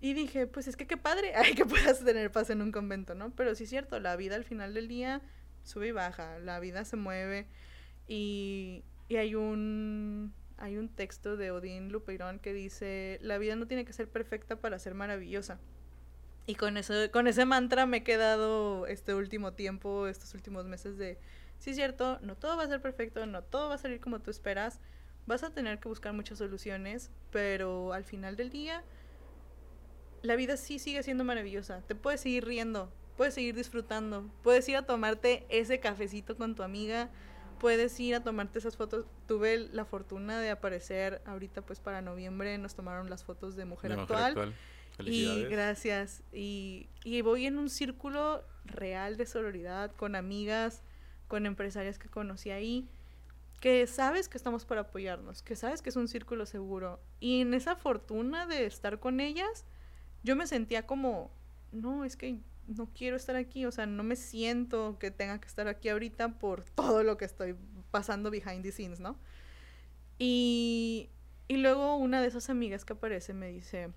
y 0.00 0.14
dije, 0.14 0.46
pues 0.46 0.68
es 0.68 0.76
que 0.76 0.86
qué 0.86 0.96
padre, 0.96 1.32
ay, 1.36 1.54
que 1.54 1.66
puedas 1.66 2.04
tener 2.04 2.30
paz 2.30 2.48
en 2.50 2.62
un 2.62 2.70
convento, 2.70 3.16
¿no? 3.16 3.34
Pero 3.34 3.56
sí 3.56 3.64
es 3.64 3.70
cierto, 3.70 3.98
la 3.98 4.14
vida 4.14 4.36
al 4.36 4.44
final 4.44 4.72
del 4.72 4.86
día 4.86 5.20
sube 5.64 5.88
y 5.88 5.90
baja, 5.90 6.38
la 6.38 6.60
vida 6.60 6.84
se 6.84 6.94
mueve 6.94 7.48
y, 8.06 8.84
y 9.08 9.16
hay 9.16 9.34
un 9.34 10.32
hay 10.58 10.76
un 10.76 10.88
texto 10.88 11.36
de 11.36 11.50
Odín 11.50 11.90
Lupeirón 11.90 12.38
que 12.38 12.52
dice, 12.52 13.18
la 13.20 13.38
vida 13.38 13.56
no 13.56 13.66
tiene 13.66 13.84
que 13.84 13.92
ser 13.92 14.08
perfecta 14.08 14.60
para 14.60 14.78
ser 14.78 14.94
maravillosa. 14.94 15.58
Y 16.46 16.54
con 16.54 16.76
eso, 16.76 16.94
con 17.10 17.26
ese 17.26 17.46
mantra 17.46 17.86
me 17.86 17.98
he 17.98 18.02
quedado 18.04 18.86
este 18.86 19.14
último 19.14 19.54
tiempo, 19.54 20.06
estos 20.06 20.34
últimos 20.34 20.66
meses 20.66 20.98
de 20.98 21.18
sí 21.58 21.70
es 21.70 21.76
cierto, 21.76 22.20
no 22.20 22.36
todo 22.36 22.56
va 22.56 22.64
a 22.64 22.68
ser 22.68 22.80
perfecto, 22.80 23.26
no 23.26 23.42
todo 23.42 23.70
va 23.70 23.74
a 23.74 23.78
salir 23.78 24.00
como 24.00 24.20
tú 24.20 24.30
esperas, 24.30 24.80
vas 25.30 25.44
a 25.44 25.50
tener 25.50 25.78
que 25.78 25.88
buscar 25.88 26.12
muchas 26.12 26.38
soluciones, 26.38 27.10
pero 27.30 27.92
al 27.92 28.02
final 28.02 28.34
del 28.34 28.50
día, 28.50 28.82
la 30.22 30.34
vida 30.34 30.56
sí 30.56 30.80
sigue 30.80 31.04
siendo 31.04 31.22
maravillosa, 31.22 31.82
te 31.86 31.94
puedes 31.94 32.20
seguir 32.20 32.44
riendo, 32.44 32.92
puedes 33.16 33.34
seguir 33.34 33.54
disfrutando, 33.54 34.28
puedes 34.42 34.68
ir 34.68 34.76
a 34.76 34.82
tomarte 34.82 35.46
ese 35.48 35.78
cafecito 35.78 36.36
con 36.36 36.56
tu 36.56 36.64
amiga, 36.64 37.10
puedes 37.60 37.98
ir 38.00 38.16
a 38.16 38.24
tomarte 38.24 38.58
esas 38.58 38.76
fotos. 38.76 39.06
Tuve 39.28 39.56
la 39.58 39.84
fortuna 39.84 40.40
de 40.40 40.50
aparecer 40.50 41.22
ahorita 41.24 41.62
pues 41.62 41.78
para 41.78 42.02
noviembre, 42.02 42.58
nos 42.58 42.74
tomaron 42.74 43.08
las 43.08 43.22
fotos 43.22 43.54
de 43.54 43.64
Mujer, 43.66 43.92
actual. 43.92 44.54
Y 44.98 45.44
gracias. 45.44 46.24
Y, 46.32 46.88
y 47.04 47.22
voy 47.22 47.46
en 47.46 47.56
un 47.56 47.70
círculo 47.70 48.42
real 48.64 49.16
de 49.16 49.26
sororidad 49.26 49.92
con 49.92 50.16
amigas 50.16 50.82
con 51.28 51.46
empresarias 51.46 52.00
que 52.00 52.08
conocí 52.08 52.50
ahí, 52.50 52.88
que 53.60 53.86
sabes 53.86 54.28
que 54.28 54.38
estamos 54.38 54.64
para 54.64 54.82
apoyarnos, 54.82 55.42
que 55.42 55.54
sabes 55.54 55.82
que 55.82 55.90
es 55.90 55.96
un 55.96 56.08
círculo 56.08 56.46
seguro. 56.46 57.00
Y 57.20 57.42
en 57.42 57.54
esa 57.54 57.76
fortuna 57.76 58.46
de 58.46 58.66
estar 58.66 58.98
con 58.98 59.20
ellas, 59.20 59.66
yo 60.22 60.34
me 60.34 60.46
sentía 60.46 60.86
como, 60.86 61.30
no, 61.70 62.04
es 62.04 62.16
que 62.16 62.40
no 62.66 62.88
quiero 62.94 63.16
estar 63.16 63.36
aquí, 63.36 63.66
o 63.66 63.72
sea, 63.72 63.86
no 63.86 64.02
me 64.02 64.16
siento 64.16 64.98
que 64.98 65.10
tenga 65.10 65.40
que 65.40 65.46
estar 65.46 65.68
aquí 65.68 65.90
ahorita 65.90 66.38
por 66.38 66.64
todo 66.64 67.02
lo 67.02 67.16
que 67.18 67.26
estoy 67.26 67.54
pasando 67.90 68.30
behind 68.30 68.62
the 68.62 68.72
scenes, 68.72 69.00
¿no? 69.00 69.16
Y, 70.18 71.10
y 71.48 71.58
luego 71.58 71.96
una 71.96 72.20
de 72.20 72.28
esas 72.28 72.48
amigas 72.48 72.84
que 72.84 72.94
aparece 72.94 73.34
me 73.34 73.48
dice, 73.48 73.92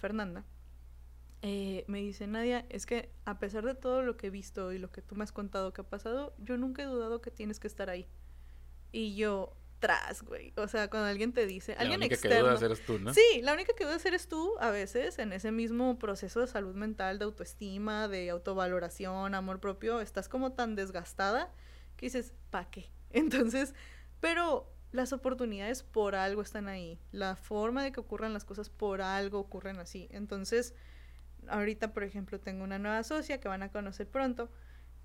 Fernanda, 0.00 0.44
eh, 1.42 1.84
me 1.86 1.98
dice, 2.00 2.26
Nadia, 2.26 2.66
es 2.68 2.84
que 2.84 3.10
a 3.24 3.38
pesar 3.38 3.64
de 3.64 3.74
todo 3.74 4.02
lo 4.02 4.16
que 4.16 4.26
he 4.26 4.30
visto 4.30 4.72
y 4.72 4.78
lo 4.78 4.90
que 4.90 5.02
tú 5.02 5.14
me 5.14 5.24
has 5.24 5.32
contado 5.32 5.72
que 5.72 5.82
ha 5.82 5.84
pasado, 5.84 6.34
yo 6.38 6.56
nunca 6.56 6.82
he 6.82 6.86
dudado 6.86 7.20
que 7.20 7.30
tienes 7.30 7.60
que 7.60 7.68
estar 7.68 7.88
ahí. 7.88 8.06
Y 8.92 9.14
yo, 9.16 9.54
tras, 9.78 10.22
güey. 10.22 10.52
O 10.56 10.68
sea, 10.68 10.88
cuando 10.88 11.08
alguien 11.08 11.32
te 11.32 11.46
dice, 11.46 11.72
alguien 11.72 12.00
la 12.00 12.06
única 12.06 12.14
externo. 12.14 12.36
que 12.36 12.42
dudas 12.42 12.62
eres 12.62 12.84
tú, 12.84 12.98
¿no? 12.98 13.14
Sí, 13.14 13.40
la 13.42 13.52
única 13.52 13.72
que 13.74 13.84
dudas 13.84 14.04
eres 14.06 14.28
tú 14.28 14.54
a 14.60 14.70
veces 14.70 15.18
en 15.18 15.32
ese 15.32 15.52
mismo 15.52 15.98
proceso 15.98 16.40
de 16.40 16.46
salud 16.46 16.74
mental, 16.74 17.18
de 17.18 17.24
autoestima, 17.24 18.08
de 18.08 18.30
autovaloración, 18.30 19.34
amor 19.34 19.60
propio, 19.60 20.00
estás 20.00 20.28
como 20.28 20.52
tan 20.52 20.74
desgastada 20.74 21.52
que 21.96 22.06
dices, 22.06 22.32
¿pa' 22.50 22.70
qué? 22.70 22.90
Entonces, 23.10 23.74
pero 24.20 24.72
las 24.90 25.12
oportunidades 25.12 25.82
por 25.82 26.14
algo 26.14 26.42
están 26.42 26.68
ahí. 26.68 26.98
La 27.12 27.36
forma 27.36 27.84
de 27.84 27.92
que 27.92 28.00
ocurran 28.00 28.32
las 28.32 28.44
cosas 28.44 28.70
por 28.70 29.02
algo 29.02 29.38
ocurren 29.38 29.78
así. 29.78 30.08
Entonces, 30.10 30.74
ahorita, 31.46 31.92
por 31.92 32.04
ejemplo, 32.04 32.40
tengo 32.40 32.64
una 32.64 32.78
nueva 32.78 33.02
socia 33.04 33.38
que 33.38 33.48
van 33.48 33.62
a 33.62 33.70
conocer 33.70 34.08
pronto 34.08 34.50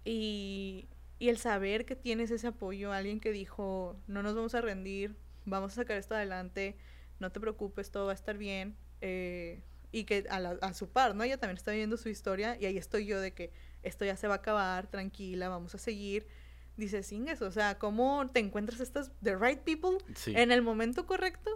y, 0.06 0.88
y 1.24 1.30
el 1.30 1.38
saber 1.38 1.86
que 1.86 1.96
tienes 1.96 2.32
ese 2.32 2.48
apoyo, 2.48 2.92
alguien 2.92 3.22
que 3.22 3.32
dijo, 3.32 3.96
no 4.08 4.24
nos 4.24 4.36
vamos 4.36 4.56
a 4.56 4.60
rendir, 4.60 5.16
vamos 5.46 5.72
a 5.72 5.76
sacar 5.76 5.96
esto 5.96 6.16
adelante, 6.16 6.76
no 7.20 7.32
te 7.32 7.40
preocupes, 7.40 7.92
todo 7.92 8.08
va 8.08 8.12
a 8.12 8.16
estar 8.16 8.38
bien. 8.38 8.76
Eh, 9.00 9.64
y 9.94 10.04
que 10.04 10.26
a, 10.30 10.38
a, 10.38 10.74
su 10.74 10.90
par, 10.90 11.16
¿no? 11.16 11.24
Ella 11.24 11.38
también 11.38 11.56
está 11.56 11.72
viviendo 11.72 11.96
su 11.96 12.10
historia 12.10 12.58
y 12.60 12.66
ahí 12.66 12.78
estoy 12.78 13.06
yo 13.06 13.22
de 13.22 13.32
que 13.32 13.54
esto 13.84 14.04
ya 14.04 14.18
se 14.18 14.28
va 14.28 14.34
a 14.34 14.38
acabar, 14.40 14.88
tranquila, 14.88 15.48
vamos 15.48 15.74
a 15.76 15.78
seguir 15.78 16.28
dices, 16.76 17.10
Inges, 17.14 17.42
o 17.42 17.52
sea, 17.52 17.78
¿cómo 17.80 18.28
te 18.28 18.40
encuentras 18.40 18.82
estas, 18.82 19.12
the 19.22 19.38
right 19.38 19.60
people, 19.60 19.98
en 20.26 20.52
el 20.52 20.62
momento 20.62 21.06
correcto 21.06 21.52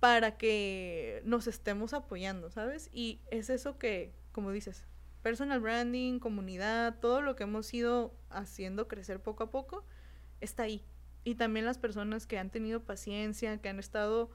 para 0.00 0.36
que 0.38 1.22
nos 1.24 1.46
estemos 1.46 1.92
apoyando, 1.92 2.50
¿sabes? 2.50 2.88
Y 2.92 3.20
es 3.30 3.48
eso 3.48 3.78
que, 3.78 4.12
como 4.32 4.50
dices, 4.50 4.84
personal 5.22 5.60
branding, 5.60 6.18
comunidad, 6.18 6.98
todo 7.00 7.22
lo 7.22 7.36
que 7.36 7.44
hemos 7.44 7.72
ido 7.74 8.14
haciendo 8.30 8.88
crecer 8.88 9.20
poco 9.20 9.44
a 9.44 9.50
poco, 9.50 9.84
está 10.40 10.64
ahí. 10.64 10.84
Y 11.24 11.34
también 11.34 11.66
las 11.66 11.78
personas 11.78 12.26
que 12.26 12.38
han 12.38 12.50
tenido 12.50 12.80
paciencia, 12.80 13.58
que 13.58 13.68
han 13.68 13.78
estado 13.78 14.30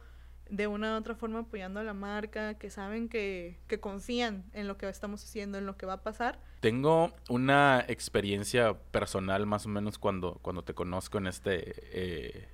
de 0.49 0.67
una 0.67 0.93
u 0.93 0.97
otra 0.97 1.15
forma 1.15 1.39
apoyando 1.39 1.79
a 1.79 1.83
la 1.83 1.93
marca, 1.93 2.55
que 2.55 2.69
saben 2.69 3.09
que, 3.09 3.57
que 3.67 3.79
confían 3.79 4.43
en 4.53 4.67
lo 4.67 4.77
que 4.77 4.87
estamos 4.89 5.23
haciendo, 5.23 5.57
en 5.57 5.65
lo 5.65 5.77
que 5.77 5.85
va 5.85 5.93
a 5.93 6.03
pasar. 6.03 6.39
Tengo 6.59 7.13
una 7.29 7.83
experiencia 7.87 8.73
personal 8.91 9.45
más 9.45 9.65
o 9.65 9.69
menos 9.69 9.97
cuando, 9.97 10.39
cuando 10.41 10.63
te 10.63 10.73
conozco 10.73 11.17
en 11.17 11.27
este, 11.27 11.73
eh, 11.91 12.47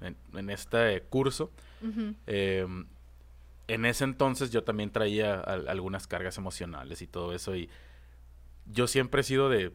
en, 0.00 0.50
este 0.50 1.02
curso. 1.08 1.50
Em, 2.26 2.86
en 3.68 3.84
ese 3.84 4.04
entonces 4.04 4.50
yo 4.50 4.64
también 4.64 4.90
traía 4.90 5.40
algunas 5.40 6.06
cargas 6.06 6.38
emocionales 6.38 7.02
y 7.02 7.06
todo 7.06 7.34
eso 7.34 7.54
y 7.54 7.68
yo 8.66 8.86
siempre 8.86 9.20
he 9.20 9.24
sido 9.24 9.48
de 9.50 9.72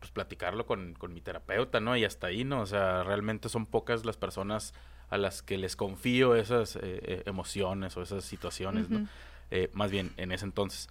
pues, 0.00 0.10
platicarlo 0.10 0.66
con, 0.66 0.94
con 0.94 1.14
mi 1.14 1.20
terapeuta, 1.20 1.80
¿no? 1.80 1.96
Y 1.96 2.04
hasta 2.04 2.26
ahí, 2.26 2.44
¿no? 2.44 2.60
O 2.60 2.66
sea, 2.66 3.04
realmente 3.04 3.48
son 3.48 3.66
pocas 3.66 4.04
las 4.04 4.16
personas 4.16 4.74
a 5.08 5.18
las 5.18 5.42
que 5.42 5.58
les 5.58 5.76
confío 5.76 6.34
esas 6.34 6.76
eh, 6.76 6.80
eh, 6.82 7.22
emociones 7.26 7.96
o 7.96 8.02
esas 8.02 8.24
situaciones, 8.24 8.90
¿no? 8.90 9.08
Eh, 9.50 9.70
más 9.72 9.90
bien, 9.90 10.12
en 10.16 10.32
ese 10.32 10.44
entonces. 10.44 10.88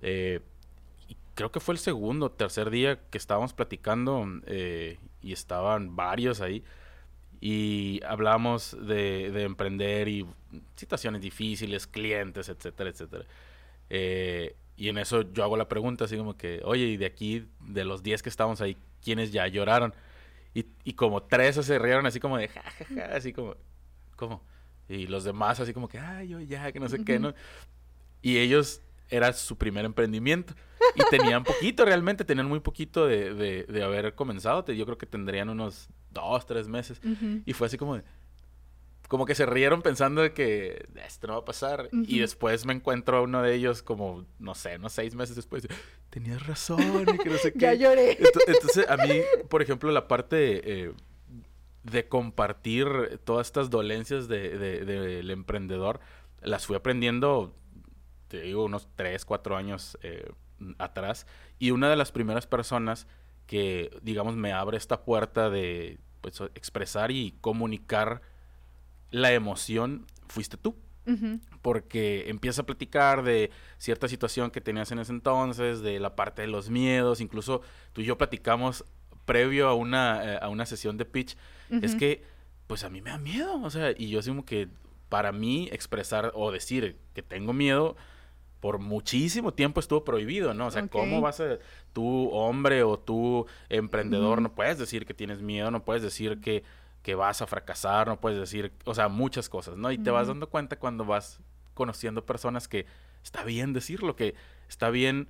creo 0.00 1.50
que 1.50 1.60
fue 1.60 1.74
el 1.74 1.78
segundo 1.78 2.26
o 2.26 2.30
tercer 2.30 2.70
día 2.70 3.00
que 3.10 3.18
estábamos 3.18 3.52
platicando 3.54 4.26
y 5.22 5.32
estaban 5.32 5.96
varios 5.96 6.40
ahí 6.40 6.62
y 7.40 8.00
hablábamos 8.04 8.76
de, 8.86 9.30
de, 9.30 9.42
emprender 9.42 10.08
y 10.08 10.26
situaciones 10.76 11.20
difíciles, 11.20 11.86
clientes, 11.86 12.48
etcétera, 12.48 12.90
etcétera. 12.90 13.24
y 14.76 14.88
en 14.88 14.98
eso 14.98 15.30
yo 15.32 15.44
hago 15.44 15.56
la 15.56 15.68
pregunta 15.68 16.04
así 16.04 16.16
como 16.16 16.36
que, 16.36 16.60
oye, 16.64 16.84
y 16.84 16.96
de 16.96 17.06
aquí, 17.06 17.48
de 17.60 17.84
los 17.84 18.02
10 18.02 18.22
que 18.22 18.28
estábamos 18.28 18.60
ahí, 18.60 18.76
¿quiénes 19.02 19.32
ya 19.32 19.46
lloraron? 19.46 19.94
Y, 20.54 20.66
y 20.84 20.92
como 20.94 21.22
tres 21.22 21.56
se 21.56 21.78
rieron 21.78 22.06
así 22.06 22.20
como 22.20 22.38
de 22.38 22.48
jajaja, 22.48 23.16
así 23.16 23.32
como, 23.32 23.56
¿cómo? 24.16 24.42
Y 24.88 25.06
los 25.06 25.24
demás 25.24 25.60
así 25.60 25.72
como 25.72 25.88
que, 25.88 25.98
ay, 25.98 26.28
yo 26.28 26.40
ya, 26.40 26.70
que 26.72 26.80
no 26.80 26.88
sé 26.88 27.04
qué, 27.04 27.18
¿no? 27.18 27.34
Y 28.22 28.38
ellos 28.38 28.80
era 29.10 29.32
su 29.32 29.56
primer 29.56 29.84
emprendimiento. 29.84 30.54
Y 30.94 31.02
tenían 31.10 31.44
poquito, 31.44 31.84
realmente, 31.84 32.24
tenían 32.24 32.48
muy 32.48 32.60
poquito 32.60 33.06
de, 33.06 33.34
de, 33.34 33.64
de 33.64 33.82
haber 33.82 34.14
comenzado. 34.14 34.64
Yo 34.72 34.84
creo 34.84 34.98
que 34.98 35.06
tendrían 35.06 35.48
unos 35.48 35.88
dos, 36.14 36.46
tres 36.46 36.68
meses. 36.68 37.00
Y 37.44 37.52
fue 37.52 37.66
así 37.66 37.76
como 37.76 37.96
de, 37.96 38.04
como 39.08 39.26
que 39.26 39.34
se 39.34 39.46
rieron 39.46 39.82
pensando 39.82 40.22
de 40.22 40.32
que 40.32 40.86
esto 41.06 41.26
no 41.26 41.34
va 41.34 41.40
a 41.40 41.44
pasar. 41.44 41.88
Y 41.92 42.20
después 42.20 42.64
me 42.64 42.72
encuentro 42.72 43.18
a 43.18 43.22
uno 43.22 43.42
de 43.42 43.54
ellos 43.54 43.82
como, 43.82 44.24
no 44.38 44.54
sé, 44.54 44.76
unos 44.76 44.92
seis 44.92 45.14
meses 45.14 45.36
después. 45.36 45.66
Tenías 46.10 46.46
razón 46.46 47.06
y 47.14 47.18
que 47.18 47.30
no 47.30 47.36
sé 47.36 47.52
qué. 47.52 47.58
ya 47.58 47.74
lloré. 47.74 48.18
Entonces, 48.46 48.88
a 48.88 48.96
mí, 48.96 49.20
por 49.48 49.62
ejemplo, 49.62 49.90
la 49.90 50.08
parte 50.08 50.84
eh, 50.86 50.92
de 51.82 52.08
compartir 52.08 53.20
todas 53.24 53.46
estas 53.48 53.68
dolencias 53.70 54.26
del 54.26 54.58
de, 54.58 55.32
emprendedor, 55.32 56.00
las 56.40 56.66
fui 56.66 56.76
aprendiendo, 56.76 57.54
te 58.28 58.40
digo, 58.40 58.64
unos 58.64 58.88
tres, 58.96 59.24
cuatro 59.24 59.56
años 59.56 59.98
eh, 60.02 60.32
atrás. 60.78 61.26
Y 61.58 61.72
una 61.72 61.90
de 61.90 61.96
las 61.96 62.10
primeras 62.10 62.46
personas 62.46 63.06
que, 63.46 63.96
digamos, 64.02 64.36
me 64.36 64.52
abre 64.52 64.76
esta 64.76 65.04
puerta 65.04 65.50
de 65.50 65.98
pues, 66.20 66.40
expresar 66.54 67.10
y 67.10 67.34
comunicar 67.40 68.22
la 69.10 69.32
emoción 69.32 70.06
fuiste 70.28 70.56
tú. 70.56 70.76
Porque 71.60 72.30
empieza 72.30 72.62
a 72.62 72.66
platicar 72.66 73.24
de 73.24 73.50
cierta 73.76 74.08
situación 74.08 74.50
que 74.50 74.62
tenías 74.62 74.90
en 74.90 74.98
ese 74.98 75.12
entonces, 75.12 75.82
de 75.82 76.00
la 76.00 76.16
parte 76.16 76.40
de 76.40 76.48
los 76.48 76.70
miedos, 76.70 77.20
incluso 77.20 77.60
tú 77.92 78.00
y 78.00 78.04
yo 78.04 78.16
platicamos 78.16 78.86
previo 79.26 79.68
a 79.68 79.74
una, 79.74 80.24
eh, 80.24 80.38
a 80.40 80.48
una 80.48 80.64
sesión 80.64 80.96
de 80.96 81.04
pitch, 81.04 81.36
es 81.82 81.94
que 81.94 82.22
pues 82.66 82.84
a 82.84 82.88
mí 82.88 83.02
me 83.02 83.10
da 83.10 83.18
miedo, 83.18 83.60
o 83.62 83.68
sea, 83.68 83.92
y 83.96 84.08
yo 84.08 84.20
así 84.20 84.30
como 84.30 84.46
que 84.46 84.68
para 85.10 85.32
mí 85.32 85.68
expresar 85.72 86.32
o 86.34 86.50
decir 86.50 86.96
que 87.12 87.22
tengo 87.22 87.52
miedo 87.52 87.96
por 88.64 88.78
muchísimo 88.78 89.52
tiempo 89.52 89.78
estuvo 89.78 90.04
prohibido, 90.04 90.54
¿no? 90.54 90.68
O 90.68 90.70
sea, 90.70 90.88
¿cómo 90.88 91.20
vas 91.20 91.38
a, 91.38 91.58
tú 91.92 92.30
hombre 92.30 92.82
o 92.82 92.98
tú 92.98 93.44
emprendedor, 93.68 94.40
no 94.40 94.54
puedes 94.54 94.78
decir 94.78 95.04
que 95.04 95.12
tienes 95.12 95.42
miedo, 95.42 95.70
no 95.70 95.84
puedes 95.84 96.02
decir 96.02 96.40
que 96.40 96.64
que 97.02 97.14
vas 97.14 97.42
a 97.42 97.46
fracasar, 97.46 98.06
no 98.08 98.18
puedes 98.18 98.40
decir, 98.40 98.72
o 98.86 98.94
sea, 98.94 99.08
muchas 99.08 99.50
cosas, 99.50 99.76
¿no? 99.76 99.92
Y 99.92 99.98
te 99.98 100.10
vas 100.10 100.28
dando 100.28 100.48
cuenta 100.48 100.78
cuando 100.78 101.04
vas 101.04 101.40
conociendo 101.74 102.24
personas 102.24 102.66
que 102.66 102.86
está 103.22 103.44
bien 103.44 103.74
decirlo, 103.74 104.16
que 104.16 104.34
está 104.66 104.88
bien 104.88 105.28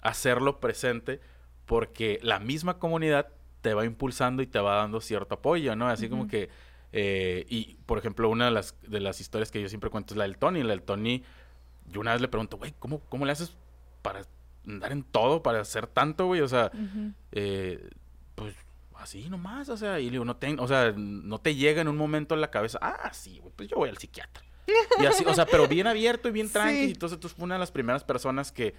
hacerlo 0.00 0.60
presente, 0.60 1.20
porque 1.64 2.20
la 2.22 2.38
misma 2.38 2.78
comunidad 2.78 3.26
te 3.62 3.74
va 3.74 3.84
impulsando 3.84 4.40
y 4.44 4.46
te 4.46 4.60
va 4.60 4.76
dando 4.76 5.00
cierto 5.00 5.34
apoyo, 5.34 5.74
¿no? 5.74 5.88
Así 5.88 6.08
como 6.08 6.28
que, 6.28 6.50
eh, 6.92 7.44
y 7.48 7.74
por 7.86 7.98
ejemplo, 7.98 8.28
una 8.28 8.44
de 8.44 8.52
las, 8.52 8.76
de 8.86 9.00
las 9.00 9.20
historias 9.20 9.50
que 9.50 9.60
yo 9.60 9.68
siempre 9.68 9.90
cuento 9.90 10.14
es 10.14 10.18
la 10.18 10.22
del 10.22 10.38
Tony. 10.38 10.62
La 10.62 10.68
del 10.68 10.82
Tony, 10.82 11.24
yo 11.90 12.00
una 12.00 12.12
vez 12.12 12.20
le 12.20 12.28
pregunto, 12.28 12.56
güey, 12.56 12.74
¿cómo, 12.78 13.00
¿cómo 13.08 13.26
le 13.26 13.32
haces 13.32 13.56
para 14.02 14.22
andar 14.66 14.92
en 14.92 15.02
todo, 15.02 15.42
para 15.42 15.60
hacer 15.60 15.86
tanto, 15.86 16.26
güey? 16.26 16.40
O 16.40 16.48
sea, 16.48 16.70
eh, 17.32 17.90
pues 18.34 18.54
así 18.94 19.28
nomás, 19.28 19.68
o 19.68 19.76
sea, 19.76 20.00
y 20.00 20.10
digo, 20.10 20.24
no 20.24 20.36
te, 20.36 20.54
o 20.58 20.66
sea, 20.66 20.92
no 20.96 21.40
te 21.40 21.54
llega 21.54 21.80
en 21.80 21.88
un 21.88 21.96
momento 21.96 22.34
en 22.34 22.40
la 22.40 22.50
cabeza, 22.50 22.78
ah, 22.82 23.10
sí, 23.12 23.40
pues 23.56 23.68
yo 23.68 23.76
voy 23.76 23.88
al 23.88 23.98
psiquiatra. 23.98 24.42
Y 25.00 25.06
así, 25.06 25.24
o 25.24 25.34
sea, 25.34 25.46
pero 25.46 25.68
bien 25.68 25.86
abierto 25.86 26.28
y 26.28 26.32
bien 26.32 26.48
tranquilo. 26.52 26.92
Entonces 26.92 27.20
tú 27.20 27.30
una 27.38 27.54
de 27.54 27.60
las 27.60 27.70
primeras 27.70 28.04
personas 28.04 28.50
que, 28.50 28.74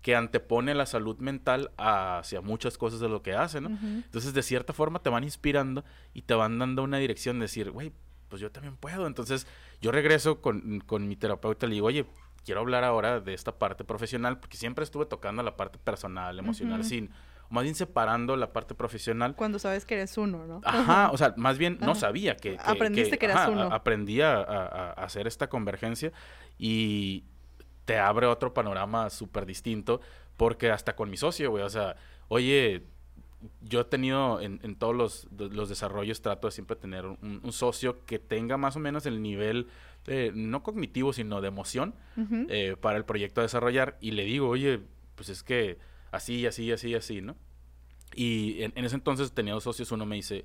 que 0.00 0.14
antepone 0.14 0.74
la 0.74 0.86
salud 0.86 1.18
mental 1.18 1.72
hacia 1.76 2.40
muchas 2.40 2.78
cosas 2.78 3.00
de 3.00 3.08
lo 3.08 3.22
que 3.22 3.32
hace, 3.32 3.60
¿no? 3.60 3.68
Entonces, 3.68 4.34
de 4.34 4.42
cierta 4.42 4.72
forma 4.72 5.00
te 5.00 5.10
van 5.10 5.24
inspirando 5.24 5.84
y 6.12 6.22
te 6.22 6.34
van 6.34 6.58
dando 6.58 6.82
una 6.82 6.98
dirección 6.98 7.38
de 7.38 7.44
decir, 7.44 7.70
güey, 7.70 7.92
pues 8.28 8.40
yo 8.40 8.50
también 8.50 8.76
puedo. 8.76 9.06
Entonces, 9.06 9.46
yo 9.80 9.92
regreso 9.92 10.40
con, 10.40 10.80
con 10.80 11.08
mi 11.08 11.16
terapeuta 11.16 11.66
y 11.66 11.70
le 11.70 11.74
digo, 11.74 11.86
oye, 11.86 12.06
quiero 12.44 12.60
hablar 12.60 12.84
ahora 12.84 13.20
de 13.20 13.34
esta 13.34 13.52
parte 13.52 13.84
profesional, 13.84 14.38
porque 14.38 14.56
siempre 14.56 14.84
estuve 14.84 15.06
tocando 15.06 15.42
la 15.42 15.56
parte 15.56 15.78
personal, 15.78 16.38
emocional, 16.38 16.84
sin 16.84 17.10
más 17.50 17.64
bien 17.64 17.74
separando 17.74 18.36
la 18.36 18.52
parte 18.52 18.74
profesional. 18.74 19.34
Cuando 19.34 19.58
sabes 19.58 19.84
que 19.84 19.94
eres 19.94 20.16
uno, 20.18 20.46
¿no? 20.46 20.60
Ajá, 20.64 21.10
o 21.12 21.16
sea, 21.16 21.34
más 21.36 21.58
bien 21.58 21.78
no 21.80 21.94
sabía 21.94 22.36
que... 22.36 22.56
Aprendiste 22.64 23.18
que, 23.18 23.26
eras 23.26 23.48
uno. 23.48 23.62
aprendí 23.64 24.20
a, 24.20 24.92
hacer 24.92 25.26
esta 25.26 25.48
convergencia 25.48 26.12
y 26.58 27.24
te 27.84 27.98
abre 27.98 28.26
otro 28.26 28.54
panorama 28.54 29.10
súper 29.10 29.46
distinto 29.46 30.00
porque 30.36 30.70
hasta 30.70 30.96
con 30.96 31.10
mi 31.10 31.16
socio, 31.16 31.50
güey, 31.50 31.62
o 31.62 31.68
sea, 31.68 31.96
oye, 32.28 32.82
yo 33.60 33.80
he 33.80 33.84
tenido 33.84 34.40
en, 34.40 34.74
todos 34.76 34.94
los, 34.94 35.28
los, 35.38 35.68
desarrollos, 35.68 36.22
trato 36.22 36.48
de 36.48 36.52
siempre 36.52 36.76
tener 36.76 37.06
un, 37.06 37.52
socio 37.52 38.04
que 38.06 38.18
tenga 38.18 38.56
más 38.56 38.76
o 38.76 38.80
menos 38.80 39.06
el 39.06 39.22
nivel, 39.22 39.68
no 40.34 40.62
cognitivo, 40.62 41.12
sino 41.12 41.40
de 41.40 41.48
emoción 41.48 41.94
eh, 42.48 42.76
para 42.80 42.96
el 42.96 43.04
proyecto 43.04 43.40
a 43.40 43.44
desarrollar. 43.44 43.96
Y 44.00 44.12
le 44.12 44.24
digo, 44.24 44.48
oye, 44.48 44.80
pues 45.14 45.28
es 45.28 45.42
que 45.42 45.78
así, 46.12 46.46
así, 46.46 46.70
así, 46.72 46.94
así, 46.94 47.20
¿no? 47.20 47.36
Y 48.14 48.62
en, 48.62 48.72
ese 48.84 48.94
entonces 48.94 49.32
tenía 49.32 49.54
dos 49.54 49.64
socios, 49.64 49.90
uno 49.92 50.06
me 50.06 50.16
dice, 50.16 50.44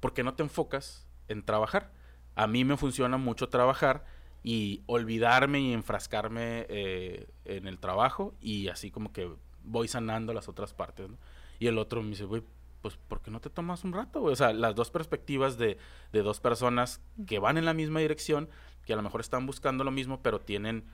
¿por 0.00 0.12
qué 0.12 0.22
no 0.22 0.34
te 0.34 0.42
enfocas 0.42 1.06
en 1.28 1.42
trabajar? 1.42 1.92
A 2.34 2.46
mí 2.46 2.64
me 2.64 2.76
funciona 2.76 3.16
mucho 3.16 3.48
trabajar 3.48 4.04
y 4.42 4.82
olvidarme 4.86 5.60
y 5.60 5.72
enfrascarme 5.72 6.66
eh, 6.68 7.26
en 7.44 7.66
el 7.66 7.78
trabajo 7.78 8.34
y 8.40 8.68
así 8.68 8.90
como 8.90 9.12
que 9.12 9.30
voy 9.64 9.88
sanando 9.88 10.32
las 10.32 10.48
otras 10.48 10.74
partes, 10.74 11.08
¿no? 11.08 11.18
Y 11.58 11.68
el 11.68 11.78
otro 11.78 12.02
me 12.02 12.10
dice, 12.10 12.24
güey, 12.24 12.42
pues, 12.82 12.96
¿por 13.08 13.20
qué 13.20 13.30
no 13.32 13.40
te 13.40 13.50
tomas 13.50 13.82
un 13.82 13.92
rato? 13.92 14.22
O 14.22 14.36
sea, 14.36 14.52
las 14.52 14.74
dos 14.74 14.90
perspectivas 14.90 15.58
de, 15.58 15.78
de 16.12 16.22
dos 16.22 16.38
personas 16.38 17.00
que 17.26 17.38
van 17.38 17.58
en 17.58 17.64
la 17.64 17.74
misma 17.74 18.00
dirección, 18.00 18.48
que 18.86 18.92
a 18.92 18.96
lo 18.96 19.02
mejor 19.02 19.20
están 19.20 19.44
buscando 19.44 19.84
lo 19.84 19.90
mismo, 19.90 20.22
pero 20.22 20.40
tienen 20.40 20.84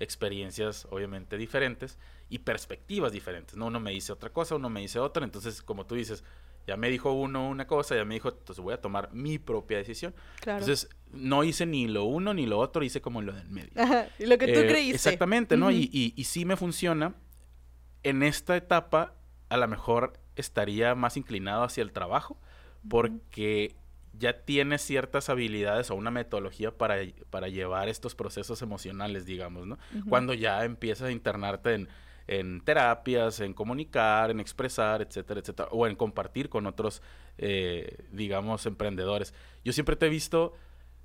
experiencias 0.00 0.88
obviamente 0.90 1.36
diferentes 1.36 1.98
y 2.28 2.40
perspectivas 2.40 3.12
diferentes, 3.12 3.56
¿no? 3.56 3.66
Uno 3.66 3.78
me 3.78 3.92
dice 3.92 4.12
otra 4.12 4.30
cosa, 4.30 4.56
uno 4.56 4.68
me 4.68 4.80
dice 4.80 4.98
otra, 4.98 5.24
entonces 5.24 5.62
como 5.62 5.86
tú 5.86 5.94
dices, 5.94 6.24
ya 6.66 6.76
me 6.76 6.88
dijo 6.88 7.12
uno 7.12 7.48
una 7.48 7.66
cosa, 7.66 7.94
ya 7.94 8.04
me 8.04 8.14
dijo, 8.14 8.30
entonces 8.30 8.62
voy 8.62 8.74
a 8.74 8.80
tomar 8.80 9.12
mi 9.12 9.38
propia 9.38 9.76
decisión. 9.76 10.14
Entonces, 10.46 10.88
no 11.12 11.44
hice 11.44 11.66
ni 11.66 11.86
lo 11.86 12.04
uno 12.04 12.32
ni 12.32 12.46
lo 12.46 12.58
otro, 12.58 12.82
hice 12.82 13.02
como 13.02 13.20
lo 13.20 13.32
del 13.34 13.50
medio. 13.50 13.70
y 14.18 14.26
lo 14.26 14.38
que 14.38 14.48
tú 14.48 14.60
eh, 14.60 14.66
creíste. 14.66 14.94
Exactamente, 14.94 15.56
¿no? 15.56 15.70
y, 15.70 15.90
y, 15.92 16.14
y 16.16 16.24
sí 16.24 16.44
me 16.44 16.56
funciona. 16.56 17.14
En 18.02 18.22
esta 18.22 18.56
etapa, 18.56 19.14
a 19.50 19.56
lo 19.58 19.68
mejor 19.68 20.14
estaría 20.36 20.94
más 20.94 21.16
inclinado 21.16 21.64
hacia 21.64 21.82
el 21.82 21.92
trabajo, 21.92 22.38
porque 22.88 23.74
ya 24.18 24.44
tienes 24.44 24.82
ciertas 24.82 25.28
habilidades 25.28 25.90
o 25.90 25.94
una 25.94 26.10
metodología 26.10 26.70
para, 26.76 26.96
para 27.30 27.48
llevar 27.48 27.88
estos 27.88 28.14
procesos 28.14 28.62
emocionales, 28.62 29.26
digamos, 29.26 29.66
¿no? 29.66 29.78
Cuando 30.08 30.34
ya 30.34 30.64
empiezas 30.64 31.08
a 31.08 31.12
internarte 31.12 31.74
en, 31.74 31.88
en, 32.26 32.60
terapias, 32.60 33.40
en 33.40 33.54
comunicar, 33.54 34.30
en 34.30 34.40
expresar, 34.40 35.02
etcétera, 35.02 35.40
etcétera, 35.40 35.68
o 35.72 35.86
en 35.86 35.96
compartir 35.96 36.48
con 36.48 36.66
otros, 36.66 37.02
eh, 37.38 38.04
digamos, 38.12 38.66
emprendedores. 38.66 39.34
Yo 39.64 39.72
siempre 39.72 39.96
te 39.96 40.06
he 40.06 40.10
visto, 40.10 40.54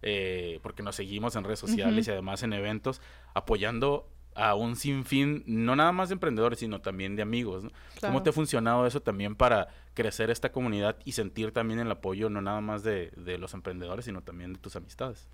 eh, 0.02 0.60
porque 0.62 0.84
nos 0.84 0.96
seguimos 0.96 1.36
en 1.36 1.44
redes 1.44 1.60
sociales 1.60 2.08
y 2.08 2.12
además 2.12 2.44
en 2.44 2.54
eventos, 2.54 3.02
apoyando 3.34 4.10
a 4.36 4.56
un 4.56 4.76
sinfín, 4.76 5.44
no 5.46 5.76
nada 5.76 5.92
más 5.92 6.10
de 6.10 6.14
emprendedores, 6.14 6.60
sino 6.60 6.82
también 6.82 7.16
de 7.16 7.22
amigos. 7.22 7.66
¿Cómo 8.02 8.24
te 8.24 8.30
ha 8.30 8.34
funcionado 8.34 8.86
eso 8.86 9.02
también 9.02 9.36
para 9.36 9.68
crecer 9.94 10.30
esta 10.30 10.52
comunidad 10.52 10.98
y 11.04 11.14
sentir 11.14 11.52
también 11.52 11.80
el 11.80 11.92
apoyo, 11.92 12.30
no 12.30 12.42
nada 12.42 12.62
más 12.62 12.84
de, 12.84 13.12
los 13.40 13.54
emprendedores, 13.54 14.06
sino 14.06 14.22
también 14.22 14.54
de 14.54 14.60
tus 14.60 14.76
amistades? 14.76 15.28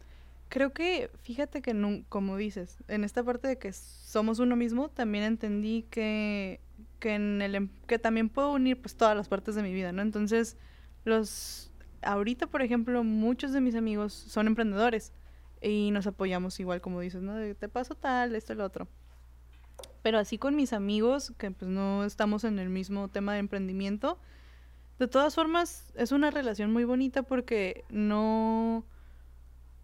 Creo 0.49 0.73
que, 0.73 1.09
fíjate 1.21 1.61
que, 1.61 1.73
no, 1.73 2.03
como 2.09 2.37
dices, 2.37 2.77
en 2.87 3.03
esta 3.03 3.23
parte 3.23 3.47
de 3.47 3.57
que 3.57 3.73
somos 3.73 4.39
uno 4.39 4.55
mismo, 4.55 4.89
también 4.89 5.23
entendí 5.23 5.85
que, 5.89 6.61
que, 6.99 7.15
en 7.15 7.41
el, 7.41 7.55
em, 7.55 7.69
que 7.87 7.99
también 7.99 8.29
puedo 8.29 8.53
unir 8.53 8.79
pues 8.79 8.95
todas 8.95 9.17
las 9.17 9.27
partes 9.27 9.55
de 9.55 9.63
mi 9.63 9.73
vida, 9.73 9.91
¿no? 9.91 10.03
Entonces, 10.03 10.55
los, 11.03 11.71
ahorita, 12.03 12.47
por 12.47 12.61
ejemplo, 12.61 13.03
muchos 13.03 13.53
de 13.53 13.61
mis 13.61 13.75
amigos 13.75 14.13
son 14.13 14.47
emprendedores 14.47 15.13
y 15.65 15.91
nos 15.91 16.07
apoyamos 16.07 16.59
igual 16.59 16.81
como 16.81 16.99
dices, 17.01 17.21
¿no? 17.21 17.35
De, 17.35 17.55
te 17.55 17.69
paso 17.69 17.95
tal, 17.95 18.35
esto, 18.35 18.53
el 18.53 18.61
otro. 18.61 18.87
Pero 20.01 20.19
así 20.19 20.37
con 20.37 20.55
mis 20.55 20.73
amigos, 20.73 21.33
que 21.37 21.51
pues 21.51 21.69
no 21.69 22.03
estamos 22.03 22.43
en 22.43 22.59
el 22.59 22.69
mismo 22.69 23.07
tema 23.09 23.33
de 23.33 23.39
emprendimiento, 23.39 24.19
de 24.99 25.07
todas 25.07 25.35
formas 25.35 25.91
es 25.95 26.11
una 26.11 26.31
relación 26.31 26.71
muy 26.71 26.85
bonita 26.85 27.23
porque 27.23 27.83
no 27.89 28.85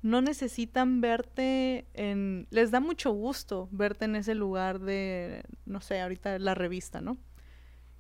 no 0.04 0.22
necesitan 0.22 1.02
verte 1.02 1.86
en 1.94 2.48
les 2.50 2.72
da 2.72 2.80
mucho 2.80 3.12
gusto 3.12 3.68
verte 3.72 4.06
en 4.06 4.16
ese 4.16 4.36
lugar 4.36 4.80
de 4.80 5.44
no 5.66 5.82
sé, 5.82 6.00
ahorita 6.02 6.40
la 6.40 6.56
revista, 6.56 7.02
¿no? 7.02 7.18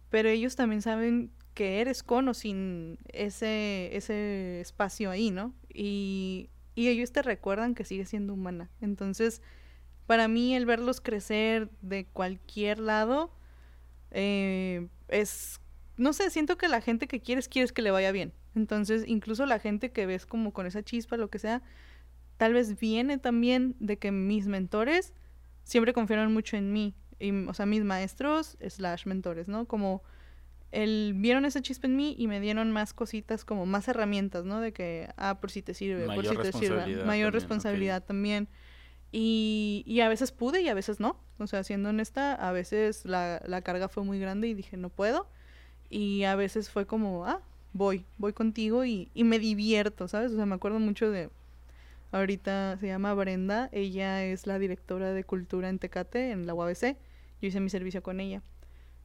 Pero 0.09 0.29
ellos 0.29 0.55
también 0.55 0.81
saben 0.81 1.31
que 1.53 1.81
eres 1.81 2.01
con 2.01 2.27
o 2.29 2.33
sin 2.33 2.97
ese 3.07 3.95
ese 3.95 4.61
espacio 4.61 5.09
ahí, 5.09 5.31
¿no? 5.31 5.53
Y 5.73 6.49
y 6.75 6.87
ellos 6.87 7.11
te 7.11 7.21
recuerdan 7.21 7.75
que 7.75 7.85
sigues 7.85 8.09
siendo 8.09 8.33
humana. 8.33 8.69
Entonces, 8.81 9.41
para 10.07 10.27
mí 10.27 10.55
el 10.55 10.65
verlos 10.65 11.01
crecer 11.01 11.69
de 11.81 12.05
cualquier 12.05 12.79
lado 12.79 13.33
eh, 14.11 14.87
es, 15.07 15.61
no 15.97 16.13
sé, 16.13 16.29
siento 16.29 16.57
que 16.57 16.67
la 16.67 16.81
gente 16.81 17.07
que 17.07 17.21
quieres, 17.21 17.47
quieres 17.47 17.71
que 17.71 17.81
le 17.81 17.91
vaya 17.91 18.11
bien. 18.11 18.33
Entonces, 18.55 19.03
incluso 19.07 19.45
la 19.45 19.59
gente 19.59 19.91
que 19.91 20.05
ves 20.05 20.25
como 20.25 20.51
con 20.53 20.65
esa 20.65 20.83
chispa, 20.83 21.17
lo 21.17 21.29
que 21.29 21.39
sea, 21.39 21.61
tal 22.37 22.53
vez 22.53 22.79
viene 22.79 23.17
también 23.17 23.75
de 23.79 23.97
que 23.97 24.11
mis 24.11 24.47
mentores 24.47 25.13
siempre 25.63 25.93
confiaron 25.93 26.33
mucho 26.33 26.57
en 26.57 26.73
mí. 26.73 26.95
Y, 27.19 27.31
o 27.45 27.53
sea, 27.53 27.65
mis 27.65 27.83
maestros 27.83 28.57
slash 28.67 29.05
mentores, 29.05 29.47
¿no? 29.47 29.65
Como 29.65 30.03
el, 30.71 31.13
vieron 31.15 31.45
esa 31.45 31.61
chispa 31.61 31.87
en 31.87 31.95
mí 31.95 32.15
y 32.17 32.27
me 32.27 32.39
dieron 32.39 32.71
más 32.71 32.93
cositas, 32.93 33.45
como 33.45 33.65
más 33.65 33.87
herramientas, 33.87 34.45
¿no? 34.45 34.59
De 34.61 34.71
que, 34.71 35.09
ah, 35.17 35.39
por 35.39 35.51
si 35.51 35.61
te 35.61 35.73
sirve, 35.73 36.05
por 36.05 36.25
si 36.25 36.37
te 36.37 36.51
sirve. 36.53 37.03
Mayor 37.03 37.33
responsabilidad 37.33 38.03
también. 38.03 38.47
Y, 39.11 39.83
y, 39.85 39.99
a 39.99 40.07
veces 40.07 40.31
pude 40.31 40.61
y 40.61 40.69
a 40.69 40.73
veces 40.73 41.01
no. 41.01 41.17
O 41.37 41.47
sea, 41.47 41.63
siendo 41.63 41.89
honesta, 41.89 42.33
a 42.33 42.51
veces 42.53 43.03
la, 43.03 43.41
la 43.45 43.61
carga 43.61 43.89
fue 43.89 44.03
muy 44.03 44.19
grande 44.19 44.47
y 44.47 44.53
dije, 44.53 44.77
no 44.77 44.89
puedo. 44.89 45.27
Y 45.89 46.23
a 46.23 46.35
veces 46.35 46.69
fue 46.69 46.85
como, 46.85 47.25
ah, 47.25 47.41
voy, 47.73 48.05
voy 48.17 48.31
contigo 48.31 48.85
y, 48.85 49.09
y 49.13 49.25
me 49.25 49.39
divierto, 49.39 50.07
¿sabes? 50.07 50.31
O 50.31 50.35
sea, 50.35 50.45
me 50.45 50.55
acuerdo 50.55 50.79
mucho 50.79 51.11
de, 51.11 51.29
ahorita 52.11 52.77
se 52.79 52.87
llama 52.87 53.13
Brenda, 53.13 53.69
ella 53.71 54.23
es 54.23 54.47
la 54.47 54.59
directora 54.59 55.11
de 55.11 55.23
cultura 55.23 55.69
en 55.69 55.79
Tecate, 55.79 56.31
en 56.31 56.45
la 56.45 56.53
UABC. 56.53 56.97
Yo 57.41 57.47
hice 57.47 57.59
mi 57.59 57.69
servicio 57.69 58.03
con 58.03 58.19
ella. 58.19 58.41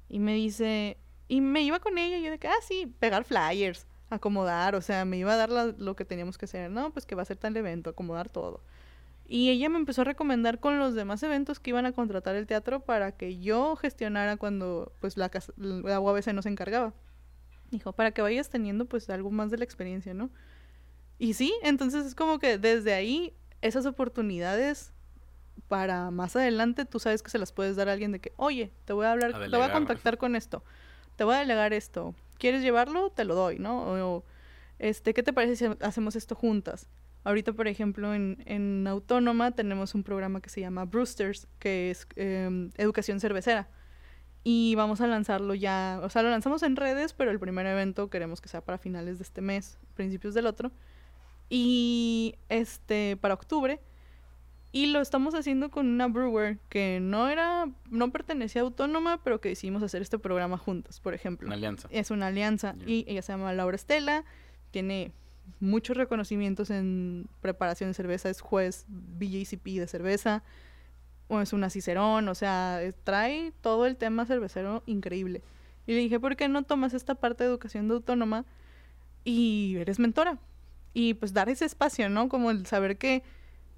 Y 0.08 0.18
me 0.18 0.34
dice, 0.34 0.98
y 1.28 1.40
me 1.40 1.62
iba 1.62 1.80
con 1.80 1.98
ella 1.98 2.18
y 2.18 2.22
yo 2.22 2.30
de 2.30 2.38
que, 2.38 2.48
ah, 2.48 2.60
sí, 2.62 2.92
pegar 2.98 3.24
flyers, 3.24 3.86
acomodar, 4.10 4.74
o 4.74 4.80
sea, 4.80 5.04
me 5.04 5.16
iba 5.16 5.32
a 5.32 5.36
dar 5.36 5.50
lo 5.50 5.96
que 5.96 6.04
teníamos 6.04 6.38
que 6.38 6.44
hacer, 6.44 6.70
¿no? 6.70 6.92
Pues 6.92 7.06
que 7.06 7.14
va 7.14 7.22
a 7.22 7.26
ser 7.26 7.36
tal 7.36 7.56
evento, 7.56 7.90
acomodar 7.90 8.28
todo. 8.28 8.60
Y 9.28 9.50
ella 9.50 9.68
me 9.68 9.78
empezó 9.78 10.02
a 10.02 10.04
recomendar 10.04 10.60
con 10.60 10.78
los 10.78 10.94
demás 10.94 11.22
eventos 11.24 11.58
que 11.58 11.70
iban 11.70 11.84
a 11.84 11.92
contratar 11.92 12.36
el 12.36 12.46
teatro 12.46 12.80
para 12.80 13.12
que 13.12 13.38
yo 13.38 13.74
gestionara 13.74 14.36
cuando 14.36 14.92
pues 15.00 15.16
la, 15.16 15.30
la 15.56 16.00
UABC 16.00 16.28
nos 16.28 16.46
encargaba. 16.46 16.94
Dijo, 17.72 17.92
para 17.92 18.12
que 18.12 18.22
vayas 18.22 18.48
teniendo 18.48 18.84
pues 18.84 19.10
algo 19.10 19.32
más 19.32 19.50
de 19.50 19.58
la 19.58 19.64
experiencia, 19.64 20.14
¿no? 20.14 20.30
Y 21.18 21.34
sí, 21.34 21.52
entonces 21.62 22.06
es 22.06 22.14
como 22.14 22.38
que 22.38 22.58
desde 22.58 22.94
ahí 22.94 23.34
esas 23.62 23.84
oportunidades 23.86 24.92
para 25.66 26.12
más 26.12 26.36
adelante 26.36 26.84
tú 26.84 27.00
sabes 27.00 27.24
que 27.24 27.30
se 27.30 27.38
las 27.38 27.50
puedes 27.50 27.74
dar 27.74 27.88
a 27.88 27.92
alguien 27.92 28.12
de 28.12 28.20
que, 28.20 28.32
oye, 28.36 28.70
te 28.84 28.92
voy 28.92 29.06
a 29.06 29.12
hablar, 29.12 29.32
te 29.32 29.56
voy 29.56 29.66
a 29.66 29.72
contactar 29.72 30.18
con 30.18 30.36
esto 30.36 30.62
te 31.16 31.24
voy 31.24 31.34
a 31.34 31.38
delegar 31.38 31.72
esto. 31.72 32.14
¿Quieres 32.38 32.62
llevarlo? 32.62 33.10
Te 33.10 33.24
lo 33.24 33.34
doy, 33.34 33.58
¿no? 33.58 33.82
O, 33.82 34.24
este, 34.78 35.14
¿qué 35.14 35.22
te 35.22 35.32
parece 35.32 35.56
si 35.56 35.76
hacemos 35.80 36.16
esto 36.16 36.34
juntas? 36.34 36.88
Ahorita, 37.24 37.52
por 37.52 37.66
ejemplo, 37.66 38.14
en, 38.14 38.42
en 38.46 38.86
Autónoma 38.86 39.50
tenemos 39.50 39.94
un 39.94 40.04
programa 40.04 40.40
que 40.40 40.50
se 40.50 40.60
llama 40.60 40.84
Brewsters, 40.84 41.48
que 41.58 41.90
es 41.90 42.06
em, 42.14 42.70
educación 42.76 43.18
cervecera. 43.18 43.68
Y 44.44 44.76
vamos 44.76 45.00
a 45.00 45.08
lanzarlo 45.08 45.54
ya, 45.54 45.98
o 46.04 46.08
sea, 46.08 46.22
lo 46.22 46.30
lanzamos 46.30 46.62
en 46.62 46.76
redes, 46.76 47.14
pero 47.14 47.32
el 47.32 47.40
primer 47.40 47.66
evento 47.66 48.10
queremos 48.10 48.40
que 48.40 48.48
sea 48.48 48.60
para 48.60 48.78
finales 48.78 49.18
de 49.18 49.24
este 49.24 49.40
mes, 49.40 49.78
principios 49.94 50.34
del 50.34 50.46
otro. 50.46 50.70
Y 51.48 52.36
este, 52.48 53.16
para 53.16 53.34
octubre 53.34 53.80
y 54.76 54.84
lo 54.84 55.00
estamos 55.00 55.34
haciendo 55.34 55.70
con 55.70 55.86
una 55.86 56.06
brewer 56.06 56.58
que 56.68 57.00
no 57.00 57.30
era, 57.30 57.66
no 57.88 58.10
pertenecía 58.10 58.60
a 58.60 58.64
autónoma, 58.64 59.22
pero 59.24 59.40
que 59.40 59.48
decidimos 59.48 59.82
hacer 59.82 60.02
este 60.02 60.18
programa 60.18 60.58
juntas, 60.58 61.00
por 61.00 61.14
ejemplo. 61.14 61.46
Una 61.46 61.56
alianza. 61.56 61.88
Es 61.90 62.10
una 62.10 62.26
alianza. 62.26 62.74
Y 62.86 63.06
ella 63.08 63.22
se 63.22 63.32
llama 63.32 63.54
Laura 63.54 63.74
Estela, 63.74 64.26
tiene 64.72 65.12
muchos 65.60 65.96
reconocimientos 65.96 66.68
en 66.68 67.26
preparación 67.40 67.88
de 67.88 67.94
cerveza, 67.94 68.28
es 68.28 68.42
juez 68.42 68.84
BJCP 68.88 69.64
de 69.78 69.86
cerveza, 69.86 70.42
o 71.28 71.40
es 71.40 71.54
una 71.54 71.70
Cicerón, 71.70 72.28
o 72.28 72.34
sea, 72.34 72.82
trae 73.02 73.54
todo 73.62 73.86
el 73.86 73.96
tema 73.96 74.26
cervecero 74.26 74.82
increíble. 74.84 75.40
Y 75.86 75.92
le 75.92 76.00
dije, 76.00 76.20
¿por 76.20 76.36
qué 76.36 76.48
no 76.48 76.64
tomas 76.64 76.92
esta 76.92 77.14
parte 77.14 77.44
de 77.44 77.48
educación 77.48 77.88
de 77.88 77.94
autónoma 77.94 78.44
y 79.24 79.76
eres 79.78 79.98
mentora? 79.98 80.38
Y 80.92 81.14
pues 81.14 81.32
dar 81.32 81.48
ese 81.48 81.64
espacio, 81.64 82.10
¿no? 82.10 82.28
Como 82.28 82.50
el 82.50 82.66
saber 82.66 82.98
que 82.98 83.22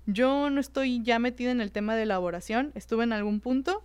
yo 0.08 0.48
no 0.48 0.58
estoy 0.58 1.02
ya 1.02 1.18
metida 1.18 1.50
en 1.50 1.60
el 1.60 1.70
tema 1.70 1.94
de 1.94 2.04
elaboración, 2.04 2.72
estuve 2.74 3.04
en 3.04 3.12
algún 3.12 3.40
punto. 3.40 3.84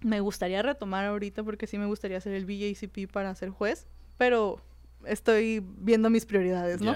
Me 0.00 0.20
gustaría 0.20 0.62
retomar 0.62 1.04
ahorita 1.06 1.42
porque 1.42 1.66
sí 1.66 1.76
me 1.76 1.86
gustaría 1.86 2.18
hacer 2.18 2.34
el 2.34 2.46
BJCP 2.46 3.10
para 3.12 3.34
ser 3.34 3.50
juez, 3.50 3.88
pero 4.16 4.60
estoy 5.04 5.60
viendo 5.78 6.08
mis 6.08 6.24
prioridades, 6.24 6.80
¿no? 6.80 6.94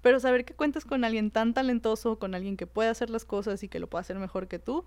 Pero 0.00 0.18
saber 0.18 0.46
que 0.46 0.54
cuentas 0.54 0.86
con 0.86 1.04
alguien 1.04 1.30
tan 1.30 1.52
talentoso, 1.52 2.18
con 2.18 2.34
alguien 2.34 2.56
que 2.56 2.66
puede 2.66 2.88
hacer 2.88 3.10
las 3.10 3.26
cosas 3.26 3.62
y 3.62 3.68
que 3.68 3.78
lo 3.78 3.86
puede 3.86 4.00
hacer 4.00 4.18
mejor 4.18 4.48
que 4.48 4.58
tú, 4.58 4.86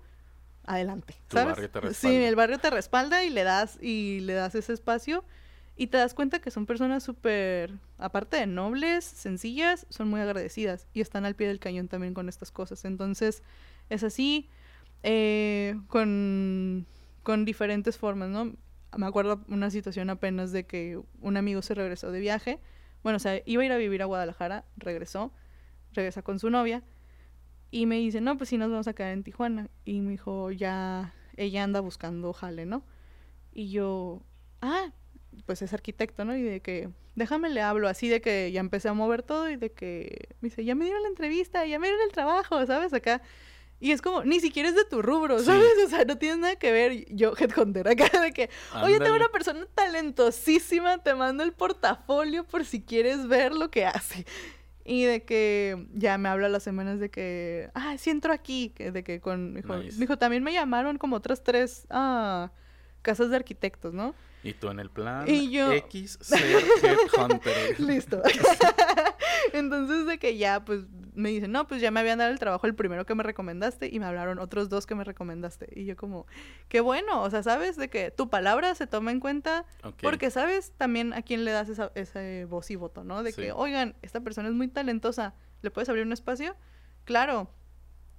adelante, 0.64 1.14
¿sabes? 1.30 1.70
Sí, 1.92 2.12
el 2.12 2.34
barrio 2.34 2.58
te 2.58 2.68
respalda 2.68 3.22
y 3.22 3.30
le 3.30 3.44
das 3.44 3.78
y 3.80 4.20
le 4.20 4.34
das 4.34 4.56
ese 4.56 4.72
espacio 4.72 5.24
y 5.76 5.88
te 5.88 5.96
das 5.96 6.14
cuenta 6.14 6.40
que 6.40 6.50
son 6.50 6.66
personas 6.66 7.02
súper, 7.02 7.74
aparte 7.98 8.36
de 8.36 8.46
nobles, 8.46 9.04
sencillas, 9.04 9.86
son 9.90 10.08
muy 10.08 10.20
agradecidas 10.20 10.86
y 10.92 11.00
están 11.00 11.24
al 11.24 11.34
pie 11.34 11.48
del 11.48 11.58
cañón 11.58 11.88
también 11.88 12.14
con 12.14 12.28
estas 12.28 12.52
cosas. 12.52 12.84
Entonces, 12.84 13.42
es 13.90 14.04
así, 14.04 14.48
eh, 15.02 15.74
con, 15.88 16.86
con 17.22 17.44
diferentes 17.44 17.98
formas, 17.98 18.28
¿no? 18.28 18.54
Me 18.96 19.06
acuerdo 19.06 19.44
una 19.48 19.70
situación 19.70 20.10
apenas 20.10 20.52
de 20.52 20.64
que 20.64 21.00
un 21.20 21.36
amigo 21.36 21.60
se 21.62 21.74
regresó 21.74 22.12
de 22.12 22.20
viaje. 22.20 22.60
Bueno, 23.02 23.16
o 23.16 23.20
sea, 23.20 23.42
iba 23.44 23.62
a 23.62 23.66
ir 23.66 23.72
a 23.72 23.76
vivir 23.76 24.02
a 24.02 24.06
Guadalajara, 24.06 24.64
regresó, 24.76 25.32
regresa 25.92 26.22
con 26.22 26.38
su 26.38 26.50
novia 26.50 26.84
y 27.72 27.86
me 27.86 27.96
dice, 27.96 28.20
no, 28.20 28.36
pues 28.36 28.50
sí 28.50 28.56
nos 28.56 28.70
vamos 28.70 28.86
a 28.86 28.92
quedar 28.92 29.10
en 29.10 29.24
Tijuana. 29.24 29.68
Y 29.84 30.00
me 30.00 30.12
dijo, 30.12 30.52
ya, 30.52 31.12
ella 31.36 31.64
anda 31.64 31.80
buscando 31.80 32.32
jale, 32.32 32.66
¿no? 32.66 32.84
Y 33.52 33.70
yo, 33.70 34.22
ah, 34.62 34.92
pues 35.46 35.62
es 35.62 35.72
arquitecto, 35.72 36.24
¿no? 36.24 36.36
Y 36.36 36.42
de 36.42 36.60
que, 36.60 36.88
déjame 37.14 37.50
le 37.50 37.60
hablo, 37.62 37.88
así 37.88 38.08
de 38.08 38.20
que 38.20 38.50
ya 38.52 38.60
empecé 38.60 38.88
a 38.88 38.94
mover 38.94 39.22
todo 39.22 39.50
y 39.50 39.56
de 39.56 39.70
que, 39.72 40.28
me 40.40 40.48
dice, 40.48 40.64
ya 40.64 40.74
me 40.74 40.84
dieron 40.84 41.02
la 41.02 41.08
entrevista, 41.08 41.64
ya 41.66 41.78
me 41.78 41.88
dieron 41.88 42.04
el 42.04 42.12
trabajo, 42.12 42.64
¿sabes? 42.66 42.92
Acá. 42.92 43.22
Y 43.80 43.90
es 43.90 44.00
como, 44.00 44.24
ni 44.24 44.40
siquiera 44.40 44.68
es 44.68 44.74
de 44.74 44.84
tu 44.84 45.02
rubro, 45.02 45.38
¿sabes? 45.40 45.72
O 45.84 45.88
sea, 45.88 46.04
no 46.04 46.16
tienes 46.16 46.38
nada 46.38 46.56
que 46.56 46.72
ver. 46.72 47.04
Yo, 47.14 47.34
headhunter, 47.38 47.86
acá 47.88 48.20
de 48.20 48.32
que, 48.32 48.48
oye, 48.82 48.98
tengo 48.98 49.16
una 49.16 49.28
persona 49.28 49.66
talentosísima, 49.74 50.98
te 51.02 51.14
mando 51.14 51.42
el 51.42 51.52
portafolio 51.52 52.44
por 52.44 52.64
si 52.64 52.80
quieres 52.80 53.26
ver 53.26 53.52
lo 53.52 53.70
que 53.70 53.84
hace. 53.84 54.24
Y 54.86 55.04
de 55.04 55.24
que 55.24 55.86
ya 55.94 56.18
me 56.18 56.28
habla 56.28 56.48
las 56.48 56.62
semanas 56.62 57.00
de 57.00 57.10
que, 57.10 57.70
ah, 57.74 57.96
sí 57.98 58.10
entro 58.10 58.32
aquí, 58.32 58.74
de 58.76 59.02
que 59.02 59.20
con, 59.20 59.54
dijo, 59.54 59.78
dijo 59.78 60.18
también 60.18 60.42
me 60.42 60.52
llamaron 60.52 60.98
como 60.98 61.16
otras 61.16 61.42
tres 61.42 61.86
ah, 61.88 62.52
casas 63.04 63.30
de 63.30 63.36
arquitectos, 63.36 63.94
¿no? 63.94 64.14
Y 64.42 64.54
tú 64.54 64.68
en 64.68 64.80
el 64.80 64.90
plan 64.90 65.28
y 65.28 65.50
yo... 65.50 65.70
X 65.72 66.18
ser 66.20 66.40
headhunter. 66.82 67.78
Listo. 67.80 68.20
Entonces 69.52 70.06
de 70.06 70.18
que 70.18 70.36
ya, 70.36 70.64
pues, 70.64 70.82
me 71.14 71.28
dicen, 71.28 71.52
no, 71.52 71.68
pues 71.68 71.80
ya 71.80 71.90
me 71.90 72.00
habían 72.00 72.18
dado 72.18 72.30
el 72.30 72.38
trabajo 72.38 72.66
el 72.66 72.74
primero 72.74 73.06
que 73.06 73.14
me 73.14 73.22
recomendaste 73.22 73.88
y 73.92 74.00
me 74.00 74.06
hablaron 74.06 74.38
otros 74.38 74.68
dos 74.68 74.86
que 74.86 74.94
me 74.94 75.04
recomendaste. 75.04 75.68
Y 75.74 75.84
yo 75.84 75.96
como, 75.96 76.26
qué 76.68 76.80
bueno, 76.80 77.22
o 77.22 77.30
sea, 77.30 77.42
sabes 77.42 77.76
de 77.76 77.88
que 77.88 78.10
tu 78.10 78.28
palabra 78.28 78.74
se 78.74 78.86
toma 78.86 79.12
en 79.12 79.20
cuenta 79.20 79.64
porque 80.02 80.30
sabes 80.30 80.72
también 80.76 81.12
a 81.12 81.22
quién 81.22 81.44
le 81.44 81.52
das 81.52 81.68
esa, 81.68 81.92
ese 81.94 82.46
voz 82.46 82.70
y 82.70 82.76
voto, 82.76 83.04
¿no? 83.04 83.22
De 83.22 83.32
que, 83.32 83.52
oigan, 83.52 83.94
esta 84.02 84.20
persona 84.20 84.48
es 84.48 84.54
muy 84.54 84.68
talentosa, 84.68 85.34
¿le 85.62 85.70
puedes 85.70 85.88
abrir 85.88 86.04
un 86.04 86.12
espacio? 86.12 86.56
Claro. 87.04 87.50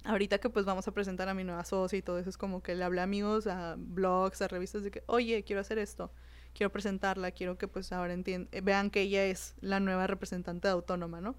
Ahorita 0.04 0.38
que 0.38 0.50
pues 0.50 0.64
vamos 0.64 0.86
a 0.86 0.92
presentar 0.92 1.28
a 1.28 1.34
mi 1.34 1.44
nueva 1.44 1.64
socia 1.64 1.98
y 1.98 2.02
todo 2.02 2.18
eso, 2.18 2.30
es 2.30 2.38
como 2.38 2.62
que 2.62 2.74
le 2.74 2.84
hablé 2.84 3.00
a 3.00 3.04
amigos, 3.04 3.46
a 3.46 3.74
blogs, 3.76 4.40
a 4.42 4.48
revistas 4.48 4.84
de 4.84 4.90
que, 4.90 5.02
oye, 5.06 5.42
quiero 5.42 5.60
hacer 5.60 5.78
esto 5.78 6.12
quiero 6.56 6.72
presentarla, 6.72 7.30
quiero 7.30 7.58
que 7.58 7.68
pues 7.68 7.92
ahora 7.92 8.14
entiendan, 8.14 8.64
vean 8.64 8.90
que 8.90 9.02
ella 9.02 9.24
es 9.24 9.54
la 9.60 9.78
nueva 9.78 10.06
representante 10.06 10.68
de 10.68 10.72
autónoma, 10.72 11.20
¿no? 11.20 11.36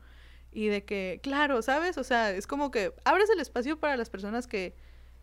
Y 0.51 0.67
de 0.67 0.85
que, 0.85 1.19
claro, 1.23 1.61
¿sabes? 1.61 1.97
O 1.97 2.03
sea, 2.03 2.31
es 2.31 2.47
como 2.47 2.71
que 2.71 2.93
abres 3.03 3.29
el 3.29 3.39
espacio 3.39 3.79
para 3.79 3.97
las 3.97 4.09
personas 4.09 4.47
que, 4.47 4.75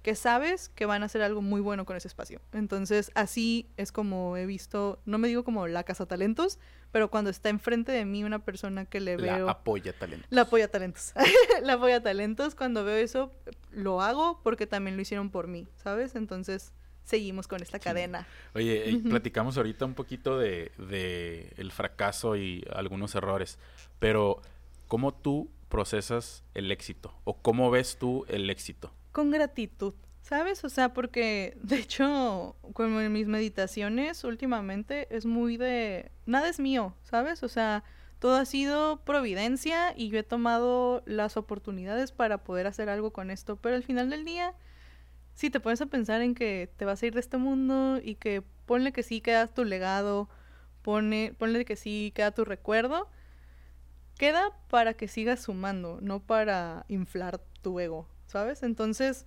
que 0.03 0.15
sabes 0.15 0.69
que 0.69 0.87
van 0.87 1.03
a 1.03 1.07
hacer 1.07 1.23
algo 1.23 1.41
muy 1.41 1.61
bueno 1.61 1.87
con 1.87 1.97
ese 1.97 2.09
espacio. 2.09 2.41
Entonces, 2.53 3.11
así 3.15 3.71
es 3.77 3.93
como 3.93 4.37
he 4.37 4.47
visto, 4.47 5.01
no 5.07 5.19
me 5.19 5.29
digo 5.29 5.45
como 5.45 5.67
la 5.67 5.85
casa 5.85 6.07
talentos, 6.07 6.59
pero 6.95 7.11
cuando 7.11 7.29
está 7.29 7.49
enfrente 7.49 7.91
de 7.91 8.05
mí 8.05 8.23
una 8.23 8.39
persona 8.39 8.85
que 8.85 9.01
le 9.01 9.17
veo... 9.17 9.47
La 9.47 9.53
apoya 9.53 9.93
talentos. 9.93 10.29
La 10.31 10.43
apoya 10.43 10.69
talentos. 10.69 11.13
la 11.63 11.73
apoya 11.73 12.01
talentos, 12.01 12.55
cuando 12.55 12.85
veo 12.85 12.97
eso, 12.97 13.33
lo 13.73 14.01
hago 14.01 14.41
porque 14.45 14.69
también 14.69 14.95
lo 14.95 15.03
hicieron 15.03 15.29
por 15.29 15.49
mí, 15.49 15.67
¿sabes? 15.75 16.15
Entonces, 16.15 16.73
seguimos 17.03 17.49
con 17.49 17.61
esta 17.63 17.81
cadena. 17.81 18.29
Oye, 18.55 19.03
platicamos 19.11 19.57
ahorita 19.57 19.85
un 19.85 19.95
poquito 19.95 20.39
de, 20.39 20.71
de 20.79 21.53
el 21.57 21.73
fracaso 21.73 22.37
y 22.37 22.65
algunos 22.73 23.17
errores, 23.17 23.59
pero 23.99 24.41
¿Cómo 24.89 25.15
tú 25.15 25.51
procesas 25.69 26.45
el 26.55 26.71
éxito? 26.71 27.15
¿O 27.25 27.39
cómo 27.39 27.71
ves 27.71 27.99
tú 27.99 28.25
el 28.29 28.51
éxito? 28.51 28.93
Con 29.13 29.31
gratitud, 29.31 29.95
¿sabes? 30.25 30.65
O 30.65 30.71
sea, 30.71 30.95
porque 30.95 31.57
de 31.63 31.77
hecho, 31.77 32.57
como 32.73 33.01
en 33.01 33.13
mis 33.13 33.29
meditaciones 33.29 34.25
últimamente, 34.25 35.07
es 35.15 35.27
muy 35.27 35.57
de... 35.59 36.11
Nada 36.27 36.49
es 36.49 36.59
mío, 36.59 36.97
¿sabes? 37.05 37.43
O 37.43 37.49
sea, 37.49 37.85
todo 38.19 38.37
ha 38.37 38.47
sido 38.47 39.05
providencia 39.05 39.93
y 39.95 40.09
yo 40.09 40.19
he 40.19 40.23
tomado 40.23 41.03
las 41.05 41.37
oportunidades 41.37 42.11
para 42.11 42.39
poder 42.39 42.67
hacer 42.67 42.89
algo 42.89 43.13
con 43.13 43.31
esto, 43.31 43.57
pero 43.57 43.77
al 43.77 43.83
final 43.83 44.09
del 44.09 44.25
día, 44.25 44.55
si 45.35 45.51
te 45.51 45.61
pones 45.61 45.83
a 45.83 45.87
pensar 45.87 46.23
en 46.23 46.35
que 46.35 46.71
te 46.79 46.87
vas 46.87 47.03
a 47.03 47.07
ir 47.07 47.15
de 47.15 47.21
este 47.21 47.37
mundo 47.37 48.01
y 48.03 48.15
que 48.15 48.43
ponle 48.65 48.93
que 48.93 49.03
sí 49.03 49.21
queda 49.21 49.47
tu 49.47 49.65
legado, 49.65 50.31
pone, 50.81 51.35
ponle 51.39 51.67
que 51.67 51.77
sí 51.77 52.13
queda 52.15 52.31
tu 52.31 52.47
recuerdo, 52.47 53.11
queda 54.17 54.53
para 54.71 54.95
que 54.95 55.07
sigas 55.07 55.43
sumando, 55.43 55.99
no 56.01 56.21
para 56.21 56.87
inflar 56.89 57.43
tu 57.61 57.79
ego, 57.79 58.09
¿sabes? 58.27 58.63
Entonces, 58.63 59.27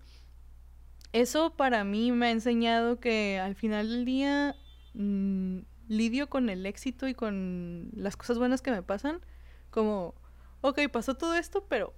eso 1.14 1.56
para 1.56 1.84
mí 1.84 2.12
me 2.12 2.28
ha 2.28 2.32
enseñado 2.32 3.00
que 3.00 3.40
al 3.40 3.56
final 3.56 3.90
del 3.90 4.06
día 4.06 4.56
mm, 4.94 5.60
lidio 5.88 6.30
con 6.30 6.50
el 6.50 6.66
éxito 6.66 7.08
y 7.08 7.14
con 7.14 7.90
las 7.94 8.18
cosas 8.18 8.38
buenas 8.38 8.62
que 8.62 8.72
me 8.72 8.84
pasan, 8.84 9.22
como, 9.70 10.16
ok, 10.62 10.80
pasó 10.92 11.16
todo 11.16 11.36
esto, 11.36 11.66
pero 11.68 11.94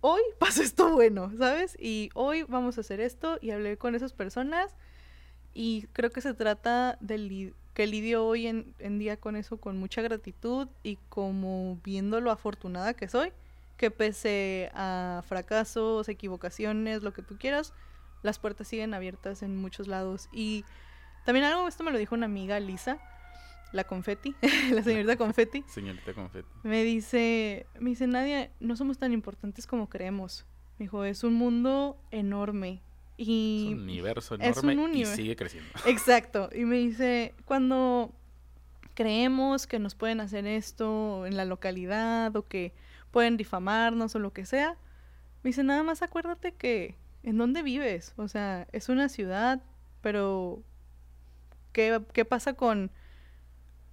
hoy 0.00 0.22
pasó 0.38 0.62
esto 0.62 0.92
bueno, 0.92 1.32
¿sabes? 1.38 1.76
Y 1.78 2.10
hoy 2.14 2.44
vamos 2.44 2.78
a 2.78 2.80
hacer 2.80 3.00
esto 3.00 3.38
y 3.40 3.50
hablé 3.50 3.76
con 3.76 3.94
esas 3.94 4.12
personas 4.12 4.76
y 5.52 5.86
creo 5.92 6.10
que 6.10 6.20
se 6.20 6.34
trata 6.34 6.98
de 7.00 7.54
que 7.72 7.86
lidio 7.86 8.26
hoy 8.26 8.46
en, 8.46 8.98
día 8.98 9.18
con 9.18 9.36
eso 9.36 9.58
con 9.58 9.78
mucha 9.78 10.02
gratitud 10.02 10.68
y 10.82 10.96
como 11.08 11.78
viendo 11.82 12.20
lo 12.20 12.30
afortunada 12.30 12.94
que 12.94 13.08
soy, 13.08 13.32
que 13.76 13.90
pese 13.90 14.70
a 14.74 15.22
fracasos, 15.26 16.08
equivocaciones, 16.08 17.02
lo 17.02 17.12
que 17.12 17.22
tú 17.22 17.36
quieras, 17.38 17.74
las 18.22 18.38
puertas 18.38 18.68
siguen 18.68 18.94
abiertas 18.94 19.42
en 19.42 19.56
muchos 19.56 19.88
lados. 19.88 20.28
Y 20.32 20.64
también 21.24 21.44
algo, 21.44 21.68
esto 21.68 21.84
me 21.84 21.90
lo 21.90 21.98
dijo 21.98 22.14
una 22.14 22.26
amiga, 22.26 22.58
Lisa, 22.60 22.98
la 23.72 23.84
confeti, 23.84 24.34
la 24.72 24.82
señorita 24.82 25.16
confeti. 25.16 25.64
Señorita 25.66 26.14
confeti. 26.14 26.48
Me 26.62 26.82
dice, 26.84 27.66
me 27.78 27.90
dice, 27.90 28.06
Nadia, 28.06 28.50
no 28.60 28.76
somos 28.76 28.98
tan 28.98 29.12
importantes 29.12 29.66
como 29.66 29.88
creemos. 29.88 30.46
Me 30.78 30.84
dijo, 30.84 31.04
es 31.04 31.24
un 31.24 31.34
mundo 31.34 31.98
enorme 32.10 32.82
y 33.16 33.68
es 33.68 33.74
un 33.74 33.82
universo 33.84 34.34
enorme 34.34 34.98
y 34.98 35.04
sigue 35.06 35.36
creciendo. 35.36 35.70
Exacto. 35.86 36.50
Y 36.54 36.64
me 36.64 36.76
dice, 36.76 37.34
cuando 37.44 38.12
creemos 38.94 39.66
que 39.66 39.78
nos 39.78 39.94
pueden 39.94 40.20
hacer 40.20 40.46
esto 40.46 41.26
en 41.26 41.36
la 41.36 41.44
localidad 41.44 42.34
o 42.36 42.46
que 42.46 42.74
pueden 43.10 43.36
difamarnos 43.36 44.14
o 44.14 44.18
lo 44.18 44.32
que 44.32 44.44
sea, 44.44 44.76
me 45.42 45.48
dice, 45.48 45.62
nada 45.62 45.82
más 45.82 46.02
acuérdate 46.02 46.52
que 46.52 46.96
en 47.26 47.36
dónde 47.36 47.62
vives. 47.62 48.14
O 48.16 48.28
sea, 48.28 48.66
es 48.72 48.88
una 48.88 49.10
ciudad, 49.10 49.60
pero 50.00 50.62
¿qué, 51.72 52.00
qué 52.14 52.24
pasa 52.24 52.54
con... 52.54 52.90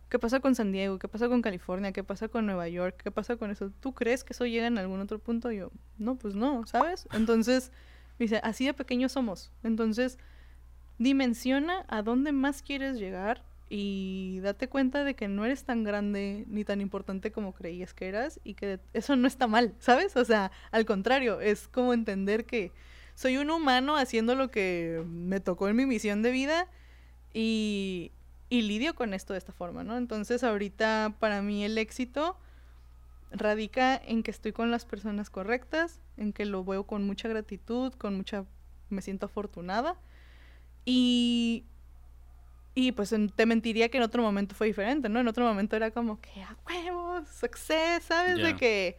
¿Qué 0.08 0.20
pasa 0.20 0.40
con 0.40 0.54
San 0.54 0.72
Diego? 0.72 1.00
¿Qué 1.00 1.08
pasa 1.08 1.28
con 1.28 1.42
California? 1.42 1.92
¿Qué 1.92 2.04
pasa 2.04 2.30
con 2.30 2.46
Nueva 2.46 2.70
York? 2.70 3.02
¿Qué 3.04 3.10
pasa 3.10 3.36
con 3.36 3.50
eso? 3.50 3.72
¿Tú 3.82 3.94
crees 3.94 4.24
que 4.24 4.34
eso 4.34 4.46
llega 4.46 4.68
en 4.68 4.78
algún 4.78 5.02
otro 5.02 5.20
punto? 5.20 5.52
yo, 5.52 5.72
no, 5.98 6.16
pues 6.16 6.36
no, 6.36 6.66
¿sabes? 6.68 7.08
Entonces, 7.14 7.72
Dice, 8.20 8.40
así 8.44 8.66
de 8.66 8.74
pequeños 8.74 9.12
somos. 9.12 9.52
Entonces, 9.64 10.18
dimensiona 10.98 11.86
a 11.88 12.02
dónde 12.02 12.32
más 12.32 12.62
quieres 12.62 12.98
llegar 12.98 13.44
y 13.70 14.40
date 14.42 14.70
cuenta 14.70 15.04
de 15.04 15.16
que 15.16 15.28
no 15.28 15.46
eres 15.46 15.64
tan 15.64 15.84
grande 15.84 16.46
ni 16.48 16.64
tan 16.64 16.80
importante 16.80 17.32
como 17.32 17.54
creías 17.54 17.94
que 17.94 18.08
eras 18.08 18.40
y 18.44 18.54
que 18.54 18.80
eso 18.94 19.16
no 19.16 19.28
está 19.28 19.48
mal, 19.48 19.74
¿sabes? 19.80 20.16
O 20.16 20.26
sea, 20.26 20.52
al 20.72 20.86
contrario, 20.86 21.42
es 21.42 21.68
como 21.68 21.94
entender 21.94 22.46
que 22.46 22.72
soy 23.16 23.38
un 23.38 23.50
humano 23.50 23.98
haciendo 23.98 24.36
lo 24.36 24.52
que 24.52 25.04
me 25.08 25.40
tocó 25.40 25.68
en 25.68 25.76
mi 25.76 25.86
misión 25.86 26.22
de 26.22 26.32
vida 26.32 26.68
y, 27.34 28.12
y 28.50 28.64
lidio 28.64 28.96
con 28.96 29.14
esto 29.14 29.34
de 29.34 29.40
esta 29.40 29.52
forma, 29.52 29.84
¿no? 29.84 29.98
Entonces 29.98 30.44
ahorita 30.44 31.16
para 31.20 31.42
mí 31.42 31.64
el 31.64 31.78
éxito 31.78 32.38
radica 33.34 33.96
en 33.96 34.24
que 34.24 34.32
estoy 34.32 34.54
con 34.54 34.72
las 34.72 34.86
personas 34.86 35.30
correctas, 35.30 36.00
en 36.18 36.34
que 36.34 36.46
lo 36.46 36.64
veo 36.64 36.86
con 36.86 37.06
mucha 37.06 37.28
gratitud, 37.28 37.94
con 37.94 38.16
mucha... 38.16 38.46
me 38.90 39.02
siento 39.02 39.26
afortunada. 39.26 39.98
Y... 40.86 41.66
Y 42.76 42.92
pues 42.94 43.14
te 43.36 43.46
mentiría 43.46 43.90
que 43.90 43.98
en 43.98 44.04
otro 44.04 44.24
momento 44.24 44.56
fue 44.56 44.66
diferente, 44.66 45.08
¿no? 45.08 45.20
En 45.20 45.28
otro 45.28 45.46
momento 45.46 45.76
era 45.76 45.92
como 45.92 46.20
que 46.20 46.42
a 46.42 46.58
huevos, 46.68 47.30
success, 47.30 48.04
¿sabes? 48.04 48.38
De 48.38 48.56
que 48.56 48.98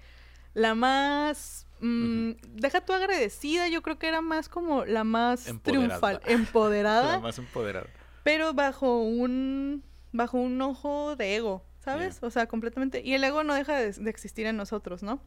la 0.53 0.77
más... 0.77 1.67
Mm, 1.87 2.37
deja 2.55 2.81
tu 2.81 2.95
agradecida, 2.95 3.69
yo 3.69 3.83
creo 3.83 3.99
que 3.99 4.09
era 4.09 4.23
más 4.23 4.49
como 4.49 4.87
la 4.87 5.05
más 5.05 5.53
triunfal, 5.63 6.19
empoderada. 6.27 7.13
la 7.13 7.21
más 7.21 7.39
empoderada. 7.39 7.89
Pero 8.23 8.55
bajo 8.55 9.03
un... 9.03 9.85
bajo 10.11 10.39
un 10.39 10.59
ojo 10.63 11.15
de 11.15 11.37
ego, 11.37 11.63
¿sabes? 11.81 12.23
O 12.23 12.31
sea, 12.31 12.47
completamente. 12.47 13.03
Y 13.05 13.13
el 13.13 13.23
ego 13.23 13.45
no 13.45 13.53
deja 13.53 13.77
de, 13.77 14.09
existir 14.09 14.47
en 14.47 14.57
nosotros, 14.57 15.03
¿no? 15.03 15.21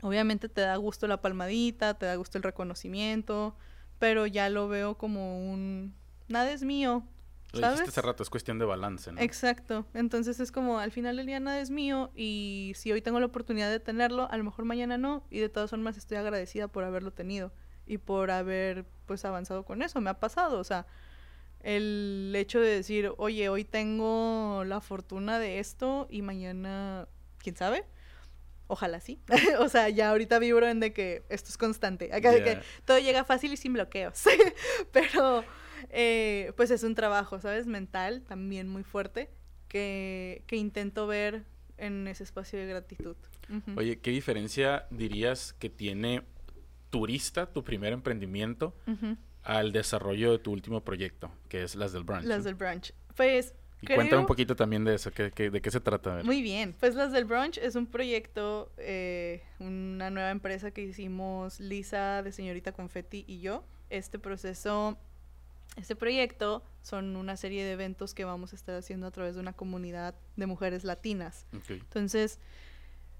Obviamente 0.00 0.48
te 0.48 0.62
da 0.62 0.74
gusto 0.76 1.06
la 1.06 1.20
palmadita, 1.20 1.98
te 1.98 2.06
da 2.06 2.16
gusto 2.16 2.38
el 2.38 2.44
reconocimiento, 2.44 3.54
pero 3.98 4.26
ya 4.26 4.48
lo 4.48 4.68
veo 4.68 4.96
como 4.96 5.52
un... 5.52 5.94
Nada 6.28 6.50
es 6.50 6.62
mío, 6.62 7.06
¿sabes? 7.54 7.80
Lo 7.80 7.86
hace 7.86 8.02
rato, 8.02 8.22
es 8.22 8.30
cuestión 8.30 8.58
de 8.58 8.64
balance, 8.64 9.12
¿no? 9.12 9.20
Exacto. 9.20 9.86
Entonces 9.94 10.40
es 10.40 10.52
como, 10.52 10.78
al 10.78 10.92
final 10.92 11.16
del 11.16 11.26
día 11.26 11.40
nada 11.40 11.60
es 11.60 11.70
mío 11.70 12.10
y 12.14 12.72
si 12.76 12.92
hoy 12.92 13.02
tengo 13.02 13.20
la 13.20 13.26
oportunidad 13.26 13.70
de 13.70 13.80
tenerlo, 13.80 14.30
a 14.30 14.36
lo 14.36 14.44
mejor 14.44 14.64
mañana 14.64 14.98
no. 14.98 15.24
Y 15.30 15.40
de 15.40 15.48
todas 15.48 15.70
formas 15.70 15.96
estoy 15.96 16.18
agradecida 16.18 16.68
por 16.68 16.84
haberlo 16.84 17.12
tenido 17.12 17.52
y 17.86 17.98
por 17.98 18.30
haber, 18.30 18.86
pues, 19.06 19.24
avanzado 19.24 19.64
con 19.64 19.82
eso. 19.82 20.00
Me 20.00 20.10
ha 20.10 20.20
pasado, 20.20 20.58
o 20.58 20.64
sea, 20.64 20.86
el 21.60 22.32
hecho 22.36 22.60
de 22.60 22.68
decir, 22.68 23.12
oye, 23.16 23.48
hoy 23.48 23.64
tengo 23.64 24.64
la 24.66 24.80
fortuna 24.80 25.38
de 25.38 25.58
esto 25.58 26.06
y 26.10 26.22
mañana, 26.22 27.08
quién 27.38 27.56
sabe. 27.56 27.84
Ojalá 28.66 29.00
sí. 29.00 29.20
o 29.58 29.68
sea, 29.68 29.88
ya 29.88 30.10
ahorita 30.10 30.38
vibro 30.38 30.66
en 30.66 30.80
de 30.80 30.92
que 30.92 31.24
esto 31.28 31.50
es 31.50 31.58
constante. 31.58 32.10
Acá 32.12 32.32
de 32.32 32.42
que 32.42 32.60
todo 32.84 32.98
llega 32.98 33.24
fácil 33.24 33.52
y 33.52 33.56
sin 33.56 33.72
bloqueos. 33.72 34.24
Pero, 34.92 35.44
eh, 35.90 36.52
pues 36.56 36.70
es 36.70 36.82
un 36.82 36.94
trabajo, 36.94 37.40
¿sabes? 37.40 37.66
Mental 37.66 38.22
también 38.22 38.68
muy 38.68 38.82
fuerte 38.82 39.30
que, 39.68 40.42
que 40.46 40.56
intento 40.56 41.06
ver 41.06 41.44
en 41.76 42.06
ese 42.06 42.24
espacio 42.24 42.58
de 42.58 42.66
gratitud. 42.66 43.16
Oye, 43.76 43.98
¿qué 43.98 44.10
diferencia 44.10 44.86
dirías 44.90 45.52
que 45.54 45.68
tiene 45.68 46.22
turista, 46.90 47.52
tu 47.52 47.64
primer 47.64 47.92
emprendimiento, 47.92 48.74
al 49.42 49.72
desarrollo 49.72 50.32
de 50.32 50.38
tu 50.38 50.52
último 50.52 50.82
proyecto, 50.82 51.30
que 51.48 51.62
es 51.62 51.74
las 51.74 51.92
del 51.92 52.04
brunch? 52.04 52.24
Las 52.24 52.44
del 52.44 52.54
brunch. 52.54 52.92
Pues... 53.16 53.54
Y 53.82 53.86
cuéntame 53.86 54.20
un 54.20 54.26
poquito 54.26 54.56
también 54.56 54.82
de 54.84 54.94
eso, 54.94 55.10
¿de 55.10 55.60
qué 55.60 55.70
se 55.70 55.80
trata? 55.80 56.22
Muy 56.24 56.40
bien, 56.40 56.74
pues 56.80 56.94
las 56.94 57.12
del 57.12 57.26
brunch 57.26 57.58
es 57.58 57.74
un 57.74 57.86
proyecto, 57.86 58.72
eh, 58.78 59.42
una 59.58 60.08
nueva 60.08 60.30
empresa 60.30 60.70
que 60.70 60.80
hicimos 60.80 61.60
Lisa 61.60 62.22
de 62.22 62.32
Señorita 62.32 62.72
Confetti 62.72 63.26
y 63.28 63.40
yo. 63.40 63.62
Este 63.90 64.18
proceso 64.18 64.96
este 65.76 65.96
proyecto 65.96 66.62
son 66.82 67.16
una 67.16 67.36
serie 67.36 67.64
de 67.64 67.72
eventos 67.72 68.14
que 68.14 68.24
vamos 68.24 68.52
a 68.52 68.56
estar 68.56 68.76
haciendo 68.76 69.06
a 69.06 69.10
través 69.10 69.34
de 69.34 69.40
una 69.40 69.52
comunidad 69.52 70.14
de 70.36 70.46
mujeres 70.46 70.84
latinas. 70.84 71.46
Entonces, 71.68 72.38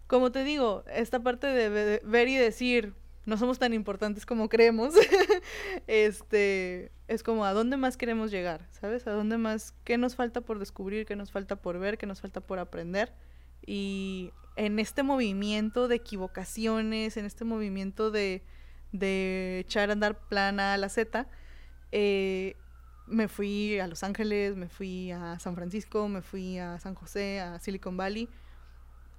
como 0.07 0.31
te 0.31 0.45
digo, 0.45 0.85
esta 0.93 1.21
parte 1.21 1.47
de 1.47 2.01
ver 2.05 2.29
y 2.29 2.37
decir, 2.37 2.95
no 3.27 3.39
somos 3.39 3.59
tan 3.59 3.73
importantes 3.73 4.27
como 4.27 4.49
creemos, 4.49 4.95
este, 5.87 6.93
es 7.09 7.23
como 7.23 7.45
a 7.45 7.53
dónde 7.53 7.77
más 7.77 7.97
queremos 7.97 8.31
llegar, 8.31 8.66
¿sabes? 8.71 9.07
A 9.07 9.12
dónde 9.12 9.39
más, 9.39 9.75
qué 9.85 9.97
nos 9.97 10.15
falta 10.15 10.43
por 10.43 10.59
descubrir, 10.59 11.07
qué 11.07 11.16
nos 11.16 11.31
falta 11.31 11.57
por 11.57 11.79
ver, 11.79 11.99
qué 11.99 12.07
nos 12.07 12.21
falta 12.21 12.41
por 12.41 12.59
aprender. 12.59 13.12
Y 13.66 14.33
en 14.57 14.79
este 14.79 15.03
movimiento 15.03 15.89
de 15.89 15.97
equivocaciones, 15.97 17.16
en 17.16 17.25
este 17.25 17.45
movimiento 17.45 18.11
de, 18.11 18.43
de 18.93 19.61
echar 19.61 19.89
a 19.89 19.95
andar 19.95 20.29
plana 20.29 20.75
a 20.75 20.77
la 20.77 20.91
Z, 20.91 21.27
eh, 21.97 22.57
me 23.07 23.29
fui 23.29 23.79
a 23.79 23.87
Los 23.87 24.03
Ángeles, 24.03 24.57
me 24.57 24.69
fui 24.69 25.12
a 25.12 25.39
San 25.39 25.55
Francisco, 25.55 26.09
me 26.09 26.23
fui 26.23 26.59
a 26.59 26.81
San 26.81 26.97
José, 26.97 27.39
a 27.39 27.61
Silicon 27.61 27.97
Valley, 27.97 28.29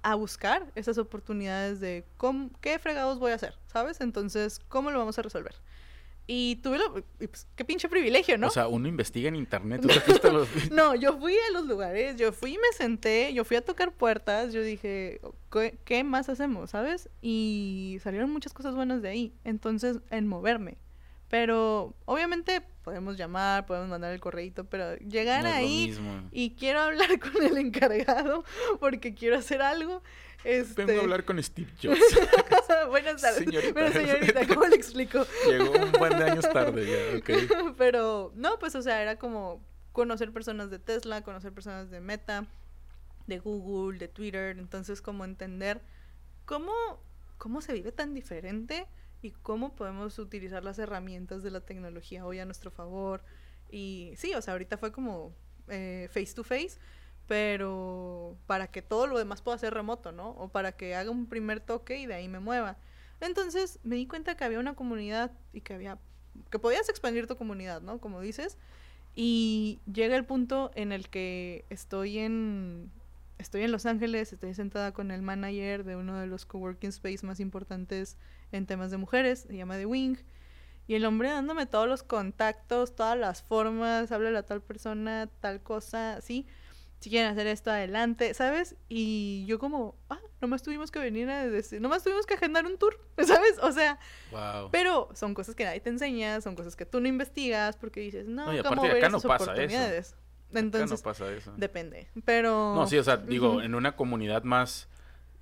a 0.02 0.14
buscar 0.14 0.70
esas 0.74 0.98
oportunidades 0.98 1.80
de 1.80 2.04
cómo, 2.18 2.50
qué 2.60 2.78
fregados 2.78 3.18
voy 3.18 3.32
a 3.32 3.36
hacer, 3.36 3.54
¿sabes? 3.66 4.02
Entonces, 4.02 4.60
¿cómo 4.68 4.90
lo 4.90 4.98
vamos 4.98 5.18
a 5.18 5.22
resolver? 5.22 5.54
Y 6.26 6.56
tuve 6.56 6.76
lo, 6.76 7.02
pues, 7.16 7.46
qué 7.56 7.64
pinche 7.64 7.88
privilegio, 7.88 8.36
¿no? 8.36 8.48
O 8.48 8.50
sea, 8.50 8.68
uno 8.68 8.88
investiga 8.88 9.28
en 9.28 9.36
internet. 9.36 9.82
no, 10.70 10.94
yo 10.96 11.18
fui 11.18 11.34
a 11.34 11.52
los 11.54 11.64
lugares, 11.64 12.16
yo 12.16 12.30
fui 12.30 12.56
y 12.56 12.58
me 12.58 12.76
senté, 12.76 13.32
yo 13.32 13.42
fui 13.44 13.56
a 13.56 13.64
tocar 13.64 13.92
puertas, 13.94 14.52
yo 14.52 14.62
dije, 14.62 15.22
¿qué, 15.50 15.78
¿qué, 15.86 16.04
más 16.04 16.28
hacemos, 16.28 16.70
sabes? 16.70 17.08
Y 17.22 17.98
salieron 18.02 18.30
muchas 18.30 18.52
cosas 18.52 18.74
buenas 18.74 19.00
de 19.00 19.08
ahí. 19.08 19.32
Entonces, 19.44 20.00
en 20.10 20.26
moverme. 20.26 20.76
Pero 21.28 21.94
obviamente 22.04 22.62
podemos 22.82 23.16
llamar, 23.16 23.66
podemos 23.66 23.88
mandar 23.88 24.12
el 24.12 24.20
correito, 24.20 24.64
pero 24.64 24.96
llegar 24.98 25.44
ahí 25.46 25.98
y 26.30 26.54
quiero 26.54 26.80
hablar 26.80 27.18
con 27.20 27.42
el 27.42 27.56
encargado 27.56 28.44
porque 28.78 29.14
quiero 29.14 29.36
hacer 29.36 29.60
algo. 29.60 30.02
Este... 30.44 30.84
Vengo 30.84 31.00
a 31.00 31.04
hablar 31.04 31.24
con 31.24 31.42
Steve 31.42 31.68
Jobs. 31.82 31.98
Buenas 32.88 33.20
tardes. 33.20 33.38
Señorita. 33.38 33.74
Pero 33.74 33.92
señorita, 33.92 34.46
¿cómo 34.46 34.66
le 34.66 34.76
explico? 34.76 35.26
Llegó 35.48 35.72
un 35.72 35.92
buen 35.92 36.16
de 36.16 36.24
años 36.30 36.48
tarde 36.52 36.86
ya, 36.86 37.18
ok. 37.18 37.74
Pero 37.76 38.32
no, 38.36 38.56
pues 38.60 38.76
o 38.76 38.82
sea, 38.82 39.02
era 39.02 39.16
como 39.16 39.60
conocer 39.90 40.30
personas 40.32 40.70
de 40.70 40.78
Tesla, 40.78 41.22
conocer 41.22 41.52
personas 41.52 41.90
de 41.90 42.00
Meta, 42.00 42.46
de 43.26 43.40
Google, 43.40 43.98
de 43.98 44.06
Twitter, 44.06 44.56
entonces 44.58 45.02
como 45.02 45.24
entender 45.24 45.80
cómo, 46.44 46.72
cómo 47.38 47.60
se 47.60 47.72
vive 47.72 47.90
tan 47.90 48.14
diferente 48.14 48.86
y 49.26 49.32
cómo 49.42 49.74
podemos 49.74 50.18
utilizar 50.18 50.64
las 50.64 50.78
herramientas 50.78 51.42
de 51.42 51.50
la 51.50 51.60
tecnología 51.60 52.24
hoy 52.24 52.38
a 52.38 52.44
nuestro 52.44 52.70
favor. 52.70 53.24
Y 53.70 54.12
sí, 54.16 54.32
o 54.34 54.40
sea, 54.40 54.52
ahorita 54.52 54.78
fue 54.78 54.92
como 54.92 55.34
eh, 55.68 56.08
face 56.12 56.32
to 56.34 56.44
face, 56.44 56.78
pero 57.26 58.38
para 58.46 58.68
que 58.68 58.82
todo 58.82 59.06
lo 59.06 59.18
demás 59.18 59.42
pueda 59.42 59.58
ser 59.58 59.74
remoto, 59.74 60.12
¿no? 60.12 60.30
O 60.30 60.48
para 60.48 60.72
que 60.72 60.94
haga 60.94 61.10
un 61.10 61.26
primer 61.26 61.60
toque 61.60 61.98
y 61.98 62.06
de 62.06 62.14
ahí 62.14 62.28
me 62.28 62.38
mueva. 62.38 62.78
Entonces 63.20 63.80
me 63.82 63.96
di 63.96 64.06
cuenta 64.06 64.36
que 64.36 64.44
había 64.44 64.60
una 64.60 64.74
comunidad 64.74 65.32
y 65.52 65.60
que 65.60 65.74
había, 65.74 65.98
que 66.50 66.58
podías 66.58 66.88
expandir 66.88 67.26
tu 67.26 67.36
comunidad, 67.36 67.82
¿no? 67.82 67.98
Como 67.98 68.20
dices. 68.20 68.56
Y 69.14 69.80
llega 69.92 70.14
el 70.14 70.24
punto 70.24 70.70
en 70.74 70.92
el 70.92 71.08
que 71.08 71.64
estoy 71.70 72.18
en, 72.18 72.92
estoy 73.38 73.62
en 73.62 73.72
Los 73.72 73.86
Ángeles, 73.86 74.32
estoy 74.32 74.54
sentada 74.54 74.92
con 74.92 75.10
el 75.10 75.22
manager 75.22 75.84
de 75.84 75.96
uno 75.96 76.20
de 76.20 76.26
los 76.26 76.44
coworking 76.44 76.90
space 76.90 77.26
más 77.26 77.40
importantes 77.40 78.18
en 78.52 78.66
temas 78.66 78.90
de 78.90 78.96
mujeres, 78.96 79.46
se 79.48 79.56
llama 79.56 79.76
The 79.76 79.86
Wing. 79.86 80.16
Y 80.88 80.94
el 80.94 81.04
hombre 81.04 81.30
dándome 81.30 81.66
todos 81.66 81.88
los 81.88 82.02
contactos, 82.02 82.94
todas 82.94 83.18
las 83.18 83.42
formas, 83.42 84.12
háblale 84.12 84.38
a 84.38 84.44
tal 84.44 84.62
persona, 84.62 85.28
tal 85.40 85.60
cosa, 85.62 86.16
así. 86.16 86.46
Si 87.00 87.10
quieren 87.10 87.30
hacer 87.30 87.46
esto, 87.46 87.70
adelante, 87.70 88.32
¿sabes? 88.34 88.76
Y 88.88 89.44
yo 89.46 89.58
como, 89.58 89.96
ah, 90.08 90.20
nomás 90.40 90.62
tuvimos 90.62 90.90
que 90.90 90.98
venir 90.98 91.28
a 91.28 91.46
decir, 91.46 91.80
nomás 91.80 92.02
tuvimos 92.02 92.24
que 92.24 92.34
agendar 92.34 92.64
un 92.66 92.78
tour, 92.78 92.98
¿sabes? 93.18 93.58
O 93.62 93.72
sea, 93.72 93.98
pero 94.70 95.08
son 95.14 95.34
cosas 95.34 95.54
que 95.54 95.64
nadie 95.64 95.80
te 95.80 95.90
enseña, 95.90 96.40
son 96.40 96.54
cosas 96.54 96.76
que 96.76 96.86
tú 96.86 97.00
no 97.00 97.08
investigas 97.08 97.76
porque 97.76 98.00
dices, 98.00 98.26
no, 98.26 98.52
no 98.52 98.62
¿cómo 98.62 98.82
ver 98.82 98.96
esas 98.98 99.24
oportunidades? 99.24 100.16
Entonces, 100.52 101.00
no 101.00 101.04
pasa 101.04 101.30
eso. 101.32 101.52
Depende. 101.56 102.08
Pero. 102.24 102.74
No, 102.74 102.86
sí, 102.86 102.96
o 102.96 103.04
sea, 103.04 103.16
digo, 103.16 103.60
en 103.60 103.74
una 103.74 103.96
comunidad 103.96 104.44
más, 104.44 104.88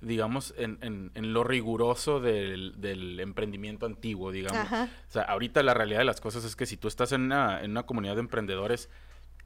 digamos, 0.01 0.53
en, 0.57 0.77
en, 0.81 1.11
en 1.15 1.33
lo 1.33 1.43
riguroso 1.43 2.19
del, 2.19 2.73
del, 2.77 3.19
emprendimiento 3.19 3.85
antiguo, 3.85 4.31
digamos. 4.31 4.71
O 4.71 5.11
sea, 5.11 5.23
ahorita 5.23 5.63
la 5.63 5.73
realidad 5.73 5.99
de 5.99 6.05
las 6.05 6.21
cosas 6.21 6.43
es 6.43 6.55
que 6.55 6.65
si 6.65 6.77
tú 6.77 6.87
estás 6.87 7.11
en 7.11 7.21
una, 7.21 7.61
en 7.61 7.71
una 7.71 7.83
comunidad 7.83 8.15
de 8.15 8.21
emprendedores 8.21 8.89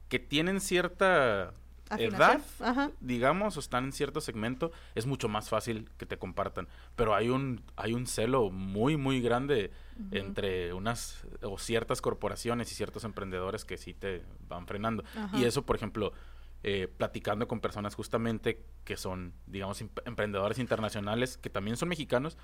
que 0.08 0.18
tienen 0.18 0.60
cierta 0.60 1.54
edad, 1.98 2.40
digamos, 3.00 3.56
o 3.56 3.60
están 3.60 3.84
en 3.84 3.92
cierto 3.92 4.20
segmento, 4.20 4.70
es 4.94 5.06
mucho 5.06 5.28
más 5.28 5.48
fácil 5.48 5.88
que 5.96 6.06
te 6.06 6.18
compartan. 6.18 6.68
Pero 6.96 7.14
hay 7.14 7.28
un, 7.28 7.62
hay 7.76 7.94
un 7.94 8.06
celo 8.06 8.50
muy, 8.50 8.96
muy 8.96 9.20
grande 9.20 9.70
entre 10.12 10.72
unas 10.72 11.24
o 11.42 11.58
ciertas 11.58 12.00
corporaciones 12.00 12.70
y 12.72 12.74
ciertos 12.74 13.04
emprendedores 13.04 13.64
que 13.64 13.76
sí 13.76 13.94
te 13.94 14.22
van 14.48 14.66
frenando. 14.66 15.04
Y 15.32 15.44
eso, 15.44 15.62
por 15.62 15.76
ejemplo, 15.76 16.12
eh, 16.62 16.88
platicando 16.94 17.48
con 17.48 17.60
personas 17.60 17.94
justamente 17.94 18.62
que 18.84 18.96
son, 18.96 19.32
digamos, 19.46 19.80
emprendedores 19.80 20.58
internacionales, 20.58 21.38
que 21.38 21.48
también 21.48 21.76
son 21.78 21.88
mexicanos, 21.88 22.36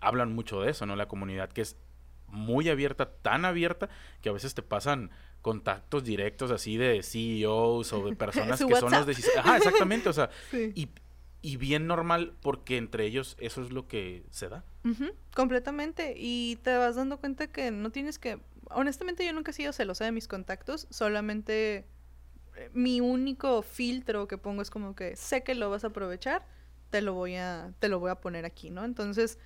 hablan 0.00 0.34
mucho 0.34 0.60
de 0.60 0.70
eso, 0.70 0.86
¿no? 0.86 0.96
La 0.96 1.06
comunidad 1.06 1.50
que 1.50 1.60
es 1.60 1.76
muy 2.26 2.68
abierta, 2.68 3.10
tan 3.10 3.44
abierta, 3.44 3.88
que 4.20 4.28
a 4.28 4.32
veces 4.32 4.54
te 4.54 4.62
pasan 4.62 5.10
contactos 5.40 6.04
directos 6.04 6.50
así 6.50 6.76
de 6.76 7.02
CEOs 7.02 7.92
o 7.92 8.04
de 8.04 8.16
personas 8.16 8.64
que 8.64 8.74
son 8.76 8.90
los 8.90 9.06
decisores. 9.06 9.38
Ajá, 9.38 9.56
exactamente, 9.56 10.08
o 10.08 10.12
sea, 10.12 10.30
y, 10.52 10.88
y, 11.40 11.56
bien 11.56 11.86
normal 11.86 12.34
porque 12.40 12.76
entre 12.76 13.04
ellos 13.04 13.36
eso 13.38 13.62
es 13.62 13.70
lo 13.70 13.86
que 13.86 14.24
se 14.30 14.48
da. 14.48 14.64
completamente, 15.34 16.14
y 16.16 16.56
te 16.62 16.76
vas 16.76 16.96
dando 16.96 17.18
cuenta 17.18 17.46
que 17.46 17.70
no 17.70 17.90
tienes 17.90 18.18
que, 18.18 18.40
honestamente 18.70 19.24
yo 19.24 19.32
nunca 19.32 19.52
he 19.52 19.54
sido 19.54 19.72
celosa 19.72 20.04
de 20.04 20.12
mis 20.12 20.26
contactos, 20.26 20.88
solamente 20.90 21.86
mi 22.72 23.00
único 23.00 23.62
filtro 23.62 24.28
que 24.28 24.38
pongo 24.38 24.62
es 24.62 24.70
como 24.70 24.94
que 24.94 25.16
sé 25.16 25.42
que 25.42 25.54
lo 25.54 25.70
vas 25.70 25.84
a 25.84 25.88
aprovechar, 25.88 26.46
te 26.90 27.02
lo 27.02 27.14
voy 27.14 27.36
a, 27.36 27.72
te 27.78 27.88
lo 27.88 27.98
voy 27.98 28.10
a 28.10 28.16
poner 28.16 28.44
aquí, 28.44 28.70
¿no? 28.70 28.84
Entonces, 28.84 29.38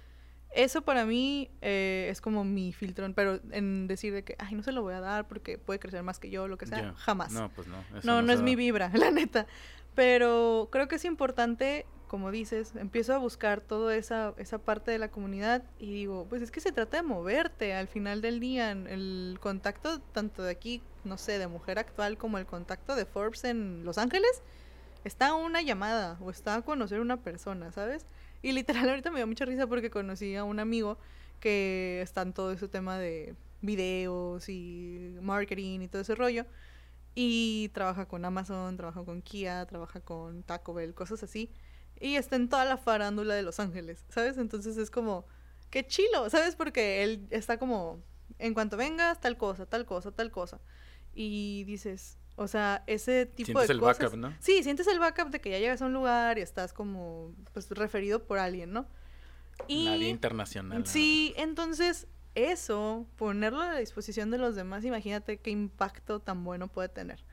eso 0.50 0.82
para 0.82 1.04
mí 1.04 1.50
eh, 1.60 2.08
es 2.10 2.20
como 2.20 2.44
mi 2.44 2.72
filtro, 2.72 3.10
pero 3.14 3.40
en 3.50 3.86
decir 3.86 4.12
de 4.12 4.24
que, 4.24 4.36
ay, 4.38 4.54
no 4.54 4.62
se 4.62 4.72
lo 4.72 4.82
voy 4.82 4.94
a 4.94 5.00
dar 5.00 5.28
porque 5.28 5.58
puede 5.58 5.78
crecer 5.78 6.02
más 6.02 6.18
que 6.18 6.30
yo, 6.30 6.48
lo 6.48 6.56
que 6.56 6.66
sea, 6.66 6.94
jamás. 6.94 7.32
No, 7.32 7.50
pues 7.50 7.68
no. 7.68 7.84
no, 8.02 8.22
no, 8.22 8.32
es 8.32 8.42
mi 8.42 8.56
vibra, 8.56 8.90
la 8.94 9.10
neta. 9.10 9.46
Pero 9.94 10.68
creo 10.70 10.88
que 10.88 10.96
es 10.96 11.04
importante, 11.04 11.84
como 12.06 12.30
dices, 12.30 12.74
empiezo 12.76 13.14
a 13.14 13.18
buscar 13.18 13.60
toda 13.60 13.96
esa, 13.96 14.32
esa 14.38 14.58
parte 14.58 14.90
de 14.90 14.98
la 14.98 15.10
comunidad 15.10 15.64
y 15.78 15.92
digo, 15.92 16.26
pues 16.28 16.40
es 16.40 16.50
que 16.50 16.60
se 16.60 16.72
trata 16.72 16.98
de 16.98 17.02
moverte 17.02 17.74
al 17.74 17.88
final 17.88 18.22
del 18.22 18.40
día. 18.40 18.70
El 18.72 19.38
contacto 19.40 20.00
tanto 20.00 20.42
de 20.42 20.52
aquí, 20.52 20.82
no 21.08 21.18
sé, 21.18 21.38
de 21.38 21.48
mujer 21.48 21.78
actual 21.78 22.18
como 22.18 22.38
el 22.38 22.46
contacto 22.46 22.94
de 22.94 23.06
Forbes 23.06 23.44
en 23.44 23.84
Los 23.84 23.98
Ángeles, 23.98 24.42
está 25.04 25.34
una 25.34 25.62
llamada 25.62 26.18
o 26.20 26.30
está 26.30 26.54
a 26.56 26.62
conocer 26.62 27.00
una 27.00 27.22
persona, 27.22 27.72
¿sabes? 27.72 28.06
Y 28.42 28.52
literal 28.52 28.88
ahorita 28.90 29.10
me 29.10 29.18
dio 29.18 29.26
mucha 29.26 29.44
risa 29.44 29.66
porque 29.66 29.90
conocí 29.90 30.36
a 30.36 30.44
un 30.44 30.60
amigo 30.60 30.98
que 31.40 32.00
está 32.02 32.22
en 32.22 32.32
todo 32.32 32.52
ese 32.52 32.68
tema 32.68 32.98
de 32.98 33.34
videos 33.60 34.48
y 34.48 35.16
marketing 35.20 35.80
y 35.80 35.88
todo 35.88 36.02
ese 36.02 36.14
rollo. 36.14 36.46
Y 37.14 37.70
trabaja 37.70 38.06
con 38.06 38.24
Amazon, 38.24 38.76
trabaja 38.76 39.04
con 39.04 39.22
Kia, 39.22 39.66
trabaja 39.66 40.00
con 40.00 40.42
Taco 40.44 40.74
Bell, 40.74 40.94
cosas 40.94 41.22
así. 41.22 41.50
Y 42.00 42.14
está 42.14 42.36
en 42.36 42.48
toda 42.48 42.64
la 42.64 42.76
farándula 42.76 43.34
de 43.34 43.42
Los 43.42 43.58
Ángeles, 43.58 44.04
¿sabes? 44.08 44.38
Entonces 44.38 44.76
es 44.76 44.90
como, 44.90 45.26
qué 45.70 45.86
chilo, 45.86 46.30
¿sabes? 46.30 46.54
Porque 46.54 47.02
él 47.02 47.26
está 47.30 47.58
como, 47.58 48.00
en 48.38 48.54
cuanto 48.54 48.76
vengas, 48.76 49.20
tal 49.20 49.36
cosa, 49.36 49.66
tal 49.66 49.84
cosa, 49.84 50.12
tal 50.12 50.30
cosa. 50.30 50.60
Y 51.20 51.64
dices, 51.64 52.16
o 52.36 52.46
sea, 52.46 52.84
ese 52.86 53.26
tipo 53.26 53.58
de 53.60 53.66
el 53.66 53.80
backup, 53.80 54.14
¿no? 54.14 54.32
Sí, 54.38 54.62
sientes 54.62 54.86
el 54.86 55.00
backup 55.00 55.30
de 55.30 55.40
que 55.40 55.50
ya 55.50 55.58
llegas 55.58 55.82
a 55.82 55.86
un 55.86 55.92
lugar 55.92 56.38
y 56.38 56.42
estás 56.42 56.72
como 56.72 57.34
pues 57.52 57.68
referido 57.70 58.22
por 58.22 58.38
alguien, 58.38 58.72
¿no? 58.72 58.86
Y 59.66 59.86
Nadie 59.86 60.10
internacional. 60.10 60.86
Sí, 60.86 61.34
entonces 61.36 62.06
eso, 62.36 63.08
ponerlo 63.16 63.62
a 63.62 63.72
la 63.72 63.78
disposición 63.80 64.30
de 64.30 64.38
los 64.38 64.54
demás, 64.54 64.84
imagínate 64.84 65.38
qué 65.38 65.50
impacto 65.50 66.20
tan 66.20 66.44
bueno 66.44 66.68
puede 66.68 66.88
tener. 66.88 67.24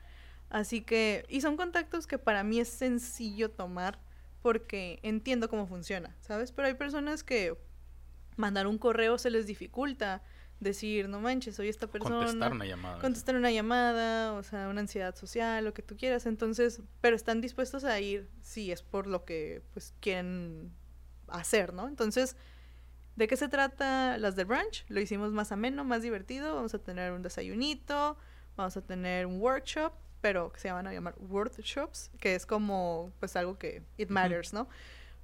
Así 0.50 0.80
que, 0.80 1.24
y 1.28 1.40
son 1.40 1.56
contactos 1.56 2.08
que 2.08 2.18
para 2.18 2.42
mí 2.42 2.58
es 2.58 2.68
sencillo 2.68 3.52
tomar 3.52 4.00
porque 4.42 4.98
entiendo 5.04 5.48
cómo 5.48 5.68
funciona, 5.68 6.16
¿sabes? 6.22 6.50
Pero 6.50 6.66
hay 6.66 6.74
personas 6.74 7.22
que 7.22 7.56
mandar 8.34 8.66
un 8.66 8.78
correo 8.78 9.16
se 9.16 9.30
les 9.30 9.46
dificulta 9.46 10.24
decir, 10.60 11.08
no 11.08 11.20
manches, 11.20 11.56
soy 11.56 11.68
esta 11.68 11.86
persona. 11.86 12.16
Contestar 12.16 12.52
una 12.52 12.64
llamada. 12.64 12.98
Contestar 13.00 13.36
una 13.36 13.50
llamada, 13.50 14.32
o 14.34 14.42
sea, 14.42 14.68
una 14.68 14.80
ansiedad 14.80 15.14
social, 15.14 15.64
lo 15.64 15.74
que 15.74 15.82
tú 15.82 15.96
quieras. 15.96 16.26
Entonces, 16.26 16.80
pero 17.00 17.16
están 17.16 17.40
dispuestos 17.40 17.84
a 17.84 18.00
ir 18.00 18.28
si 18.40 18.72
es 18.72 18.82
por 18.82 19.06
lo 19.06 19.24
que, 19.24 19.62
pues, 19.72 19.94
quieren 20.00 20.72
hacer, 21.28 21.72
¿no? 21.74 21.88
Entonces, 21.88 22.36
¿de 23.16 23.28
qué 23.28 23.36
se 23.36 23.48
trata 23.48 24.18
las 24.18 24.36
del 24.36 24.46
brunch? 24.46 24.84
Lo 24.88 25.00
hicimos 25.00 25.32
más 25.32 25.52
ameno, 25.52 25.84
más 25.84 26.02
divertido. 26.02 26.54
Vamos 26.54 26.74
a 26.74 26.78
tener 26.78 27.12
un 27.12 27.22
desayunito, 27.22 28.16
vamos 28.56 28.76
a 28.76 28.82
tener 28.82 29.26
un 29.26 29.40
workshop, 29.40 29.92
pero 30.20 30.52
que 30.52 30.60
se 30.60 30.72
van 30.72 30.86
a 30.86 30.92
llamar 30.92 31.14
workshops, 31.18 32.10
que 32.18 32.34
es 32.34 32.46
como, 32.46 33.12
pues, 33.20 33.36
algo 33.36 33.58
que 33.58 33.82
it 33.98 34.08
matters, 34.08 34.52
¿no? 34.52 34.68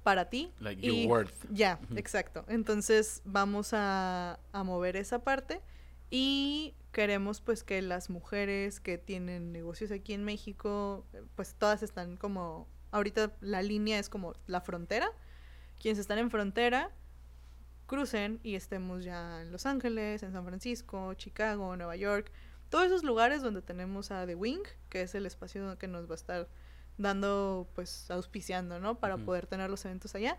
Para 0.03 0.29
ti. 0.29 0.51
Like 0.59 0.81
your 0.81 1.09
worth. 1.09 1.45
Ya, 1.51 1.79
exacto. 1.95 2.45
Entonces 2.47 3.21
vamos 3.25 3.73
a, 3.73 4.39
a 4.51 4.63
mover 4.63 4.95
esa 4.97 5.19
parte 5.19 5.61
y 6.09 6.75
queremos 6.91 7.41
pues 7.41 7.63
que 7.63 7.81
las 7.81 8.09
mujeres 8.09 8.79
que 8.79 8.97
tienen 8.97 9.51
negocios 9.51 9.91
aquí 9.91 10.13
en 10.13 10.23
México, 10.23 11.05
pues 11.35 11.55
todas 11.55 11.81
están 11.81 12.17
como, 12.17 12.67
ahorita 12.91 13.33
la 13.41 13.61
línea 13.61 13.99
es 13.99 14.09
como 14.09 14.35
la 14.45 14.61
frontera. 14.61 15.09
Quienes 15.81 15.97
están 15.97 16.19
en 16.19 16.29
frontera 16.29 16.91
crucen 17.87 18.39
y 18.43 18.55
estemos 18.55 19.03
ya 19.03 19.41
en 19.41 19.51
Los 19.51 19.65
Ángeles, 19.65 20.23
en 20.23 20.31
San 20.31 20.45
Francisco, 20.45 21.13
Chicago, 21.15 21.75
Nueva 21.75 21.95
York, 21.95 22.31
todos 22.69 22.85
esos 22.85 23.03
lugares 23.03 23.41
donde 23.41 23.61
tenemos 23.61 24.11
a 24.11 24.25
The 24.25 24.35
Wing, 24.35 24.63
que 24.89 25.01
es 25.01 25.15
el 25.15 25.25
espacio 25.25 25.77
que 25.77 25.87
nos 25.87 26.07
va 26.07 26.13
a 26.13 26.15
estar 26.15 26.47
dando, 26.97 27.67
pues, 27.75 28.09
auspiciando, 28.11 28.79
¿no? 28.79 28.99
Para 28.99 29.17
poder 29.17 29.47
tener 29.47 29.69
los 29.69 29.83
eventos 29.85 30.15
allá. 30.15 30.37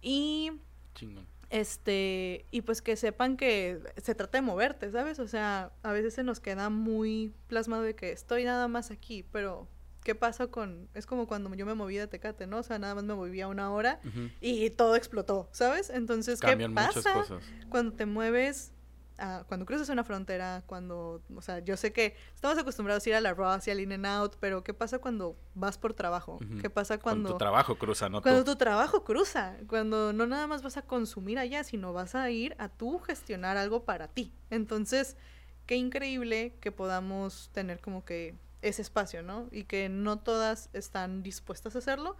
Y... 0.00 0.52
Este, 1.50 2.46
y 2.50 2.62
pues 2.62 2.80
que 2.80 2.96
sepan 2.96 3.36
que 3.36 3.78
se 4.02 4.14
trata 4.14 4.38
de 4.38 4.42
moverte, 4.42 4.90
¿sabes? 4.90 5.18
O 5.18 5.28
sea, 5.28 5.70
a 5.82 5.92
veces 5.92 6.14
se 6.14 6.22
nos 6.22 6.40
queda 6.40 6.70
muy 6.70 7.34
plasmado 7.46 7.82
de 7.82 7.94
que 7.94 8.10
estoy 8.10 8.44
nada 8.44 8.68
más 8.68 8.90
aquí, 8.90 9.22
pero 9.32 9.68
¿qué 10.02 10.14
pasa 10.14 10.46
con...? 10.46 10.88
Es 10.94 11.04
como 11.04 11.26
cuando 11.26 11.54
yo 11.54 11.66
me 11.66 11.74
moví 11.74 11.96
de 11.96 12.06
Tecate, 12.06 12.46
¿no? 12.46 12.60
O 12.60 12.62
sea, 12.62 12.78
nada 12.78 12.94
más 12.94 13.04
me 13.04 13.14
movía 13.14 13.48
una 13.48 13.70
hora 13.70 14.00
y 14.40 14.70
todo 14.70 14.96
explotó, 14.96 15.50
¿sabes? 15.52 15.90
Entonces, 15.90 16.40
¿qué 16.40 16.70
pasa 16.70 17.22
cuando 17.68 17.92
te 17.92 18.06
mueves 18.06 18.72
cuando 19.46 19.66
cruzas 19.66 19.88
una 19.88 20.04
frontera, 20.04 20.62
cuando, 20.66 21.22
o 21.34 21.42
sea, 21.42 21.60
yo 21.60 21.76
sé 21.76 21.92
que 21.92 22.16
estamos 22.34 22.58
acostumbrados 22.58 23.06
a 23.06 23.08
ir 23.10 23.14
a 23.14 23.20
la 23.20 23.34
Ross 23.34 23.68
y 23.68 23.70
al 23.70 23.80
In 23.80 23.92
and 23.92 24.06
Out, 24.06 24.36
pero 24.40 24.64
¿qué 24.64 24.74
pasa 24.74 24.98
cuando 24.98 25.36
vas 25.54 25.78
por 25.78 25.94
trabajo? 25.94 26.38
¿Qué 26.60 26.70
pasa 26.70 26.98
cuando... 26.98 27.28
Cuando 27.28 27.32
tu 27.34 27.38
trabajo 27.38 27.78
cruza, 27.78 28.08
¿no? 28.08 28.22
Cuando 28.22 28.44
tu 28.44 28.56
trabajo 28.56 29.04
cruza, 29.04 29.56
cuando 29.68 30.12
no 30.12 30.26
nada 30.26 30.46
más 30.46 30.62
vas 30.62 30.76
a 30.76 30.82
consumir 30.82 31.38
allá, 31.38 31.62
sino 31.62 31.92
vas 31.92 32.14
a 32.14 32.30
ir 32.30 32.56
a 32.58 32.68
tú 32.68 32.98
gestionar 32.98 33.56
algo 33.56 33.84
para 33.84 34.08
ti. 34.08 34.32
Entonces, 34.50 35.16
qué 35.66 35.76
increíble 35.76 36.56
que 36.60 36.72
podamos 36.72 37.50
tener 37.52 37.80
como 37.80 38.04
que 38.04 38.34
ese 38.60 38.82
espacio, 38.82 39.22
¿no? 39.22 39.48
Y 39.52 39.64
que 39.64 39.88
no 39.88 40.18
todas 40.18 40.68
están 40.72 41.22
dispuestas 41.22 41.76
a 41.76 41.78
hacerlo, 41.78 42.16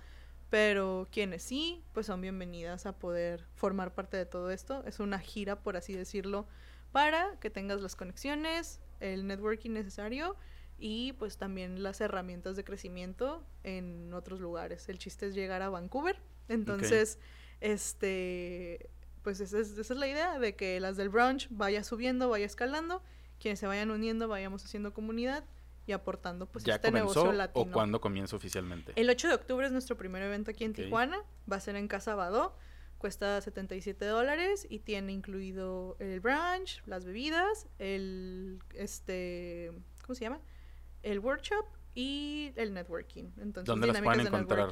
pero 0.51 1.09
quienes 1.11 1.43
sí, 1.43 1.83
pues 1.93 2.07
son 2.07 2.21
bienvenidas 2.21 2.87
a 2.87 2.93
poder 2.93 3.47
formar 3.55 3.95
parte 3.95 4.17
de 4.17 4.27
todo 4.27 4.51
esto. 4.51 4.85
Es 4.87 5.01
una 5.01 5.19
gira, 5.19 5.57
por 5.57 5.77
así 5.77 5.95
decirlo, 5.95 6.47
para 6.93 7.39
que 7.41 7.51
tengas 7.51 7.81
las 7.81 7.97
conexiones, 7.97 8.81
el 9.01 9.27
networking 9.27 9.71
necesario 9.71 10.37
y 10.79 11.13
pues 11.15 11.39
también 11.39 11.83
las 11.83 12.01
herramientas 12.01 12.57
de 12.57 12.65
crecimiento 12.65 13.45
en 13.63 14.13
otros 14.15 14.41
lugares. 14.41 14.89
El 14.89 14.99
chiste 14.99 15.27
es 15.27 15.35
llegar 15.35 15.63
a 15.63 15.71
Vancouver. 15.71 16.21
Entonces, 16.49 17.19
este, 17.61 18.91
pues 19.23 19.41
esa 19.41 19.59
es, 19.59 19.71
esa 19.79 19.95
es, 19.95 19.99
la 19.99 20.09
idea 20.09 20.39
de 20.39 20.55
que 20.55 20.81
las 20.81 20.97
del 20.97 21.09
brunch 21.09 21.49
vaya 21.51 21.85
subiendo, 21.85 22.29
vaya 22.29 22.47
escalando, 22.47 23.03
quienes 23.41 23.61
se 23.61 23.67
vayan 23.67 23.91
uniendo, 23.91 24.29
vayamos 24.29 24.65
haciendo 24.65 24.93
comunidad 24.93 25.45
y 25.87 25.93
aportando 25.93 26.47
pues 26.47 26.65
¿Ya 26.65 26.77
este 26.77 26.91
negocio 26.91 27.33
latino. 27.33 27.71
¿O 27.71 27.73
cuándo 27.73 28.01
comienza 28.01 28.37
oficialmente? 28.37 28.93
El 28.97 29.09
8 29.09 29.29
de 29.29 29.35
octubre 29.35 29.67
es 29.67 29.73
nuestro 29.73 29.97
primer 29.97 30.23
evento 30.23 30.51
aquí 30.51 30.65
en 30.65 30.73
Tijuana, 30.73 31.23
va 31.51 31.57
a 31.57 31.61
ser 31.61 31.77
en 31.77 31.89
Casa 31.89 32.15
Badó 32.15 32.57
cuesta 33.03 33.41
77 33.41 34.07
dólares 34.07 34.65
y 34.71 34.79
tiene 34.79 35.13
incluido 35.13 35.97
el 35.99 36.21
brunch, 36.21 36.83
las 36.87 37.05
bebidas, 37.05 37.67
el, 37.81 38.61
este, 38.75 39.73
¿cómo 40.03 40.15
se 40.15 40.21
llama? 40.23 40.41
El 41.03 41.19
workshop 41.19 41.67
y 41.97 42.53
el 42.55 42.73
networking. 42.73 43.25
Entonces, 43.39 43.67
¿Dónde 43.67 43.89
las 43.89 44.01
pueden 44.01 44.29
encontrar? 44.29 44.71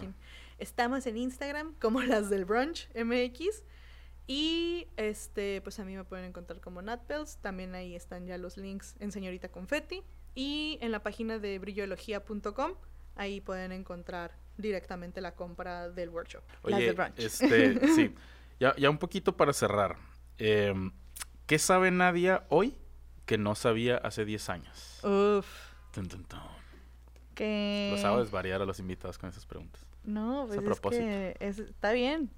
Estamos 0.58 1.08
en 1.08 1.16
Instagram 1.16 1.74
como 1.80 2.02
las 2.02 2.30
del 2.30 2.44
brunch 2.44 2.88
MX. 2.94 3.64
Y 4.28 4.86
este, 4.96 5.60
pues 5.62 5.80
a 5.80 5.84
mí 5.84 5.96
me 5.96 6.04
pueden 6.04 6.26
encontrar 6.26 6.60
como 6.60 6.82
Natpels. 6.82 7.38
También 7.38 7.74
ahí 7.74 7.96
están 7.96 8.26
ya 8.26 8.38
los 8.38 8.56
links 8.56 8.94
en 9.00 9.10
Señorita 9.10 9.50
Confetti. 9.50 10.04
Y 10.36 10.78
en 10.82 10.92
la 10.92 11.02
página 11.02 11.40
de 11.40 11.58
brillología.com, 11.58 12.74
ahí 13.16 13.40
pueden 13.40 13.72
encontrar 13.72 14.38
directamente 14.60 15.20
la 15.20 15.34
compra 15.34 15.88
del 15.88 16.10
workshop. 16.10 16.42
Oye, 16.62 16.94
este, 17.16 17.86
sí, 17.94 18.14
ya, 18.58 18.74
ya 18.76 18.90
un 18.90 18.98
poquito 18.98 19.36
para 19.36 19.52
cerrar. 19.52 19.96
Em, 20.38 20.92
¿Qué 21.46 21.58
sabe 21.58 21.90
Nadia 21.90 22.44
hoy 22.48 22.76
que 23.26 23.38
no 23.38 23.54
sabía 23.54 23.96
hace 23.96 24.24
10 24.24 24.48
años? 24.50 25.04
Uf. 25.04 25.46
Que... 27.34 27.90
Lo 27.92 27.98
sabes 27.98 28.30
variar 28.30 28.62
a 28.62 28.64
los 28.64 28.78
invitados 28.78 29.18
con 29.18 29.30
esas 29.30 29.46
preguntas. 29.46 29.84
No, 30.04 30.46
pues 30.48 30.58
es, 30.60 31.56
que 31.56 31.62
está 31.62 31.92
bien. 31.92 32.30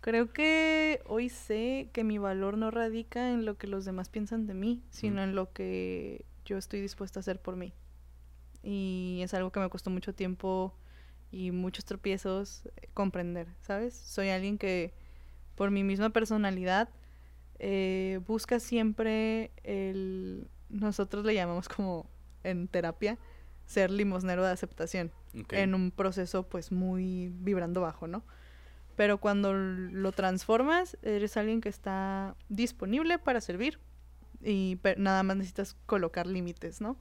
Creo 0.00 0.32
que 0.32 1.00
hoy 1.06 1.28
sé 1.28 1.90
que 1.92 2.02
mi 2.02 2.18
valor 2.18 2.58
no 2.58 2.70
radica 2.70 3.30
en 3.30 3.44
lo 3.44 3.56
que 3.56 3.66
los 3.66 3.84
demás 3.84 4.08
piensan 4.08 4.46
de 4.46 4.54
mí, 4.54 4.82
sino 4.90 5.22
en 5.22 5.34
lo 5.34 5.52
que 5.52 6.24
yo 6.44 6.58
estoy 6.58 6.80
dispuesta 6.80 7.20
a 7.20 7.22
hacer 7.22 7.40
por 7.40 7.56
mí. 7.56 7.72
Y 8.62 9.20
es 9.22 9.34
algo 9.34 9.52
que 9.52 9.60
me 9.60 9.68
costó 9.68 9.90
mucho 9.90 10.14
tiempo 10.14 10.76
y 11.32 11.50
muchos 11.50 11.84
tropiezos 11.84 12.66
eh, 12.76 12.88
comprender, 12.94 13.48
¿sabes? 13.62 13.94
Soy 13.94 14.28
alguien 14.28 14.58
que 14.58 14.92
por 15.56 15.70
mi 15.70 15.82
misma 15.82 16.10
personalidad 16.10 16.90
eh, 17.58 18.20
busca 18.26 18.60
siempre 18.60 19.50
el, 19.64 20.46
nosotros 20.68 21.24
le 21.24 21.34
llamamos 21.34 21.68
como 21.68 22.06
en 22.44 22.68
terapia, 22.68 23.18
ser 23.66 23.90
limosnero 23.90 24.44
de 24.44 24.50
aceptación 24.50 25.10
en 25.50 25.74
un 25.74 25.90
proceso 25.90 26.42
pues 26.42 26.70
muy 26.72 27.32
vibrando 27.32 27.80
bajo, 27.80 28.06
¿no? 28.06 28.22
Pero 28.96 29.18
cuando 29.18 29.54
lo 29.54 30.12
transformas, 30.12 30.98
eres 31.02 31.36
alguien 31.38 31.62
que 31.62 31.70
está 31.70 32.36
disponible 32.50 33.18
para 33.18 33.40
servir 33.40 33.78
y 34.42 34.78
nada 34.98 35.22
más 35.22 35.36
necesitas 35.36 35.76
colocar 35.86 36.26
límites, 36.26 36.82
¿no? 36.82 36.98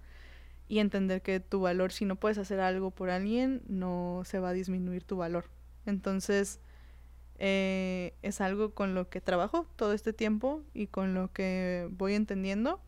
Y 0.72 0.80
entender 0.80 1.22
que 1.22 1.42
tu 1.42 1.60
valor, 1.60 1.92
si 1.92 2.06
no 2.06 2.16
puedes 2.16 2.38
hacer 2.38 2.62
algo 2.62 2.92
por 2.92 3.10
alguien, 3.10 3.62
no 3.68 4.22
se 4.24 4.40
va 4.40 4.52
a 4.52 4.54
disminuir 4.54 5.04
tu 5.04 5.18
valor. 5.18 5.50
Entonces, 5.86 6.62
eh, 7.40 8.14
es 8.22 8.40
algo 8.40 8.74
con 8.74 8.96
lo 8.96 9.10
que 9.10 9.20
trabajo 9.20 9.68
todo 9.76 9.92
este 9.92 10.14
tiempo 10.14 10.62
y 10.74 10.88
con 10.88 11.14
lo 11.14 11.34
que 11.34 11.90
voy 11.92 12.14
entendiendo 12.14 12.80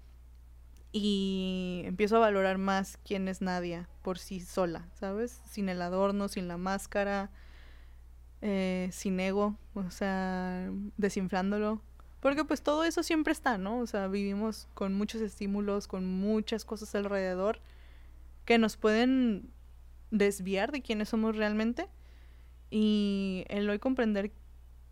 y 0.93 1.81
empiezo 1.84 2.15
a 2.15 2.19
valorar 2.19 2.57
más 2.57 2.97
quién 3.03 3.27
es 3.27 3.41
Nadia 3.41 3.89
por 4.01 4.18
sí 4.18 4.39
sola, 4.39 4.88
¿sabes? 4.93 5.41
Sin 5.51 5.68
el 5.68 5.81
adorno, 5.81 6.30
sin 6.30 6.47
la 6.47 6.55
máscara, 6.55 7.31
eh, 8.41 8.88
sin 8.93 9.19
ego, 9.19 9.57
o 9.73 9.91
sea, 9.91 10.72
desinflándolo. 10.95 11.81
Porque 12.22 12.45
pues 12.45 12.61
todo 12.61 12.85
eso 12.85 13.03
siempre 13.03 13.34
está, 13.34 13.57
¿no? 13.57 13.80
O 13.80 13.88
sea, 13.88 14.07
vivimos 14.07 14.69
con 14.73 14.93
muchos 14.93 15.19
estímulos, 15.19 15.89
con 15.89 16.05
muchas 16.05 16.64
cosas 16.64 16.95
alrededor 16.95 17.60
que 18.45 18.57
nos 18.57 18.77
pueden 18.77 19.49
desviar 20.11 20.71
de 20.71 20.81
quiénes 20.81 21.09
somos 21.09 21.35
realmente. 21.35 21.89
Y 22.69 23.45
el 23.49 23.69
hoy 23.69 23.79
comprender 23.79 24.31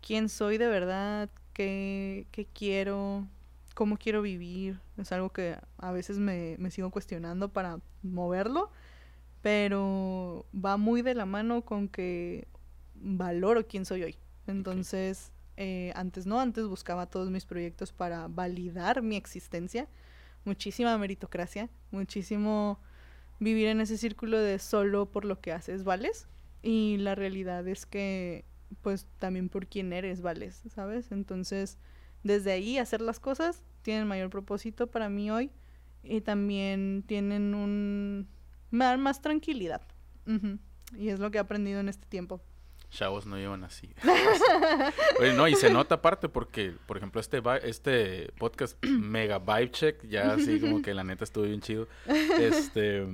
quién 0.00 0.28
soy 0.28 0.58
de 0.58 0.68
verdad, 0.68 1.30
qué, 1.52 2.26
qué 2.30 2.46
quiero, 2.46 3.26
cómo 3.74 3.96
quiero 3.96 4.22
vivir, 4.22 4.80
es 4.96 5.12
algo 5.12 5.30
que 5.30 5.56
a 5.78 5.92
veces 5.92 6.18
me, 6.18 6.56
me 6.58 6.70
sigo 6.70 6.90
cuestionando 6.90 7.52
para 7.52 7.80
moverlo, 8.02 8.70
pero 9.40 10.46
va 10.54 10.76
muy 10.76 11.02
de 11.02 11.14
la 11.14 11.26
mano 11.26 11.62
con 11.62 11.88
que 11.88 12.46
valoro 12.94 13.66
quién 13.66 13.84
soy 13.84 14.04
hoy. 14.04 14.16
Entonces, 14.46 15.32
eh, 15.56 15.92
antes 15.94 16.26
no, 16.26 16.40
antes 16.40 16.66
buscaba 16.66 17.06
todos 17.06 17.30
mis 17.30 17.44
proyectos 17.44 17.92
para 17.92 18.28
validar 18.28 19.02
mi 19.02 19.16
existencia, 19.16 19.88
muchísima 20.44 20.96
meritocracia, 20.98 21.68
muchísimo 21.90 22.80
vivir 23.42 23.68
en 23.68 23.80
ese 23.80 23.98
círculo 23.98 24.38
de 24.38 24.58
solo 24.58 25.10
por 25.10 25.24
lo 25.24 25.40
que 25.40 25.52
haces 25.52 25.84
vales 25.84 26.28
y 26.62 26.96
la 26.98 27.14
realidad 27.14 27.66
es 27.66 27.86
que 27.86 28.44
pues 28.80 29.06
también 29.18 29.48
por 29.48 29.66
quién 29.66 29.92
eres 29.92 30.22
vales, 30.22 30.62
¿sabes? 30.74 31.12
Entonces, 31.12 31.78
desde 32.22 32.52
ahí 32.52 32.78
hacer 32.78 33.00
las 33.00 33.20
cosas 33.20 33.64
tienen 33.82 34.06
mayor 34.06 34.30
propósito 34.30 34.86
para 34.86 35.08
mí 35.08 35.30
hoy 35.30 35.50
y 36.02 36.20
también 36.20 37.04
tienen 37.06 37.54
un 37.54 38.28
me 38.70 38.84
da 38.84 38.96
más 38.96 39.20
tranquilidad. 39.20 39.82
Y 40.96 41.08
es 41.08 41.18
lo 41.18 41.30
que 41.30 41.38
he 41.38 41.40
aprendido 41.40 41.80
en 41.80 41.88
este 41.88 42.06
tiempo. 42.06 42.40
Chavos 42.92 43.24
no 43.24 43.36
llevan 43.36 43.64
así. 43.64 43.88
No, 45.34 45.48
y 45.48 45.54
se 45.54 45.70
nota 45.70 45.96
aparte 45.96 46.28
porque, 46.28 46.74
por 46.86 46.96
ejemplo, 46.96 47.20
este, 47.20 47.40
este 47.62 48.32
podcast 48.38 48.82
mega 48.86 49.38
vibe 49.38 49.70
check, 49.70 50.06
ya 50.06 50.34
así 50.34 50.60
como 50.60 50.82
que 50.82 50.92
la 50.92 51.02
neta 51.02 51.24
estuvo 51.24 51.44
bien 51.44 51.60
chido. 51.60 51.88
Este, 52.06 53.06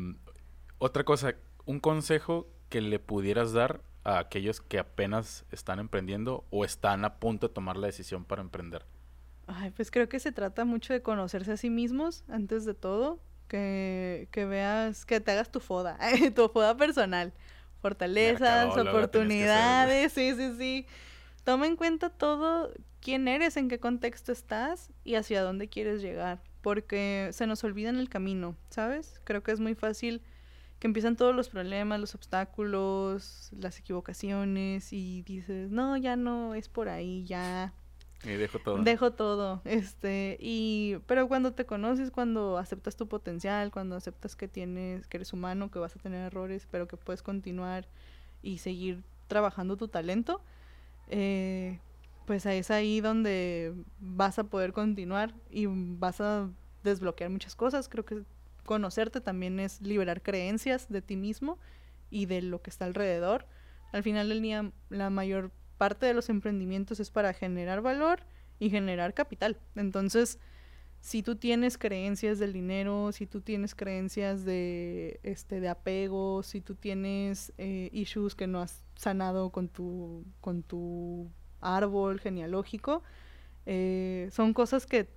otra 0.79 1.05
cosa, 1.05 1.35
un 1.65 1.79
consejo 1.81 2.49
que 2.69 2.81
le 2.81 2.99
pudieras 2.99 3.53
dar 3.53 3.81
a 4.05 4.19
aquellos 4.19 4.61
que 4.61 4.79
apenas 4.79 5.45
están 5.53 5.79
emprendiendo 5.79 6.45
o 6.51 6.65
están 6.65 7.05
a 7.05 7.17
punto 7.17 7.49
de 7.49 7.55
tomar 7.55 7.77
la 7.77 7.87
decisión 7.87 8.25
para 8.25 8.43
emprender. 8.43 8.85
Ay, 9.47 9.71
pues 9.71 9.91
creo 9.91 10.09
que 10.09 10.19
se 10.19 10.33
trata 10.33 10.65
mucho 10.65 10.93
de 10.93 11.03
conocerse 11.03 11.53
a 11.53 11.57
sí 11.57 11.71
mismos 11.71 12.25
antes 12.29 12.65
de 12.65 12.75
todo, 12.75 13.21
que, 13.47 14.29
que 14.33 14.45
veas, 14.45 15.05
que 15.07 15.21
te 15.21 15.31
hagas 15.31 15.53
tu 15.53 15.61
foda, 15.61 15.99
tu 16.35 16.49
foda 16.49 16.77
personal 16.77 17.33
fortalezas, 17.81 18.77
oportunidades, 18.77 20.13
sí, 20.13 20.35
sí, 20.37 20.55
sí. 20.59 20.87
Toma 21.45 21.67
en 21.67 21.77
cuenta 21.77 22.11
todo 22.11 22.73
quién 23.01 23.29
eres, 23.29 23.57
en 23.57 23.69
qué 23.69 23.79
contexto 23.79 24.33
estás 24.33 24.91
y 25.05 25.15
hacia 25.15 25.43
dónde 25.43 25.69
quieres 25.69 26.03
llegar, 26.03 26.43
porque 26.63 27.31
se 27.33 27.47
nos 27.47 27.65
olvida 27.65 27.89
en 27.89 27.97
el 27.97 28.09
camino, 28.09 28.57
¿sabes? 28.71 29.21
Creo 29.25 29.43
que 29.43 29.53
es 29.53 29.61
muy 29.61 29.75
fácil 29.75 30.23
que 30.79 30.87
empiezan 30.87 31.17
todos 31.17 31.35
los 31.35 31.49
problemas, 31.49 32.01
los 32.01 32.15
obstáculos, 32.15 33.51
las 33.53 33.79
equivocaciones 33.79 34.93
y 34.93 35.23
dices, 35.23 35.71
no, 35.71 35.97
ya 35.97 36.17
no, 36.17 36.55
es 36.55 36.69
por 36.69 36.89
ahí, 36.89 37.25
ya 37.25 37.73
y 38.25 38.31
dejo 38.31 38.59
todo. 38.59 38.83
Dejo 38.83 39.13
todo, 39.13 39.63
este, 39.65 40.37
y, 40.41 40.97
pero 41.07 41.29
cuando 41.29 41.53
te 41.53 41.67
conoces, 41.67 42.11
cuando 42.11 42.59
aceptas 42.59 42.97
tu 42.97 43.07
potencial, 43.07 43.71
cuando 43.71 43.97
aceptas 43.97 44.35
que 44.35 44.49
tienes, 44.49 45.07
que 45.07 45.19
eres 45.19 45.33
humano, 45.33 45.71
que 45.71 45.79
vas 45.79 45.95
a 45.95 46.01
tener 46.01 46.27
errores, 46.27 46.67
pero 46.71 46.89
que 46.89 46.97
puedes 46.97 47.23
continuar 47.23 47.87
y 48.43 48.59
seguir 48.59 49.03
trabajando 49.29 49.77
tu 49.77 49.89
talento, 49.89 50.41
eh, 51.09 51.79
pues 52.27 52.45
es 52.45 52.71
ahí 52.71 53.01
donde 53.01 53.73
vas 54.01 54.39
a 54.39 54.45
poder 54.45 54.73
continuar 54.73 55.35
y 55.51 55.67
vas 55.67 56.21
a 56.21 56.51
desbloquear 56.83 57.31
muchas 57.31 57.55
cosas. 57.55 57.89
Creo 57.89 58.05
que 58.05 58.23
conocerte 58.65 59.21
también 59.21 59.61
es 59.61 59.81
liberar 59.81 60.23
creencias 60.23 60.89
de 60.89 61.01
ti 61.03 61.17
mismo 61.17 61.59
y 62.11 62.27
de 62.27 62.43
lo 62.43 62.61
que 62.61 62.71
está 62.71 62.85
alrededor. 62.85 63.47
Al 63.93 64.03
final 64.03 64.29
del 64.29 64.43
día, 64.43 64.71
la 64.91 65.09
mayor 65.09 65.53
parte 65.79 66.07
de 66.07 66.15
los 66.15 66.29
emprendimientos 66.29 67.01
es 67.01 67.11
para 67.11 67.33
generar 67.33 67.81
valor 67.81 68.21
y 68.59 68.71
generar 68.71 69.15
capital. 69.15 69.57
Entonces, 69.77 70.39
si 71.01 71.23
tú 71.23 71.37
tienes 71.37 71.79
creencias 71.79 72.39
del 72.39 72.53
dinero, 72.53 73.13
si 73.13 73.27
tú 73.27 73.41
tienes 73.41 73.75
creencias 73.75 74.45
de, 74.45 75.21
este, 75.23 75.61
de 75.61 75.69
apego, 75.69 76.43
si 76.43 76.61
tú 76.61 76.75
tienes 76.75 77.53
eh, 77.57 77.89
issues 77.93 78.35
que 78.35 78.47
no 78.47 78.61
has 78.61 78.85
sanado 78.97 79.51
con 79.51 79.69
tu, 79.69 80.25
con 80.41 80.63
tu 80.63 81.31
árbol 81.61 82.21
genealógico, 82.21 83.03
eh, 83.65 84.29
son 84.33 84.53
cosas 84.53 84.87
que 84.87 85.09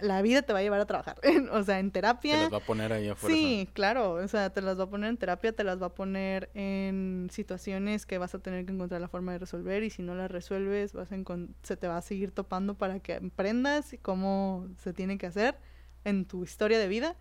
la 0.00 0.22
vida 0.22 0.42
te 0.42 0.52
va 0.52 0.60
a 0.60 0.62
llevar 0.62 0.80
a 0.80 0.86
trabajar. 0.86 1.18
o 1.52 1.62
sea, 1.62 1.78
en 1.78 1.90
terapia. 1.90 2.34
Te 2.34 2.40
las 2.42 2.52
va 2.52 2.58
a 2.58 2.66
poner 2.66 2.92
ahí 2.92 3.08
afuera. 3.08 3.34
Sí, 3.34 3.68
claro. 3.72 4.12
O 4.14 4.28
sea, 4.28 4.50
te 4.50 4.62
las 4.62 4.78
va 4.78 4.84
a 4.84 4.90
poner 4.90 5.10
en 5.10 5.16
terapia, 5.16 5.52
te 5.52 5.64
las 5.64 5.80
va 5.80 5.86
a 5.86 5.94
poner 5.94 6.50
en 6.54 7.28
situaciones 7.30 8.06
que 8.06 8.18
vas 8.18 8.34
a 8.34 8.38
tener 8.38 8.66
que 8.66 8.72
encontrar 8.72 9.00
la 9.00 9.08
forma 9.08 9.32
de 9.32 9.38
resolver 9.38 9.82
y 9.82 9.90
si 9.90 10.02
no 10.02 10.14
las 10.14 10.30
resuelves, 10.30 10.92
vas 10.92 11.12
a 11.12 11.16
se 11.62 11.76
te 11.76 11.88
va 11.88 11.96
a 11.96 12.02
seguir 12.02 12.30
topando 12.30 12.74
para 12.74 13.00
que 13.00 13.14
aprendas 13.14 13.94
cómo 14.02 14.68
se 14.78 14.92
tiene 14.92 15.18
que 15.18 15.26
hacer 15.26 15.56
en 16.04 16.24
tu 16.24 16.44
historia 16.44 16.78
de 16.78 16.88
vida. 16.88 17.16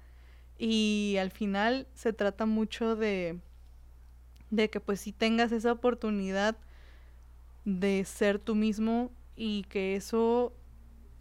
Y 0.58 1.18
al 1.20 1.32
final 1.32 1.88
se 1.94 2.14
trata 2.14 2.46
mucho 2.46 2.96
de, 2.96 3.40
de 4.50 4.70
que 4.70 4.80
pues 4.80 5.02
si 5.02 5.12
tengas 5.12 5.52
esa 5.52 5.72
oportunidad 5.72 6.58
de 7.66 8.06
ser 8.06 8.40
tú 8.40 8.56
mismo 8.56 9.12
y 9.36 9.64
que 9.64 9.96
eso 9.96 10.54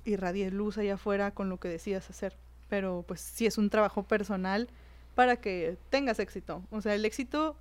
irradie 0.05 0.51
luz 0.51 0.79
allá 0.79 0.95
afuera 0.95 1.33
con 1.33 1.49
lo 1.49 1.59
que 1.59 1.69
decidas 1.69 2.09
hacer. 2.11 2.37
Pero 2.69 3.05
pues 3.07 3.21
sí 3.21 3.47
es 3.47 3.59
un 3.59 3.71
trabajo 3.71 4.03
personal 4.03 4.69
para 5.15 5.37
que 5.37 5.77
tengas 5.91 6.19
éxito. 6.19 6.63
O 6.71 6.81
sea, 6.81 6.95
el 6.95 7.05
éxito... 7.05 7.57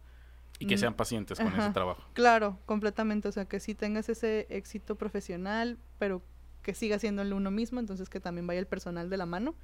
Y 0.60 0.68
que 0.68 0.78
sean 0.78 0.94
pacientes 0.94 1.40
con 1.40 1.48
ese 1.60 1.72
trabajo. 1.72 2.03
Claro, 2.14 2.60
completamente. 2.65 3.28
O 3.28 3.32
sea, 3.32 3.45
que 3.45 3.60
sí 3.60 3.74
tengas 3.74 4.07
ese 4.07 4.45
éxito 4.49 4.95
profesional, 4.95 5.78
pero 5.98 6.22
que 6.61 6.74
siga 6.74 6.99
siendo 6.99 7.22
el 7.24 7.34
uno 7.34 7.52
mismo, 7.52 7.80
entonces 7.80 8.10
que 8.10 8.20
también 8.20 8.48
vaya 8.48 8.60
el 8.60 8.68
personal 8.68 9.10
de 9.10 9.18
la 9.18 9.26
mano. 9.26 9.56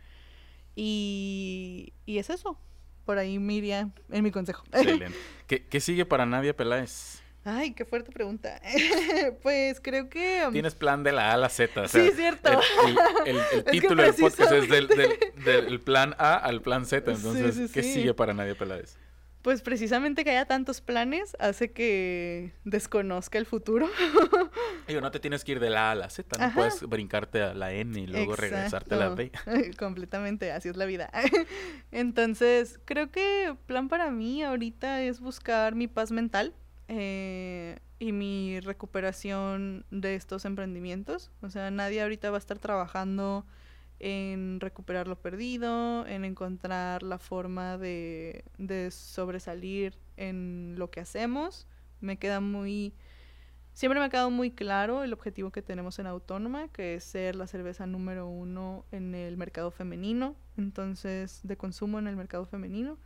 Y, 0.76 1.94
y 2.06 2.18
es 2.18 2.30
eso. 2.30 2.60
Por 3.06 3.18
ahí 3.18 3.40
Miriam, 3.40 3.94
en 4.10 4.24
mi 4.24 4.32
consejo. 4.32 4.64
Excelente. 4.72 5.18
¿Qué, 5.48 5.66
¿Qué 5.66 5.80
sigue 5.80 6.06
para 6.06 6.26
Nadia 6.26 6.56
Peláez? 6.56 7.22
Ay, 7.44 7.74
qué 7.74 7.86
fuerte 7.86 8.12
pregunta. 8.12 8.62
pues 9.42 9.80
creo 9.80 10.10
que... 10.10 10.44
Um, 10.46 10.54
Tienes 10.54 10.76
plan 10.76 11.04
de 11.04 11.12
la 11.12 11.32
A 11.32 11.34
a 11.34 11.38
la 11.38 11.50
Z. 11.50 11.88
sí, 11.88 12.00
es 12.00 12.16
cierto. 12.16 12.50
El, 13.26 13.40
título 13.72 14.04
del 14.04 14.14
podcast 14.14 14.52
es 14.52 14.70
del, 14.70 15.82
plan 15.82 16.16
A 16.18 16.36
al 16.36 16.62
plan 16.62 16.86
Z. 16.86 17.12
Entonces, 17.12 17.72
¿qué 17.72 17.84
sigue 17.84 18.14
para 18.14 18.34
Nadia 18.34 18.56
Peláez? 18.56 18.98
Pues 19.42 19.62
precisamente 19.62 20.26
que 20.26 20.32
haya 20.32 20.46
tantos 20.46 20.82
planes 20.82 21.38
hace 21.40 21.72
que 21.72 22.52
desconozca 22.66 23.38
el 23.38 23.46
futuro. 23.46 23.88
Digo, 24.88 25.00
no 25.00 25.12
te 25.12 25.22
tienes 25.22 25.46
que 25.46 25.54
ir 25.54 25.62
de 25.62 25.70
la 25.70 25.90
A 25.90 25.92
a 25.92 25.96
la 25.96 26.10
Z, 26.10 26.38
no 26.38 26.54
puedes 26.54 26.82
brincarte 26.84 27.42
a 27.42 27.54
la 27.54 27.72
N 27.72 27.98
y 27.98 28.06
luego 28.06 28.36
regresarte 28.36 28.96
a 28.96 28.98
la 28.98 29.10
B. 29.10 29.32
Completamente, 29.80 30.52
así 30.52 30.68
es 30.68 30.76
la 30.76 30.86
vida. 30.86 31.10
Entonces, 31.92 32.82
creo 32.84 33.12
que 33.12 33.56
plan 33.66 33.88
para 33.88 34.12
mí 34.12 34.44
ahorita 34.44 35.04
es 35.04 35.22
buscar 35.22 35.74
mi 35.74 35.88
paz 35.88 36.12
mental 36.12 36.54
eh, 36.90 37.78
y 38.00 38.12
mi 38.14 38.60
recuperación 38.62 39.86
de 39.92 40.16
estos 40.16 40.44
emprendimientos. 40.46 41.32
O 41.42 41.50
sea, 41.50 41.70
nadie 41.70 42.02
ahorita 42.02 42.32
va 42.32 42.38
a 42.38 42.40
estar 42.40 42.58
trabajando 42.58 43.46
en 44.00 44.60
recuperar 44.60 45.08
lo 45.08 45.22
perdido, 45.22 46.08
en 46.08 46.26
encontrar 46.26 47.04
la 47.04 47.20
forma 47.20 47.78
de, 47.78 48.44
de 48.58 48.90
sobresalir 48.90 50.00
en 50.18 50.76
lo 50.78 50.90
que 50.90 51.00
hacemos. 51.00 51.68
Me 52.02 52.18
queda 52.18 52.40
muy... 52.40 52.96
Siempre 53.74 54.00
me 54.00 54.08
ha 54.08 54.10
quedado 54.10 54.32
muy 54.32 54.50
claro 54.50 55.04
el 55.04 55.14
objetivo 55.14 55.52
que 55.52 55.62
tenemos 55.62 56.00
en 56.00 56.08
Autónoma, 56.08 56.70
que 56.70 56.96
es 56.96 57.04
ser 57.04 57.36
la 57.36 57.46
cerveza 57.46 57.86
número 57.86 58.28
uno 58.28 58.84
en 58.92 59.14
el 59.14 59.38
mercado 59.38 59.70
femenino, 59.70 60.36
entonces 60.58 61.42
de 61.44 61.56
consumo 61.56 62.00
en 62.00 62.08
el 62.08 62.16
mercado 62.16 62.46
femenino. 62.48 62.98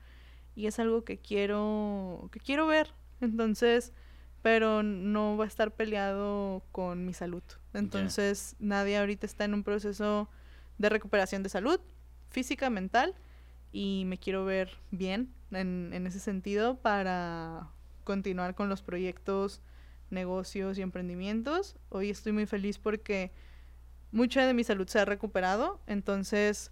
Y 0.56 0.68
es 0.68 0.80
algo 0.80 1.04
que 1.04 1.18
quiero, 1.18 2.30
que 2.32 2.40
quiero 2.40 2.66
ver, 2.66 2.94
entonces, 3.24 3.94
pero 4.42 4.84
no 4.84 5.38
va 5.38 5.46
a 5.46 5.48
estar 5.48 5.72
peleado 5.72 6.64
con 6.72 7.06
mi 7.06 7.14
salud. 7.14 7.44
Entonces, 7.74 8.56
nadie 8.60 8.98
ahorita 8.98 9.26
está 9.26 9.46
en 9.46 9.54
un 9.54 9.64
proceso 9.64 10.30
de 10.78 10.90
recuperación 10.90 11.44
de 11.44 11.50
salud, 11.50 11.80
física, 12.30 12.70
mental, 12.70 13.16
y 13.72 14.04
me 14.06 14.18
quiero 14.18 14.46
ver 14.46 14.78
bien 14.92 15.34
en, 15.52 15.92
en 15.94 16.06
ese 16.06 16.20
sentido 16.20 16.78
para 16.78 17.70
continuar 18.04 18.54
con 18.54 18.70
los 18.70 18.82
proyectos, 18.82 19.62
negocios 20.10 20.78
y 20.78 20.82
emprendimientos. 20.82 21.78
Hoy 21.90 22.10
estoy 22.10 22.34
muy 22.34 22.46
feliz 22.46 22.78
porque 22.78 23.32
mucha 24.12 24.46
de 24.46 24.54
mi 24.54 24.64
salud 24.64 24.88
se 24.88 25.00
ha 25.00 25.06
recuperado, 25.06 25.82
entonces 25.88 26.72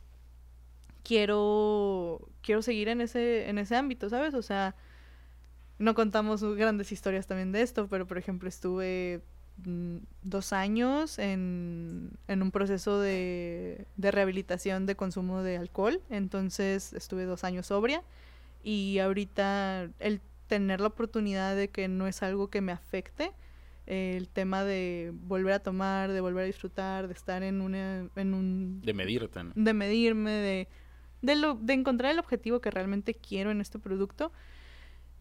quiero 1.03 2.29
quiero 2.41 2.61
seguir 2.61 2.87
en 2.87 3.01
ese 3.01 3.49
en 3.49 3.57
ese 3.57 3.75
ámbito, 3.75 4.09
¿sabes? 4.09 4.33
O 4.33 4.41
sea, 4.41 4.75
no 5.81 5.95
contamos 5.95 6.43
grandes 6.55 6.91
historias 6.91 7.27
también 7.27 7.51
de 7.51 7.61
esto, 7.61 7.87
pero 7.87 8.05
por 8.05 8.17
ejemplo 8.17 8.47
estuve 8.47 9.21
mm, 9.65 9.97
dos 10.21 10.53
años 10.53 11.19
en, 11.19 12.11
un 12.27 12.51
proceso 12.51 12.99
de, 12.99 13.87
rehabilitación 13.97 14.85
de 14.85 14.95
consumo 14.95 15.41
de 15.41 15.57
alcohol, 15.57 16.01
entonces 16.09 16.93
estuve 16.93 17.25
dos 17.25 17.43
años 17.43 17.67
sobria 17.67 18.03
y 18.63 18.99
ahorita 18.99 19.89
el 19.99 20.21
tener 20.47 20.81
la 20.81 20.87
oportunidad 20.87 21.55
de 21.55 21.69
que 21.69 21.87
no 21.87 22.07
es 22.07 22.21
algo 22.23 22.49
que 22.49 22.61
me 22.61 22.71
afecte, 22.71 23.31
el 23.87 24.29
tema 24.29 24.63
de 24.63 25.11
volver 25.13 25.53
a 25.53 25.59
tomar, 25.59 26.11
de 26.11 26.21
volver 26.21 26.43
a 26.43 26.47
disfrutar, 26.47 27.07
de 27.07 27.13
estar 27.13 27.41
en, 27.41 27.61
una, 27.61 28.07
en 28.15 28.33
un... 28.33 28.81
De 28.81 28.93
medirte. 28.93 29.39
De 29.55 29.73
medirme, 29.73 30.31
de, 30.31 30.67
de, 31.21 31.35
lo, 31.35 31.55
de 31.55 31.73
encontrar 31.73 32.11
el 32.11 32.19
objetivo 32.19 32.61
que 32.61 32.69
realmente 32.69 33.15
quiero 33.15 33.49
en 33.49 33.59
este 33.59 33.79
producto 33.79 34.31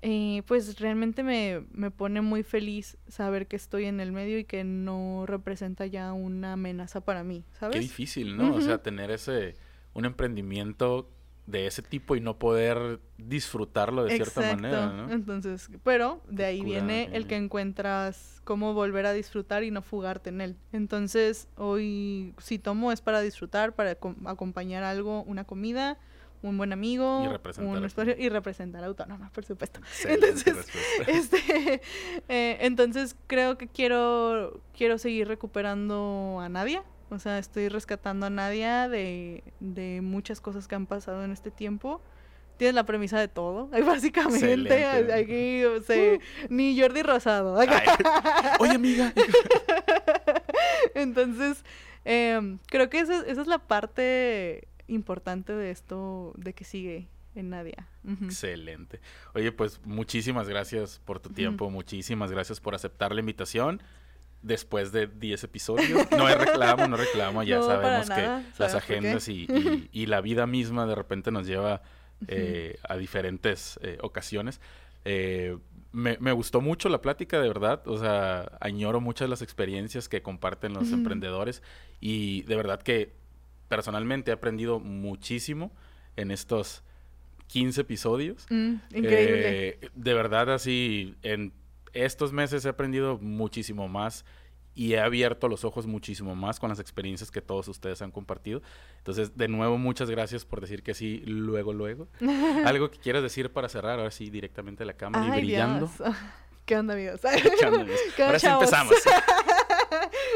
eh, 0.03 0.43
pues 0.47 0.79
realmente 0.81 1.23
me, 1.23 1.65
me, 1.73 1.91
pone 1.91 2.21
muy 2.23 2.43
feliz 2.43 2.97
saber 3.09 3.47
que 3.47 3.57
estoy 3.57 3.85
en 3.85 4.01
el 4.01 4.13
medio 4.13 4.39
y 4.39 4.45
que 4.45 4.65
no 4.65 5.25
representa 5.27 5.87
ya 5.87 6.13
una 6.13 6.55
amenaza 6.55 7.03
para 7.03 7.23
mí, 7.23 7.45
¿sabes? 7.59 7.77
Qué 7.77 7.81
difícil, 7.81 8.37
¿no? 8.37 8.55
O 8.55 8.61
sea, 8.61 8.83
tener 8.83 9.11
ese, 9.11 9.57
un 9.93 10.07
emprendimiento 10.07 11.11
de 11.47 11.67
ese 11.67 11.83
tipo 11.83 12.17
y 12.17 12.21
no 12.21 12.39
poder 12.39 13.01
disfrutarlo 13.19 14.05
de 14.05 14.17
cierta 14.17 14.41
manera, 14.41 14.93
¿no? 14.93 15.13
Entonces, 15.13 15.69
pero 15.83 16.23
de 16.29 16.45
ahí 16.45 16.63
viene 16.63 17.11
el 17.13 17.27
que 17.27 17.37
encuentras 17.37 18.41
cómo 18.45 18.73
volver 18.73 19.05
a 19.07 19.13
disfrutar 19.13 19.65
y 19.65 19.71
no 19.71 19.83
fugarte 19.83 20.31
en 20.31 20.41
él. 20.41 20.57
Entonces, 20.73 21.49
hoy 21.57 22.35
si 22.39 22.59
tomo 22.59 22.93
es 22.93 23.01
para 23.01 23.21
disfrutar, 23.21 23.75
para 23.75 23.99
acompañar 24.27 24.83
algo, 24.85 25.23
una 25.25 25.45
comida, 25.45 25.99
un 26.43 26.57
buen 26.57 26.73
amigo, 26.73 27.23
y 27.25 27.29
representar, 27.29 27.77
un 27.77 27.85
espacio 27.85 28.15
y 28.19 28.29
representar 28.29 28.83
a 28.83 28.87
Autónoma, 28.87 29.31
por 29.33 29.45
supuesto. 29.45 29.81
entonces, 30.09 30.57
este, 31.07 31.83
eh, 32.29 32.59
entonces 32.61 33.17
creo 33.27 33.59
que 33.59 33.69
quiero, 33.69 34.61
quiero 34.77 34.99
seguir 34.99 35.29
recuperando 35.29 36.39
a 36.41 36.49
Nadia. 36.49 36.83
O 37.11 37.19
sea, 37.19 37.39
estoy 37.39 37.69
rescatando 37.69 38.27
a 38.27 38.31
Nadia 38.31 38.89
de, 38.89 39.43
de 39.59 40.01
muchas 40.01 40.41
cosas 40.41 40.69
que 40.69 40.77
han 40.77 40.87
pasado 40.87 41.25
en 41.25 41.33
este 41.33 41.51
tiempo 41.51 42.01
tienes 42.61 42.75
la 42.75 42.85
premisa 42.85 43.19
de 43.19 43.27
todo. 43.27 43.69
Básicamente, 43.87 44.85
aquí, 44.85 45.65
o 45.65 45.81
sea, 45.81 46.13
uh. 46.13 46.19
ni 46.51 46.79
Jordi 46.79 47.03
Rosado. 47.03 47.55
oye, 48.59 48.75
amiga. 48.75 49.15
Entonces, 50.95 51.65
em, 52.05 52.59
creo 52.67 52.91
que 52.91 53.01
esa, 53.01 53.23
esa, 53.27 53.41
es 53.41 53.47
la 53.47 53.61
parte 53.61 54.69
importante 54.91 55.53
de 55.53 55.71
esto, 55.71 56.33
de 56.37 56.53
que 56.53 56.65
sigue 56.65 57.09
en 57.35 57.51
Nadia. 57.51 57.87
Excelente. 58.23 59.01
Oye, 59.35 59.53
pues 59.53 59.81
muchísimas 59.85 60.49
gracias 60.49 61.01
por 61.05 61.21
tu 61.21 61.31
tiempo, 61.31 61.71
muchísimas 61.71 62.31
gracias 62.31 62.61
por 62.61 62.75
aceptar 62.75 63.13
la 63.15 63.21
invitación 63.21 63.83
después 64.43 64.93
de 64.93 65.07
10 65.07 65.45
episodios. 65.45 66.11
No 66.11 66.27
hay 66.27 66.35
reclamo, 66.35 66.89
no 66.89 66.97
reclamo, 66.97 67.43
ya 67.43 67.63
sabemos 67.63 68.09
que 68.09 68.43
las 68.59 68.75
agendas 68.75 69.29
y, 69.29 69.47
y, 69.93 70.07
la 70.07 70.21
vida 70.21 70.47
misma 70.47 70.87
de 70.87 70.95
repente 70.95 71.31
nos 71.31 71.47
lleva 71.47 71.83
eh, 72.29 72.79
a 72.89 72.97
diferentes 72.97 73.79
eh, 73.83 73.99
ocasiones. 74.03 74.61
Eh, 75.05 75.57
me, 75.93 76.33
gustó 76.33 76.61
mucho 76.61 76.89
la 76.89 77.01
plática, 77.01 77.41
de 77.41 77.49
verdad. 77.49 77.87
O 77.89 77.99
sea, 77.99 78.53
añoro 78.61 79.01
muchas 79.01 79.29
las 79.29 79.43
experiencias 79.43 80.09
que 80.09 80.23
comparten 80.23 80.73
los 80.73 80.93
emprendedores 80.93 81.63
y 82.01 82.43
de 82.43 82.57
verdad 82.57 82.81
que 82.81 83.20
personalmente 83.71 84.33
he 84.33 84.35
aprendido 84.35 84.81
muchísimo 84.81 85.71
en 86.17 86.33
estos 86.33 86.83
15 87.47 87.83
episodios. 87.83 88.47
Mm, 88.51 88.75
increíble. 88.93 89.79
de 89.95 90.15
verdad, 90.15 90.53
así, 90.53 91.15
en 91.23 91.53
estos 91.93 92.33
meses 92.33 92.65
he 92.65 92.69
aprendido 92.69 93.17
muchísimo 93.19 93.87
más 93.89 94.25
y 94.75 94.95
he 94.95 95.01
abierto 95.01 95.49
los 95.49 95.65
ojos 95.65 95.87
muchísimo 95.87 96.35
más 96.35 96.59
con 96.59 96.69
las 96.69 96.81
experiencias 96.81 97.31
que 97.31 97.41
todos 97.41 97.69
ustedes 97.69 98.03
han 98.03 98.11
compartido. 98.11 98.61
Entonces, 98.99 99.37
de 99.37 99.47
nuevo, 99.47 99.79
muchas 99.79 100.11
gracias 100.11 100.45
por 100.45 100.61
decir 100.61 100.83
que 100.83 100.95
sí, 100.95 101.23
luego, 101.27 101.73
luego. 101.73 102.09
Algo 102.67 102.91
que 102.91 102.99
quieras 102.99 103.23
decir 103.23 103.53
para 103.53 103.69
cerrar, 103.69 104.01
ahora 104.01 104.11
sí, 104.11 104.31
directamente 104.31 104.83
a 104.83 104.87
la 104.87 104.95
cámara 104.95 105.29
y 105.29 105.41
brillando. 105.41 105.89
¿Qué 106.67 106.77
onda, 106.77 106.95
amigos? 106.95 107.21
¿Qué 107.61 107.67
onda, 107.67 107.83
amigos? 107.83 108.01
ahora 108.19 108.39
sí 108.41 108.47
empezamos. 108.49 108.95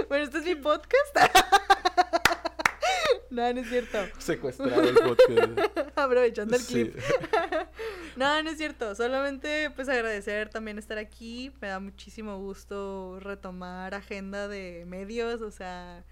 bueno, 0.08 0.24
este 0.24 0.38
es 0.38 0.44
mi 0.44 0.54
podcast. 0.54 1.16
No, 3.34 3.52
no 3.52 3.60
es 3.60 3.68
cierto. 3.68 3.98
Secuestrado 4.18 4.80
el 4.80 4.94
podcast. 4.94 5.78
Aprovechando 5.98 6.54
el 6.54 6.62
clip. 6.62 6.96
no, 8.16 8.42
no 8.44 8.50
es 8.50 8.58
cierto. 8.58 8.94
Solamente 8.94 9.70
pues 9.70 9.88
agradecer 9.88 10.50
también 10.50 10.78
estar 10.78 10.98
aquí. 10.98 11.52
Me 11.60 11.66
da 11.66 11.80
muchísimo 11.80 12.38
gusto 12.38 13.18
retomar 13.18 13.94
agenda 13.94 14.46
de 14.46 14.84
medios. 14.86 15.42
O 15.42 15.50
sea, 15.50 16.04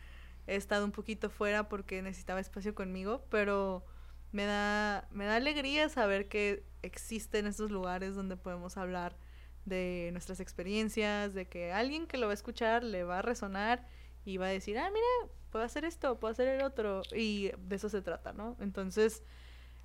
he 0.49 0.57
estado 0.57 0.85
un 0.85 0.90
poquito 0.90 1.31
fuera 1.31 1.69
porque 1.69 2.03
necesitaba 2.03 2.40
espacio 2.40 2.74
conmigo, 2.74 3.24
pero 3.31 3.85
me 4.32 4.44
da, 4.44 5.07
me 5.12 5.27
da 5.27 5.36
alegría 5.36 5.89
saber 5.89 6.27
que 6.27 6.65
existen 6.82 7.47
estos 7.47 7.70
lugares 7.70 8.16
donde 8.16 8.36
podemos 8.36 8.77
hablar 8.77 9.16
de 9.65 10.09
nuestras 10.11 10.40
experiencias, 10.40 11.35
de 11.35 11.47
que 11.47 11.73
alguien 11.73 12.09
que 12.09 12.16
lo 12.16 12.27
va 12.27 12.32
a 12.32 12.35
escuchar 12.35 12.82
le 12.82 13.05
va 13.05 13.20
a 13.20 13.23
resonar 13.23 13.86
y 14.24 14.36
va 14.36 14.47
a 14.47 14.51
decir, 14.51 14.78
ah, 14.78 14.90
mira, 14.93 15.32
puedo 15.51 15.65
hacer 15.65 15.85
esto, 15.85 16.19
puedo 16.19 16.32
hacer 16.32 16.49
el 16.49 16.62
otro, 16.62 17.03
y 17.15 17.53
de 17.59 17.77
eso 17.77 17.89
se 17.89 18.03
trata, 18.03 18.32
¿no? 18.32 18.57
Entonces, 18.61 19.23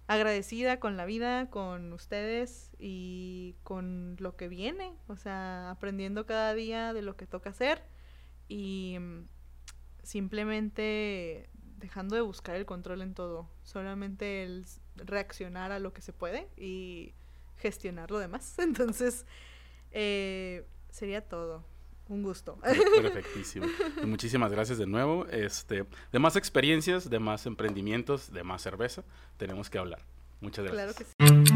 agradecida 0.08 0.80
con 0.80 0.98
la 0.98 1.06
vida, 1.06 1.50
con 1.50 1.92
ustedes 1.94 2.72
y 2.80 3.56
con 3.64 4.16
lo 4.20 4.36
que 4.36 4.48
viene, 4.48 4.94
o 5.08 5.18
sea, 5.18 5.70
aprendiendo 5.72 6.26
cada 6.26 6.54
día 6.54 6.94
de 6.94 7.02
lo 7.02 7.18
que 7.18 7.28
toca 7.28 7.50
hacer 7.50 7.84
y 8.48 8.98
mm, 9.00 9.28
simplemente 10.04 11.50
dejando 11.78 12.16
de 12.16 12.22
buscar 12.22 12.56
el 12.56 12.66
control 12.66 13.02
en 13.02 13.14
todo, 13.14 13.50
solamente 13.64 14.44
el 14.44 14.66
reaccionar 14.96 15.72
a 15.72 15.80
lo 15.80 15.94
que 15.94 16.02
se 16.02 16.14
puede 16.14 16.48
y 16.58 17.14
gestionar 17.58 18.10
lo 18.10 18.20
demás. 18.20 18.58
Entonces, 18.60 19.26
eh, 19.92 20.66
sería 20.90 21.28
todo 21.28 21.66
un 22.10 22.24
gusto. 22.24 22.58
Perfectísimo. 22.62 23.68
Muchísimas 24.06 24.52
gracias 24.52 24.78
de 24.78 24.88
nuevo. 24.88 25.26
Este, 25.28 25.86
de 26.12 26.20
más 26.20 26.36
experiencias, 26.36 27.10
de 27.10 27.20
más 27.20 27.46
emprendimientos, 27.46 28.32
de 28.32 28.44
más 28.44 28.62
cerveza, 28.62 29.04
tenemos 29.38 29.70
que 29.70 29.78
hablar. 29.78 30.00
Muchas 30.40 30.66
gracias. 30.66 31.04
Claro 31.18 31.38
que 31.38 31.46
sí. 31.46 31.47